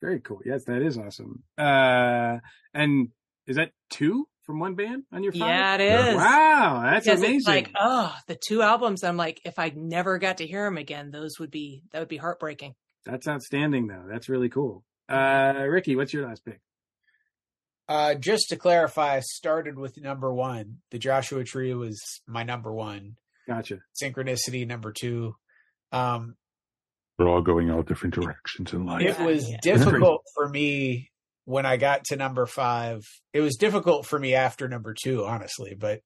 Very 0.00 0.20
cool. 0.20 0.40
Yes, 0.44 0.64
that 0.64 0.82
is 0.82 0.98
awesome. 0.98 1.42
Uh, 1.56 2.38
and 2.74 3.08
is 3.46 3.56
that 3.56 3.70
two 3.90 4.26
from 4.42 4.58
one 4.58 4.74
band 4.74 5.04
on 5.12 5.22
your 5.22 5.32
five? 5.32 5.40
Yeah, 5.48 5.74
it 5.76 5.80
Yeah. 5.80 6.06
is. 6.10 6.16
Wow, 6.16 6.80
that's 6.84 7.04
because 7.06 7.18
amazing. 7.20 7.36
it's 7.38 7.46
like 7.46 7.70
oh 7.78 8.12
the 8.26 8.36
two 8.48 8.62
albums 8.62 9.04
i'm 9.04 9.16
like 9.16 9.40
if 9.44 9.58
i 9.60 9.72
never 9.76 10.18
got 10.18 10.38
to 10.38 10.46
hear 10.46 10.64
them 10.64 10.76
again 10.78 11.10
those 11.12 11.38
would 11.38 11.50
be 11.52 11.84
that 11.92 12.00
would 12.00 12.08
be 12.08 12.16
heartbreaking 12.16 12.74
That's 13.04 13.26
outstanding, 13.28 13.86
though. 13.88 14.04
That's 14.10 14.28
really 14.28 14.48
cool. 14.48 14.84
Uh, 15.08 15.66
Ricky, 15.68 15.94
what's 15.96 16.12
your 16.12 16.26
last 16.28 16.44
pick? 16.44 16.60
Uh, 17.88 18.14
just 18.14 18.48
to 18.50 18.56
clarify, 18.56 19.16
I 19.16 19.20
started 19.20 19.76
with 19.78 20.00
number 20.00 20.32
one. 20.32 20.78
The 20.92 20.98
Joshua 20.98 21.44
Tree 21.44 21.74
was 21.74 22.00
my 22.26 22.42
number 22.44 22.72
one. 22.72 23.16
Gotcha. 23.46 23.78
Synchronicity 24.00 24.66
number 24.66 24.92
two. 24.92 25.34
Um, 25.92 26.36
We're 27.18 27.28
all 27.28 27.42
going 27.42 27.70
all 27.70 27.82
different 27.82 28.14
directions 28.14 28.72
in 28.72 28.86
life. 28.86 29.02
it 29.02 29.20
was 29.20 29.48
Yeah. 29.48 29.58
difficult 29.62 30.22
for 30.34 30.48
me 30.48 31.10
when 31.44 31.66
I 31.66 31.76
got 31.76 32.04
to 32.06 32.16
number 32.16 32.46
five. 32.46 33.02
It 33.32 33.40
was 33.40 33.56
difficult 33.56 34.06
for 34.06 34.18
me 34.18 34.34
after 34.34 34.68
number 34.68 34.94
two, 35.00 35.24
honestly, 35.24 35.74
but 35.78 36.00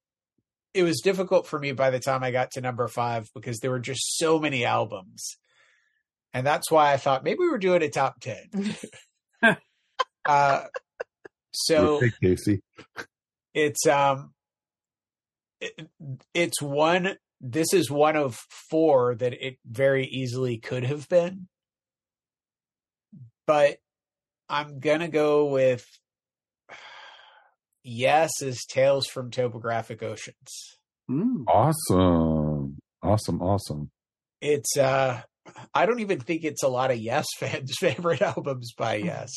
it 0.74 0.82
was 0.82 1.00
difficult 1.02 1.46
for 1.46 1.58
me 1.58 1.72
by 1.72 1.90
the 1.90 2.00
time 2.00 2.22
I 2.22 2.30
got 2.32 2.50
to 2.52 2.60
number 2.60 2.86
five 2.88 3.28
because 3.34 3.58
there 3.60 3.70
were 3.70 3.78
just 3.80 4.18
so 4.18 4.38
many 4.38 4.64
albums. 4.64 5.38
And 6.34 6.46
that's 6.46 6.70
why 6.70 6.92
I 6.92 6.96
thought 6.98 7.24
maybe 7.24 7.38
we 7.40 7.48
were 7.48 7.56
doing 7.58 7.82
a 7.82 7.88
top 7.88 8.20
10. 8.20 8.76
uh, 10.28 10.64
so 11.54 12.00
Casey. 12.22 12.60
it's 13.54 13.86
um 13.86 14.34
it, 15.60 15.88
it's 16.34 16.60
one 16.60 17.16
this 17.52 17.72
is 17.72 17.90
one 17.90 18.16
of 18.16 18.34
four 18.70 19.14
that 19.14 19.32
it 19.34 19.58
very 19.64 20.06
easily 20.06 20.58
could 20.58 20.84
have 20.84 21.08
been 21.08 21.46
but 23.46 23.76
i'm 24.48 24.80
gonna 24.80 25.08
go 25.08 25.46
with 25.46 25.84
yes 27.84 28.30
is 28.42 28.64
tales 28.64 29.06
from 29.06 29.30
topographic 29.30 30.02
oceans. 30.02 30.78
Awesome. 31.46 32.78
Awesome. 33.02 33.40
Awesome. 33.40 33.90
it's 34.40 34.76
uh 34.76 35.22
i 35.72 35.86
don't 35.86 36.00
even 36.00 36.18
think 36.18 36.42
it's 36.42 36.64
a 36.64 36.68
lot 36.68 36.90
of 36.90 36.96
yes 36.98 37.26
fans 37.38 37.72
favorite 37.78 38.20
albums 38.22 38.72
by 38.76 38.96
yes 38.96 39.30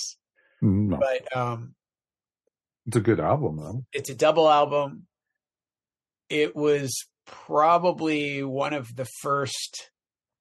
No, 0.62 0.98
but 0.98 1.38
um 1.38 1.76
it's 2.88 2.98
a 2.98 3.02
good 3.02 3.20
album 3.20 3.58
though. 3.58 3.84
it's 3.94 4.10
a 4.10 4.16
double 4.16 4.50
album. 4.50 5.06
It 6.30 6.56
was 6.56 6.92
probably 7.46 8.44
one 8.44 8.74
of 8.74 8.96
the 8.96 9.08
first 9.22 9.90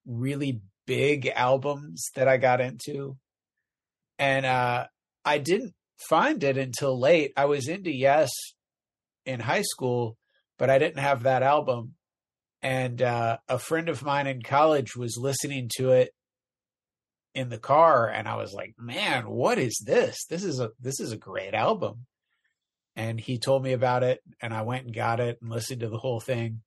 really 0.06 0.60
big 0.86 1.26
albums 1.28 2.10
that 2.14 2.28
I 2.28 2.36
got 2.36 2.60
into. 2.60 3.16
And 4.18 4.46
uh 4.46 4.86
I 5.24 5.38
didn't 5.38 5.74
find 5.98 6.42
it 6.42 6.56
until 6.56 6.98
late. 6.98 7.32
I 7.36 7.46
was 7.46 7.68
into 7.68 7.94
Yes 7.94 8.30
in 9.26 9.40
high 9.40 9.62
school, 9.62 10.16
but 10.58 10.70
I 10.70 10.78
didn't 10.78 11.02
have 11.02 11.24
that 11.24 11.42
album. 11.42 11.94
And 12.62 13.00
uh, 13.02 13.38
a 13.48 13.58
friend 13.58 13.88
of 13.88 14.02
mine 14.02 14.26
in 14.26 14.42
college 14.42 14.96
was 14.96 15.16
listening 15.20 15.70
to 15.76 15.92
it 15.92 16.10
in 17.34 17.50
the 17.50 17.58
car, 17.58 18.08
and 18.08 18.26
I 18.26 18.34
was 18.34 18.52
like, 18.52 18.74
"Man, 18.78 19.28
what 19.28 19.58
is 19.58 19.80
this? 19.84 20.24
This 20.28 20.42
is 20.42 20.58
a 20.58 20.70
this 20.80 20.98
is 20.98 21.12
a 21.12 21.16
great 21.16 21.54
album." 21.54 22.06
And 22.96 23.20
he 23.20 23.38
told 23.38 23.62
me 23.62 23.74
about 23.74 24.02
it, 24.02 24.20
and 24.40 24.52
I 24.52 24.62
went 24.62 24.86
and 24.86 24.94
got 24.94 25.20
it 25.20 25.38
and 25.40 25.50
listened 25.52 25.82
to 25.82 25.88
the 25.88 25.98
whole 25.98 26.18
thing. 26.18 26.62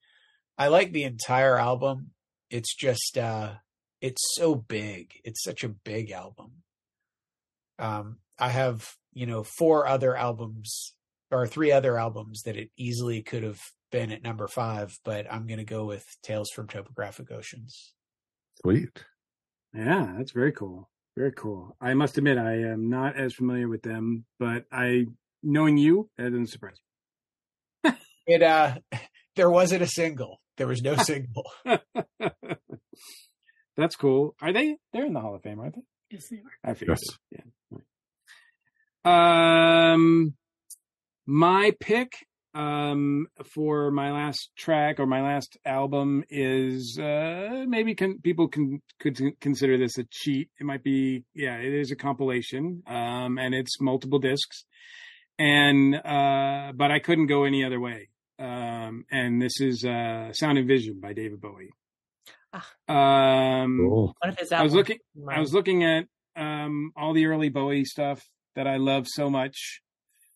I 0.57 0.67
like 0.67 0.91
the 0.91 1.03
entire 1.03 1.57
album. 1.57 2.11
It's 2.49 2.75
just 2.75 3.17
uh, 3.17 3.53
it's 4.01 4.21
so 4.35 4.55
big. 4.55 5.13
It's 5.23 5.43
such 5.43 5.63
a 5.63 5.69
big 5.69 6.11
album. 6.11 6.63
Um, 7.79 8.17
I 8.37 8.49
have 8.49 8.95
you 9.13 9.25
know 9.25 9.43
four 9.43 9.87
other 9.87 10.15
albums 10.15 10.93
or 11.31 11.47
three 11.47 11.71
other 11.71 11.97
albums 11.97 12.41
that 12.43 12.57
it 12.57 12.69
easily 12.77 13.21
could 13.21 13.43
have 13.43 13.59
been 13.91 14.11
at 14.11 14.23
number 14.23 14.47
five, 14.47 14.97
but 15.03 15.31
I'm 15.31 15.47
going 15.47 15.59
to 15.59 15.65
go 15.65 15.85
with 15.85 16.05
Tales 16.23 16.49
from 16.49 16.67
Topographic 16.67 17.31
Oceans. 17.31 17.93
Sweet. 18.61 19.03
Yeah, 19.73 20.13
that's 20.17 20.31
very 20.31 20.51
cool. 20.51 20.89
Very 21.15 21.31
cool. 21.33 21.75
I 21.81 21.93
must 21.93 22.17
admit, 22.17 22.37
I 22.37 22.53
am 22.53 22.89
not 22.89 23.17
as 23.17 23.33
familiar 23.33 23.67
with 23.67 23.81
them, 23.81 24.25
but 24.39 24.65
I, 24.71 25.07
knowing 25.43 25.77
you, 25.77 26.09
that 26.17 26.23
doesn't 26.29 26.47
surprise 26.47 26.77
me. 27.83 27.91
it, 28.27 28.41
uh, 28.41 28.75
there 29.35 29.49
wasn't 29.49 29.81
a 29.81 29.87
single. 29.87 30.41
There 30.57 30.67
was 30.67 30.81
no 30.81 30.95
single. 30.97 31.45
that's 33.77 33.95
cool. 33.95 34.35
Are 34.41 34.53
they? 34.53 34.77
They're 34.93 35.05
in 35.05 35.13
the 35.13 35.21
Hall 35.21 35.35
of 35.35 35.43
Fame, 35.43 35.59
aren't 35.59 35.75
they? 35.75 35.81
Yes, 36.11 36.27
they 36.29 36.37
are. 36.37 36.71
I 36.71 36.73
figured. 36.73 36.99
Yes. 37.31 37.43
Yeah. 39.05 39.93
Um, 39.93 40.35
my 41.25 41.71
pick 41.79 42.13
um 42.53 43.27
for 43.45 43.91
my 43.91 44.11
last 44.11 44.51
track 44.57 44.99
or 44.99 45.05
my 45.05 45.21
last 45.21 45.57
album 45.63 46.21
is 46.29 46.99
uh 46.99 47.63
maybe 47.65 47.95
can 47.95 48.19
people 48.19 48.49
can 48.49 48.81
could 48.99 49.17
consider 49.39 49.77
this 49.77 49.97
a 49.97 50.03
cheat 50.11 50.49
it 50.59 50.65
might 50.65 50.83
be 50.83 51.23
yeah 51.33 51.55
it 51.55 51.73
is 51.73 51.91
a 51.91 51.95
compilation 51.95 52.83
um 52.87 53.37
and 53.37 53.55
it's 53.55 53.79
multiple 53.79 54.19
discs 54.19 54.65
and 55.39 55.95
uh 55.95 56.73
but 56.75 56.91
i 56.91 56.99
couldn't 56.99 57.27
go 57.27 57.45
any 57.45 57.63
other 57.63 57.79
way 57.79 58.09
um 58.41 59.05
and 59.11 59.41
this 59.41 59.61
is 59.61 59.85
uh 59.85 60.33
sound 60.33 60.57
and 60.57 60.67
vision 60.67 60.99
by 60.99 61.13
david 61.13 61.39
bowie 61.39 61.69
ah. 62.53 62.67
um 63.63 63.77
cool. 63.77 64.15
i 64.51 64.63
was 64.63 64.73
looking 64.73 64.97
i 65.29 65.39
was 65.39 65.53
looking 65.53 65.83
at 65.83 66.05
um 66.35 66.91
all 66.97 67.13
the 67.13 67.25
early 67.25 67.49
bowie 67.49 67.85
stuff 67.85 68.21
that 68.55 68.67
i 68.67 68.77
love 68.77 69.05
so 69.07 69.29
much 69.29 69.81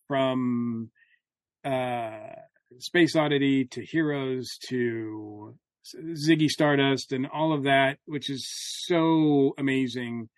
from 0.08 0.90
uh, 1.64 2.10
Space 2.78 3.16
Oddity 3.16 3.66
to 3.66 3.84
Heroes 3.84 4.46
to 4.68 5.54
Ziggy 6.28 6.48
Stardust 6.48 7.12
and 7.12 7.26
all 7.26 7.52
of 7.52 7.64
that, 7.64 7.98
which 8.06 8.30
is 8.30 8.46
so 8.86 9.52
amazing. 9.58 10.28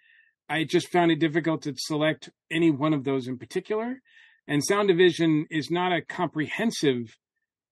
I 0.49 0.65
just 0.65 0.91
found 0.91 1.11
it 1.11 1.21
difficult 1.21 1.63
to 1.63 1.75
select 1.77 2.31
any 2.51 2.71
one 2.71 2.95
of 2.95 3.05
those 3.05 3.29
in 3.29 3.39
particular. 3.39 4.01
And 4.47 4.65
Sound 4.65 4.89
and 4.89 4.99
Vision 4.99 5.47
is 5.51 5.71
not 5.71 5.93
a 5.93 6.01
comprehensive, 6.01 7.17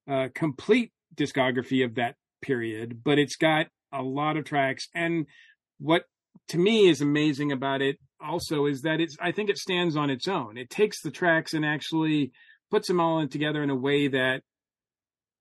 uh, 0.08 0.28
complete 0.34 0.92
discography 1.14 1.84
of 1.84 1.94
that 1.96 2.14
period, 2.42 3.02
but 3.04 3.18
it's 3.18 3.36
got 3.36 3.66
a 3.92 4.02
lot 4.02 4.36
of 4.36 4.44
tracks. 4.44 4.88
And 4.94 5.26
what 5.78 6.04
to 6.48 6.58
me 6.58 6.88
is 6.88 7.00
amazing 7.00 7.52
about 7.52 7.82
it 7.82 7.98
also 8.20 8.66
is 8.66 8.82
that 8.82 9.00
it's, 9.00 9.16
I 9.20 9.32
think 9.32 9.50
it 9.50 9.58
stands 9.58 9.96
on 9.96 10.10
its 10.10 10.28
own. 10.28 10.56
It 10.56 10.70
takes 10.70 11.00
the 11.00 11.10
tracks 11.10 11.54
and 11.54 11.64
actually 11.64 12.32
puts 12.70 12.88
them 12.88 13.00
all 13.00 13.20
in 13.20 13.28
together 13.28 13.62
in 13.62 13.70
a 13.70 13.76
way 13.76 14.08
that 14.08 14.42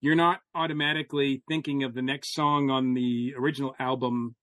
you're 0.02 0.16
not 0.16 0.40
automatically 0.54 1.42
thinking 1.48 1.84
of 1.84 1.94
the 1.94 2.02
next 2.02 2.34
song 2.34 2.70
on 2.70 2.94
the 2.94 3.34
original 3.38 3.74
album 3.80 4.36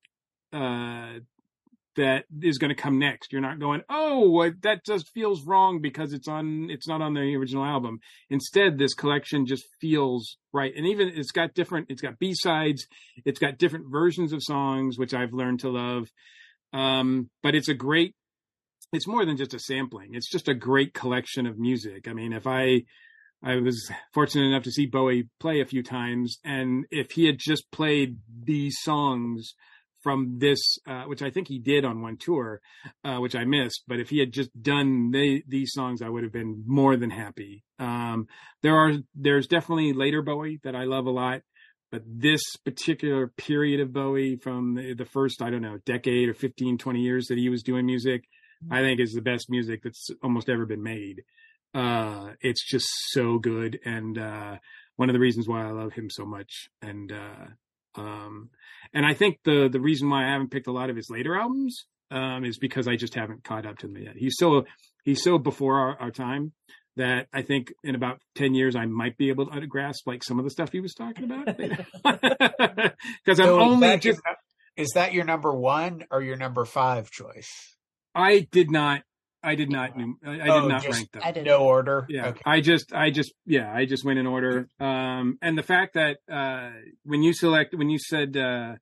uh, 0.53 1.21
that 1.97 2.25
is 2.41 2.59
going 2.59 2.75
to 2.75 2.81
come 2.81 2.99
next. 2.99 3.33
You're 3.33 3.43
not 3.43 3.59
going, 3.59 3.83
oh, 3.89 4.51
that 4.63 4.85
just 4.85 5.09
feels 5.11 5.45
wrong 5.45 5.81
because 5.81 6.13
it's 6.13 6.29
on, 6.29 6.69
it's 6.71 6.89
not 6.89 7.03
on 7.03 7.15
the 7.15 7.37
original 7.37 7.65
album. 7.65 8.01
Instead, 8.31 8.79
this 8.79 8.95
collection 8.95 9.47
just 9.47 9.65
feels 9.81 10.37
right, 10.53 10.73
and 10.77 10.87
even 10.87 11.09
it's 11.09 11.33
got 11.33 11.55
different, 11.55 11.87
it's 11.91 12.03
got 12.03 12.19
B 12.19 12.33
sides, 12.35 12.87
it's 13.25 13.39
got 13.39 13.59
different 13.59 13.87
versions 13.91 14.33
of 14.33 14.43
songs, 14.43 14.99
which 14.99 15.15
I've 15.15 15.33
learned 15.33 15.61
to 15.61 15.71
love. 15.71 16.09
Um, 16.73 17.29
but 17.43 17.55
it's 17.55 17.69
a 17.69 17.75
great 17.75 18.15
it's 18.93 19.07
more 19.07 19.25
than 19.25 19.37
just 19.37 19.55
a 19.55 19.59
sampling. 19.59 20.11
It's 20.13 20.31
just 20.31 20.49
a 20.49 20.55
great 20.55 20.93
collection 20.93 21.47
of 21.47 21.59
music. 21.59 22.07
I 22.09 22.13
mean, 22.13 22.33
if 22.33 22.47
I 22.47 22.83
I 23.43 23.57
was 23.57 23.91
fortunate 24.13 24.47
enough 24.47 24.63
to 24.65 24.71
see 24.71 24.87
Bowie 24.87 25.29
play 25.41 25.61
a 25.61 25.67
few 25.67 25.83
times, 25.83 26.39
and 26.45 26.85
if 26.91 27.13
he 27.13 27.27
had 27.27 27.39
just 27.39 27.71
played 27.73 28.19
these 28.45 28.77
songs 28.83 29.55
from 30.03 30.39
this, 30.39 30.79
uh, 30.87 31.05
which 31.05 31.23
I 31.23 31.31
think 31.31 31.49
he 31.49 31.59
did 31.59 31.85
on 31.85 32.03
one 32.03 32.17
tour, 32.17 32.61
uh, 33.05 33.19
which 33.19 33.35
I 33.35 33.45
missed, 33.45 33.85
but 33.87 34.01
if 34.01 34.11
he 34.11 34.19
had 34.19 34.33
just 34.33 34.51
done 34.61 35.11
the, 35.11 35.43
these 35.47 35.73
songs, 35.73 36.03
I 36.03 36.09
would 36.09 36.23
have 36.23 36.33
been 36.33 36.65
more 36.67 36.97
than 36.97 37.11
happy. 37.11 37.65
Um, 37.79 38.27
there 38.63 38.77
are 38.77 38.93
there's 39.15 39.47
definitely 39.47 39.93
later 39.93 40.23
Bowie 40.23 40.61
that 40.65 40.77
I 40.77 40.85
love 40.85 41.07
a 41.07 41.11
lot, 41.11 41.43
but 41.91 42.03
this 42.07 42.43
particular 42.65 43.29
period 43.29 43.81
of 43.81 43.93
Bowie 43.93 44.37
from 44.37 44.75
the, 44.75 44.95
the 44.95 45.05
first 45.05 45.43
I 45.43 45.51
don't 45.51 45.63
know 45.63 45.79
decade 45.85 46.29
or 46.29 46.35
15, 46.35 46.79
20 46.79 47.01
years 47.01 47.27
that 47.27 47.39
he 47.39 47.49
was 47.49 47.63
doing 47.63 47.87
music 47.87 48.25
I 48.71 48.81
think 48.81 49.01
is 49.01 49.13
the 49.13 49.23
best 49.23 49.51
music 49.51 49.83
that's 49.83 50.11
almost 50.23 50.49
ever 50.49 50.67
been 50.67 50.83
made. 50.83 51.23
Uh, 51.75 52.31
it's 52.41 52.65
just 52.69 52.89
so 53.11 53.39
good, 53.39 53.79
and 53.85 54.19
uh, 54.19 54.57
one 54.97 55.09
of 55.09 55.15
the 55.15 55.21
reasons 55.21 55.49
why 55.49 55.67
I 55.67 55.71
love 55.71 55.93
him 55.95 56.11
so 56.11 56.25
much. 56.25 56.69
And 56.83 57.11
uh, 57.11 57.47
um, 57.95 58.51
and 58.93 59.07
I 59.07 59.15
think 59.15 59.39
the 59.45 59.69
the 59.71 59.81
reason 59.81 60.11
why 60.11 60.25
I 60.27 60.33
haven't 60.33 60.51
picked 60.51 60.67
a 60.67 60.73
lot 60.73 60.91
of 60.91 60.97
his 60.97 61.11
later 61.11 61.35
albums 61.35 61.87
um, 62.11 62.45
is 62.45 62.59
because 62.59 62.89
I 62.89 62.97
just 62.97 63.15
haven't 63.15 63.45
caught 63.45 63.67
up 63.67 63.79
to 63.79 63.87
him 63.87 63.97
yet. 63.97 64.17
He's 64.17 64.37
so 64.39 64.65
he's 65.05 65.23
so 65.23 65.39
before 65.39 65.79
our, 65.79 65.99
our 65.99 66.11
time 66.11 66.53
that 66.97 67.27
I 67.33 67.43
think 67.43 67.73
in 67.83 67.95
about 67.95 68.21
10 68.35 68.55
years 68.55 68.77
I 68.77 68.85
might 68.87 69.17
be 69.17 69.31
able 69.31 69.47
to 69.47 69.67
grasp 69.67 70.07
like 70.07 70.23
some 70.23 70.39
of 70.39 70.45
the 70.45 70.51
stuff 70.51 70.73
he 70.73 70.81
was 70.81 70.95
talking 70.95 71.25
about. 71.25 71.59
Because 73.25 73.41
I'm 73.41 73.47
so 73.47 73.61
only 73.61 73.97
just. 73.99 74.21
Is 74.77 74.93
that 74.95 75.13
your 75.13 75.25
number 75.25 75.53
one 75.53 76.05
or 76.11 76.23
your 76.23 76.37
number 76.37 76.65
five 76.65 77.11
choice? 77.11 77.77
I 78.15 78.47
did 78.51 78.71
not. 78.71 79.03
I 79.43 79.55
did 79.55 79.71
not. 79.71 79.91
I, 79.97 80.31
I 80.31 80.49
oh, 80.49 80.61
did 80.63 80.69
not 80.69 80.89
rank 80.89 81.13
them. 81.13 81.23
I 81.25 81.33
did 81.33 81.45
no 81.45 81.59
order. 81.59 82.07
Yeah, 82.09 82.29
okay. 82.29 82.41
I 82.45 82.61
just, 82.61 82.93
I 82.93 83.11
just, 83.11 83.33
yeah, 83.45 83.73
I 83.73 83.87
just 83.87 84.05
went 84.05 84.19
in 84.19 84.27
order. 84.27 84.69
Um, 84.79 85.39
and 85.43 85.59
the 85.59 85.63
fact 85.63 85.95
that 85.95 86.19
uh, 86.31 86.71
when 87.05 87.23
you 87.23 87.33
select, 87.33 87.75
when 87.75 87.91
you 87.91 87.99
said, 87.99 88.37
uh, 88.37 88.75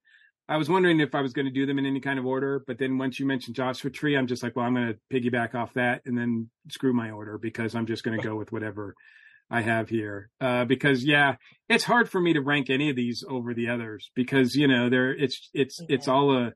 I 0.48 0.56
was 0.56 0.68
wondering 0.68 1.00
if 1.00 1.14
I 1.14 1.22
was 1.22 1.32
going 1.32 1.46
to 1.46 1.52
do 1.52 1.64
them 1.64 1.78
in 1.78 1.86
any 1.86 2.00
kind 2.00 2.18
of 2.18 2.26
order, 2.26 2.62
but 2.66 2.78
then 2.78 2.98
once 2.98 3.20
you 3.20 3.26
mentioned 3.26 3.56
Joshua 3.56 3.90
Tree, 3.90 4.16
I'm 4.16 4.26
just 4.26 4.42
like, 4.42 4.56
well, 4.56 4.66
I'm 4.66 4.74
going 4.74 4.88
to 4.94 4.98
piggyback 5.16 5.54
off 5.54 5.72
that 5.74 6.02
and 6.04 6.18
then 6.18 6.50
screw 6.68 6.92
my 6.92 7.10
order 7.10 7.38
because 7.38 7.74
I'm 7.74 7.86
just 7.86 8.02
going 8.02 8.18
to 8.18 8.26
go 8.26 8.34
with 8.34 8.52
whatever 8.52 8.94
I 9.48 9.62
have 9.62 9.88
here. 9.88 10.30
Uh, 10.40 10.64
because 10.64 11.04
yeah, 11.04 11.36
it's 11.68 11.84
hard 11.84 12.10
for 12.10 12.20
me 12.20 12.32
to 12.34 12.40
rank 12.40 12.68
any 12.68 12.90
of 12.90 12.96
these 12.96 13.24
over 13.28 13.54
the 13.54 13.68
others 13.68 14.10
because 14.14 14.54
you 14.54 14.68
know, 14.68 14.90
they're 14.90 15.12
it's 15.12 15.50
it's 15.54 15.78
yeah. 15.80 15.94
it's 15.94 16.08
all 16.08 16.36
a 16.36 16.52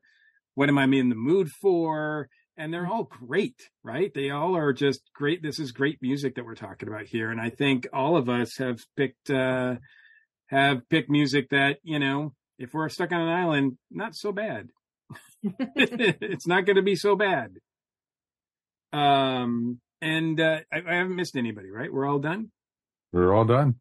what 0.55 0.69
am 0.69 0.77
I 0.77 0.83
in 0.83 1.09
the 1.09 1.15
mood 1.15 1.49
for? 1.49 2.29
And 2.57 2.73
they're 2.73 2.87
all 2.87 3.03
great, 3.03 3.69
right? 3.83 4.13
They 4.13 4.29
all 4.29 4.55
are 4.55 4.73
just 4.73 5.01
great. 5.13 5.43
This 5.43 5.59
is 5.59 5.71
great 5.71 6.01
music 6.01 6.35
that 6.35 6.45
we're 6.45 6.55
talking 6.55 6.87
about 6.87 7.05
here. 7.05 7.29
And 7.29 7.39
I 7.39 7.49
think 7.49 7.87
all 7.93 8.17
of 8.17 8.29
us 8.29 8.57
have 8.57 8.79
picked, 8.95 9.29
uh, 9.29 9.75
have 10.47 10.87
picked 10.89 11.09
music 11.09 11.49
that, 11.49 11.77
you 11.83 11.99
know, 11.99 12.33
if 12.57 12.73
we're 12.73 12.89
stuck 12.89 13.11
on 13.11 13.21
an 13.21 13.29
island, 13.29 13.77
not 13.91 14.15
so 14.15 14.31
bad. 14.31 14.69
it's 15.43 16.47
not 16.47 16.65
going 16.65 16.77
to 16.77 16.81
be 16.81 16.95
so 16.95 17.15
bad. 17.15 17.51
Um, 18.93 19.79
and, 20.01 20.39
uh, 20.39 20.59
I, 20.71 20.77
I 20.87 20.95
haven't 20.95 21.15
missed 21.15 21.35
anybody, 21.35 21.71
right? 21.71 21.91
We're 21.91 22.07
all 22.07 22.19
done. 22.19 22.51
We're 23.11 23.33
all 23.33 23.45
done. 23.45 23.75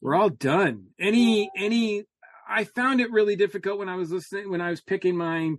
We're 0.00 0.16
all 0.16 0.30
done. 0.30 0.88
Any, 0.98 1.50
any 1.56 2.04
I 2.48 2.64
found 2.64 3.00
it 3.00 3.10
really 3.10 3.36
difficult 3.36 3.78
when 3.78 3.88
I 3.88 3.96
was 3.96 4.10
listening, 4.10 4.50
when 4.50 4.60
I 4.60 4.70
was 4.70 4.80
picking 4.80 5.16
mine 5.16 5.58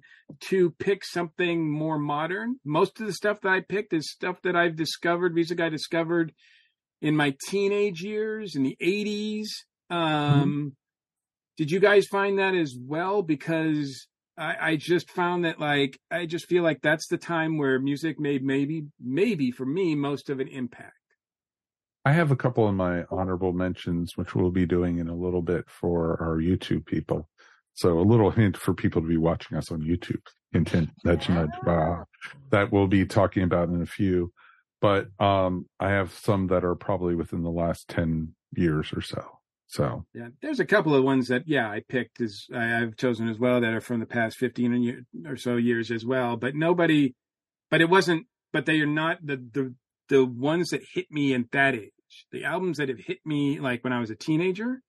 to 0.49 0.71
pick 0.79 1.03
something 1.03 1.69
more 1.69 1.99
modern. 1.99 2.57
Most 2.63 2.99
of 2.99 3.07
the 3.07 3.13
stuff 3.13 3.41
that 3.41 3.51
I 3.51 3.61
picked 3.61 3.93
is 3.93 4.11
stuff 4.11 4.41
that 4.43 4.55
I've 4.55 4.75
discovered, 4.75 5.33
music 5.33 5.59
I 5.59 5.69
discovered 5.69 6.33
in 7.01 7.15
my 7.15 7.35
teenage 7.47 8.01
years 8.01 8.55
in 8.55 8.63
the 8.63 8.77
80s. 8.81 9.47
Um, 9.89 9.99
mm-hmm. 9.99 10.67
Did 11.57 11.71
you 11.71 11.79
guys 11.79 12.07
find 12.07 12.39
that 12.39 12.55
as 12.55 12.75
well? 12.79 13.21
Because 13.21 14.07
I, 14.37 14.55
I, 14.61 14.75
just 14.75 15.09
found 15.11 15.45
that 15.45 15.59
like, 15.59 15.99
I 16.11 16.25
just 16.25 16.47
feel 16.47 16.63
like 16.63 16.81
that's 16.81 17.07
the 17.07 17.17
time 17.17 17.57
where 17.57 17.79
music 17.79 18.19
made 18.19 18.43
maybe, 18.43 18.85
maybe 18.99 19.51
for 19.51 19.65
me, 19.65 19.95
most 19.95 20.29
of 20.29 20.39
an 20.39 20.47
impact. 20.47 20.96
I 22.07 22.13
have 22.13 22.31
a 22.31 22.37
couple 22.37 22.65
of 22.65 22.73
my 22.73 23.03
honorable 23.11 23.51
mentions, 23.51 24.15
which 24.15 24.33
we'll 24.33 24.49
be 24.49 24.65
doing 24.65 24.99
in 24.99 25.09
a 25.09 25.13
little 25.13 25.41
bit 25.41 25.65
for 25.67 26.17
our 26.21 26.37
YouTube 26.37 26.85
people. 26.85 27.27
So 27.73 27.99
a 27.99 28.01
little 28.01 28.31
hint 28.39 28.55
for 28.55 28.73
people 28.73 29.01
to 29.01 29.07
be 29.09 29.17
watching 29.17 29.57
us 29.57 29.73
on 29.73 29.81
YouTube. 29.81 30.21
Hint, 30.53 30.69
hint, 30.69 30.89
nudge, 31.03 31.27
nudge. 31.27 31.49
Uh, 31.67 32.05
that 32.51 32.71
we'll 32.71 32.87
be 32.87 33.05
talking 33.05 33.43
about 33.43 33.67
in 33.67 33.81
a 33.81 33.85
few. 33.85 34.31
but 34.79 35.07
um, 35.19 35.65
I 35.81 35.89
have 35.89 36.13
some 36.13 36.47
that 36.47 36.63
are 36.63 36.75
probably 36.75 37.13
within 37.13 37.43
the 37.43 37.51
last 37.51 37.89
ten 37.89 38.33
years 38.55 38.93
or 38.93 39.01
so. 39.01 39.25
So 39.67 40.05
Yeah, 40.13 40.29
there's 40.41 40.61
a 40.61 40.65
couple 40.65 40.95
of 40.95 41.03
ones 41.03 41.27
that 41.27 41.43
yeah 41.45 41.69
I 41.69 41.81
picked 41.89 42.21
as 42.21 42.45
I, 42.55 42.81
I've 42.81 42.95
chosen 42.95 43.27
as 43.27 43.37
well 43.37 43.59
that 43.59 43.73
are 43.73 43.81
from 43.81 43.99
the 43.99 44.05
past 44.05 44.37
15 44.37 44.81
year, 44.81 45.05
or 45.25 45.35
so 45.35 45.57
years 45.57 45.91
as 45.91 46.05
well. 46.05 46.37
But 46.37 46.55
nobody, 46.55 47.15
but 47.69 47.81
it 47.81 47.89
wasn't. 47.89 48.27
But 48.53 48.65
they 48.65 48.79
are 48.79 48.85
not 48.85 49.17
the 49.21 49.35
the 49.35 49.75
the 50.07 50.25
ones 50.25 50.69
that 50.69 50.81
hit 50.93 51.11
me 51.11 51.33
at 51.33 51.51
that 51.51 51.75
age. 51.75 51.91
The 52.31 52.45
albums 52.45 52.77
that 52.77 52.89
have 52.89 52.99
hit 52.99 53.19
me 53.25 53.59
like 53.59 53.83
when 53.83 53.93
I 53.93 53.99
was 53.99 54.09
a 54.09 54.15
teenager, 54.15 54.81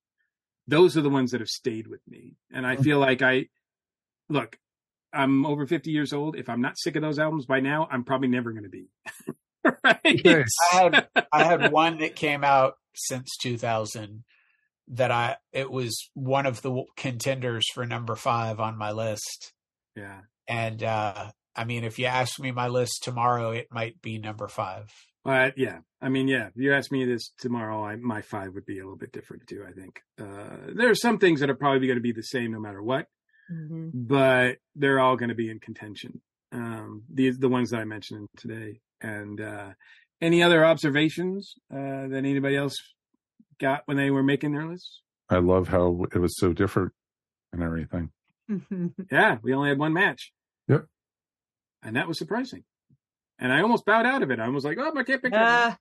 those 0.66 0.96
are 0.96 1.02
the 1.02 1.10
ones 1.10 1.32
that 1.32 1.40
have 1.40 1.48
stayed 1.48 1.86
with 1.86 2.00
me. 2.08 2.36
And 2.52 2.66
I 2.66 2.76
feel 2.76 2.98
like 2.98 3.22
I 3.22 3.48
look. 4.28 4.58
I'm 5.10 5.46
over 5.46 5.66
50 5.66 5.90
years 5.90 6.12
old. 6.12 6.36
If 6.36 6.50
I'm 6.50 6.60
not 6.60 6.78
sick 6.78 6.94
of 6.94 7.00
those 7.00 7.18
albums 7.18 7.46
by 7.46 7.60
now, 7.60 7.88
I'm 7.90 8.04
probably 8.04 8.28
never 8.28 8.52
going 8.52 8.64
to 8.64 8.68
be. 8.68 8.90
right? 9.84 9.98
Okay. 10.04 10.44
I 10.72 10.76
had 10.76 11.08
I 11.32 11.44
had 11.44 11.72
one 11.72 11.98
that 11.98 12.16
came 12.16 12.44
out 12.44 12.74
since 12.94 13.36
2000 13.40 14.24
that 14.88 15.10
I 15.10 15.36
it 15.52 15.70
was 15.70 16.10
one 16.14 16.46
of 16.46 16.62
the 16.62 16.84
contenders 16.96 17.64
for 17.72 17.86
number 17.86 18.16
5 18.16 18.60
on 18.60 18.78
my 18.78 18.92
list. 18.92 19.52
Yeah. 19.96 20.20
And 20.46 20.82
uh 20.82 21.30
I 21.54 21.64
mean 21.64 21.84
if 21.84 21.98
you 21.98 22.06
ask 22.06 22.38
me 22.38 22.50
my 22.50 22.68
list 22.68 23.02
tomorrow 23.02 23.50
it 23.50 23.68
might 23.70 24.00
be 24.00 24.18
number 24.18 24.48
5. 24.48 24.90
But 25.24 25.58
yeah, 25.58 25.78
I 26.00 26.08
mean, 26.08 26.28
yeah. 26.28 26.46
If 26.48 26.52
you 26.56 26.72
ask 26.72 26.90
me 26.92 27.04
this 27.04 27.30
tomorrow, 27.38 27.84
I, 27.84 27.96
my 27.96 28.22
five 28.22 28.54
would 28.54 28.64
be 28.66 28.78
a 28.78 28.82
little 28.82 28.96
bit 28.96 29.12
different 29.12 29.46
too. 29.46 29.64
I 29.68 29.72
think 29.72 30.00
uh, 30.20 30.72
there 30.74 30.90
are 30.90 30.94
some 30.94 31.18
things 31.18 31.40
that 31.40 31.50
are 31.50 31.54
probably 31.54 31.86
going 31.86 31.98
to 31.98 32.02
be 32.02 32.12
the 32.12 32.22
same 32.22 32.52
no 32.52 32.60
matter 32.60 32.82
what, 32.82 33.06
Mm-hmm. 33.50 33.88
but 33.94 34.56
they're 34.76 35.00
all 35.00 35.16
going 35.16 35.30
to 35.30 35.34
be 35.34 35.50
in 35.50 35.58
contention. 35.58 36.20
Um, 36.52 37.04
these 37.12 37.38
the 37.38 37.48
ones 37.48 37.70
that 37.70 37.80
I 37.80 37.84
mentioned 37.84 38.28
today. 38.36 38.80
And 39.00 39.40
uh, 39.40 39.70
any 40.20 40.42
other 40.42 40.64
observations 40.66 41.54
uh, 41.72 42.08
that 42.08 42.22
anybody 42.24 42.56
else 42.56 42.74
got 43.58 43.82
when 43.86 43.96
they 43.96 44.10
were 44.10 44.22
making 44.22 44.52
their 44.52 44.66
lists? 44.66 45.00
I 45.30 45.38
love 45.38 45.68
how 45.68 46.04
it 46.14 46.18
was 46.18 46.36
so 46.38 46.52
different 46.52 46.92
and 47.52 47.62
everything. 47.62 48.10
Yeah, 49.10 49.38
we 49.42 49.52
only 49.54 49.68
had 49.70 49.78
one 49.78 49.92
match. 49.94 50.32
Yep. 50.68 50.86
And 51.82 51.96
that 51.96 52.06
was 52.08 52.18
surprising. 52.18 52.64
And 53.38 53.52
I 53.52 53.62
almost 53.62 53.84
bowed 53.84 54.06
out 54.06 54.22
of 54.22 54.30
it. 54.30 54.40
I 54.40 54.48
was 54.48 54.64
like, 54.64 54.78
oh, 54.78 54.92
I 54.96 55.02
can't 55.04 55.22
pick 55.22 55.32
that. 55.32 55.70
Ah. 55.70 55.78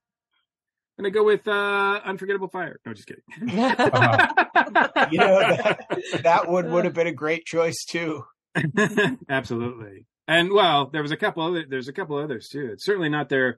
I'm 0.97 1.03
gonna 1.03 1.11
go 1.11 1.23
with 1.23 1.47
uh, 1.47 2.01
Unforgettable 2.05 2.47
Fire. 2.47 2.79
No, 2.85 2.93
just 2.93 3.07
kidding. 3.07 3.23
You 5.11 5.19
know 5.19 5.39
that, 5.39 5.85
that 6.23 6.49
one 6.49 6.71
would 6.71 6.85
have 6.85 6.93
been 6.93 7.07
a 7.07 7.13
great 7.13 7.45
choice 7.45 7.85
too. 7.85 8.25
Absolutely. 9.29 10.05
And 10.27 10.51
well, 10.51 10.87
there 10.87 11.01
was 11.01 11.11
a 11.11 11.17
couple 11.17 11.43
other 11.43 11.65
there's 11.67 11.87
a 11.87 11.93
couple 11.93 12.17
others 12.17 12.49
too. 12.49 12.69
It's 12.73 12.83
certainly 12.83 13.09
not 13.09 13.29
their 13.29 13.57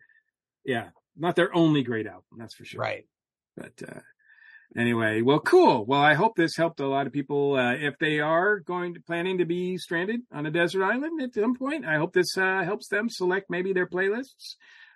yeah, 0.65 0.89
not 1.17 1.35
their 1.35 1.55
only 1.55 1.81
great 1.81 2.05
album, 2.05 2.23
that's 2.38 2.53
for 2.53 2.65
sure. 2.65 2.81
Right. 2.81 3.05
But 3.57 3.71
uh 3.88 3.99
anyway, 4.75 5.21
well 5.21 5.39
cool. 5.39 5.85
Well, 5.85 6.01
I 6.01 6.13
hope 6.13 6.35
this 6.35 6.55
helped 6.55 6.79
a 6.79 6.87
lot 6.87 7.07
of 7.07 7.13
people 7.13 7.55
uh 7.55 7.73
if 7.73 7.97
they 7.99 8.19
are 8.19 8.59
going 8.59 8.93
to 8.93 9.01
planning 9.01 9.37
to 9.39 9.45
be 9.45 9.77
stranded 9.77 10.21
on 10.31 10.45
a 10.45 10.51
desert 10.51 10.83
island 10.83 11.21
at 11.21 11.33
some 11.33 11.55
point. 11.55 11.85
I 11.85 11.97
hope 11.97 12.13
this 12.13 12.37
uh 12.37 12.63
helps 12.63 12.87
them 12.87 13.09
select 13.09 13.49
maybe 13.49 13.73
their 13.73 13.87
playlists. 13.87 14.55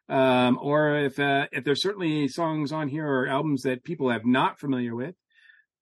Um 0.09 0.59
or 0.61 0.97
if 0.97 1.19
uh 1.19 1.47
if 1.51 1.63
there's 1.63 1.81
certainly 1.81 2.27
songs 2.27 2.71
on 2.71 2.87
here 2.87 3.07
or 3.07 3.27
albums 3.27 3.63
that 3.63 3.83
people 3.83 4.09
have 4.11 4.25
not 4.25 4.59
familiar 4.59 4.95
with, 4.95 5.15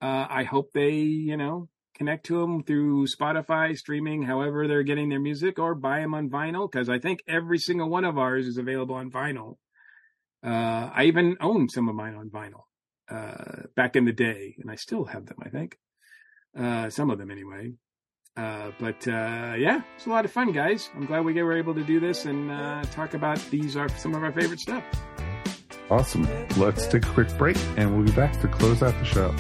uh 0.02 0.28
I 0.30 0.44
hope 0.44 0.72
they, 0.74 0.92
you 0.92 1.38
know, 1.38 1.70
connect 1.96 2.26
to 2.28 2.40
them 2.40 2.64
through 2.64 3.08
Spotify, 3.08 3.76
streaming, 3.78 4.24
however 4.24 4.68
they're 4.68 4.84
getting 4.84 5.10
their 5.10 5.20
music, 5.20 5.60
or 5.60 5.76
buy 5.76 6.00
them 6.00 6.14
on 6.14 6.30
vinyl. 6.30 6.70
Because 6.72 6.90
I 6.90 7.00
think 7.00 7.20
every 7.28 7.60
single 7.60 7.90
one 7.90 8.06
of 8.06 8.18
ours 8.18 8.48
is 8.48 8.58
available 8.58 8.96
on 8.96 9.12
vinyl. 9.12 9.58
Uh, 10.44 10.90
I 10.96 11.04
even 11.04 11.38
own 11.40 11.70
some 11.70 11.88
of 11.88 11.94
mine 11.94 12.16
on 12.16 12.30
vinyl 12.30 12.64
uh, 13.12 13.64
back 13.76 13.96
in 13.96 14.06
the 14.06 14.14
day, 14.14 14.56
and 14.60 14.72
I 14.72 14.76
still 14.76 15.06
have 15.06 15.26
them. 15.26 15.38
I 15.44 15.50
think 15.50 15.78
uh, 16.58 16.90
some 16.90 17.10
of 17.10 17.18
them 17.18 17.32
anyway. 17.32 17.74
Uh, 18.38 18.72
but 18.80 19.06
uh, 19.08 19.56
yeah, 19.58 19.82
it's 19.96 20.06
a 20.06 20.10
lot 20.10 20.24
of 20.24 20.32
fun, 20.32 20.52
guys. 20.52 20.90
I'm 20.96 21.06
glad 21.06 21.26
we 21.26 21.42
were 21.44 21.58
able 21.58 21.76
to 21.76 21.84
do 21.84 22.00
this 22.00 22.26
and 22.26 22.50
uh, 22.50 22.84
talk 22.84 23.14
about 23.14 23.40
these 23.52 23.76
are 23.76 23.90
some 23.90 24.16
of 24.16 24.24
our 24.24 24.32
favorite 24.32 24.60
stuff. 24.60 24.84
Awesome. 25.90 26.26
Let's 26.56 26.88
take 26.88 27.06
a 27.06 27.10
quick 27.10 27.38
break 27.38 27.58
and 27.76 27.94
we'll 27.94 28.06
be 28.06 28.14
back 28.14 28.40
to 28.40 28.48
close 28.48 28.82
out 28.82 28.98
the 29.00 29.06
show. 29.06 29.36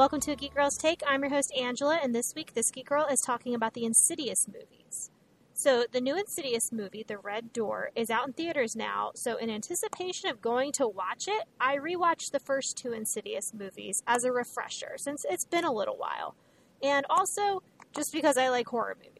Welcome 0.00 0.20
to 0.20 0.32
a 0.32 0.36
Geek 0.36 0.54
Girls 0.54 0.78
Take. 0.78 1.02
I'm 1.06 1.20
your 1.20 1.28
host 1.28 1.52
Angela, 1.54 2.00
and 2.02 2.14
this 2.14 2.32
week 2.34 2.54
this 2.54 2.70
Geek 2.70 2.86
Girl 2.86 3.04
is 3.04 3.20
talking 3.20 3.54
about 3.54 3.74
the 3.74 3.84
Insidious 3.84 4.48
movies. 4.48 5.10
So, 5.52 5.84
the 5.92 6.00
new 6.00 6.18
Insidious 6.18 6.72
movie, 6.72 7.04
The 7.06 7.18
Red 7.18 7.52
Door, 7.52 7.90
is 7.94 8.08
out 8.08 8.26
in 8.26 8.32
theaters 8.32 8.74
now. 8.74 9.10
So, 9.14 9.36
in 9.36 9.50
anticipation 9.50 10.30
of 10.30 10.40
going 10.40 10.72
to 10.72 10.88
watch 10.88 11.28
it, 11.28 11.44
I 11.60 11.76
rewatched 11.76 12.30
the 12.30 12.40
first 12.40 12.78
two 12.78 12.92
Insidious 12.92 13.52
movies 13.52 14.02
as 14.06 14.24
a 14.24 14.32
refresher 14.32 14.94
since 14.96 15.26
it's 15.28 15.44
been 15.44 15.64
a 15.64 15.72
little 15.72 15.98
while. 15.98 16.34
And 16.82 17.04
also, 17.10 17.62
just 17.94 18.10
because 18.10 18.38
I 18.38 18.48
like 18.48 18.68
horror 18.68 18.96
movies. 18.96 19.19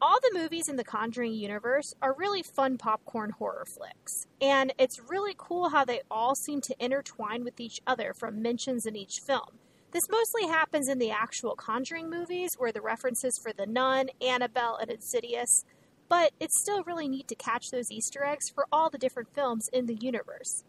All 0.00 0.18
the 0.20 0.38
movies 0.38 0.68
in 0.68 0.76
the 0.76 0.84
Conjuring 0.84 1.32
universe 1.32 1.94
are 2.02 2.14
really 2.18 2.42
fun 2.42 2.76
popcorn 2.76 3.30
horror 3.30 3.64
flicks, 3.64 4.26
and 4.42 4.74
it's 4.78 5.00
really 5.08 5.34
cool 5.38 5.70
how 5.70 5.86
they 5.86 6.02
all 6.10 6.34
seem 6.34 6.60
to 6.62 6.76
intertwine 6.78 7.44
with 7.44 7.58
each 7.58 7.80
other 7.86 8.12
from 8.12 8.42
mentions 8.42 8.84
in 8.84 8.94
each 8.94 9.20
film. 9.26 9.58
This 9.92 10.10
mostly 10.10 10.48
happens 10.48 10.90
in 10.90 10.98
the 10.98 11.10
actual 11.10 11.56
Conjuring 11.56 12.10
movies, 12.10 12.56
where 12.58 12.72
the 12.72 12.82
references 12.82 13.38
for 13.42 13.54
the 13.54 13.64
Nun, 13.64 14.10
Annabelle, 14.20 14.76
and 14.76 14.90
Insidious, 14.90 15.64
but 16.10 16.32
it's 16.38 16.60
still 16.60 16.84
really 16.84 17.08
neat 17.08 17.26
to 17.28 17.34
catch 17.34 17.70
those 17.70 17.90
Easter 17.90 18.22
eggs 18.22 18.50
for 18.50 18.66
all 18.70 18.90
the 18.90 18.98
different 18.98 19.34
films 19.34 19.70
in 19.72 19.86
the 19.86 19.96
universe. 19.96 20.62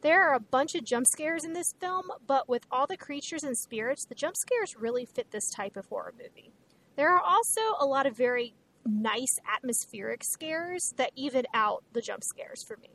There 0.00 0.26
are 0.26 0.34
a 0.34 0.40
bunch 0.40 0.74
of 0.74 0.84
jump 0.84 1.06
scares 1.06 1.44
in 1.44 1.52
this 1.52 1.74
film, 1.78 2.06
but 2.26 2.48
with 2.48 2.62
all 2.70 2.86
the 2.86 2.96
creatures 2.96 3.44
and 3.44 3.58
spirits, 3.58 4.06
the 4.06 4.14
jump 4.14 4.36
scares 4.38 4.74
really 4.74 5.04
fit 5.04 5.32
this 5.32 5.50
type 5.50 5.76
of 5.76 5.86
horror 5.86 6.14
movie. 6.18 6.52
There 6.96 7.10
are 7.14 7.20
also 7.20 7.60
a 7.78 7.86
lot 7.86 8.06
of 8.06 8.16
very 8.16 8.54
nice 8.86 9.38
atmospheric 9.56 10.22
scares 10.24 10.92
that 10.96 11.12
even 11.16 11.44
out 11.54 11.84
the 11.92 12.00
jump 12.00 12.22
scares 12.24 12.62
for 12.66 12.76
me. 12.76 12.90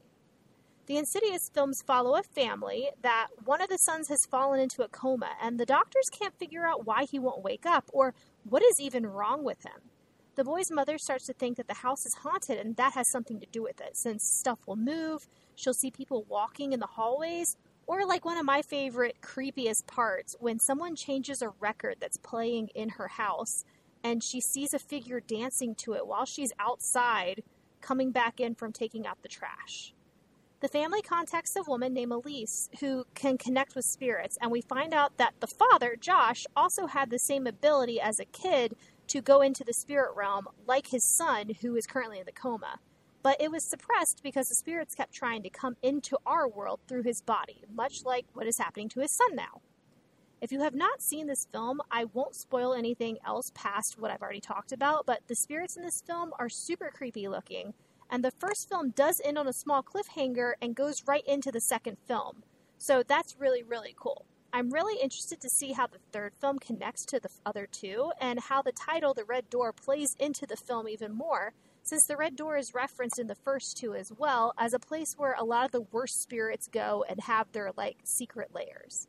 The 0.88 0.98
Insidious 0.98 1.50
films 1.52 1.82
follow 1.88 2.16
a 2.16 2.22
family 2.22 2.90
that 3.02 3.30
one 3.44 3.60
of 3.60 3.70
the 3.70 3.78
sons 3.78 4.08
has 4.10 4.20
fallen 4.30 4.60
into 4.60 4.84
a 4.84 4.88
coma, 4.88 5.32
and 5.42 5.60
the 5.60 5.66
doctors 5.66 6.06
can't 6.12 6.38
figure 6.38 6.68
out 6.68 6.86
why 6.86 7.06
he 7.10 7.18
won't 7.18 7.44
wake 7.44 7.66
up 7.66 7.90
or 7.92 8.14
what 8.44 8.62
is 8.62 8.76
even 8.80 9.08
wrong 9.08 9.44
with 9.44 9.64
him. 9.66 9.90
The 10.36 10.44
boy's 10.44 10.70
mother 10.70 10.98
starts 10.98 11.26
to 11.26 11.34
think 11.34 11.58
that 11.58 11.68
the 11.68 11.76
house 11.76 12.06
is 12.06 12.14
haunted, 12.22 12.60
and 12.60 12.76
that 12.76 12.94
has 12.94 13.10
something 13.10 13.40
to 13.40 13.48
do 13.52 13.64
with 13.64 13.82
it, 13.82 13.98
since 13.98 14.38
stuff 14.38 14.60
will 14.68 14.76
move, 14.76 15.28
she'll 15.56 15.74
see 15.74 15.90
people 15.90 16.26
walking 16.28 16.74
in 16.74 16.80
the 16.80 16.86
hallways, 16.86 17.56
or 17.88 18.06
like 18.06 18.26
one 18.26 18.38
of 18.38 18.46
my 18.46 18.62
favorite 18.62 19.18
creepiest 19.22 19.88
parts, 19.88 20.36
when 20.40 20.60
someone 20.60 20.96
changes 20.96 21.42
a 21.42 21.54
record 21.60 21.96
that's 22.00 22.18
playing 22.18 22.70
in 22.76 22.90
her 22.90 23.08
house, 23.08 23.64
and 24.06 24.24
she 24.24 24.40
sees 24.40 24.72
a 24.72 24.78
figure 24.78 25.20
dancing 25.20 25.74
to 25.74 25.94
it 25.94 26.06
while 26.06 26.26
she's 26.26 26.54
outside 26.60 27.42
coming 27.82 28.12
back 28.12 28.40
in 28.40 28.54
from 28.54 28.72
taking 28.72 29.08
out 29.08 29.20
the 29.24 29.28
trash. 29.28 29.96
The 30.60 30.68
family 30.68 31.02
contacts 31.02 31.56
a 31.56 31.64
woman 31.68 31.92
named 31.92 32.12
Elise 32.12 32.70
who 32.80 33.06
can 33.16 33.40
connect 33.40 33.74
with 33.74 33.84
spirits, 33.84 34.38
and 34.40 34.52
we 34.52 34.62
find 34.62 34.94
out 34.94 35.18
that 35.18 35.34
the 35.40 35.48
father, 35.48 35.96
Josh, 36.00 36.46
also 36.56 36.86
had 36.86 37.10
the 37.10 37.18
same 37.18 37.48
ability 37.48 38.00
as 38.00 38.20
a 38.20 38.26
kid 38.26 38.76
to 39.08 39.22
go 39.22 39.42
into 39.42 39.64
the 39.64 39.74
spirit 39.74 40.16
realm, 40.16 40.48
like 40.68 40.88
his 40.88 41.04
son, 41.04 41.54
who 41.62 41.76
is 41.76 41.88
currently 41.88 42.20
in 42.20 42.26
the 42.28 42.32
coma. 42.32 42.78
But 43.24 43.42
it 43.42 43.50
was 43.50 43.68
suppressed 43.68 44.22
because 44.22 44.50
the 44.50 44.56
spirits 44.56 44.94
kept 44.94 45.16
trying 45.16 45.42
to 45.42 45.50
come 45.50 45.78
into 45.82 46.18
our 46.28 46.48
world 46.48 46.80
through 46.88 47.04
his 47.04 47.22
body, 47.22 47.64
much 47.74 48.06
like 48.06 48.28
what 48.34 48.46
is 48.46 48.60
happening 48.60 48.88
to 48.90 49.00
his 49.00 49.12
son 49.12 49.36
now. 49.36 49.62
If 50.46 50.52
you 50.52 50.62
have 50.62 50.76
not 50.76 51.02
seen 51.02 51.26
this 51.26 51.48
film, 51.52 51.82
I 51.90 52.06
won't 52.06 52.36
spoil 52.36 52.76
anything 52.76 53.18
else 53.26 53.52
past 53.56 53.98
what 53.98 54.12
I've 54.12 54.22
already 54.22 54.42
talked 54.42 54.72
about, 54.72 55.08
but 55.08 55.22
the 55.26 55.34
spirits 55.34 55.76
in 55.76 55.82
this 55.82 56.04
film 56.06 56.34
are 56.38 56.50
super 56.50 56.92
creepy 56.94 57.28
looking, 57.28 57.74
and 58.12 58.24
the 58.24 58.30
first 58.30 58.70
film 58.70 58.92
does 58.92 59.20
end 59.26 59.40
on 59.40 59.48
a 59.48 59.54
small 59.54 59.82
cliffhanger 59.82 60.54
and 60.62 60.76
goes 60.76 61.08
right 61.08 61.26
into 61.26 61.52
the 61.52 61.60
second 61.60 61.98
film. 62.08 62.44
So 62.78 63.02
that's 63.02 63.40
really, 63.40 63.64
really 63.64 63.96
cool. 63.98 64.28
I'm 64.54 64.70
really 64.70 65.02
interested 65.02 65.42
to 65.42 65.50
see 65.50 65.72
how 65.72 65.88
the 65.88 65.98
third 66.12 66.34
film 66.40 66.60
connects 66.60 67.06
to 67.06 67.20
the 67.20 67.30
other 67.44 67.66
two 67.66 68.12
and 68.22 68.40
how 68.40 68.62
the 68.62 68.72
title, 68.72 69.16
The 69.16 69.24
Red 69.24 69.50
Door, 69.50 69.74
plays 69.74 70.16
into 70.20 70.46
the 70.46 70.58
film 70.58 70.88
even 70.88 71.12
more, 71.12 71.54
since 71.82 72.06
the 72.06 72.18
Red 72.18 72.36
Door 72.36 72.58
is 72.58 72.76
referenced 72.76 73.18
in 73.18 73.26
the 73.26 73.34
first 73.34 73.78
two 73.78 73.96
as 73.96 74.12
well 74.16 74.54
as 74.60 74.76
a 74.76 74.80
place 74.80 75.16
where 75.18 75.34
a 75.40 75.44
lot 75.44 75.66
of 75.66 75.72
the 75.72 75.88
worst 75.92 76.22
spirits 76.22 76.68
go 76.68 77.04
and 77.10 77.22
have 77.22 77.52
their, 77.52 77.72
like, 77.76 77.98
secret 78.04 78.54
layers. 78.54 79.08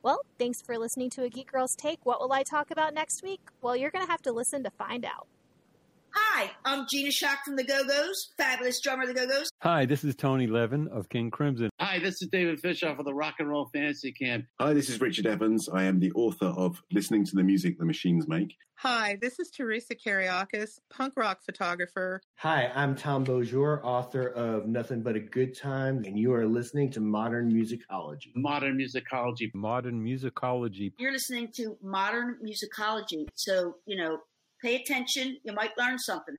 Well, 0.00 0.20
thanks 0.38 0.62
for 0.62 0.78
listening 0.78 1.10
to 1.10 1.24
A 1.24 1.28
Geek 1.28 1.50
Girl's 1.50 1.74
Take. 1.74 1.98
What 2.04 2.20
will 2.20 2.32
I 2.32 2.44
talk 2.44 2.70
about 2.70 2.94
next 2.94 3.22
week? 3.22 3.40
Well, 3.60 3.74
you're 3.74 3.90
going 3.90 4.04
to 4.04 4.10
have 4.10 4.22
to 4.22 4.32
listen 4.32 4.62
to 4.62 4.70
find 4.70 5.04
out. 5.04 5.26
Hi, 6.38 6.52
I'm 6.64 6.86
Gina 6.88 7.10
Shock 7.10 7.38
from 7.44 7.56
the 7.56 7.64
Go 7.64 7.82
Go's, 7.84 8.32
fabulous 8.36 8.80
drummer 8.80 9.02
of 9.02 9.08
the 9.08 9.14
Go 9.14 9.26
Go's. 9.26 9.50
Hi, 9.62 9.84
this 9.86 10.04
is 10.04 10.14
Tony 10.14 10.46
Levin 10.46 10.86
of 10.86 11.08
King 11.08 11.32
Crimson. 11.32 11.68
Hi, 11.80 11.98
this 11.98 12.22
is 12.22 12.28
David 12.28 12.62
Fishof 12.62 12.96
of 12.96 13.04
the 13.04 13.12
Rock 13.12 13.34
and 13.40 13.48
Roll 13.48 13.68
Fantasy 13.74 14.12
Camp. 14.12 14.44
Hi, 14.60 14.72
this 14.72 14.88
is 14.88 15.00
Richard 15.00 15.26
Evans. 15.26 15.68
I 15.68 15.82
am 15.82 15.98
the 15.98 16.12
author 16.12 16.46
of 16.46 16.80
Listening 16.92 17.24
to 17.24 17.34
the 17.34 17.42
Music 17.42 17.76
the 17.76 17.84
Machines 17.84 18.28
Make. 18.28 18.54
Hi, 18.76 19.18
this 19.20 19.40
is 19.40 19.50
Theresa 19.50 19.96
Kereakes, 19.96 20.78
punk 20.90 21.14
rock 21.16 21.40
photographer. 21.44 22.20
Hi, 22.36 22.70
I'm 22.72 22.94
Tom 22.94 23.24
Beaujour, 23.24 23.80
author 23.82 24.28
of 24.28 24.68
Nothing 24.68 25.02
But 25.02 25.16
a 25.16 25.20
Good 25.20 25.58
Time, 25.58 26.04
and 26.04 26.16
you 26.16 26.32
are 26.34 26.46
listening 26.46 26.92
to 26.92 27.00
Modern 27.00 27.52
Musicology. 27.52 28.30
Modern 28.36 28.78
musicology. 28.78 29.52
Modern 29.54 30.00
musicology. 30.04 30.92
You're 30.98 31.10
listening 31.10 31.48
to 31.56 31.76
modern 31.82 32.36
musicology, 32.46 33.26
so, 33.34 33.74
you 33.86 33.96
know, 33.96 34.18
pay 34.62 34.76
attention. 34.76 35.38
You 35.44 35.52
might 35.52 35.76
learn 35.78 35.98
something. 35.98 36.36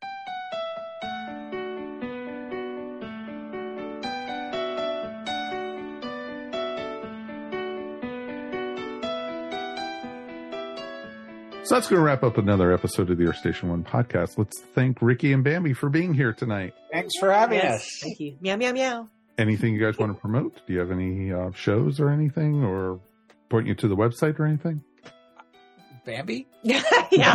So 11.63 11.75
that's 11.75 11.87
going 11.87 11.99
to 11.99 12.03
wrap 12.03 12.23
up 12.23 12.37
another 12.39 12.73
episode 12.73 13.11
of 13.11 13.17
the 13.19 13.25
Earth 13.27 13.37
Station 13.37 13.69
One 13.69 13.83
podcast. 13.83 14.39
Let's 14.39 14.59
thank 14.73 15.01
Ricky 15.03 15.33
and 15.33 15.43
Bambi 15.43 15.73
for 15.73 15.87
being 15.89 16.15
here 16.15 16.33
tonight. 16.33 16.73
Thanks 16.91 17.13
for 17.19 17.31
having 17.31 17.59
Yes, 17.59 17.81
us. 17.83 17.99
Thank 18.01 18.19
you. 18.19 18.37
Meow 18.41 18.55
meow 18.55 18.71
meow. 18.71 19.09
Anything 19.37 19.75
you 19.75 19.79
guys 19.79 19.97
want 19.99 20.11
to 20.15 20.19
promote? 20.19 20.61
Do 20.65 20.73
you 20.73 20.79
have 20.79 20.89
any 20.89 21.31
uh, 21.31 21.51
shows 21.51 21.99
or 21.99 22.09
anything, 22.09 22.63
or 22.63 22.99
point 23.49 23.67
you 23.67 23.75
to 23.75 23.87
the 23.87 23.95
website 23.95 24.39
or 24.39 24.45
anything? 24.45 24.81
Bambi? 26.09 26.47
yeah, 26.63 26.81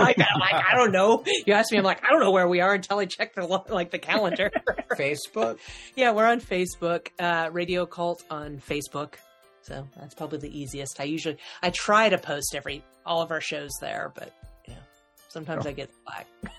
like, 0.00 0.18
like 0.18 0.54
I 0.54 0.74
don't 0.74 0.90
know. 0.90 1.22
You 1.46 1.52
asked 1.52 1.70
me, 1.70 1.78
I'm 1.78 1.84
like 1.84 2.04
I 2.04 2.10
don't 2.10 2.20
know 2.20 2.32
where 2.32 2.48
we 2.48 2.60
are 2.60 2.74
until 2.74 2.98
I 2.98 3.04
check 3.04 3.34
the 3.34 3.46
like 3.68 3.90
the 3.92 3.98
calendar. 4.00 4.50
Facebook. 4.98 5.58
yeah, 5.94 6.10
we're 6.10 6.26
on 6.26 6.40
Facebook. 6.40 7.08
Uh, 7.18 7.50
Radio 7.52 7.86
Cult 7.86 8.24
on 8.30 8.58
Facebook. 8.58 9.14
So 9.62 9.86
that's 9.96 10.14
probably 10.14 10.38
the 10.40 10.58
easiest. 10.58 11.00
I 11.00 11.04
usually 11.04 11.38
I 11.62 11.70
try 11.70 12.08
to 12.08 12.18
post 12.18 12.54
every 12.56 12.82
all 13.06 13.22
of 13.22 13.30
our 13.30 13.40
shows 13.40 13.70
there, 13.80 14.12
but 14.14 14.32
yeah, 14.66 14.74
sometimes 15.28 15.66
Oh. 15.66 15.68
I 15.68 15.72
get 15.72 15.90
slack. 16.04 16.26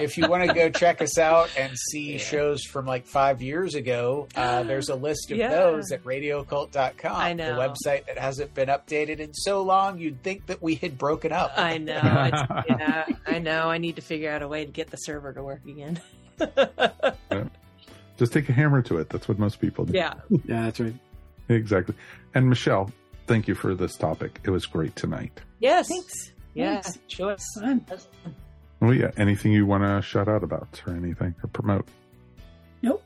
if 0.00 0.16
you 0.18 0.28
want 0.28 0.48
to 0.48 0.54
go 0.54 0.70
check 0.70 1.00
us 1.02 1.18
out 1.18 1.50
and 1.58 1.76
see 1.90 2.18
shows 2.18 2.64
from 2.64 2.86
like 2.86 3.06
five 3.06 3.40
years 3.42 3.74
ago, 3.74 4.28
uh, 4.36 4.62
there's 4.64 4.88
a 4.88 4.94
list 4.94 5.30
of 5.30 5.36
Yeah. 5.38 5.48
those 5.50 5.92
at 5.92 6.02
radiocult.com. 6.04 7.14
I 7.14 7.32
know. 7.32 7.54
The 7.54 7.60
website 7.60 8.06
that 8.06 8.18
hasn't 8.18 8.54
been 8.54 8.68
updated 8.68 9.18
in 9.20 9.32
so 9.34 9.62
long, 9.62 9.98
you'd 9.98 10.22
think 10.22 10.46
that 10.46 10.62
we 10.62 10.74
had 10.76 10.98
broken 10.98 11.32
up. 11.32 11.52
I 11.56 11.78
know. 11.78 12.00
Yeah, 12.68 13.06
I 13.26 13.38
know. 13.38 13.68
I 13.68 13.78
need 13.78 13.96
to 13.96 14.02
figure 14.02 14.30
out 14.30 14.42
a 14.42 14.48
way 14.48 14.64
to 14.64 14.70
get 14.72 14.90
the 14.90 14.96
server 14.96 15.32
to 15.32 15.42
work 15.42 15.62
again. 15.66 16.00
Just 18.16 18.32
take 18.32 18.48
a 18.48 18.52
hammer 18.52 18.80
to 18.82 18.98
it. 18.98 19.08
That's 19.10 19.28
what 19.28 19.38
most 19.38 19.60
people 19.60 19.84
do. 19.84 19.92
Yeah. 19.96 20.14
Yeah, 20.44 20.62
that's 20.64 20.80
right. 20.80 20.94
Exactly. 21.48 21.94
And 22.34 22.48
Michelle, 22.48 22.90
thank 23.26 23.48
you 23.48 23.54
for 23.54 23.74
this 23.74 23.96
topic. 23.96 24.40
It 24.44 24.50
was 24.50 24.66
great 24.66 24.94
tonight. 24.96 25.40
Yes. 25.58 25.88
Thanks. 25.88 26.32
Yeah. 26.54 26.80
Thanks. 26.80 26.98
Sure. 27.08 27.36
Fun. 27.60 27.84
Oh 28.84 28.90
yeah. 28.90 29.10
Anything 29.16 29.52
you 29.52 29.64
want 29.66 29.82
to 29.84 30.02
shout 30.02 30.28
out 30.28 30.42
about 30.42 30.82
or 30.86 30.94
anything 30.94 31.34
or 31.42 31.48
promote? 31.48 31.86
Nope. 32.82 33.02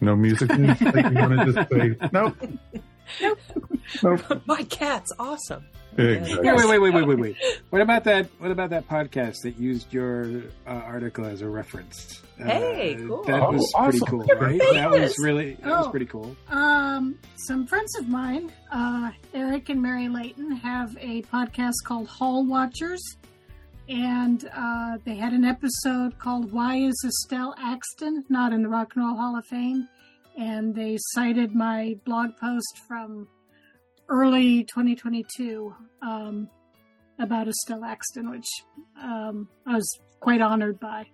No 0.00 0.16
music 0.16 0.48
news? 0.58 0.80
like 0.80 0.94
you 1.12 1.14
want 1.14 1.38
to 1.38 1.52
just 1.52 1.70
say 1.70 1.96
nope. 2.12 2.36
Nope. 3.20 3.38
Nope. 4.02 4.42
My 4.46 4.62
cat's 4.64 5.12
awesome. 5.18 5.66
Exactly. 5.98 6.38
Wait, 6.46 6.54
wait, 6.56 6.68
wait, 6.68 6.78
wait, 6.80 6.94
wait, 6.94 7.06
wait, 7.08 7.18
wait. 7.18 7.36
What 7.70 7.82
about 7.82 8.04
that? 8.04 8.28
What 8.38 8.50
about 8.52 8.70
that 8.70 8.88
podcast 8.88 9.38
that 9.42 9.58
used 9.58 9.92
your 9.92 10.42
uh, 10.66 10.70
article 10.70 11.26
as 11.26 11.42
a 11.42 11.48
reference? 11.48 12.22
Uh, 12.40 12.44
Hey, 12.44 12.94
cool. 12.96 13.24
That 13.24 13.42
Oh, 13.42 13.50
was 13.52 13.70
pretty 13.76 14.00
cool, 14.06 14.24
You're 14.26 14.38
right? 14.38 14.58
That 14.72 14.90
was 14.90 15.18
really 15.18 15.54
that 15.54 15.68
was 15.68 15.86
Oh. 15.88 15.90
pretty 15.90 16.06
cool. 16.06 16.34
Um, 16.48 17.18
some 17.48 17.66
friends 17.66 17.94
of 17.98 18.08
mine, 18.08 18.50
uh, 18.72 19.10
Eric 19.34 19.68
and 19.68 19.82
Mary 19.82 20.08
Layton, 20.08 20.52
have 20.52 20.96
a 21.00 21.20
podcast 21.22 21.74
called 21.84 22.06
Hall 22.08 22.46
Watchers, 22.46 23.02
and 23.90 24.48
uh, 24.56 24.96
they 25.04 25.16
had 25.16 25.32
an 25.32 25.44
episode 25.44 26.18
called 26.18 26.52
"Why 26.52 26.76
Is 26.76 26.94
Estelle 27.04 27.54
Axton 27.58 28.24
Not 28.28 28.52
in 28.52 28.62
the 28.62 28.68
Rock 28.68 28.92
and 28.94 29.04
Roll 29.04 29.16
Hall 29.16 29.36
of 29.36 29.44
Fame?" 29.46 29.88
and 30.38 30.74
they 30.74 30.96
cited 31.12 31.54
my 31.54 31.94
blog 32.06 32.30
post 32.40 32.80
from 32.88 33.26
early 34.08 34.64
2022 34.64 35.74
um, 36.02 36.48
about 37.18 37.48
Estelle 37.48 37.84
Axton, 37.84 38.30
which 38.30 38.46
um, 39.02 39.48
I 39.66 39.74
was 39.74 39.98
quite 40.20 40.40
honored 40.40 40.78
by. 40.80 41.04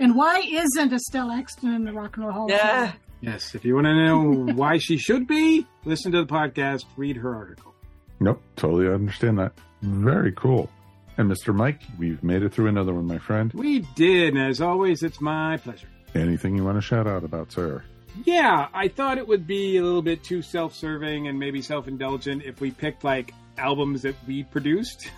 And 0.00 0.16
why 0.16 0.40
isn't 0.40 0.92
Estelle 0.92 1.30
Axton 1.30 1.72
in 1.74 1.84
the 1.84 1.92
Rock 1.92 2.16
and 2.16 2.24
Roll 2.26 2.34
Hall 2.34 2.44
of 2.46 2.50
Yeah. 2.50 2.90
Fame? 2.92 3.00
Yes, 3.20 3.54
if 3.54 3.64
you 3.64 3.74
want 3.74 3.86
to 3.86 3.94
know 3.94 4.52
why 4.54 4.76
she 4.78 4.98
should 4.98 5.26
be, 5.26 5.66
listen 5.84 6.10
to 6.12 6.24
the 6.24 6.26
podcast, 6.26 6.84
read 6.96 7.16
her 7.16 7.34
article. 7.34 7.74
Nope. 8.20 8.42
Totally 8.56 8.88
understand 8.92 9.38
that. 9.38 9.52
Very 9.82 10.32
cool. 10.32 10.68
And 11.16 11.30
Mr. 11.30 11.54
Mike, 11.54 11.80
we've 11.98 12.22
made 12.24 12.42
it 12.42 12.52
through 12.52 12.66
another 12.66 12.92
one, 12.92 13.06
my 13.06 13.18
friend. 13.18 13.52
We 13.54 13.80
did, 13.94 14.34
and 14.34 14.42
as 14.42 14.60
always, 14.60 15.02
it's 15.02 15.20
my 15.20 15.56
pleasure. 15.58 15.86
Anything 16.14 16.56
you 16.56 16.64
want 16.64 16.76
to 16.76 16.82
shout 16.82 17.06
out 17.06 17.22
about, 17.24 17.52
sir? 17.52 17.84
Yeah, 18.24 18.68
I 18.72 18.88
thought 18.88 19.18
it 19.18 19.26
would 19.26 19.46
be 19.46 19.76
a 19.76 19.82
little 19.82 20.02
bit 20.02 20.22
too 20.22 20.42
self-serving 20.42 21.26
and 21.28 21.38
maybe 21.38 21.62
self-indulgent 21.62 22.42
if 22.44 22.60
we 22.60 22.70
picked 22.70 23.02
like 23.04 23.32
albums 23.58 24.02
that 24.02 24.14
we 24.26 24.44
produced. 24.44 25.10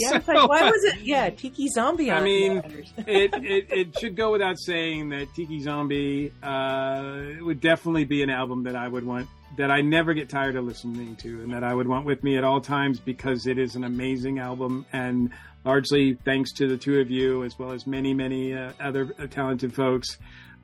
Yeah, 0.00 0.16
it's 0.16 0.26
So, 0.26 0.32
like, 0.32 0.48
why 0.48 0.62
was 0.64 0.84
it? 0.84 1.00
Yeah, 1.02 1.30
Tiki 1.30 1.68
Zombie. 1.68 2.10
I 2.10 2.22
mean, 2.22 2.58
it, 2.98 3.34
it 3.34 3.66
it 3.70 3.98
should 3.98 4.16
go 4.16 4.32
without 4.32 4.58
saying 4.58 5.10
that 5.10 5.28
Tiki 5.34 5.60
Zombie 5.60 6.32
uh, 6.42 7.22
would 7.40 7.60
definitely 7.60 8.04
be 8.04 8.22
an 8.22 8.30
album 8.30 8.64
that 8.64 8.74
I 8.74 8.88
would 8.88 9.04
want 9.04 9.28
that 9.56 9.70
I 9.70 9.80
never 9.80 10.12
get 10.14 10.28
tired 10.28 10.56
of 10.56 10.64
listening 10.64 11.16
to, 11.16 11.42
and 11.42 11.52
that 11.52 11.64
I 11.64 11.72
would 11.72 11.88
want 11.88 12.04
with 12.04 12.22
me 12.22 12.36
at 12.36 12.44
all 12.44 12.60
times 12.60 13.00
because 13.00 13.46
it 13.46 13.58
is 13.58 13.76
an 13.76 13.84
amazing 13.84 14.38
album, 14.38 14.86
and 14.92 15.30
largely 15.64 16.14
thanks 16.24 16.52
to 16.54 16.68
the 16.68 16.76
two 16.76 17.00
of 17.00 17.10
you 17.10 17.44
as 17.44 17.58
well 17.58 17.72
as 17.72 17.86
many 17.86 18.14
many 18.14 18.54
uh, 18.54 18.72
other 18.80 19.06
talented 19.30 19.74
folks. 19.74 20.18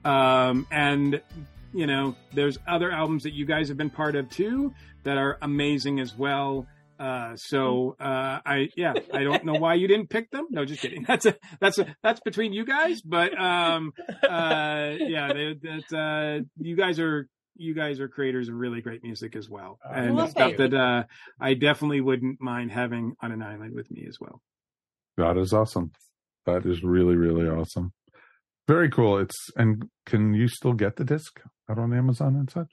Um, 0.04 0.66
and 0.70 1.20
you 1.72 1.86
know, 1.86 2.16
there's 2.32 2.58
other 2.66 2.90
albums 2.90 3.22
that 3.22 3.32
you 3.32 3.46
guys 3.46 3.68
have 3.68 3.76
been 3.76 3.90
part 3.90 4.16
of 4.16 4.28
too 4.30 4.74
that 5.04 5.16
are 5.16 5.38
amazing 5.42 6.00
as 6.00 6.16
well. 6.16 6.66
Uh, 6.98 7.34
so 7.34 7.96
uh, 7.98 8.38
I 8.46 8.68
yeah 8.76 8.92
I 9.12 9.24
don't 9.24 9.44
know 9.44 9.54
why 9.54 9.74
you 9.74 9.88
didn't 9.88 10.08
pick 10.08 10.30
them. 10.30 10.46
No, 10.50 10.64
just 10.64 10.80
kidding. 10.80 11.02
That's 11.08 11.26
a 11.26 11.36
that's 11.60 11.78
a 11.78 11.96
that's 12.02 12.20
between 12.20 12.52
you 12.52 12.64
guys. 12.64 13.00
But 13.00 13.36
um, 13.40 13.92
uh, 14.22 14.94
yeah, 14.98 15.32
that 15.32 15.92
uh, 15.92 16.44
you 16.58 16.76
guys 16.76 17.00
are 17.00 17.26
you 17.56 17.74
guys 17.74 18.00
are 18.00 18.08
creators 18.08 18.48
of 18.48 18.54
really 18.54 18.80
great 18.80 19.02
music 19.02 19.36
as 19.36 19.48
well, 19.48 19.78
and 19.88 20.14
well, 20.14 20.28
stuff 20.28 20.56
that 20.58 20.74
uh, 20.74 21.04
I 21.40 21.54
definitely 21.54 22.00
wouldn't 22.00 22.40
mind 22.40 22.72
having 22.72 23.14
on 23.20 23.32
an 23.32 23.42
island 23.42 23.74
with 23.74 23.90
me 23.90 24.06
as 24.08 24.18
well. 24.20 24.40
That 25.16 25.36
is 25.36 25.52
awesome. 25.52 25.92
That 26.46 26.66
is 26.66 26.82
really, 26.82 27.16
really 27.16 27.46
awesome. 27.46 27.92
Very 28.68 28.90
cool. 28.90 29.18
It's 29.18 29.50
and 29.56 29.88
can 30.06 30.34
you 30.34 30.48
still 30.48 30.72
get 30.72 30.96
the 30.96 31.04
disc 31.04 31.40
out 31.70 31.78
on 31.78 31.92
Amazon 31.92 32.36
and 32.36 32.50
such? 32.50 32.70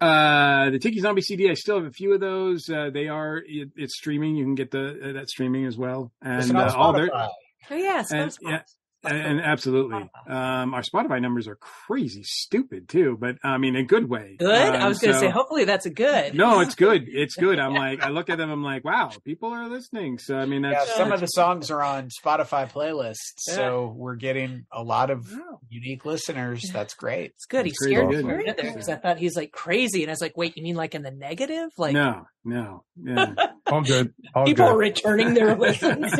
Uh, 0.00 0.70
the 0.70 0.78
Tiki 0.78 1.00
Zombie 1.00 1.22
CD, 1.22 1.50
I 1.50 1.54
still 1.54 1.76
have 1.76 1.86
a 1.86 1.90
few 1.90 2.12
of 2.12 2.20
those. 2.20 2.68
Uh, 2.68 2.90
they 2.92 3.08
are 3.08 3.38
it, 3.46 3.70
it's 3.76 3.96
streaming. 3.96 4.36
You 4.36 4.44
can 4.44 4.54
get 4.54 4.70
the 4.70 5.10
uh, 5.10 5.12
that 5.12 5.28
streaming 5.28 5.66
as 5.66 5.76
well, 5.76 6.12
Listen 6.24 6.56
and 6.56 6.58
on 6.58 6.68
uh, 6.68 6.74
all 6.74 6.92
their 6.92 7.08
Spotify. 7.08 7.28
Oh 7.70 7.74
yeah, 7.74 8.04
and, 8.10 8.36
yeah, 8.42 8.60
and, 9.04 9.16
and 9.16 9.40
absolutely. 9.40 10.08
Um, 10.26 10.74
our 10.74 10.82
Spotify 10.82 11.20
numbers 11.20 11.46
are 11.48 11.56
crazy 11.56 12.22
stupid 12.24 12.88
too, 12.88 13.16
but 13.20 13.36
I 13.44 13.58
mean, 13.58 13.76
in 13.76 13.82
a 13.82 13.86
good 13.86 14.08
way. 14.08 14.36
Good. 14.38 14.50
I 14.50 14.80
Um, 14.82 14.88
was 14.88 14.98
going 14.98 15.12
to 15.14 15.18
so- 15.20 15.26
say, 15.26 15.30
hopefully 15.30 15.64
that's 15.64 15.86
a 15.86 15.90
good. 15.90 16.34
No, 16.34 16.60
it's 16.60 16.74
good. 16.74 17.04
It's 17.08 17.34
good. 17.36 17.58
I'm 17.58 17.74
like, 17.84 18.02
I 18.02 18.08
look 18.08 18.30
at 18.30 18.38
them. 18.38 18.50
I'm 18.50 18.62
like, 18.62 18.84
wow, 18.84 19.10
people 19.24 19.50
are 19.50 19.68
listening. 19.68 20.18
So 20.18 20.36
I 20.36 20.46
mean, 20.46 20.62
Yeah, 20.64 20.70
that's 20.70 20.94
some 20.96 21.12
of 21.12 21.20
the 21.20 21.26
songs 21.26 21.70
are 21.70 21.82
on 21.82 22.08
Spotify 22.08 22.70
playlists, 22.70 23.14
so 23.38 23.94
we're 23.96 24.16
getting 24.16 24.66
a 24.72 24.82
lot 24.82 25.10
of 25.10 25.30
Wow. 25.32 25.60
unique 25.68 26.04
listeners. 26.04 26.62
That's 26.72 26.94
great. 26.94 27.32
It's 27.32 27.46
good. 27.46 27.66
He 27.66 27.70
That's 27.70 27.78
pretty 27.78 27.94
scared 27.94 28.08
me 28.08 28.16
good. 28.16 28.24
for 28.24 28.34
a 28.34 28.36
minute 28.38 28.56
there 28.56 28.72
because 28.72 28.88
I 28.88 28.96
thought 28.96 29.18
he's 29.18 29.36
like 29.36 29.52
crazy, 29.52 30.02
and 30.02 30.10
I 30.10 30.12
was 30.12 30.20
like, 30.20 30.36
"Wait, 30.36 30.56
you 30.56 30.62
mean 30.62 30.76
like 30.76 30.94
in 30.94 31.02
the 31.02 31.10
negative? 31.10 31.70
Like 31.78 31.92
no, 31.94 32.26
no, 32.44 32.84
yeah. 33.02 33.34
All 33.66 33.82
good. 33.82 34.12
All 34.34 34.44
people 34.44 34.66
good. 34.66 34.72
are 34.74 34.78
returning 34.78 35.34
their 35.34 35.54
listens?" 35.56 36.12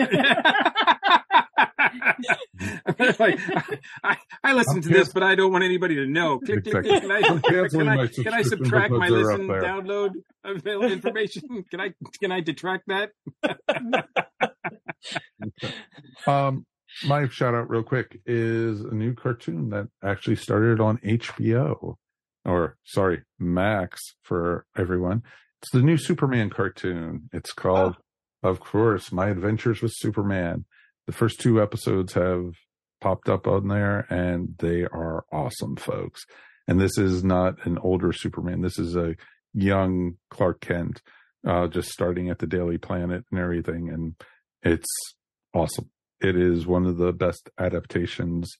like, 3.18 3.38
I, 4.02 4.16
I 4.42 4.52
listen 4.52 4.76
I'm 4.76 4.82
to 4.82 4.88
this, 4.88 5.12
but 5.12 5.22
I 5.22 5.34
don't 5.34 5.52
want 5.52 5.64
anybody 5.64 5.96
to 5.96 6.06
know. 6.06 6.38
Click, 6.38 6.64
click, 6.64 6.84
click. 6.84 7.02
Can 7.02 7.10
I, 7.10 7.22
can 7.22 7.88
I, 7.88 8.06
can 8.06 8.34
I 8.34 8.42
subtract 8.42 8.92
my 8.92 9.08
listen 9.08 9.48
download 9.48 10.10
available 10.44 10.92
information? 10.92 11.64
Can 11.70 11.80
I 11.80 11.94
can 12.20 12.32
I 12.32 12.40
detract 12.40 12.88
that? 12.88 13.10
Um, 16.26 16.64
my 17.04 17.28
shout 17.28 17.54
out 17.54 17.68
real 17.68 17.82
quick 17.82 18.20
is 18.24 18.80
a 18.80 18.94
new 18.94 19.14
cartoon 19.14 19.70
that 19.70 19.88
actually 20.02 20.36
started 20.36 20.80
on 20.80 20.98
HBO, 20.98 21.96
or 22.44 22.76
sorry, 22.84 23.22
Max 23.38 24.14
for 24.22 24.66
everyone. 24.76 25.22
It's 25.62 25.72
the 25.72 25.82
new 25.82 25.96
Superman 25.96 26.50
cartoon. 26.50 27.28
It's 27.32 27.52
called, 27.52 27.96
of 28.42 28.60
course, 28.60 29.10
My 29.10 29.28
Adventures 29.28 29.82
with 29.82 29.92
Superman. 29.94 30.66
The 31.06 31.12
first 31.12 31.40
two 31.40 31.60
episodes 31.60 32.14
have 32.14 32.54
popped 33.00 33.28
up 33.28 33.46
on 33.46 33.68
there, 33.68 34.06
and 34.10 34.54
they 34.58 34.82
are 34.82 35.24
awesome, 35.32 35.76
folks. 35.76 36.22
And 36.66 36.80
this 36.80 36.96
is 36.96 37.22
not 37.22 37.66
an 37.66 37.78
older 37.78 38.12
Superman. 38.12 38.62
This 38.62 38.78
is 38.78 38.96
a 38.96 39.14
young 39.52 40.14
Clark 40.30 40.60
Kent, 40.60 41.02
uh, 41.46 41.66
just 41.68 41.90
starting 41.90 42.30
at 42.30 42.38
the 42.38 42.46
Daily 42.46 42.78
Planet 42.78 43.24
and 43.30 43.40
everything. 43.40 43.90
And 43.90 44.14
it's 44.62 44.88
awesome. 45.52 45.90
It 46.20 46.36
is 46.36 46.66
one 46.66 46.86
of 46.86 46.96
the 46.96 47.12
best 47.12 47.50
adaptations 47.58 48.50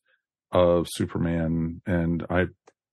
of 0.52 0.86
Superman. 0.90 1.80
And 1.86 2.26
I 2.28 2.46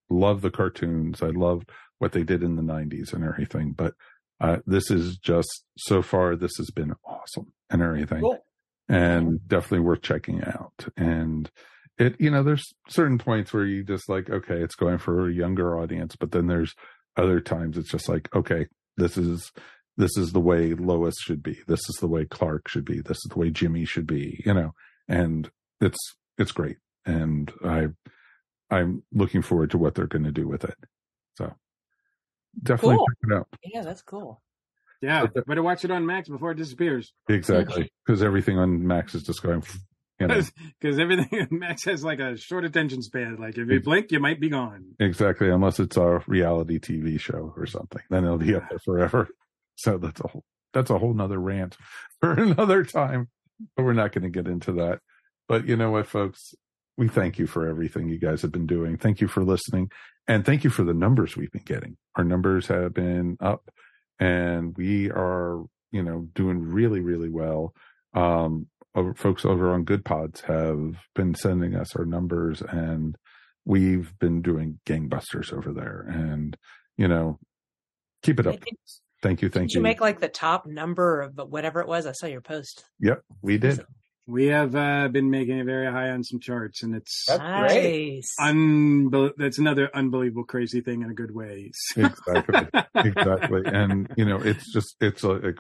love 0.10 0.42
the 0.42 0.52
cartoons. 0.52 1.22
I 1.22 1.28
love 1.28 1.64
what 2.00 2.14
they 2.14 2.24
did 2.24 2.42
in 2.42 2.56
the 2.56 2.62
90s 2.62 3.14
and 3.14 3.24
everything. 3.24 3.74
But 3.74 3.94
uh, 4.40 4.58
this 4.66 4.90
is 4.90 5.18
just 5.18 5.66
so 5.78 6.02
far, 6.02 6.36
this 6.36 6.56
has 6.58 6.72
been 6.72 6.94
awesome 7.06 7.54
and 7.70 7.82
everything. 7.82 8.22
Cool. 8.22 8.44
And 8.92 9.48
definitely 9.48 9.80
worth 9.80 10.02
checking 10.02 10.44
out. 10.44 10.86
And 10.98 11.50
it, 11.98 12.20
you 12.20 12.30
know, 12.30 12.44
there's 12.44 12.66
certain 12.90 13.18
points 13.18 13.54
where 13.54 13.66
you 13.66 13.84
just 13.84 14.10
like, 14.10 14.30
okay, 14.30 14.62
it's 14.62 14.76
going 14.76 14.98
for 14.98 15.28
a 15.30 15.34
younger 15.34 15.78
audience, 15.80 16.16
but 16.16 16.32
then 16.32 16.48
there's 16.48 16.74
other 17.16 17.40
times 17.40 17.78
it's 17.78 17.92
just 17.92 18.10
like, 18.10 18.28
okay, 18.36 18.68
this 18.98 19.18
is 19.18 19.52
this 19.98 20.18
is 20.18 20.32
the 20.32 20.40
way 20.40 20.74
Lois 20.74 21.16
should 21.22 21.44
be. 21.44 21.60
This 21.68 21.82
is 21.90 21.98
the 22.00 22.08
way 22.08 22.26
Clark 22.26 22.68
should 22.68 22.86
be. 22.86 23.02
This 23.02 23.18
is 23.18 23.30
the 23.30 23.40
way 23.40 23.50
Jimmy 23.50 23.86
should 23.86 24.08
be, 24.08 24.42
you 24.46 24.54
know, 24.54 24.72
and 25.08 25.50
it's, 25.80 26.00
it's 26.38 26.52
great. 26.54 26.78
And 27.06 27.52
I, 27.64 27.88
I'm 28.70 29.04
looking 29.12 29.42
forward 29.42 29.72
to 29.72 29.78
what 29.78 29.96
they're 29.96 30.08
going 30.08 30.24
to 30.24 30.32
do 30.32 30.48
with 30.48 30.64
it. 30.64 30.76
So 31.38 31.54
definitely 32.64 32.98
Cool. 32.98 33.06
check 33.08 33.18
it 33.32 33.34
out. 33.36 33.48
Yeah, 33.64 33.82
that's 33.82 34.02
cool. 34.02 34.42
Yeah, 35.02 35.26
better 35.48 35.64
watch 35.64 35.84
it 35.84 35.92
on 35.92 36.06
Max 36.06 36.30
before 36.30 36.52
it 36.52 36.56
disappears. 36.58 37.12
Exactly. 37.28 37.92
Because 38.06 38.22
everything 38.22 38.58
on 38.60 38.86
Max 38.86 39.16
is 39.16 39.24
just 39.24 39.42
going, 39.42 39.64
you 40.20 40.28
know, 40.28 40.42
Because 40.80 41.00
everything 41.00 41.48
Max 41.52 41.84
has 41.86 42.04
like 42.04 42.20
a 42.20 42.38
short 42.38 42.66
attention 42.66 43.02
span. 43.02 43.38
Like 43.40 43.58
if 43.58 43.68
you 43.68 43.82
blink, 43.82 44.12
you 44.12 44.20
might 44.20 44.40
be 44.40 44.50
gone. 44.50 44.86
exactly. 45.00 45.50
Unless 45.50 45.80
it's 45.80 45.98
a 45.98 46.22
reality 46.28 46.80
TV 46.80 47.20
show 47.20 47.54
or 47.58 47.66
something, 47.66 48.02
then 48.10 48.26
it'll 48.26 48.38
be 48.38 48.54
up 48.56 48.70
there 48.70 48.80
forever. 48.80 49.28
So 49.76 49.98
that's 49.98 50.22
a 50.22 50.28
whole, 50.28 50.44
that's 50.74 50.92
a 50.92 51.00
whole 51.00 51.14
nother 51.14 51.40
rant 51.40 51.76
for 52.22 52.34
another 52.34 52.84
time, 52.84 53.30
but 53.76 53.84
we're 53.84 53.94
not 53.94 54.12
going 54.12 54.24
to 54.24 54.30
get 54.30 54.48
into 54.48 54.74
that. 54.74 55.00
But 55.48 55.68
you 55.68 55.76
know 55.76 55.90
what, 55.92 56.08
folks? 56.08 56.54
We 56.98 57.08
thank 57.08 57.40
you 57.40 57.48
for 57.48 57.68
everything 57.68 58.08
you 58.10 58.20
guys 58.20 58.44
have 58.44 58.52
been 58.52 58.68
doing. 58.68 58.98
Thank 58.98 59.22
you 59.22 59.28
for 59.28 59.44
listening 59.44 59.90
and 60.28 60.46
thank 60.46 60.64
you 60.64 60.70
for 60.70 60.84
the 60.84 60.94
numbers 60.94 61.36
we've 61.36 61.52
been 61.52 61.64
getting. 61.66 61.98
Our 62.16 62.24
numbers 62.24 62.68
have 62.68 62.94
been 62.94 63.38
up 63.42 63.70
and 64.22 64.78
we 64.78 65.10
are, 65.10 65.64
you 65.92 66.04
know, 66.04 66.28
doing 66.36 66.62
really, 66.62 67.02
really 67.02 67.30
well. 67.30 67.74
Um, 68.14 68.68
over, 68.94 69.14
folks 69.16 69.46
over 69.46 69.72
on 69.72 69.84
Good 69.84 70.06
Pods 70.06 70.42
have 70.42 70.96
been 71.16 71.34
sending 71.34 71.76
us 71.76 71.96
our 71.96 72.06
numbers 72.06 72.62
and 72.62 73.18
we've 73.66 74.18
been 74.20 74.42
doing 74.42 74.80
gangbusters 74.86 75.52
over 75.52 75.74
there 75.74 76.06
and, 76.08 76.56
you 76.98 77.08
know, 77.08 77.40
keep 78.22 78.40
it 78.40 78.48
up. 78.48 78.60
Thank 79.24 79.42
you. 79.42 79.50
Thank 79.50 79.70
Did 79.70 79.76
you. 79.76 79.80
you 79.80 79.84
make 79.84 80.02
like 80.02 80.20
the 80.20 80.28
top 80.28 80.66
number 80.66 81.22
of 81.22 81.36
whatever 81.38 81.82
it 81.82 81.88
was? 81.88 82.06
I 82.06 82.12
saw 82.12 82.28
your 82.28 82.42
post. 82.42 82.86
Yep, 83.00 83.22
we 83.42 83.58
did. 83.58 83.84
We 84.32 84.46
have 84.46 84.76
uh, 84.76 85.10
been 85.10 85.30
making 85.30 85.58
it 85.60 85.66
very 85.66 85.92
high 85.92 86.10
on 86.10 86.24
some 86.24 86.40
charts, 86.40 86.84
and 86.84 86.96
it's 86.96 87.26
That's 87.28 87.74
great. 87.74 88.24
Unbel- 88.40 89.34
that's 89.36 89.60
another 89.60 89.90
unbelievable, 89.94 90.46
crazy 90.46 90.80
thing 90.80 91.02
in 91.02 91.10
a 91.10 91.14
good 91.14 91.36
way. 91.36 91.72
exactly. 91.98 92.68
Exactly. 92.96 93.62
And 93.66 94.10
you 94.16 94.24
know 94.24 94.38
it's 94.38 94.72
just 94.72 94.96
it's 95.02 95.24
like 95.24 95.58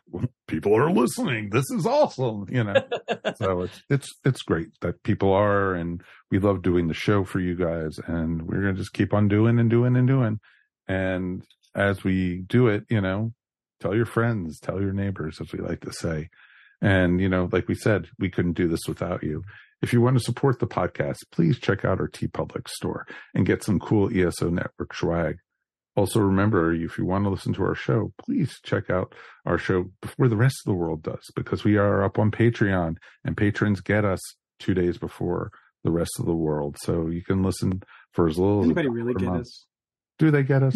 people 0.48 0.73
are 0.76 0.89
listening. 0.89 1.49
This 1.49 1.69
is 1.72 1.85
awesome 1.85 2.45
you 2.49 2.64
know? 2.64 2.76
So 3.38 3.61
it's 3.61 3.81
it's 3.89 4.10
it's 4.23 4.41
great 4.41 4.68
that 4.81 5.03
people 5.03 5.34
are 5.34 5.73
and 5.73 6.02
we 6.30 6.39
love 6.39 6.61
doing 6.61 6.88
the 6.88 6.93
show 6.93 7.23
for 7.23 7.39
you 7.39 7.56
guys 7.56 7.99
and 8.07 8.43
we're 8.43 8.61
gonna 8.61 8.73
just 8.73 8.93
keep 8.93 9.14
on 9.14 9.27
doing 9.27 9.60
and 9.60 9.69
doing 9.69 9.95
and 9.95 10.07
doing. 10.07 10.39
And 10.88 11.43
as 11.76 12.03
we 12.03 12.43
do 12.48 12.68
it 12.68 12.85
you 12.89 13.02
know 13.02 13.34
tell 13.80 13.95
your 13.95 14.06
friends 14.06 14.60
tell 14.60 14.81
your 14.81 14.93
neighbors 14.93 15.39
as 15.41 15.52
we 15.53 15.60
like 15.60 15.81
to 15.81 15.93
say 15.93 16.30
and 16.82 17.20
you 17.22 17.30
know 17.30 17.49
like 17.52 17.68
we 17.68 17.76
said 17.76 18.08
we 18.20 18.30
couldn't 18.30 18.53
do 18.53 18.68
this 18.68 18.88
without 18.88 19.24
you 19.24 19.44
if 19.82 19.94
you 19.94 20.02
want 20.02 20.18
to 20.18 20.24
support 20.24 20.60
the 20.60 20.68
podcast 20.68 21.18
please 21.32 21.60
check 21.60 21.86
out 21.86 21.99
our 21.99 22.08
Tee-Public 22.08 22.68
store 22.68 23.06
and 23.34 23.45
get 23.45 23.64
some 23.64 23.80
cool 23.80 24.10
eso 24.16 24.49
network 24.49 24.94
swag 24.94 25.38
also, 25.95 26.22
remember, 26.22 26.74
if 26.74 26.98
you 26.98 27.06
want 27.06 27.26
to 27.26 27.30
listen 27.30 27.53
to 27.53 27.64
our 27.64 27.76
show, 27.76 28.14
please 28.18 28.60
check 28.64 28.90
out 28.90 29.14
our 29.45 29.58
show 29.58 29.90
before 30.02 30.30
the 30.30 30.38
rest 30.38 30.56
of 30.66 30.72
the 30.72 30.78
world 30.78 31.03
does, 31.03 31.30
because 31.36 31.66
we 31.66 31.76
are 31.76 32.03
up 32.03 32.18
on 32.18 32.32
Patreon 32.32 32.95
and 33.26 33.36
patrons 33.36 33.82
get 33.82 34.06
us 34.06 34.22
two 34.60 34.74
days 34.74 34.98
before 34.98 35.52
the 35.84 35.91
rest 35.91 36.12
of 36.18 36.26
the 36.26 36.34
world. 36.34 36.78
So 36.80 37.08
you 37.08 37.24
can 37.24 37.44
listen 37.44 37.84
for 38.14 38.28
as 38.28 38.38
little 38.38 38.60
as 38.60 38.66
Anybody 38.66 38.88
really 38.88 39.14
get 39.16 39.28
month. 39.28 39.41
us? 39.41 39.66
Do 40.18 40.32
they 40.32 40.44
get 40.44 40.64
us? 40.64 40.76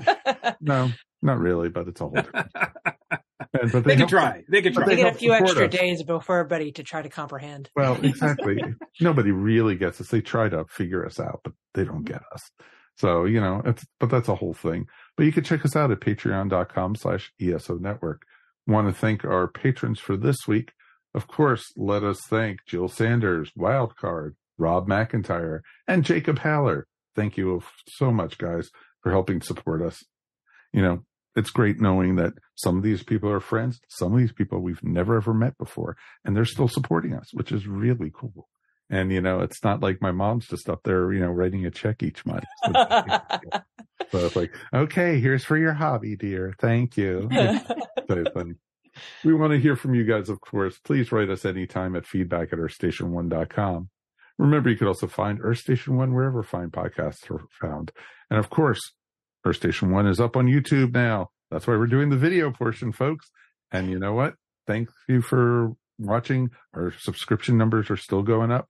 no, 0.60 0.90
not 1.20 1.38
really, 1.38 1.68
but 1.68 1.88
it's 1.88 2.00
a 2.00 2.04
whole 2.04 2.14
different. 2.14 2.50
And- 3.62 3.72
but 3.72 3.84
They 3.84 3.92
can 3.92 3.98
help- 4.00 4.10
try. 4.10 4.44
They 4.48 4.62
can 4.62 4.72
try. 4.72 4.86
They 4.86 4.96
get 4.96 5.14
a 5.14 5.18
few 5.18 5.32
extra 5.32 5.66
us. 5.66 5.72
days 5.72 6.02
before 6.02 6.38
everybody 6.38 6.72
to 6.72 6.82
try 6.82 7.02
to 7.02 7.08
comprehend. 7.08 7.70
Well, 7.76 7.98
exactly. 8.04 8.62
Nobody 9.00 9.30
really 9.32 9.76
gets 9.76 10.00
us. 10.00 10.08
They 10.08 10.20
try 10.20 10.48
to 10.48 10.64
figure 10.68 11.04
us 11.04 11.18
out, 11.20 11.40
but 11.44 11.52
they 11.74 11.84
don't 11.84 12.04
get 12.04 12.22
us. 12.32 12.50
So, 12.96 13.24
you 13.26 13.40
know, 13.40 13.60
it's, 13.64 13.84
but 14.00 14.08
that's 14.10 14.28
a 14.28 14.34
whole 14.34 14.54
thing. 14.54 14.86
But 15.16 15.24
you 15.26 15.32
can 15.32 15.44
check 15.44 15.64
us 15.64 15.76
out 15.76 15.90
at 15.90 16.00
patreon.com 16.00 16.96
slash 16.96 17.32
ESO 17.40 17.76
network. 17.78 18.22
Want 18.66 18.88
to 18.88 18.94
thank 18.98 19.24
our 19.24 19.46
patrons 19.46 20.00
for 20.00 20.16
this 20.16 20.38
week. 20.48 20.72
Of 21.14 21.26
course, 21.28 21.64
let 21.76 22.02
us 22.02 22.20
thank 22.28 22.60
Jill 22.66 22.88
Sanders, 22.88 23.50
Wildcard, 23.58 24.34
Rob 24.58 24.88
McIntyre, 24.88 25.60
and 25.86 26.04
Jacob 26.04 26.38
Haller. 26.40 26.86
Thank 27.14 27.36
you 27.36 27.62
so 27.88 28.10
much, 28.10 28.38
guys, 28.38 28.70
for 29.02 29.10
helping 29.12 29.40
support 29.40 29.82
us. 29.82 30.02
You 30.72 30.82
know, 30.82 31.02
it's 31.36 31.50
great 31.50 31.80
knowing 31.80 32.16
that 32.16 32.32
some 32.54 32.78
of 32.78 32.82
these 32.82 33.02
people 33.02 33.30
are 33.30 33.40
friends, 33.40 33.80
some 33.88 34.12
of 34.12 34.18
these 34.18 34.32
people 34.32 34.60
we've 34.60 34.82
never 34.82 35.16
ever 35.16 35.34
met 35.34 35.56
before, 35.58 35.96
and 36.24 36.34
they're 36.34 36.44
still 36.44 36.68
supporting 36.68 37.12
us, 37.14 37.28
which 37.32 37.52
is 37.52 37.66
really 37.66 38.10
cool. 38.12 38.48
And 38.88 39.12
you 39.12 39.20
know, 39.20 39.40
it's 39.40 39.62
not 39.62 39.82
like 39.82 40.00
my 40.00 40.12
mom's 40.12 40.46
just 40.46 40.68
up 40.68 40.80
there, 40.84 41.12
you 41.12 41.20
know, 41.20 41.30
writing 41.30 41.66
a 41.66 41.70
check 41.70 42.02
each 42.02 42.24
month. 42.24 42.44
so 42.64 44.26
it's 44.26 44.36
like, 44.36 44.54
okay, 44.72 45.20
here's 45.20 45.44
for 45.44 45.56
your 45.56 45.74
hobby, 45.74 46.16
dear. 46.16 46.54
Thank 46.58 46.96
you. 46.96 47.28
so 48.08 48.24
funny. 48.32 48.54
We 49.24 49.34
want 49.34 49.52
to 49.52 49.58
hear 49.58 49.76
from 49.76 49.94
you 49.94 50.04
guys, 50.04 50.30
of 50.30 50.40
course. 50.40 50.78
Please 50.78 51.12
write 51.12 51.28
us 51.28 51.44
anytime 51.44 51.96
at 51.96 52.06
feedback 52.06 52.52
at 52.52 52.58
earthstation1.com. 52.58 53.90
Remember, 54.38 54.70
you 54.70 54.76
could 54.76 54.88
also 54.88 55.06
find 55.06 55.38
Earth 55.42 55.58
Station 55.58 55.96
One 55.96 56.14
wherever 56.14 56.42
fine 56.42 56.70
podcasts 56.70 57.30
are 57.30 57.44
found. 57.60 57.90
And 58.30 58.38
of 58.38 58.50
course, 58.50 58.80
Earth 59.46 59.56
Station 59.56 59.92
One 59.92 60.06
is 60.06 60.20
up 60.20 60.36
on 60.36 60.46
YouTube 60.46 60.92
now. 60.92 61.30
That's 61.50 61.66
why 61.66 61.76
we're 61.76 61.86
doing 61.86 62.10
the 62.10 62.16
video 62.16 62.50
portion, 62.50 62.92
folks. 62.92 63.30
And 63.70 63.88
you 63.88 63.98
know 63.98 64.12
what? 64.12 64.34
Thank 64.66 64.88
you 65.08 65.22
for 65.22 65.72
watching. 65.98 66.50
Our 66.74 66.92
subscription 66.98 67.56
numbers 67.56 67.88
are 67.88 67.96
still 67.96 68.22
going 68.22 68.50
up. 68.50 68.68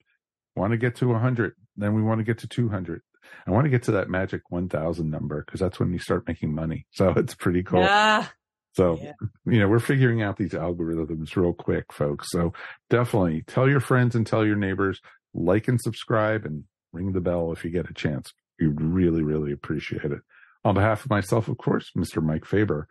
Want 0.55 0.73
to 0.73 0.77
get 0.77 0.97
to 0.97 1.09
100. 1.09 1.55
Then 1.77 1.95
we 1.95 2.03
want 2.03 2.19
to 2.19 2.25
get 2.25 2.39
to 2.39 2.47
200. 2.47 3.01
I 3.47 3.51
want 3.51 3.65
to 3.65 3.71
get 3.71 3.85
to 3.85 3.93
that 3.93 4.11
magic 4.11 4.43
1000 4.51 5.11
number 5.11 5.43
because 5.45 5.61
that's 5.61 5.81
when 5.81 5.93
you 5.93 5.99
start 5.99 6.29
making 6.29 6.55
money. 6.55 6.87
So 6.93 7.11
it's 7.17 7.35
pretty 7.35 7.63
cool. 7.63 7.81
Yeah. 7.81 8.27
So, 8.75 9.01
you 9.47 9.59
know, 9.59 9.69
we're 9.69 9.79
figuring 9.79 10.23
out 10.23 10.37
these 10.37 10.53
algorithms 10.53 11.35
real 11.37 11.55
quick, 11.55 11.91
folks. 11.91 12.31
So 12.31 12.53
definitely 12.91 13.45
tell 13.47 13.69
your 13.69 13.81
friends 13.81 14.15
and 14.15 14.27
tell 14.27 14.45
your 14.45 14.57
neighbors, 14.57 15.01
like 15.33 15.69
and 15.69 15.81
subscribe 15.81 16.45
and 16.45 16.65
ring 16.93 17.13
the 17.13 17.21
bell 17.21 17.53
if 17.53 17.65
you 17.65 17.71
get 17.71 17.91
a 17.91 17.95
chance. 17.95 18.33
We'd 18.61 18.81
really, 18.81 19.23
really 19.23 19.53
appreciate 19.53 20.05
it. 20.05 20.21
On 20.67 20.75
behalf 20.75 21.05
of 21.05 21.11
myself, 21.11 21.47
of 21.47 21.59
course, 21.59 21.93
Mr. 21.97 22.21
Mike 22.21 22.45
Faber, 22.45 22.89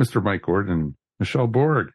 Mr. 0.00 0.24
Mike 0.24 0.40
Gordon, 0.40 0.96
Michelle 1.20 1.46
Borg, 1.46 1.88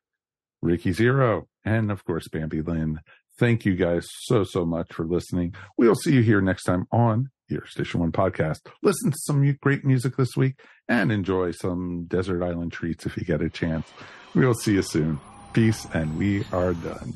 Ricky 0.62 0.92
Zero, 0.92 1.48
and 1.66 1.90
of 1.90 2.06
course, 2.06 2.28
Bambi 2.28 2.62
Lynn. 2.62 3.00
Thank 3.40 3.66
you 3.66 3.76
guys 3.76 4.06
so, 4.26 4.44
so 4.44 4.64
much 4.64 4.94
for 4.94 5.08
listening. 5.08 5.56
We'll 5.76 5.96
see 5.96 6.14
you 6.14 6.22
here 6.22 6.40
next 6.40 6.66
time 6.66 6.86
on 6.92 7.32
Earth 7.52 7.70
Station 7.70 8.00
One 8.00 8.12
podcast. 8.12 8.60
Listen 8.84 9.10
to 9.10 9.18
some 9.22 9.58
great 9.60 9.84
music 9.84 10.18
this 10.18 10.38
week 10.38 10.60
and 10.88 11.12
enjoy 11.12 11.50
some 11.50 12.06
desert 12.06 12.44
island 12.44 12.72
treats 12.72 13.08
if 13.08 13.18
you 13.18 13.24
get 13.24 13.42
a 13.42 13.50
chance. 13.50 13.92
We 14.36 14.46
will 14.46 14.54
see 14.54 14.74
you 14.74 14.84
soon. 14.84 15.20
Peace, 15.54 15.88
and 15.96 16.16
we 16.16 16.44
are 16.54 16.76
done. 16.76 17.16